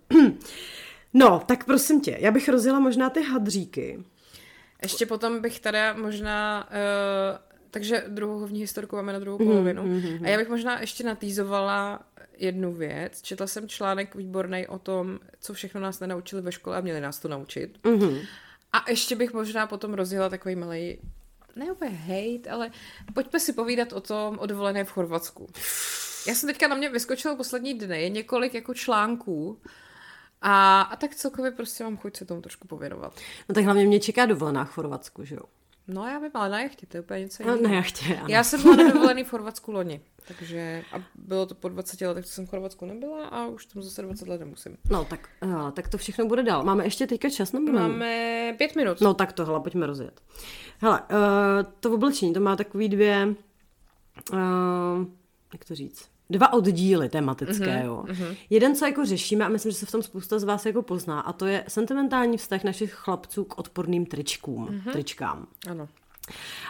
No, 1.15 1.43
tak 1.47 1.65
prosím 1.65 2.01
tě, 2.01 2.17
já 2.21 2.31
bych 2.31 2.49
rozjela 2.49 2.81
možná 2.81 3.11
ty 3.11 3.23
hadříky. 3.23 4.05
Ještě 4.83 5.07
potom 5.07 5.41
bych 5.41 5.61
teda 5.61 5.95
možná... 5.95 6.69
Uh, 6.71 7.39
takže 7.71 8.05
druhou 8.09 8.39
hovní 8.39 8.61
historku 8.61 8.97
máme 8.97 9.13
na 9.13 9.19
druhou 9.19 9.39
mhm, 9.39 9.49
polovinu. 9.49 9.83
Mm-hmm. 9.83 10.25
A 10.25 10.29
já 10.29 10.39
bych 10.39 10.49
možná 10.49 10.81
ještě 10.81 11.05
natýzovala 11.05 12.01
jednu 12.39 12.73
věc. 12.73 13.23
Četla 13.23 13.47
jsem 13.47 13.69
článek 13.69 14.15
výborný 14.15 14.67
o 14.67 14.79
tom, 14.79 15.19
co 15.41 15.55
všechno 15.55 15.81
nás 15.81 16.01
nenaučili 16.01 16.43
ve 16.43 16.53
škole 16.53 16.77
a 16.77 16.81
měli 16.81 17.01
nás 17.01 17.19
to 17.19 17.29
naučit. 17.29 17.79
Mm-hmm. 17.83 18.27
A 18.73 18.91
ještě 18.91 19.17
bych 19.17 19.33
možná 19.33 19.67
potom 19.67 19.95
rozjela 19.95 20.29
takový 20.29 20.57
malý 20.57 20.99
ne 21.59 21.73
úplně 21.73 21.91
hate, 21.91 22.51
ale 22.51 22.71
pojďme 23.15 23.41
si 23.41 23.53
povídat 23.53 23.93
o 23.93 24.01
tom 24.01 24.39
o 24.39 24.47
dovolené 24.47 24.85
v 24.85 24.91
Chorvatsku. 24.91 25.47
Já 26.27 26.35
jsem 26.35 26.49
teďka 26.49 26.69
na 26.69 26.77
mě 26.77 26.89
vyskočila 26.89 27.37
poslední 27.37 27.75
dny, 27.75 28.11
několik 28.15 28.55
jako 28.55 28.75
článků, 28.75 29.61
a, 30.43 30.81
a 30.81 30.97
tak 30.97 31.15
celkově 31.15 31.51
prostě 31.51 31.85
mám 31.85 31.97
chuť 31.97 32.17
se 32.17 32.25
tomu 32.25 32.41
trošku 32.41 32.69
pověnovat. 32.69 33.21
No 33.49 33.55
tak 33.55 33.65
hlavně 33.65 33.87
mě 33.87 34.01
čeká 34.01 34.27
dovolená 34.27 34.65
v 34.65 34.71
Chorvatsku, 34.71 35.25
že 35.25 35.35
jo? 35.35 35.43
No 35.89 36.07
já 36.07 36.19
vím, 36.19 36.31
ale 36.35 36.49
na 36.49 36.61
jachtě, 36.61 36.87
to 36.87 36.97
je 36.97 37.01
úplně 37.01 37.21
něco 37.21 37.43
jiného. 37.43 37.63
No, 37.63 37.69
na 37.69 37.75
jachtě, 37.75 38.17
ano. 38.17 38.27
Já 38.29 38.45
jsem 38.45 38.63
byla 38.63 38.77
na 38.77 38.93
dovolený 38.93 39.25
v 39.25 39.29
Chorvatsku 39.29 39.73
loni, 39.73 40.01
takže 40.29 40.85
a 40.93 41.03
bylo 41.15 41.47
to 41.47 41.55
po 41.55 41.69
20 41.69 42.01
letech, 42.01 42.27
co 42.27 42.33
jsem 42.33 42.47
v 42.47 42.51
Chorvatsku 42.51 42.87
nebyla 42.87 43.27
a 43.27 43.47
už 43.47 43.67
tam 43.67 43.83
zase 43.83 44.03
20 44.03 44.29
let 44.29 44.41
nemusím. 44.41 44.77
No 44.91 45.05
tak, 45.05 45.29
no, 45.47 45.73
tak 45.73 45.89
to 45.89 45.99
všechno 45.99 46.27
bude 46.27 46.43
dál. 46.43 46.65
Máme 46.65 46.85
ještě 46.85 47.07
teďka 47.07 47.31
čas 47.31 47.53
nebo 47.53 47.73
Máme 47.73 48.55
pět 48.59 48.77
minut. 48.77 49.01
No 49.01 49.15
tak 49.15 49.33
tohle, 49.33 49.61
pojďme 49.61 49.87
rozjet. 49.87 50.21
Hele, 50.79 51.01
uh, 51.01 51.73
to 51.81 51.93
oblečení, 51.93 52.35
to 52.35 52.41
má 52.41 52.57
takový 52.57 52.89
dvě, 52.89 53.35
uh, 54.33 54.39
jak 55.53 55.65
to 55.65 55.75
říct, 55.75 56.09
dva 56.31 56.53
oddíly 56.53 57.09
tematické, 57.09 57.65
mm-hmm, 57.65 57.85
jo. 57.85 58.05
Mm-hmm. 58.07 58.37
Jeden, 58.51 58.77
co 58.77 58.87
jako 58.87 59.05
řešíme, 59.05 59.45
a 59.45 59.49
myslím, 59.49 59.73
že 59.73 59.79
se 59.79 59.87
v 59.87 59.91
tom 59.91 60.03
spousta 60.03 60.39
z 60.39 60.45
vás 60.45 60.67
jako 60.67 60.83
pozná, 60.83 61.21
a 61.21 61.33
to 61.33 61.47
je 61.47 61.65
sentimentální 61.69 62.37
vztah 62.37 62.65
našich 62.65 62.93
chlapců 62.93 63.45
k 63.45 63.59
odporným 63.59 64.07
tričkům, 64.07 64.67
mm-hmm. 64.67 64.93
tričkám. 64.93 65.47
Ano. 65.71 65.89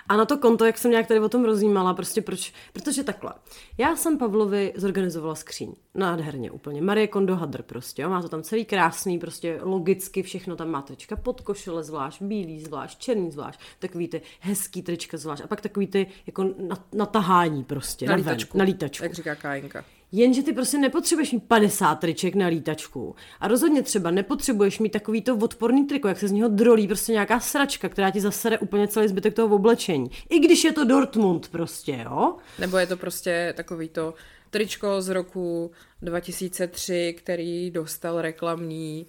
A 0.09 0.16
na 0.16 0.24
to 0.24 0.38
konto, 0.38 0.64
jak 0.64 0.78
jsem 0.78 0.90
nějak 0.90 1.06
tady 1.06 1.20
o 1.20 1.28
tom 1.28 1.44
rozjímala, 1.44 1.94
prostě 1.94 2.22
proč, 2.22 2.52
protože 2.72 3.04
takhle. 3.04 3.32
Já 3.78 3.96
jsem 3.96 4.18
Pavlovi 4.18 4.72
zorganizovala 4.76 5.34
skříň. 5.34 5.74
Nádherně 5.94 6.50
úplně. 6.50 6.82
Marie 6.82 7.06
Kondo 7.06 7.36
Hadr 7.36 7.62
prostě. 7.62 8.02
Jo? 8.02 8.11
Má 8.11 8.22
to 8.22 8.28
tam 8.28 8.42
celý 8.42 8.64
krásný, 8.64 9.18
prostě 9.18 9.61
logicky 9.62 10.22
všechno 10.22 10.56
tam 10.56 10.70
má 10.70 10.82
trička 10.82 11.16
pod 11.16 11.40
košile 11.40 11.84
zvlášť, 11.84 12.22
bílý 12.22 12.61
zvlášť, 12.61 12.98
černý 12.98 13.30
zvlášť, 13.30 13.61
takový 13.78 14.09
ty 14.09 14.22
hezký 14.40 14.82
trička 14.82 15.16
zvlášť 15.16 15.44
a 15.44 15.46
pak 15.46 15.61
takový 15.61 15.86
ty 15.86 16.06
jako 16.26 16.50
natahání 16.92 17.64
prostě. 17.64 18.06
Na, 18.06 18.12
na 18.12 18.16
lítačku. 18.16 18.59
Ven, 18.59 18.59
na 18.59 18.64
lítačku. 18.64 19.04
Jak 19.04 19.14
říká 19.14 19.34
Kájinka. 19.34 19.84
Jenže 20.12 20.42
ty 20.42 20.52
prostě 20.52 20.78
nepotřebuješ 20.78 21.32
mít 21.32 21.44
50 21.48 21.94
triček 21.94 22.34
na 22.34 22.46
lítačku. 22.46 23.14
A 23.40 23.48
rozhodně 23.48 23.82
třeba 23.82 24.11
nepotřebuješ 24.11 24.78
mít 24.78 24.92
takový 24.92 25.22
to 25.22 25.36
odporný 25.36 25.84
triko, 25.84 26.09
jak 26.09 26.18
se 26.18 26.28
z 26.28 26.32
něho 26.32 26.48
drolí 26.48 26.86
prostě 26.86 27.12
nějaká 27.12 27.40
sračka, 27.40 27.88
která 27.88 28.11
ti 28.11 28.20
zasere 28.20 28.59
úplně 28.59 28.88
celý 28.88 29.09
zbytek 29.09 29.34
toho 29.34 29.54
oblečení. 29.54 30.11
I 30.28 30.38
když 30.38 30.64
je 30.64 30.72
to 30.72 30.84
Dortmund 30.84 31.48
prostě, 31.48 32.00
jo? 32.04 32.36
Nebo 32.59 32.78
je 32.78 32.86
to 32.86 32.96
prostě 32.96 33.54
takový 33.56 33.88
to 33.88 34.14
tričko 34.50 35.02
z 35.02 35.09
roku 35.09 35.70
2003, 36.02 37.14
který 37.18 37.70
dostal 37.70 38.22
reklamní 38.22 39.06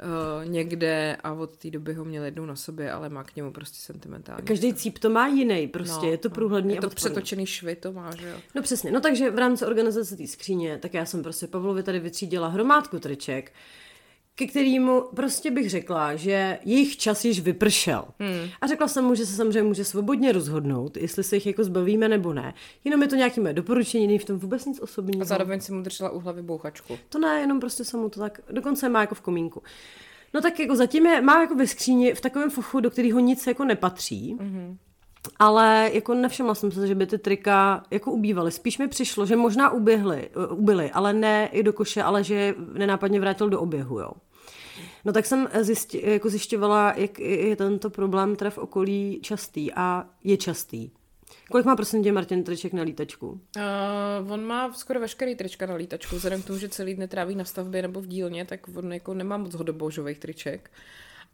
uh, 0.00 0.50
někde 0.50 1.16
a 1.22 1.32
od 1.32 1.56
té 1.56 1.70
doby 1.70 1.94
ho 1.94 2.04
měl 2.04 2.24
jednou 2.24 2.46
na 2.46 2.56
sobě, 2.56 2.92
ale 2.92 3.08
má 3.08 3.24
k 3.24 3.36
němu 3.36 3.52
prostě 3.52 3.78
sentimentální. 3.80 4.46
Každý 4.46 4.74
cíp 4.74 4.98
to 4.98 5.10
má 5.10 5.26
jiný, 5.26 5.68
prostě 5.68 6.06
no, 6.06 6.12
je 6.12 6.18
to 6.18 6.30
průhledný. 6.30 6.74
Je 6.74 6.80
to 6.80 6.90
přetočený 6.90 7.46
švy, 7.46 7.76
to 7.76 7.92
má, 7.92 8.16
že 8.16 8.28
jo? 8.28 8.36
No 8.54 8.62
přesně, 8.62 8.90
no 8.90 9.00
takže 9.00 9.30
v 9.30 9.38
rámci 9.38 9.64
organizace 9.64 10.16
té 10.16 10.26
skříně, 10.26 10.78
tak 10.78 10.94
já 10.94 11.06
jsem 11.06 11.22
prostě 11.22 11.46
Pavlovi 11.46 11.82
tady 11.82 12.00
vytřídila 12.00 12.48
hromádku 12.48 12.98
triček, 12.98 13.52
ke 14.38 14.46
kterému 14.46 15.02
prostě 15.16 15.50
bych 15.50 15.70
řekla, 15.70 16.16
že 16.16 16.58
jejich 16.64 16.96
čas 16.96 17.24
již 17.24 17.40
vypršel. 17.40 18.04
Hmm. 18.18 18.50
A 18.60 18.66
řekla 18.66 18.88
jsem 18.88 19.04
mu, 19.04 19.14
že 19.14 19.26
se 19.26 19.32
samozřejmě 19.32 19.62
může 19.62 19.84
svobodně 19.84 20.32
rozhodnout, 20.32 20.96
jestli 20.96 21.24
se 21.24 21.36
jich 21.36 21.46
jako 21.46 21.64
zbavíme 21.64 22.08
nebo 22.08 22.32
ne. 22.32 22.54
Jenom 22.84 23.02
je 23.02 23.08
to 23.08 23.16
nějaký 23.16 23.40
mé 23.40 23.52
doporučení, 23.52 24.06
není 24.06 24.18
v 24.18 24.24
tom 24.24 24.38
vůbec 24.38 24.64
nic 24.64 24.80
osobního. 24.80 25.22
A 25.22 25.24
zároveň 25.24 25.60
si 25.60 25.72
mu 25.72 25.82
držela 25.82 26.10
u 26.10 26.18
hlavy 26.18 26.42
bouchačku. 26.42 26.98
To 27.08 27.18
ne, 27.18 27.40
jenom 27.40 27.60
prostě 27.60 27.84
jsem 27.84 28.00
mu 28.00 28.08
to 28.08 28.20
tak, 28.20 28.40
dokonce 28.50 28.88
má 28.88 29.00
jako 29.00 29.14
v 29.14 29.20
komínku. 29.20 29.62
No 30.34 30.40
tak 30.40 30.60
jako 30.60 30.76
zatím 30.76 31.06
je, 31.06 31.20
má 31.20 31.40
jako 31.40 31.54
ve 31.54 31.66
skříni 31.66 32.14
v 32.14 32.20
takovém 32.20 32.50
fochu, 32.50 32.80
do 32.80 32.90
kterého 32.90 33.20
nic 33.20 33.46
jako 33.46 33.64
nepatří. 33.64 34.36
Mm-hmm. 34.40 34.76
Ale 35.38 35.90
jako 35.92 36.14
nevšimla 36.14 36.54
jsem 36.54 36.72
se, 36.72 36.86
že 36.86 36.94
by 36.94 37.06
ty 37.06 37.18
trika 37.18 37.82
jako 37.90 38.12
ubývaly. 38.12 38.50
Spíš 38.50 38.78
mi 38.78 38.88
přišlo, 38.88 39.26
že 39.26 39.36
možná 39.36 39.70
uběhly, 39.70 40.28
ubyly, 40.50 40.90
ale 40.90 41.12
ne 41.12 41.48
i 41.52 41.62
do 41.62 41.72
koše, 41.72 42.02
ale 42.02 42.24
že 42.24 42.54
nenápadně 42.72 43.20
vrátil 43.20 43.50
do 43.50 43.60
oběhu, 43.60 44.00
jo. 44.00 44.10
No 45.04 45.12
tak 45.12 45.26
jsem 45.26 45.48
zjistě, 45.60 46.10
jako 46.10 46.28
zjišťovala, 46.28 46.94
jak 46.96 47.18
je 47.18 47.56
tento 47.56 47.90
problém 47.90 48.36
teda 48.36 48.50
v 48.50 48.58
okolí 48.58 49.20
častý 49.22 49.72
a 49.74 50.06
je 50.24 50.36
častý. 50.36 50.90
Kolik 51.50 51.66
má 51.66 51.76
prosím 51.76 52.02
tě 52.02 52.12
Martin 52.12 52.44
triček 52.44 52.72
na 52.72 52.82
lítačku? 52.82 53.28
Uh, 53.28 54.32
on 54.32 54.44
má 54.44 54.72
skoro 54.72 55.00
veškerý 55.00 55.34
trička 55.34 55.66
na 55.66 55.74
lítačku, 55.74 56.16
vzhledem 56.16 56.42
k 56.42 56.46
tomu, 56.46 56.58
že 56.58 56.68
celý 56.68 56.94
den 56.94 57.08
tráví 57.08 57.34
na 57.34 57.44
stavbě 57.44 57.82
nebo 57.82 58.00
v 58.00 58.06
dílně, 58.06 58.44
tak 58.44 58.60
on 58.76 58.92
jako 58.92 59.14
nemá 59.14 59.36
moc 59.36 59.54
hodoboužových 59.54 60.18
triček. 60.18 60.70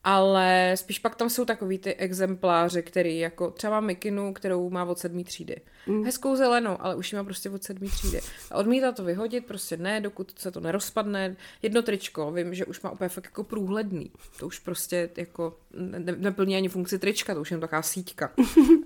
Ale 0.05 0.73
spíš 0.75 0.99
pak 0.99 1.17
tam 1.17 1.31
jsou 1.31 1.45
takový 1.45 1.79
ty 1.79 1.95
exempláře, 1.95 2.83
který 2.83 3.19
jako 3.19 3.51
třeba 3.51 3.81
Mikinu, 3.81 4.33
kterou 4.33 4.71
má 4.71 4.85
od 4.85 4.99
sedmý 4.99 5.25
třídy. 5.25 5.57
Mm. 5.87 6.05
Hezkou 6.05 6.37
zelenou, 6.37 6.77
ale 6.81 6.95
už 6.95 7.13
ji 7.13 7.17
má 7.17 7.25
prostě 7.25 7.51
od 7.51 7.65
sedmý 7.65 7.89
třídy. 7.89 8.21
A 8.51 8.57
odmítá 8.57 8.93
to 8.93 9.05
vyhodit, 9.05 9.47
prostě 9.47 9.77
ne, 9.77 10.01
dokud 10.01 10.33
se 10.39 10.51
to 10.51 10.61
nerozpadne. 10.61 11.37
Jedno 11.63 11.83
tričko, 11.83 12.33
vím, 12.33 12.55
že 12.55 12.65
už 12.65 12.81
má 12.81 12.91
úplně 12.91 13.09
fakt 13.09 13.25
jako 13.25 13.45
průhledný. 13.45 14.11
To 14.39 14.47
už 14.47 14.59
prostě 14.59 15.11
jako 15.17 15.57
ne, 15.75 16.15
neplní 16.19 16.57
ani 16.57 16.69
funkci 16.69 16.99
trička, 16.99 17.35
to 17.35 17.41
už 17.41 17.51
je 17.51 17.59
taková 17.59 17.83
síťka. 17.83 18.33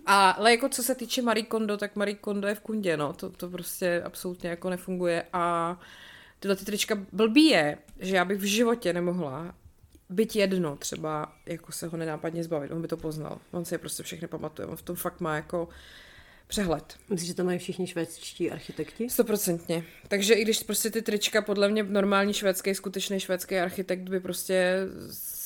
A, 0.06 0.30
ale 0.38 0.50
jako 0.50 0.68
co 0.68 0.82
se 0.82 0.94
týče 0.94 1.22
Marie 1.22 1.44
Kondo, 1.44 1.76
tak 1.76 1.96
Marie 1.96 2.14
Kondo 2.14 2.48
je 2.48 2.54
v 2.54 2.60
kundě, 2.60 2.96
no. 2.96 3.12
To, 3.12 3.30
to 3.30 3.48
prostě 3.48 4.02
absolutně 4.04 4.50
jako 4.50 4.70
nefunguje 4.70 5.24
a 5.32 5.76
tyhle 6.40 6.56
ty 6.56 6.64
trička 6.64 6.98
blbý 7.12 7.44
je, 7.44 7.78
že 7.98 8.16
já 8.16 8.24
bych 8.24 8.38
v 8.38 8.44
životě 8.44 8.92
nemohla 8.92 9.54
byť 10.10 10.36
jedno 10.36 10.76
třeba, 10.76 11.32
jako 11.46 11.72
se 11.72 11.86
ho 11.86 11.96
nenápadně 11.96 12.44
zbavit, 12.44 12.70
on 12.70 12.82
by 12.82 12.88
to 12.88 12.96
poznal. 12.96 13.38
On 13.50 13.64
si 13.64 13.74
je 13.74 13.78
prostě 13.78 14.02
všechny 14.02 14.28
pamatuje, 14.28 14.66
on 14.66 14.76
v 14.76 14.82
tom 14.82 14.96
fakt 14.96 15.20
má 15.20 15.36
jako 15.36 15.68
přehled. 16.46 16.96
Myslíš, 17.10 17.28
že 17.28 17.34
to 17.34 17.44
mají 17.44 17.58
všichni 17.58 17.86
švédští 17.86 18.50
architekti? 18.50 19.10
Stoprocentně. 19.10 19.84
Takže 20.08 20.34
i 20.34 20.42
když 20.42 20.62
prostě 20.62 20.90
ty 20.90 21.02
trička, 21.02 21.42
podle 21.42 21.68
mě 21.68 21.82
normální 21.82 22.34
švédský, 22.34 22.74
skutečný 22.74 23.20
švédský 23.20 23.56
architekt 23.56 24.08
by 24.08 24.20
prostě 24.20 24.86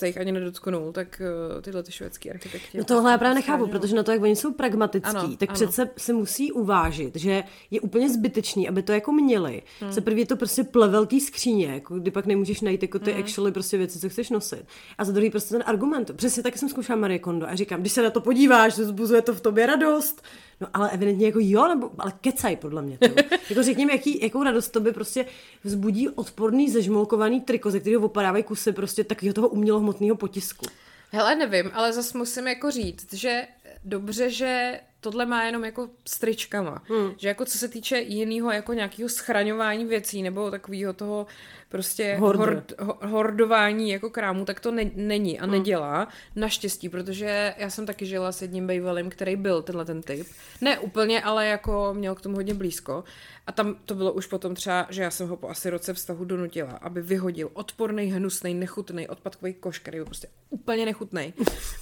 se 0.03 0.07
jich 0.07 0.19
ani 0.19 0.33
nedotknul, 0.33 0.93
tak 0.93 1.23
uh, 1.55 1.63
tyhle 1.63 1.83
ty 1.83 1.93
švédský 1.93 2.31
architekti. 2.31 2.79
No 2.79 2.85
tohle 2.85 3.11
já 3.11 3.19
právě 3.19 3.35
nechápu, 3.35 3.67
protože 3.67 3.97
na 3.97 4.03
to, 4.03 4.13
jak 4.13 4.23
oni 4.23 4.37
jsou 4.37 4.53
pragmatický, 4.53 5.17
ano, 5.17 5.37
tak 5.37 5.49
ano. 5.49 5.55
přece 5.55 5.91
se 5.97 6.13
musí 6.13 6.53
uvážit, 6.53 7.17
že 7.17 7.45
je 7.71 7.81
úplně 7.81 8.11
zbytečný, 8.11 8.69
aby 8.69 8.83
to 8.83 8.93
jako 8.93 9.13
měli. 9.13 9.63
Hmm. 9.81 9.93
Se 9.93 10.01
první 10.01 10.27
to 10.27 10.37
prostě 10.37 10.65
plevelký 10.65 11.21
skříně, 11.21 11.67
jako 11.67 11.99
kdy 11.99 12.11
pak 12.11 12.27
nemůžeš 12.27 12.61
najít 12.61 12.83
jako 12.83 12.99
ty 12.99 13.13
hmm. 13.13 13.21
actually 13.23 13.53
prostě 13.53 13.79
věci, 13.79 13.99
co 13.99 14.09
chceš 14.09 14.31
nosit. 14.31 14.65
A 14.99 15.05
za 15.05 15.13
druhý 15.13 15.31
prostě 15.31 15.55
ten 15.55 15.63
argument. 15.67 16.11
Přesně 16.17 16.43
tak 16.43 16.59
jsem 16.59 16.69
zkoušela 16.69 16.99
Marie 16.99 17.19
Kondo 17.19 17.49
a 17.49 17.55
říkám, 17.55 17.81
když 17.81 17.93
se 17.93 18.03
na 18.03 18.11
to 18.11 18.21
podíváš, 18.21 18.75
zbuzuje 18.75 19.23
to 19.23 19.35
v 19.35 19.41
tobě 19.41 19.67
radost. 19.67 20.23
No 20.63 20.69
ale 20.75 20.91
evidentně 20.91 21.27
jako 21.27 21.39
jo, 21.43 21.69
nebo, 21.69 21.91
ale 21.99 22.13
kecaj 22.21 22.57
podle 22.57 22.83
mě. 22.83 22.99
To. 22.99 23.07
jako 23.51 23.63
řekněme, 23.63 23.93
jaký, 23.93 24.23
jakou 24.23 24.43
radost 24.43 24.69
to 24.69 24.81
by 24.81 24.93
prostě 24.93 25.27
vzbudí 25.65 26.09
odporný 26.09 26.71
zežmolkovaný 26.71 27.41
triko, 27.41 27.71
ze 27.71 27.81
kterého 27.81 28.03
opadávají 28.03 28.45
kusy 28.45 28.73
prostě 28.73 29.05
takového 29.05 29.35
toho 29.35 29.49
umělohmotného 29.93 30.17
potisku. 30.17 30.67
Hele, 31.11 31.35
nevím, 31.35 31.71
ale 31.75 31.93
zase 31.93 32.19
musím 32.19 32.47
jako 32.47 32.71
říct, 32.71 33.13
že 33.13 33.47
dobře, 33.85 34.31
že 34.31 34.81
tohle 35.01 35.27
má 35.27 35.45
jenom 35.45 35.65
jako 35.65 35.89
stričkama. 36.09 36.83
Hmm. 36.89 37.15
Že 37.17 37.29
jako 37.29 37.45
co 37.45 37.59
se 37.59 37.69
týče 37.69 37.99
jiného 37.99 38.53
jako 38.53 38.73
nějakého 38.73 39.09
schraňování 39.09 39.85
věcí 39.85 40.23
nebo 40.23 40.51
takového 40.51 40.93
toho 40.93 41.27
prostě 41.73 42.17
hord, 42.21 42.73
hordování 43.03 43.91
jako 43.91 44.11
krámu, 44.11 44.45
tak 44.45 44.61
to 44.61 44.71
ne, 44.71 44.91
není 44.95 45.41
a 45.41 45.43
hmm. 45.43 45.53
nedělá. 45.53 46.09
Naštěstí, 46.37 46.89
protože 46.89 47.55
já 47.59 47.71
jsem 47.71 47.87
taky 47.87 48.07
žila 48.07 48.33
s 48.33 48.43
jedním 48.43 48.67
bývalým, 48.67 49.11
který 49.11 49.37
byl 49.37 49.63
tenhle 49.63 49.85
ten 49.85 50.03
typ. 50.03 50.27
Ne 50.61 50.79
úplně, 50.79 51.23
ale 51.23 51.47
jako 51.47 51.95
měl 51.95 52.15
k 52.15 52.21
tomu 52.21 52.37
hodně 52.37 52.55
blízko. 52.55 53.05
A 53.47 53.53
tam 53.53 53.77
to 53.85 53.95
bylo 53.95 54.13
už 54.13 54.27
potom 54.27 54.55
třeba, 54.55 54.87
že 54.91 55.03
já 55.03 55.11
jsem 55.11 55.29
ho 55.29 55.37
po 55.37 55.49
asi 55.49 55.71
roce 55.71 55.95
vztahu 55.95 56.25
donutila, 56.25 56.71
aby 56.71 57.03
vyhodil 57.03 57.51
odporný, 57.53 58.05
hnusný, 58.05 58.55
nechutný 58.55 59.09
odpadkový 59.09 59.55
koš, 59.55 59.79
který 59.79 59.99
byl 59.99 60.05
prostě 60.05 60.29
úplně 60.51 60.85
nechutný. 60.85 61.35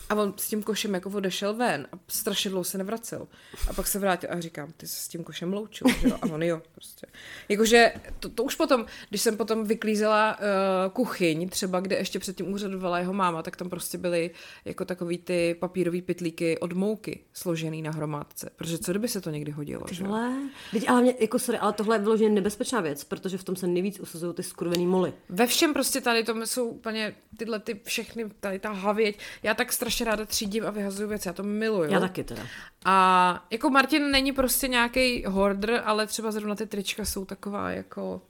A 0.09 0.15
on 0.15 0.35
s 0.37 0.49
tím 0.49 0.63
košem 0.63 0.95
jako 0.95 1.11
odešel 1.11 1.55
ven 1.55 1.87
a 1.93 1.99
strašně 2.09 2.51
dlouho 2.51 2.65
se 2.65 2.79
nevracel. 2.79 3.29
A 3.69 3.73
pak 3.73 3.87
se 3.87 3.99
vrátil 3.99 4.31
a 4.33 4.41
říkám, 4.41 4.73
ty 4.77 4.87
se 4.87 5.03
s 5.03 5.09
tím 5.09 5.25
košem 5.25 5.53
loučil, 5.53 5.87
že 6.01 6.09
jo? 6.09 6.19
A 6.23 6.27
on 6.27 6.43
jo, 6.43 6.63
prostě. 6.75 7.07
Jakože 7.49 7.93
to, 8.21 8.29
to 8.29 8.45
už 8.45 8.55
potom, 8.55 8.87
když 9.09 9.21
jsem 9.21 9.37
potom 9.37 9.65
vyklízela 9.81 10.39
uh, 10.39 10.93
kuchyň, 10.93 11.49
třeba 11.49 11.81
kde 11.81 11.97
ještě 11.97 12.19
předtím 12.19 12.53
úřadovala 12.53 12.99
jeho 12.99 13.13
máma, 13.13 13.43
tak 13.43 13.57
tam 13.57 13.71
prostě 13.71 13.99
byly 13.99 14.31
jako 14.65 14.85
takový 14.85 15.19
ty 15.19 15.57
papírové 15.61 16.03
pitlíky 16.03 16.59
od 16.59 16.73
mouky 16.73 17.21
složený 17.33 17.83
na 17.83 17.91
hromádce. 17.91 18.51
Protože 18.57 18.79
co 18.79 18.93
kdyby 18.93 19.09
se 19.09 19.21
to 19.21 19.31
někdy 19.31 19.53
hodilo, 19.53 19.83
že 19.91 20.05
jo? 20.05 20.11
Teď 20.71 20.89
ale 20.89 21.03
mě, 21.03 21.15
jako 21.21 21.39
sorry, 21.39 21.59
ale 21.59 21.73
tohle 21.73 21.97
je 21.97 22.01
vyloženě 22.01 22.31
nebezpečná 22.31 22.81
věc, 22.81 23.05
protože 23.05 23.39
v 23.39 23.45
tom 23.45 23.57
se 23.57 23.67
nejvíc 23.67 24.01
usazují 24.01 24.35
ty 24.35 24.43
skurvený 24.43 24.87
moly. 24.87 25.13
Ve 25.29 25.47
všem 25.47 25.73
prostě 25.73 26.01
tady 26.01 26.25
to 26.25 26.47
jsou 26.47 26.69
úplně 26.69 27.15
tyhle 27.37 27.59
ty 27.59 27.81
všechny, 27.85 28.31
tady 28.41 28.59
ta 28.59 28.73
havěť. 28.73 29.19
Já 29.43 29.55
tak 29.55 29.73
strašně 29.73 30.07
ráda 30.07 30.27
třídím 30.27 30.67
a 30.67 30.71
vyhazuju 30.71 31.09
věci, 31.09 31.29
já 31.29 31.33
to 31.33 31.43
miluju. 31.43 31.91
Já 31.91 32.01
taky 32.01 32.25
teda. 32.25 32.43
A 32.85 33.47
jako 33.51 33.71
Martin 33.71 34.11
není 34.11 34.33
prostě 34.33 34.69
nějaký 34.69 35.25
hoarder, 35.25 35.83
ale 35.85 36.07
třeba 36.07 36.31
zrovna 36.31 36.55
ty 36.55 36.67
trička 36.67 37.05
jsou 37.05 37.25
taková 37.25 37.71
jako 37.71 38.23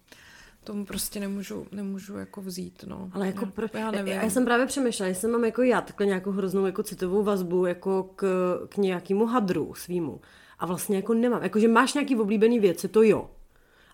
tomu 0.70 0.84
prostě 0.84 1.20
nemůžu, 1.20 1.66
nemůžu 1.72 2.16
jako 2.16 2.40
vzít, 2.40 2.84
no. 2.86 3.10
Ale 3.12 3.26
jako 3.26 3.46
pro... 3.46 3.66
já, 3.74 3.90
nevím. 3.90 4.14
já 4.14 4.30
jsem 4.30 4.44
právě 4.44 4.66
přemýšlela, 4.66 5.08
jestli 5.08 5.28
mám 5.28 5.44
jako 5.44 5.62
já 5.62 5.80
takhle 5.80 6.06
nějakou 6.06 6.30
hroznou 6.30 6.66
jako 6.66 6.82
citovou 6.82 7.22
vazbu 7.22 7.66
jako 7.66 8.10
k, 8.16 8.26
k 8.68 8.76
nějakému 8.76 9.26
hadru 9.26 9.74
svýmu. 9.74 10.20
A 10.58 10.66
vlastně 10.66 10.96
jako 10.96 11.14
nemám. 11.14 11.42
Jakože 11.42 11.68
máš 11.68 11.94
nějaký 11.94 12.16
oblíbený 12.16 12.58
věci, 12.58 12.88
to 12.88 13.02
jo. 13.02 13.30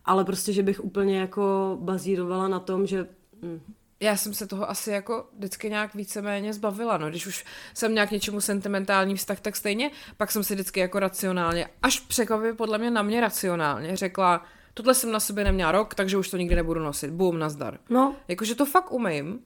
Ale 0.04 0.24
prostě, 0.24 0.52
že 0.52 0.62
bych 0.62 0.84
úplně 0.84 1.20
jako 1.20 1.78
bazírovala 1.80 2.48
na 2.48 2.60
tom, 2.60 2.86
že... 2.86 3.06
Hm. 3.42 3.60
Já 4.00 4.16
jsem 4.16 4.34
se 4.34 4.46
toho 4.46 4.70
asi 4.70 4.90
jako 4.90 5.26
vždycky 5.38 5.70
nějak 5.70 5.94
víceméně 5.94 6.52
zbavila, 6.52 6.98
no. 6.98 7.08
Když 7.08 7.26
už 7.26 7.44
jsem 7.74 7.94
nějak 7.94 8.10
něčemu 8.10 8.40
sentimentální 8.40 9.16
vztah, 9.16 9.40
tak 9.40 9.56
stejně 9.56 9.90
pak 10.16 10.30
jsem 10.30 10.44
si 10.44 10.54
vždycky 10.54 10.80
jako 10.80 10.98
racionálně, 10.98 11.68
až 11.82 12.00
překvapivě 12.00 12.54
podle 12.54 12.78
mě 12.78 12.90
na 12.90 13.02
mě 13.02 13.20
racionálně 13.20 13.96
řekla, 13.96 14.44
tohle 14.76 14.94
jsem 14.94 15.12
na 15.12 15.20
sobě 15.20 15.44
neměla 15.44 15.72
rok, 15.72 15.94
takže 15.94 16.16
už 16.16 16.30
to 16.30 16.36
nikdy 16.36 16.54
nebudu 16.54 16.80
nosit. 16.80 17.10
Bum, 17.10 17.38
nazdar. 17.38 17.78
No. 17.88 18.16
Jakože 18.28 18.54
to 18.54 18.66
fakt 18.66 18.92
umím. 18.92 19.40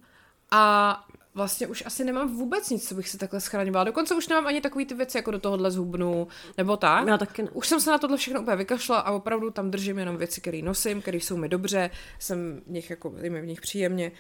A 0.50 1.04
vlastně 1.34 1.66
už 1.66 1.82
asi 1.86 2.04
nemám 2.04 2.36
vůbec 2.36 2.70
nic, 2.70 2.88
co 2.88 2.94
bych 2.94 3.08
si 3.08 3.18
takhle 3.18 3.40
schraňovala. 3.40 3.84
Dokonce 3.84 4.14
už 4.14 4.28
nemám 4.28 4.46
ani 4.46 4.60
takový 4.60 4.86
ty 4.86 4.94
věci, 4.94 5.18
jako 5.18 5.30
do 5.30 5.38
tohohle 5.38 5.70
zhubnu, 5.70 6.28
nebo 6.58 6.76
tak. 6.76 7.08
Já 7.08 7.18
taky 7.18 7.42
ne. 7.42 7.48
Už 7.52 7.68
jsem 7.68 7.80
se 7.80 7.90
na 7.90 7.98
tohle 7.98 8.16
všechno 8.16 8.40
úplně 8.40 8.56
vykašla 8.56 8.98
a 8.98 9.12
opravdu 9.12 9.50
tam 9.50 9.70
držím 9.70 9.98
jenom 9.98 10.16
věci, 10.16 10.40
které 10.40 10.62
nosím, 10.62 11.02
které 11.02 11.16
jsou 11.16 11.36
mi 11.36 11.48
dobře, 11.48 11.90
jsem 12.18 12.62
v 12.66 12.70
nich, 12.70 12.90
jako, 12.90 13.10
v 13.10 13.46
nich 13.46 13.60
příjemně 13.60 14.12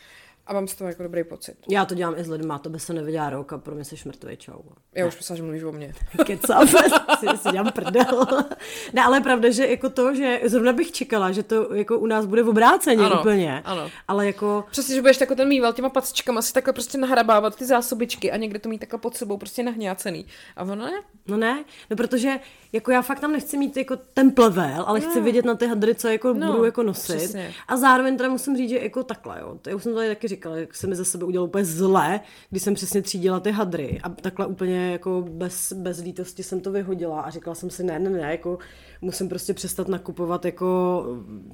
a 0.46 0.52
mám 0.52 0.68
z 0.68 0.74
toho 0.74 0.88
jako 0.88 1.02
dobrý 1.02 1.24
pocit. 1.24 1.56
Já 1.68 1.84
to 1.84 1.94
dělám 1.94 2.14
i 2.18 2.24
s 2.24 2.28
lidmi, 2.28 2.52
to 2.60 2.70
by 2.70 2.80
se 2.80 2.92
neviděla 2.92 3.30
rok 3.30 3.52
a 3.52 3.58
pro 3.58 3.74
mě 3.74 3.84
se 3.84 3.96
šmrtvý 3.96 4.36
čau. 4.36 4.60
Já 4.94 5.06
už 5.06 5.16
myslím, 5.16 5.36
že 5.36 5.42
mluvíš 5.42 5.62
o 5.62 5.72
mně. 5.72 5.94
Kecám, 6.26 6.68
si, 7.20 7.26
si 7.36 7.48
dělám 7.52 7.72
prdel. 7.72 8.26
ne, 8.92 9.02
ale 9.02 9.20
pravda, 9.20 9.50
že 9.50 9.66
jako 9.66 9.90
to, 9.90 10.14
že 10.14 10.40
zrovna 10.44 10.72
bych 10.72 10.92
čekala, 10.92 11.32
že 11.32 11.42
to 11.42 11.74
jako 11.74 11.98
u 11.98 12.06
nás 12.06 12.26
bude 12.26 12.42
v 12.42 12.48
obráceně 12.48 13.06
ano, 13.06 13.20
úplně. 13.20 13.62
Ano. 13.64 13.90
Ale 14.08 14.26
jako... 14.26 14.64
Přesně, 14.70 14.94
že 14.94 15.00
budeš 15.00 15.20
jako 15.20 15.34
ten 15.34 15.48
mýval 15.48 15.72
těma 15.72 15.88
pacičkama 15.88 16.42
si 16.42 16.52
takhle 16.52 16.72
prostě 16.72 16.98
nahrabávat 16.98 17.56
ty 17.56 17.64
zásobičky 17.64 18.32
a 18.32 18.36
někde 18.36 18.58
to 18.58 18.68
mít 18.68 18.78
takhle 18.78 18.98
pod 18.98 19.16
sebou 19.16 19.36
prostě 19.36 19.62
nahňácený. 19.62 20.26
A 20.56 20.62
ono 20.62 20.76
ne? 20.76 20.92
No 21.26 21.36
ne, 21.36 21.64
no 21.90 21.96
protože 21.96 22.40
jako 22.72 22.90
já 22.90 23.02
fakt 23.02 23.20
tam 23.20 23.32
nechci 23.32 23.56
mít 23.56 23.76
jako 23.76 23.96
ten 24.14 24.30
plevel, 24.30 24.84
ale 24.86 25.00
no. 25.00 25.10
chci 25.10 25.20
vidět 25.20 25.44
na 25.44 25.54
ty 25.54 25.66
hadry, 25.66 25.94
co 25.94 26.08
jako 26.08 26.32
no, 26.32 26.52
budu 26.52 26.64
jako 26.64 26.82
nosit. 26.82 27.16
Přesně. 27.16 27.54
A 27.68 27.76
zároveň 27.76 28.16
teda 28.16 28.28
musím 28.28 28.56
říct, 28.56 28.70
že 28.70 28.78
jako 28.78 29.02
takhle, 29.02 29.40
jo. 29.40 29.58
To 29.62 29.70
já 29.70 29.76
už 29.76 29.82
jsem 29.82 29.94
tady 29.94 30.08
taky 30.08 30.28
říkala, 30.30 30.56
jak 30.56 30.74
se 30.74 30.86
mi 30.86 30.96
za 30.96 31.04
sebe 31.04 31.24
udělalo 31.24 31.48
úplně 31.48 31.64
zle, 31.64 32.20
když 32.50 32.62
jsem 32.62 32.74
přesně 32.74 33.02
třídila 33.02 33.40
ty 33.40 33.50
hadry 33.50 34.00
a 34.02 34.08
takhle 34.08 34.46
úplně 34.46 34.92
jako 34.92 35.24
bez, 35.30 35.72
bez 35.72 36.00
lítosti 36.00 36.42
jsem 36.42 36.60
to 36.60 36.72
vyhodila 36.72 37.20
a 37.20 37.30
říkala 37.30 37.54
jsem 37.54 37.70
si, 37.70 37.84
ne, 37.84 37.98
ne, 37.98 38.10
ne, 38.10 38.30
jako 38.30 38.58
musím 39.00 39.28
prostě 39.28 39.54
přestat 39.54 39.88
nakupovat 39.88 40.44
jako 40.44 41.04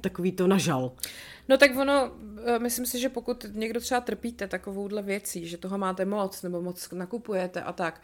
takový 0.01 0.31
to 0.31 0.47
nažal. 0.47 0.91
No 1.49 1.57
tak 1.57 1.77
ono, 1.77 2.11
eh, 2.45 2.59
myslím 2.59 2.85
si, 2.85 2.99
že 2.99 3.09
pokud 3.09 3.45
někdo 3.51 3.79
třeba 3.79 4.01
trpíte 4.01 4.47
takovouhle 4.47 5.01
věcí, 5.01 5.47
že 5.47 5.57
toho 5.57 5.77
máte 5.77 6.05
moc 6.05 6.43
nebo 6.43 6.61
moc 6.61 6.91
nakupujete 6.91 7.61
a 7.61 7.73
tak, 7.73 8.01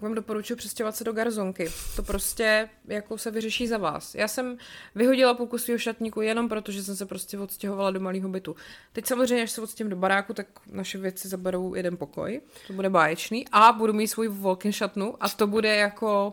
vám 0.00 0.14
doporučuji 0.14 0.56
přestěhovat 0.56 0.96
se 0.96 1.04
do 1.04 1.12
garzonky. 1.12 1.70
To 1.96 2.02
prostě 2.02 2.68
jako 2.88 3.18
se 3.18 3.30
vyřeší 3.30 3.68
za 3.68 3.78
vás. 3.78 4.14
Já 4.14 4.28
jsem 4.28 4.56
vyhodila 4.94 5.34
půlku 5.34 5.58
svého 5.58 5.78
šatníku 5.78 6.20
jenom 6.20 6.48
proto, 6.48 6.72
že 6.72 6.82
jsem 6.82 6.96
se 6.96 7.06
prostě 7.06 7.38
odstěhovala 7.38 7.90
do 7.90 8.00
malého 8.00 8.28
bytu. 8.28 8.56
Teď 8.92 9.06
samozřejmě, 9.06 9.42
až 9.42 9.50
se 9.50 9.60
odstěhím 9.60 9.90
do 9.90 9.96
baráku, 9.96 10.34
tak 10.34 10.46
naše 10.66 10.98
věci 10.98 11.28
zaberou 11.28 11.74
jeden 11.74 11.96
pokoj. 11.96 12.40
To 12.66 12.72
bude 12.72 12.90
báječný. 12.90 13.44
A 13.52 13.72
budu 13.72 13.92
mít 13.92 14.08
svůj 14.08 14.28
walk 14.28 14.70
šatnu 14.70 15.14
a 15.20 15.28
to 15.28 15.46
bude 15.46 15.76
jako 15.76 16.32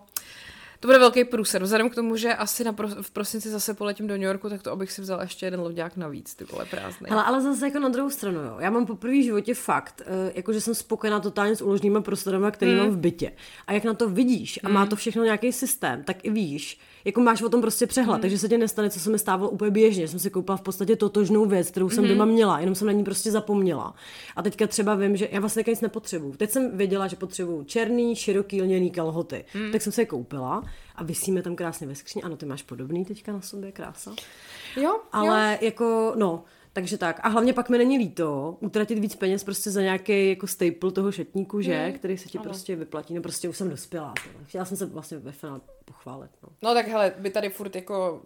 to 0.79 0.87
bude 0.87 0.99
velký 0.99 1.23
průser. 1.23 1.63
Vzhledem 1.63 1.89
k 1.89 1.95
tomu, 1.95 2.15
že 2.15 2.33
asi 2.33 2.63
na 2.63 2.73
pro, 2.73 2.87
v 2.87 3.11
prosinci 3.11 3.49
zase 3.49 3.73
poletím 3.73 4.07
do 4.07 4.13
New 4.13 4.23
Yorku, 4.23 4.49
tak 4.49 4.63
to 4.63 4.71
abych 4.71 4.91
si 4.91 5.01
vzal 5.01 5.21
ještě 5.21 5.45
jeden 5.45 5.59
loďák 5.59 5.97
navíc, 5.97 6.35
ty 6.35 6.43
vole 6.43 6.65
prázdný. 6.65 7.09
Ale, 7.09 7.23
ale 7.23 7.41
zase 7.41 7.65
jako 7.65 7.79
na 7.79 7.89
druhou 7.89 8.09
stranu, 8.09 8.39
jo. 8.39 8.55
Já 8.59 8.69
mám 8.69 8.85
po 8.85 8.95
první 8.95 9.23
životě 9.23 9.53
fakt, 9.53 10.01
uh, 10.01 10.31
jako 10.35 10.53
že 10.53 10.61
jsem 10.61 10.75
spokojená 10.75 11.19
totálně 11.19 11.55
s 11.55 11.61
uložnýma 11.61 12.01
prostorama, 12.01 12.51
který 12.51 12.71
mm. 12.71 12.77
mám 12.77 12.89
v 12.89 12.97
bytě. 12.97 13.31
A 13.67 13.73
jak 13.73 13.83
na 13.83 13.93
to 13.93 14.09
vidíš 14.09 14.59
a 14.63 14.69
má 14.69 14.79
hmm. 14.79 14.89
to 14.89 14.95
všechno 14.95 15.23
nějaký 15.23 15.51
systém, 15.51 16.03
tak 16.03 16.17
i 16.25 16.29
víš, 16.29 16.79
jako 17.09 17.21
máš 17.21 17.41
o 17.41 17.49
tom 17.49 17.61
prostě 17.61 17.87
přehled, 17.87 18.15
mm. 18.15 18.21
takže 18.21 18.37
se 18.37 18.49
ti 18.49 18.57
nestane, 18.57 18.89
co 18.89 18.99
se 18.99 19.09
mi 19.09 19.19
stávalo 19.19 19.49
úplně 19.49 19.71
běžně. 19.71 20.07
Jsem 20.07 20.19
si 20.19 20.29
koupila 20.29 20.57
v 20.57 20.61
podstatě 20.61 20.95
totožnou 20.95 21.45
věc, 21.45 21.71
kterou 21.71 21.89
jsem 21.89 22.03
mm. 22.03 22.09
doma 22.09 22.25
měla, 22.25 22.59
jenom 22.59 22.75
jsem 22.75 22.87
na 22.87 22.93
ní 22.93 23.03
prostě 23.03 23.31
zapomněla. 23.31 23.93
A 24.35 24.41
teďka 24.41 24.67
třeba 24.67 24.95
vím, 24.95 25.17
že 25.17 25.29
já 25.31 25.39
vlastně 25.39 25.63
nic 25.67 25.81
nepotřebuju. 25.81 26.33
Teď 26.33 26.51
jsem 26.51 26.77
věděla, 26.77 27.07
že 27.07 27.15
potřebuju 27.15 27.63
černý, 27.63 28.15
široký 28.15 28.61
lněný 28.61 28.91
kalhoty. 28.91 29.45
Mm. 29.53 29.71
Tak 29.71 29.81
jsem 29.81 29.93
se 29.93 30.01
je 30.01 30.05
koupila 30.05 30.63
a 30.95 31.03
vysíme 31.03 31.41
tam 31.41 31.55
krásně 31.55 31.87
ve 31.87 31.95
skříni. 31.95 32.23
Ano, 32.23 32.37
ty 32.37 32.45
máš 32.45 32.63
podobný 32.63 33.05
teďka 33.05 33.33
na 33.33 33.41
sobě, 33.41 33.71
krása. 33.71 34.13
Jo, 34.75 34.99
Ale 35.11 35.57
jo. 35.61 35.65
jako, 35.65 36.13
no, 36.15 36.43
takže 36.73 36.97
tak. 36.97 37.19
A 37.23 37.27
hlavně 37.27 37.53
pak 37.53 37.69
mi 37.69 37.77
není 37.77 37.97
líto 37.97 38.57
utratit 38.59 38.99
víc 38.99 39.15
peněz 39.15 39.43
prostě 39.43 39.71
za 39.71 39.81
nějaký 39.81 40.29
jako 40.29 40.47
staple 40.47 40.91
toho 40.91 41.11
šatníku, 41.11 41.61
že? 41.61 41.77
Hmm, 41.77 41.93
který 41.93 42.17
se 42.17 42.29
ti 42.29 42.37
ano. 42.37 42.43
prostě 42.43 42.75
vyplatí. 42.75 43.13
No 43.13 43.21
prostě 43.21 43.49
už 43.49 43.57
jsem 43.57 43.69
dospělá. 43.69 44.13
Teda. 44.23 44.45
Chtěla 44.45 44.65
jsem 44.65 44.77
se 44.77 44.85
vlastně 44.85 45.17
ve 45.17 45.31
finále 45.31 45.61
pochválit. 45.85 46.31
No. 46.43 46.49
no 46.61 46.73
tak 46.73 46.87
hele, 46.87 47.13
my 47.17 47.29
tady 47.29 47.49
furt 47.49 47.75
jako 47.75 48.21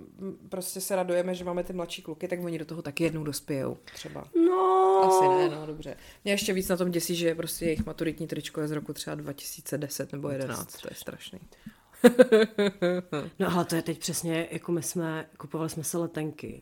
prostě 0.49 0.81
se 0.81 0.95
radujeme, 0.95 1.35
že 1.35 1.43
máme 1.43 1.63
ty 1.63 1.73
mladší 1.73 2.01
kluky, 2.01 2.27
tak 2.27 2.39
oni 2.43 2.57
do 2.57 2.65
toho 2.65 2.81
taky 2.81 3.03
jednou 3.03 3.23
dospějou 3.23 3.77
třeba. 3.93 4.27
No. 4.47 5.01
Asi 5.03 5.27
ne, 5.27 5.55
no 5.55 5.65
dobře. 5.65 5.95
Mě 6.23 6.33
ještě 6.33 6.53
víc 6.53 6.69
na 6.69 6.77
tom 6.77 6.91
děsí, 6.91 7.15
že 7.15 7.35
prostě 7.35 7.65
jejich 7.65 7.85
maturitní 7.85 8.27
tričko 8.27 8.61
je 8.61 8.67
z 8.67 8.71
roku 8.71 8.93
třeba 8.93 9.15
2010 9.15 10.11
nebo 10.11 10.29
11. 10.29 10.81
To 10.81 10.87
je 10.91 10.95
strašný. 10.95 11.39
no 13.39 13.55
ale 13.55 13.65
to 13.65 13.75
je 13.75 13.81
teď 13.81 13.99
přesně, 13.99 14.47
jako 14.51 14.71
my 14.71 14.83
jsme, 14.83 15.29
kupovali 15.37 15.69
jsme 15.69 15.83
se 15.83 15.97
letenky 15.97 16.61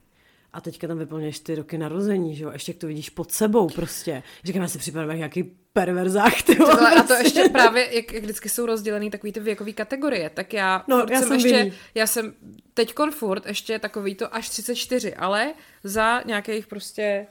a 0.54 0.62
teďka 0.62 0.88
tam 0.88 0.97
vyplňuješ 0.97 1.39
ty 1.39 1.56
roky 1.56 1.78
narození, 1.78 2.36
že 2.36 2.43
jo, 2.43 2.52
ještě 2.52 2.72
jak 2.72 2.80
to 2.80 2.88
vidíš 2.88 3.10
pod 3.10 3.32
sebou 3.32 3.70
prostě. 3.70 4.24
Říkám, 4.43 4.62
já 4.62 4.68
si 4.68 4.78
připadám 4.78 5.10
jak 5.10 5.18
nějaký 5.18 5.43
perverzák, 5.74 6.41
ty 6.41 6.56
vole, 6.56 6.76
prostě. 6.76 6.99
A 6.99 7.04
to 7.04 7.14
ještě 7.14 7.49
právě, 7.49 7.95
jak, 7.95 8.14
jak 8.14 8.24
vždycky 8.24 8.49
jsou 8.49 8.66
rozdělený 8.66 9.10
takový 9.10 9.32
ty 9.32 9.39
věkový 9.39 9.74
kategorie, 9.74 10.30
tak 10.30 10.54
já, 10.54 10.84
no, 10.88 11.06
já 11.10 11.22
jsem 11.22 11.34
ještě, 11.34 11.58
vinný. 11.58 11.74
já 11.95 12.08
jsem 12.08 12.34
teď 12.74 12.93
furt 13.12 13.45
ještě 13.45 13.80
takový 13.80 14.16
to 14.16 14.36
až 14.36 14.49
34, 14.49 15.14
ale 15.14 15.54
za 15.84 16.22
nějakých 16.26 16.68
prostě 16.68 17.28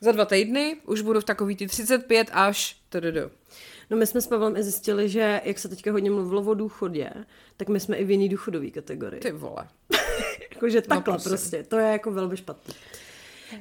za 0.00 0.12
dva 0.12 0.24
týdny 0.24 0.76
už 0.86 1.00
budu 1.00 1.20
v 1.20 1.24
takový 1.24 1.56
ty 1.56 1.66
35 1.66 2.28
až 2.32 2.76
tdd. 2.88 3.32
No 3.90 3.96
my 3.96 4.06
jsme 4.06 4.20
s 4.20 4.26
Pavlem 4.26 4.56
i 4.56 4.62
zjistili, 4.62 5.08
že 5.08 5.40
jak 5.44 5.58
se 5.58 5.68
teďka 5.68 5.92
hodně 5.92 6.10
mluvilo 6.10 6.42
o 6.42 6.54
důchodě, 6.54 7.10
tak 7.56 7.68
my 7.68 7.80
jsme 7.80 7.96
i 7.96 8.04
v 8.04 8.10
jiný 8.10 8.28
důchodový 8.28 8.70
kategorii. 8.70 9.20
Ty 9.20 9.32
vole. 9.32 9.68
Jakože 10.54 10.78
no, 10.78 10.94
takhle 10.94 11.14
no, 11.14 11.24
prostě. 11.24 11.62
To 11.62 11.78
je 11.78 11.92
jako 11.92 12.10
velmi 12.10 12.36
špatné. 12.36 12.74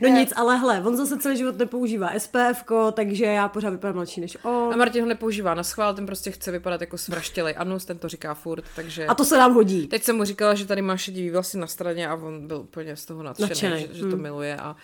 No 0.01 0.07
nic, 0.07 0.33
ale 0.35 0.57
hle, 0.57 0.81
on 0.81 0.97
zase 0.97 1.17
celý 1.17 1.37
život 1.37 1.57
nepoužívá 1.57 2.09
SPF, 2.17 2.63
takže 2.93 3.25
já 3.25 3.47
pořád 3.47 3.69
vypadám 3.69 3.95
mladší 3.95 4.21
než 4.21 4.37
on. 4.43 4.73
A 4.73 4.77
Martin 4.77 5.01
ho 5.01 5.09
nepoužívá 5.09 5.53
na 5.53 5.63
schvál, 5.63 5.93
ten 5.93 6.05
prostě 6.05 6.31
chce 6.31 6.51
vypadat 6.51 6.81
jako 6.81 6.97
svraštělej 6.97 7.53
Anus, 7.57 7.85
ten 7.85 7.97
to 7.97 8.09
říká 8.09 8.33
furt, 8.33 8.63
takže... 8.75 9.05
A 9.05 9.15
to 9.15 9.25
se 9.25 9.37
nám 9.37 9.53
hodí. 9.53 9.87
Teď 9.87 10.03
jsem 10.03 10.15
mu 10.15 10.23
říkala, 10.23 10.53
že 10.53 10.65
tady 10.65 10.81
má 10.81 10.97
šedivý 10.97 11.29
vlasy 11.29 11.57
na 11.57 11.67
straně 11.67 12.07
a 12.07 12.15
on 12.15 12.47
byl 12.47 12.57
úplně 12.57 12.95
z 12.95 13.05
toho 13.05 13.23
nadšený, 13.23 13.49
nadšený. 13.49 13.81
že, 13.81 13.93
že 13.93 14.01
to 14.01 14.07
hmm. 14.07 14.21
miluje 14.21 14.57
a 14.57 14.75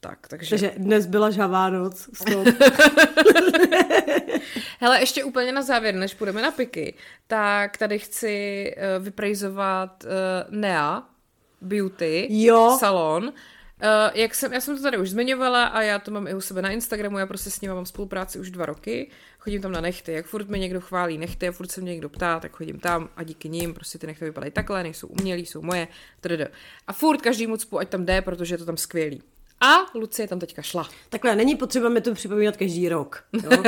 tak, 0.00 0.28
takže... 0.28 0.50
Takže 0.50 0.72
dnes 0.76 1.06
byla 1.06 1.30
žavá 1.30 1.70
noc. 1.70 2.08
Hele, 4.80 5.00
ještě 5.00 5.24
úplně 5.24 5.52
na 5.52 5.62
závěr, 5.62 5.94
než 5.94 6.14
půjdeme 6.14 6.42
na 6.42 6.50
piky, 6.50 6.94
tak 7.26 7.76
tady 7.76 7.98
chci 7.98 8.66
uh, 8.76 9.04
vyprejzovat 9.04 10.04
uh, 10.04 10.10
Nea 10.58 11.02
Beauty 11.62 12.26
jo. 12.30 12.76
salon. 12.80 13.24
Uh, 13.82 13.88
jak 14.14 14.34
jsem, 14.34 14.52
já 14.52 14.60
jsem 14.60 14.76
to 14.76 14.82
tady 14.82 14.98
už 14.98 15.10
zmiňovala 15.10 15.64
a 15.64 15.82
já 15.82 15.98
to 15.98 16.10
mám 16.10 16.26
i 16.26 16.34
u 16.34 16.40
sebe 16.40 16.62
na 16.62 16.70
Instagramu, 16.70 17.18
já 17.18 17.26
prostě 17.26 17.50
s 17.50 17.60
ním 17.60 17.74
mám 17.74 17.86
spolupráci 17.86 18.38
už 18.38 18.50
dva 18.50 18.66
roky, 18.66 19.10
chodím 19.38 19.62
tam 19.62 19.72
na 19.72 19.80
nechty, 19.80 20.12
jak 20.12 20.26
furt 20.26 20.48
mi 20.48 20.58
někdo 20.58 20.80
chválí 20.80 21.18
nechty 21.18 21.48
a 21.48 21.52
furt 21.52 21.70
se 21.70 21.80
mě 21.80 21.92
někdo 21.92 22.08
ptá, 22.08 22.40
tak 22.40 22.52
chodím 22.52 22.78
tam 22.78 23.08
a 23.16 23.22
díky 23.22 23.48
nim 23.48 23.74
prostě 23.74 23.98
ty 23.98 24.06
nechty 24.06 24.24
vypadají 24.24 24.52
takhle, 24.52 24.82
nejsou 24.82 25.06
umělý, 25.06 25.46
jsou 25.46 25.62
moje, 25.62 25.88
tdd. 26.20 26.50
A 26.86 26.92
furt 26.92 27.22
každý 27.22 27.46
moc 27.46 27.66
ať 27.78 27.88
tam 27.88 28.04
jde, 28.04 28.22
protože 28.22 28.54
je 28.54 28.58
to 28.58 28.64
tam 28.64 28.76
skvělý. 28.76 29.22
A 29.60 29.98
Lucie 29.98 30.28
tam 30.28 30.38
teďka 30.38 30.62
šla. 30.62 30.88
Takhle, 31.08 31.36
není 31.36 31.56
potřeba 31.56 31.88
mi 31.88 32.00
to 32.00 32.14
připomínat 32.14 32.56
každý 32.56 32.88
rok. 32.88 33.24
Jo? 33.42 33.62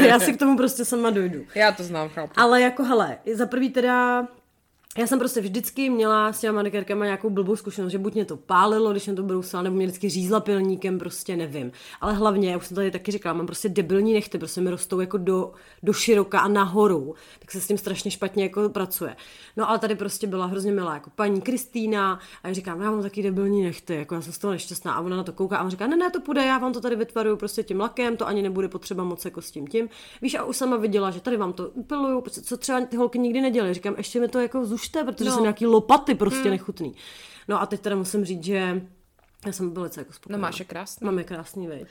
Já 0.06 0.20
si 0.20 0.32
k 0.32 0.38
tomu 0.38 0.56
prostě 0.56 0.84
sama 0.84 1.10
dojdu. 1.10 1.46
Já 1.54 1.72
to 1.72 1.82
znám, 1.82 2.08
chápu. 2.08 2.32
Ale 2.36 2.60
jako 2.60 2.84
hele, 2.84 3.18
za 3.34 3.46
prvý 3.46 3.70
teda 3.70 4.26
já 4.98 5.06
jsem 5.06 5.18
prostě 5.18 5.40
vždycky 5.40 5.90
měla 5.90 6.32
s 6.32 6.40
těma 6.40 6.52
manikérkama 6.52 7.04
nějakou 7.04 7.30
blbou 7.30 7.56
zkušenost, 7.56 7.92
že 7.92 7.98
buď 7.98 8.14
mě 8.14 8.24
to 8.24 8.36
pálilo, 8.36 8.90
když 8.90 9.02
jsem 9.02 9.16
to 9.16 9.22
brousila, 9.22 9.62
nebo 9.62 9.76
mě 9.76 9.86
vždycky 9.86 10.08
řízla 10.08 10.40
pilníkem, 10.40 10.98
prostě 10.98 11.36
nevím. 11.36 11.72
Ale 12.00 12.14
hlavně, 12.14 12.50
já 12.50 12.56
už 12.56 12.66
jsem 12.66 12.74
tady 12.74 12.90
taky 12.90 13.12
říkala, 13.12 13.32
mám 13.32 13.46
prostě 13.46 13.68
debilní 13.68 14.12
nechty, 14.12 14.38
prostě 14.38 14.60
mi 14.60 14.70
rostou 14.70 15.00
jako 15.00 15.18
do, 15.18 15.52
do 15.82 15.92
široka 15.92 16.40
a 16.40 16.48
nahoru, 16.48 17.14
tak 17.38 17.50
se 17.50 17.60
s 17.60 17.66
tím 17.66 17.78
strašně 17.78 18.10
špatně 18.10 18.42
jako 18.42 18.68
pracuje. 18.68 19.16
No 19.56 19.70
ale 19.70 19.78
tady 19.78 19.94
prostě 19.94 20.26
byla 20.26 20.46
hrozně 20.46 20.72
milá 20.72 20.94
jako 20.94 21.10
paní 21.10 21.40
Kristýna 21.40 22.20
a 22.42 22.48
já 22.48 22.54
říkám, 22.54 22.80
já 22.80 22.90
mám 22.90 23.02
taky 23.02 23.22
debilní 23.22 23.62
nechty, 23.62 23.94
jako 23.94 24.14
já 24.14 24.20
jsem 24.20 24.32
z 24.32 24.38
toho 24.38 24.50
nešťastná 24.50 24.92
a 24.92 25.00
ona 25.00 25.16
na 25.16 25.24
to 25.24 25.32
kouká 25.32 25.56
a 25.56 25.60
ona 25.60 25.70
říká, 25.70 25.86
ne, 25.86 25.96
ne, 25.96 26.10
to 26.10 26.20
půjde, 26.20 26.44
já 26.44 26.58
vám 26.58 26.72
to 26.72 26.80
tady 26.80 26.96
vytvaruju 26.96 27.36
prostě 27.36 27.62
tím 27.62 27.80
lakem, 27.80 28.16
to 28.16 28.26
ani 28.26 28.42
nebude 28.42 28.68
potřeba 28.68 29.04
moc 29.04 29.24
jako 29.24 29.42
s 29.42 29.50
tím 29.50 29.66
tím. 29.66 29.88
Víš, 30.22 30.34
a 30.34 30.44
už 30.44 30.56
sama 30.56 30.76
viděla, 30.76 31.10
že 31.10 31.20
tady 31.20 31.36
vám 31.36 31.52
to 31.52 31.68
upiluju, 31.68 32.24
co 32.42 32.56
třeba 32.56 32.80
ty 32.80 32.96
holky 32.96 33.18
nikdy 33.18 33.40
nedělají. 33.40 33.74
Říkám, 33.74 33.94
ještě 33.98 34.20
mi 34.20 34.28
to 34.28 34.40
jako 34.40 34.64
zušte, 34.82 35.04
protože 35.04 35.24
no. 35.24 35.36
jsou 35.36 35.42
nějaký 35.42 35.66
lopaty 35.66 36.14
prostě 36.14 36.40
hmm. 36.40 36.50
nechutný. 36.50 36.94
No 37.48 37.62
a 37.62 37.66
teď 37.66 37.80
teda 37.80 37.96
musím 37.96 38.24
říct, 38.24 38.44
že 38.44 38.82
já 39.46 39.52
jsem 39.52 39.70
velice 39.74 40.00
jako 40.00 40.12
spokojená. 40.12 40.38
No 40.38 40.42
máš 40.42 40.58
je 40.58 40.64
krásný. 40.64 41.04
Máme 41.04 41.24
krásný, 41.24 41.66
vej. 41.66 41.86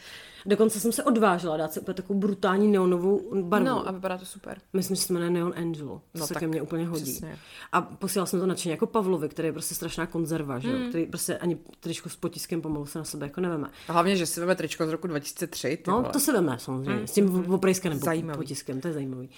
Dokonce 0.45 0.79
jsem 0.79 0.91
se 0.91 1.03
odvážila 1.03 1.57
dát 1.57 1.73
si 1.73 1.79
úplně 1.79 1.95
takovou 1.95 2.19
brutální 2.19 2.67
neonovou 2.67 3.41
barvu. 3.41 3.65
No 3.65 3.87
a 3.87 3.91
vypadá 3.91 4.17
to 4.17 4.25
super. 4.25 4.57
Myslím, 4.73 4.95
že 4.95 5.01
se 5.01 5.13
jmenuje 5.13 5.31
Neon 5.31 5.53
Angel. 5.55 6.01
No, 6.13 6.27
se 6.27 6.33
ke 6.33 6.47
mně 6.47 6.61
úplně 6.61 6.85
hodí. 6.85 7.03
Přesně. 7.03 7.37
A 7.71 7.81
posílala 7.81 8.25
jsem 8.25 8.39
to 8.39 8.45
nadšeně 8.45 8.73
jako 8.73 8.85
Pavlovi, 8.87 9.29
který 9.29 9.47
je 9.47 9.53
prostě 9.53 9.75
strašná 9.75 10.05
konzerva, 10.05 10.59
že 10.59 10.69
hmm. 10.69 10.89
který 10.89 11.05
prostě 11.05 11.37
ani 11.37 11.57
tričko 11.79 12.09
s 12.09 12.15
potiskem 12.15 12.61
pomalu 12.61 12.85
se 12.85 12.99
na 12.99 13.05
sebe 13.05 13.25
jako 13.25 13.41
neveme. 13.41 13.69
A 13.87 13.93
hlavně, 13.93 14.15
že 14.15 14.25
si 14.25 14.39
veme 14.39 14.55
tričko 14.55 14.85
z 14.85 14.89
roku 14.89 15.07
2003. 15.07 15.77
no, 15.87 15.93
vole. 15.93 16.09
to 16.13 16.19
se 16.19 16.33
veme 16.33 16.59
samozřejmě. 16.59 16.95
Hmm. 16.95 17.07
S 17.07 17.11
tím 17.11 17.53
oprejskem 17.53 17.93
nebo 17.93 18.35
potiskem, 18.35 18.81
to 18.81 18.87
je 18.87 18.93
zajímavý. 18.93 19.29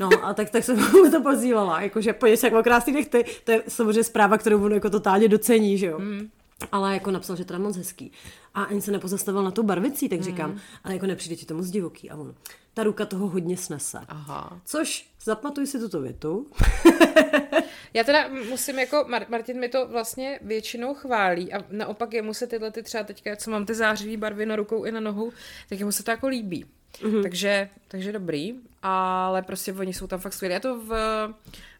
No 0.00 0.08
a 0.22 0.34
tak, 0.34 0.50
tak 0.50 0.64
jsem 0.64 0.76
mu 0.92 1.10
to 1.10 1.22
posílala, 1.22 1.80
jakože 1.80 2.12
pojď 2.12 2.40
se 2.40 2.48
jak 2.48 2.64
krásný 2.64 2.92
nechty. 2.92 3.24
To 3.44 3.52
je 3.52 3.62
samozřejmě 3.68 4.04
zpráva, 4.04 4.38
kterou 4.38 4.64
on 4.64 4.72
jako 4.72 4.90
totálně 4.90 5.28
docení, 5.28 5.78
že 5.78 5.86
jo. 5.86 5.98
Hmm 5.98 6.30
ale 6.72 6.94
jako 6.94 7.10
napsal, 7.10 7.36
že 7.36 7.44
to 7.44 7.52
je 7.52 7.58
moc 7.58 7.76
hezký. 7.76 8.12
A 8.54 8.62
ani 8.62 8.82
se 8.82 8.92
nepozastavil 8.92 9.42
na 9.42 9.50
tu 9.50 9.62
barvicí, 9.62 10.08
tak 10.08 10.22
říkám, 10.22 10.50
mm. 10.50 10.58
ale 10.84 10.94
jako 10.94 11.06
nepřijde 11.06 11.36
ti 11.36 11.46
to 11.46 11.54
moc 11.54 11.70
divoký. 11.70 12.10
A 12.10 12.16
on, 12.16 12.34
ta 12.74 12.82
ruka 12.82 13.06
toho 13.06 13.28
hodně 13.28 13.56
snese. 13.56 13.98
Aha. 14.08 14.60
Což, 14.64 15.10
zapamatuj 15.24 15.66
si 15.66 15.78
tuto 15.78 16.00
větu. 16.00 16.46
Já 17.94 18.04
teda 18.04 18.28
musím 18.28 18.78
jako, 18.78 19.04
Martin 19.28 19.60
mi 19.60 19.68
to 19.68 19.88
vlastně 19.88 20.38
většinou 20.42 20.94
chválí 20.94 21.52
a 21.52 21.64
naopak 21.70 22.12
jemu 22.12 22.34
se 22.34 22.46
tyhle 22.46 22.70
ty 22.70 22.82
třeba 22.82 23.04
teďka, 23.04 23.36
co 23.36 23.50
mám 23.50 23.66
ty 23.66 23.74
zářivý 23.74 24.16
barvy 24.16 24.46
na 24.46 24.56
rukou 24.56 24.84
i 24.84 24.92
na 24.92 25.00
nohou, 25.00 25.32
tak 25.68 25.78
jemu 25.78 25.92
se 25.92 26.02
to 26.02 26.10
jako 26.10 26.28
líbí. 26.28 26.66
Mm-hmm. 26.92 27.22
Takže, 27.22 27.68
takže 27.88 28.12
dobrý, 28.12 28.54
ale 28.82 29.42
prostě 29.42 29.72
oni 29.72 29.94
jsou 29.94 30.06
tam 30.06 30.20
fakt 30.20 30.32
skvělí. 30.32 30.54
Je 30.54 30.60
to 30.60 30.80
v 30.80 30.92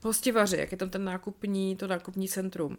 Hostivaři, 0.03 0.57
jak 0.57 0.73
je 0.73 0.79
tam 0.79 0.91
ten 0.91 1.05
nákupní, 1.05 1.77
to 1.77 1.87
nákupní 1.87 2.29
centrum. 2.29 2.79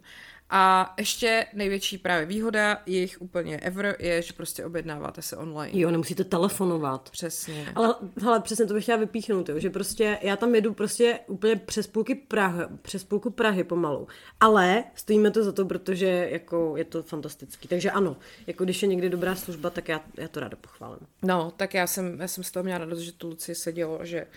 A 0.54 0.94
ještě 0.98 1.46
největší 1.54 1.98
právě 1.98 2.26
výhoda 2.26 2.82
jejich 2.86 3.22
úplně 3.22 3.58
ever 3.58 3.96
je, 4.00 4.22
že 4.22 4.34
prostě 4.34 4.66
objednáváte 4.66 5.22
se 5.22 5.38
online. 5.38 5.80
Jo, 5.80 5.92
nemusíte 5.92 6.24
telefonovat. 6.24 7.10
Přesně. 7.10 7.72
Ale 7.76 7.96
hele, 8.22 8.40
přesně 8.40 8.66
to 8.66 8.74
bych 8.74 8.84
chtěla 8.84 8.98
vypíchnout, 8.98 9.50
jo, 9.50 9.60
že 9.60 9.70
prostě 9.70 10.18
já 10.22 10.36
tam 10.36 10.56
jedu 10.56 10.74
prostě 10.74 11.20
úplně 11.28 11.56
přes 11.56 11.88
půlky 11.88 12.16
Prahy, 12.16 12.64
přes 12.82 13.04
půlku 13.04 13.30
Prahy 13.30 13.64
pomalu. 13.64 14.08
Ale 14.40 14.84
stojíme 14.96 15.32
to 15.32 15.44
za 15.44 15.52
to, 15.52 15.66
protože 15.66 16.28
jako 16.32 16.74
je 16.78 16.86
to 16.86 17.04
fantastický. 17.04 17.68
Takže 17.68 17.92
ano, 17.92 18.18
jako 18.48 18.64
když 18.64 18.82
je 18.82 18.88
někdy 18.88 19.10
dobrá 19.10 19.36
služba, 19.36 19.70
tak 19.70 19.90
já, 19.90 20.02
já 20.18 20.28
to 20.28 20.40
ráda 20.40 20.58
pochválím. 20.62 21.08
No, 21.22 21.54
tak 21.58 21.74
já 21.74 21.88
jsem, 21.88 22.22
já 22.22 22.28
jsem 22.28 22.44
z 22.44 22.52
toho 22.52 22.64
měla 22.64 22.78
radost, 22.78 23.00
že 23.00 23.12
tu 23.12 23.28
Lucie 23.28 23.56
se 23.56 23.74
dělo, 23.74 24.00
že 24.12 24.28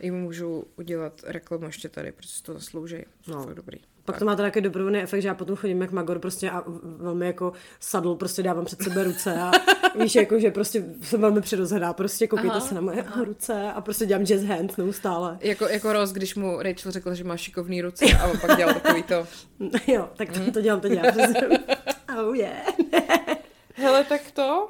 jim 0.00 0.14
můžu 0.14 0.64
udělat 0.76 1.20
reklamu 1.26 1.64
ještě 1.64 1.88
tady, 1.88 2.12
protože 2.12 2.42
to 2.42 2.52
zaslouží. 2.52 3.04
No. 3.28 3.46
To 3.46 3.54
dobrý. 3.54 3.78
Pak 4.04 4.14
tak. 4.14 4.18
to 4.18 4.24
má 4.24 4.36
taky 4.36 4.60
doprovodný 4.60 5.00
efekt, 5.00 5.22
že 5.22 5.28
já 5.28 5.34
potom 5.34 5.56
chodím 5.56 5.80
jak 5.80 5.90
magor 5.90 6.18
prostě 6.18 6.50
a 6.50 6.64
velmi 6.82 7.26
jako 7.26 7.52
sadl 7.80 8.14
prostě 8.14 8.42
dávám 8.42 8.64
před 8.64 8.82
sebe 8.82 9.04
ruce 9.04 9.40
a 9.40 9.50
víš, 10.02 10.14
jako, 10.14 10.38
že 10.38 10.50
prostě 10.50 10.84
jsem 11.02 11.20
velmi 11.20 11.40
přirozená, 11.40 11.92
prostě 11.92 12.26
koukejte 12.26 12.60
se 12.60 12.74
na 12.74 12.80
moje 12.80 13.02
aha. 13.02 13.24
ruce 13.24 13.72
a 13.74 13.80
prostě 13.80 14.06
dělám 14.06 14.26
jazz 14.26 14.42
hand 14.44 14.78
neustále. 14.78 15.38
Jako, 15.40 15.68
jako 15.68 15.92
Ross, 15.92 16.12
když 16.12 16.34
mu 16.34 16.62
Rachel 16.62 16.92
řekl, 16.92 17.14
že 17.14 17.24
má 17.24 17.36
šikovný 17.36 17.82
ruce 17.82 18.04
a 18.20 18.26
on 18.26 18.38
pak 18.38 18.56
dělal 18.56 18.74
takový 18.80 19.02
to. 19.02 19.26
jo, 19.86 20.08
tak 20.16 20.32
to, 20.32 20.50
to 20.52 20.60
dělám 20.60 20.80
teď 20.80 20.92
já. 20.92 21.02
oh 22.22 22.36
yeah. 22.36 22.74
Hele, 23.74 24.04
tak 24.04 24.30
to, 24.30 24.68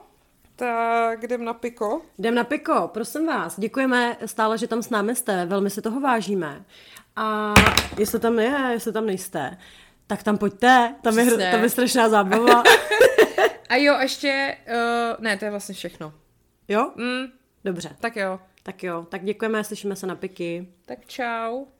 tak 0.56 1.22
jdem 1.22 1.44
na 1.44 1.54
piko. 1.54 2.02
Jdem 2.18 2.34
na 2.34 2.44
piko, 2.44 2.90
prosím 2.94 3.26
vás. 3.26 3.60
Děkujeme 3.60 4.16
stále, 4.26 4.58
že 4.58 4.66
tam 4.66 4.82
s 4.82 4.90
námi 4.90 5.16
jste, 5.16 5.46
velmi 5.46 5.70
si 5.70 5.82
toho 5.82 6.00
vážíme. 6.00 6.64
A 7.16 7.54
jestli 7.98 8.20
tam 8.20 8.38
je, 8.38 8.68
jestli 8.70 8.92
tam 8.92 9.06
nejste, 9.06 9.58
tak 10.06 10.22
tam 10.22 10.38
pojďte, 10.38 10.94
tam, 11.02 11.18
je, 11.18 11.50
tam 11.50 11.62
je 11.62 11.68
strašná 11.68 12.08
zábava. 12.08 12.62
A 13.68 13.76
jo, 13.76 13.98
ještě, 14.00 14.56
uh, 14.68 15.24
ne, 15.24 15.36
to 15.36 15.44
je 15.44 15.50
vlastně 15.50 15.74
všechno. 15.74 16.12
Jo? 16.68 16.92
Mm. 16.96 17.24
Dobře. 17.64 17.96
Tak 18.00 18.16
jo. 18.16 18.40
Tak 18.62 18.82
jo, 18.82 19.06
tak 19.08 19.24
děkujeme, 19.24 19.64
slyšíme 19.64 19.96
se 19.96 20.06
na 20.06 20.14
piky. 20.14 20.68
Tak 20.86 21.06
čau. 21.06 21.64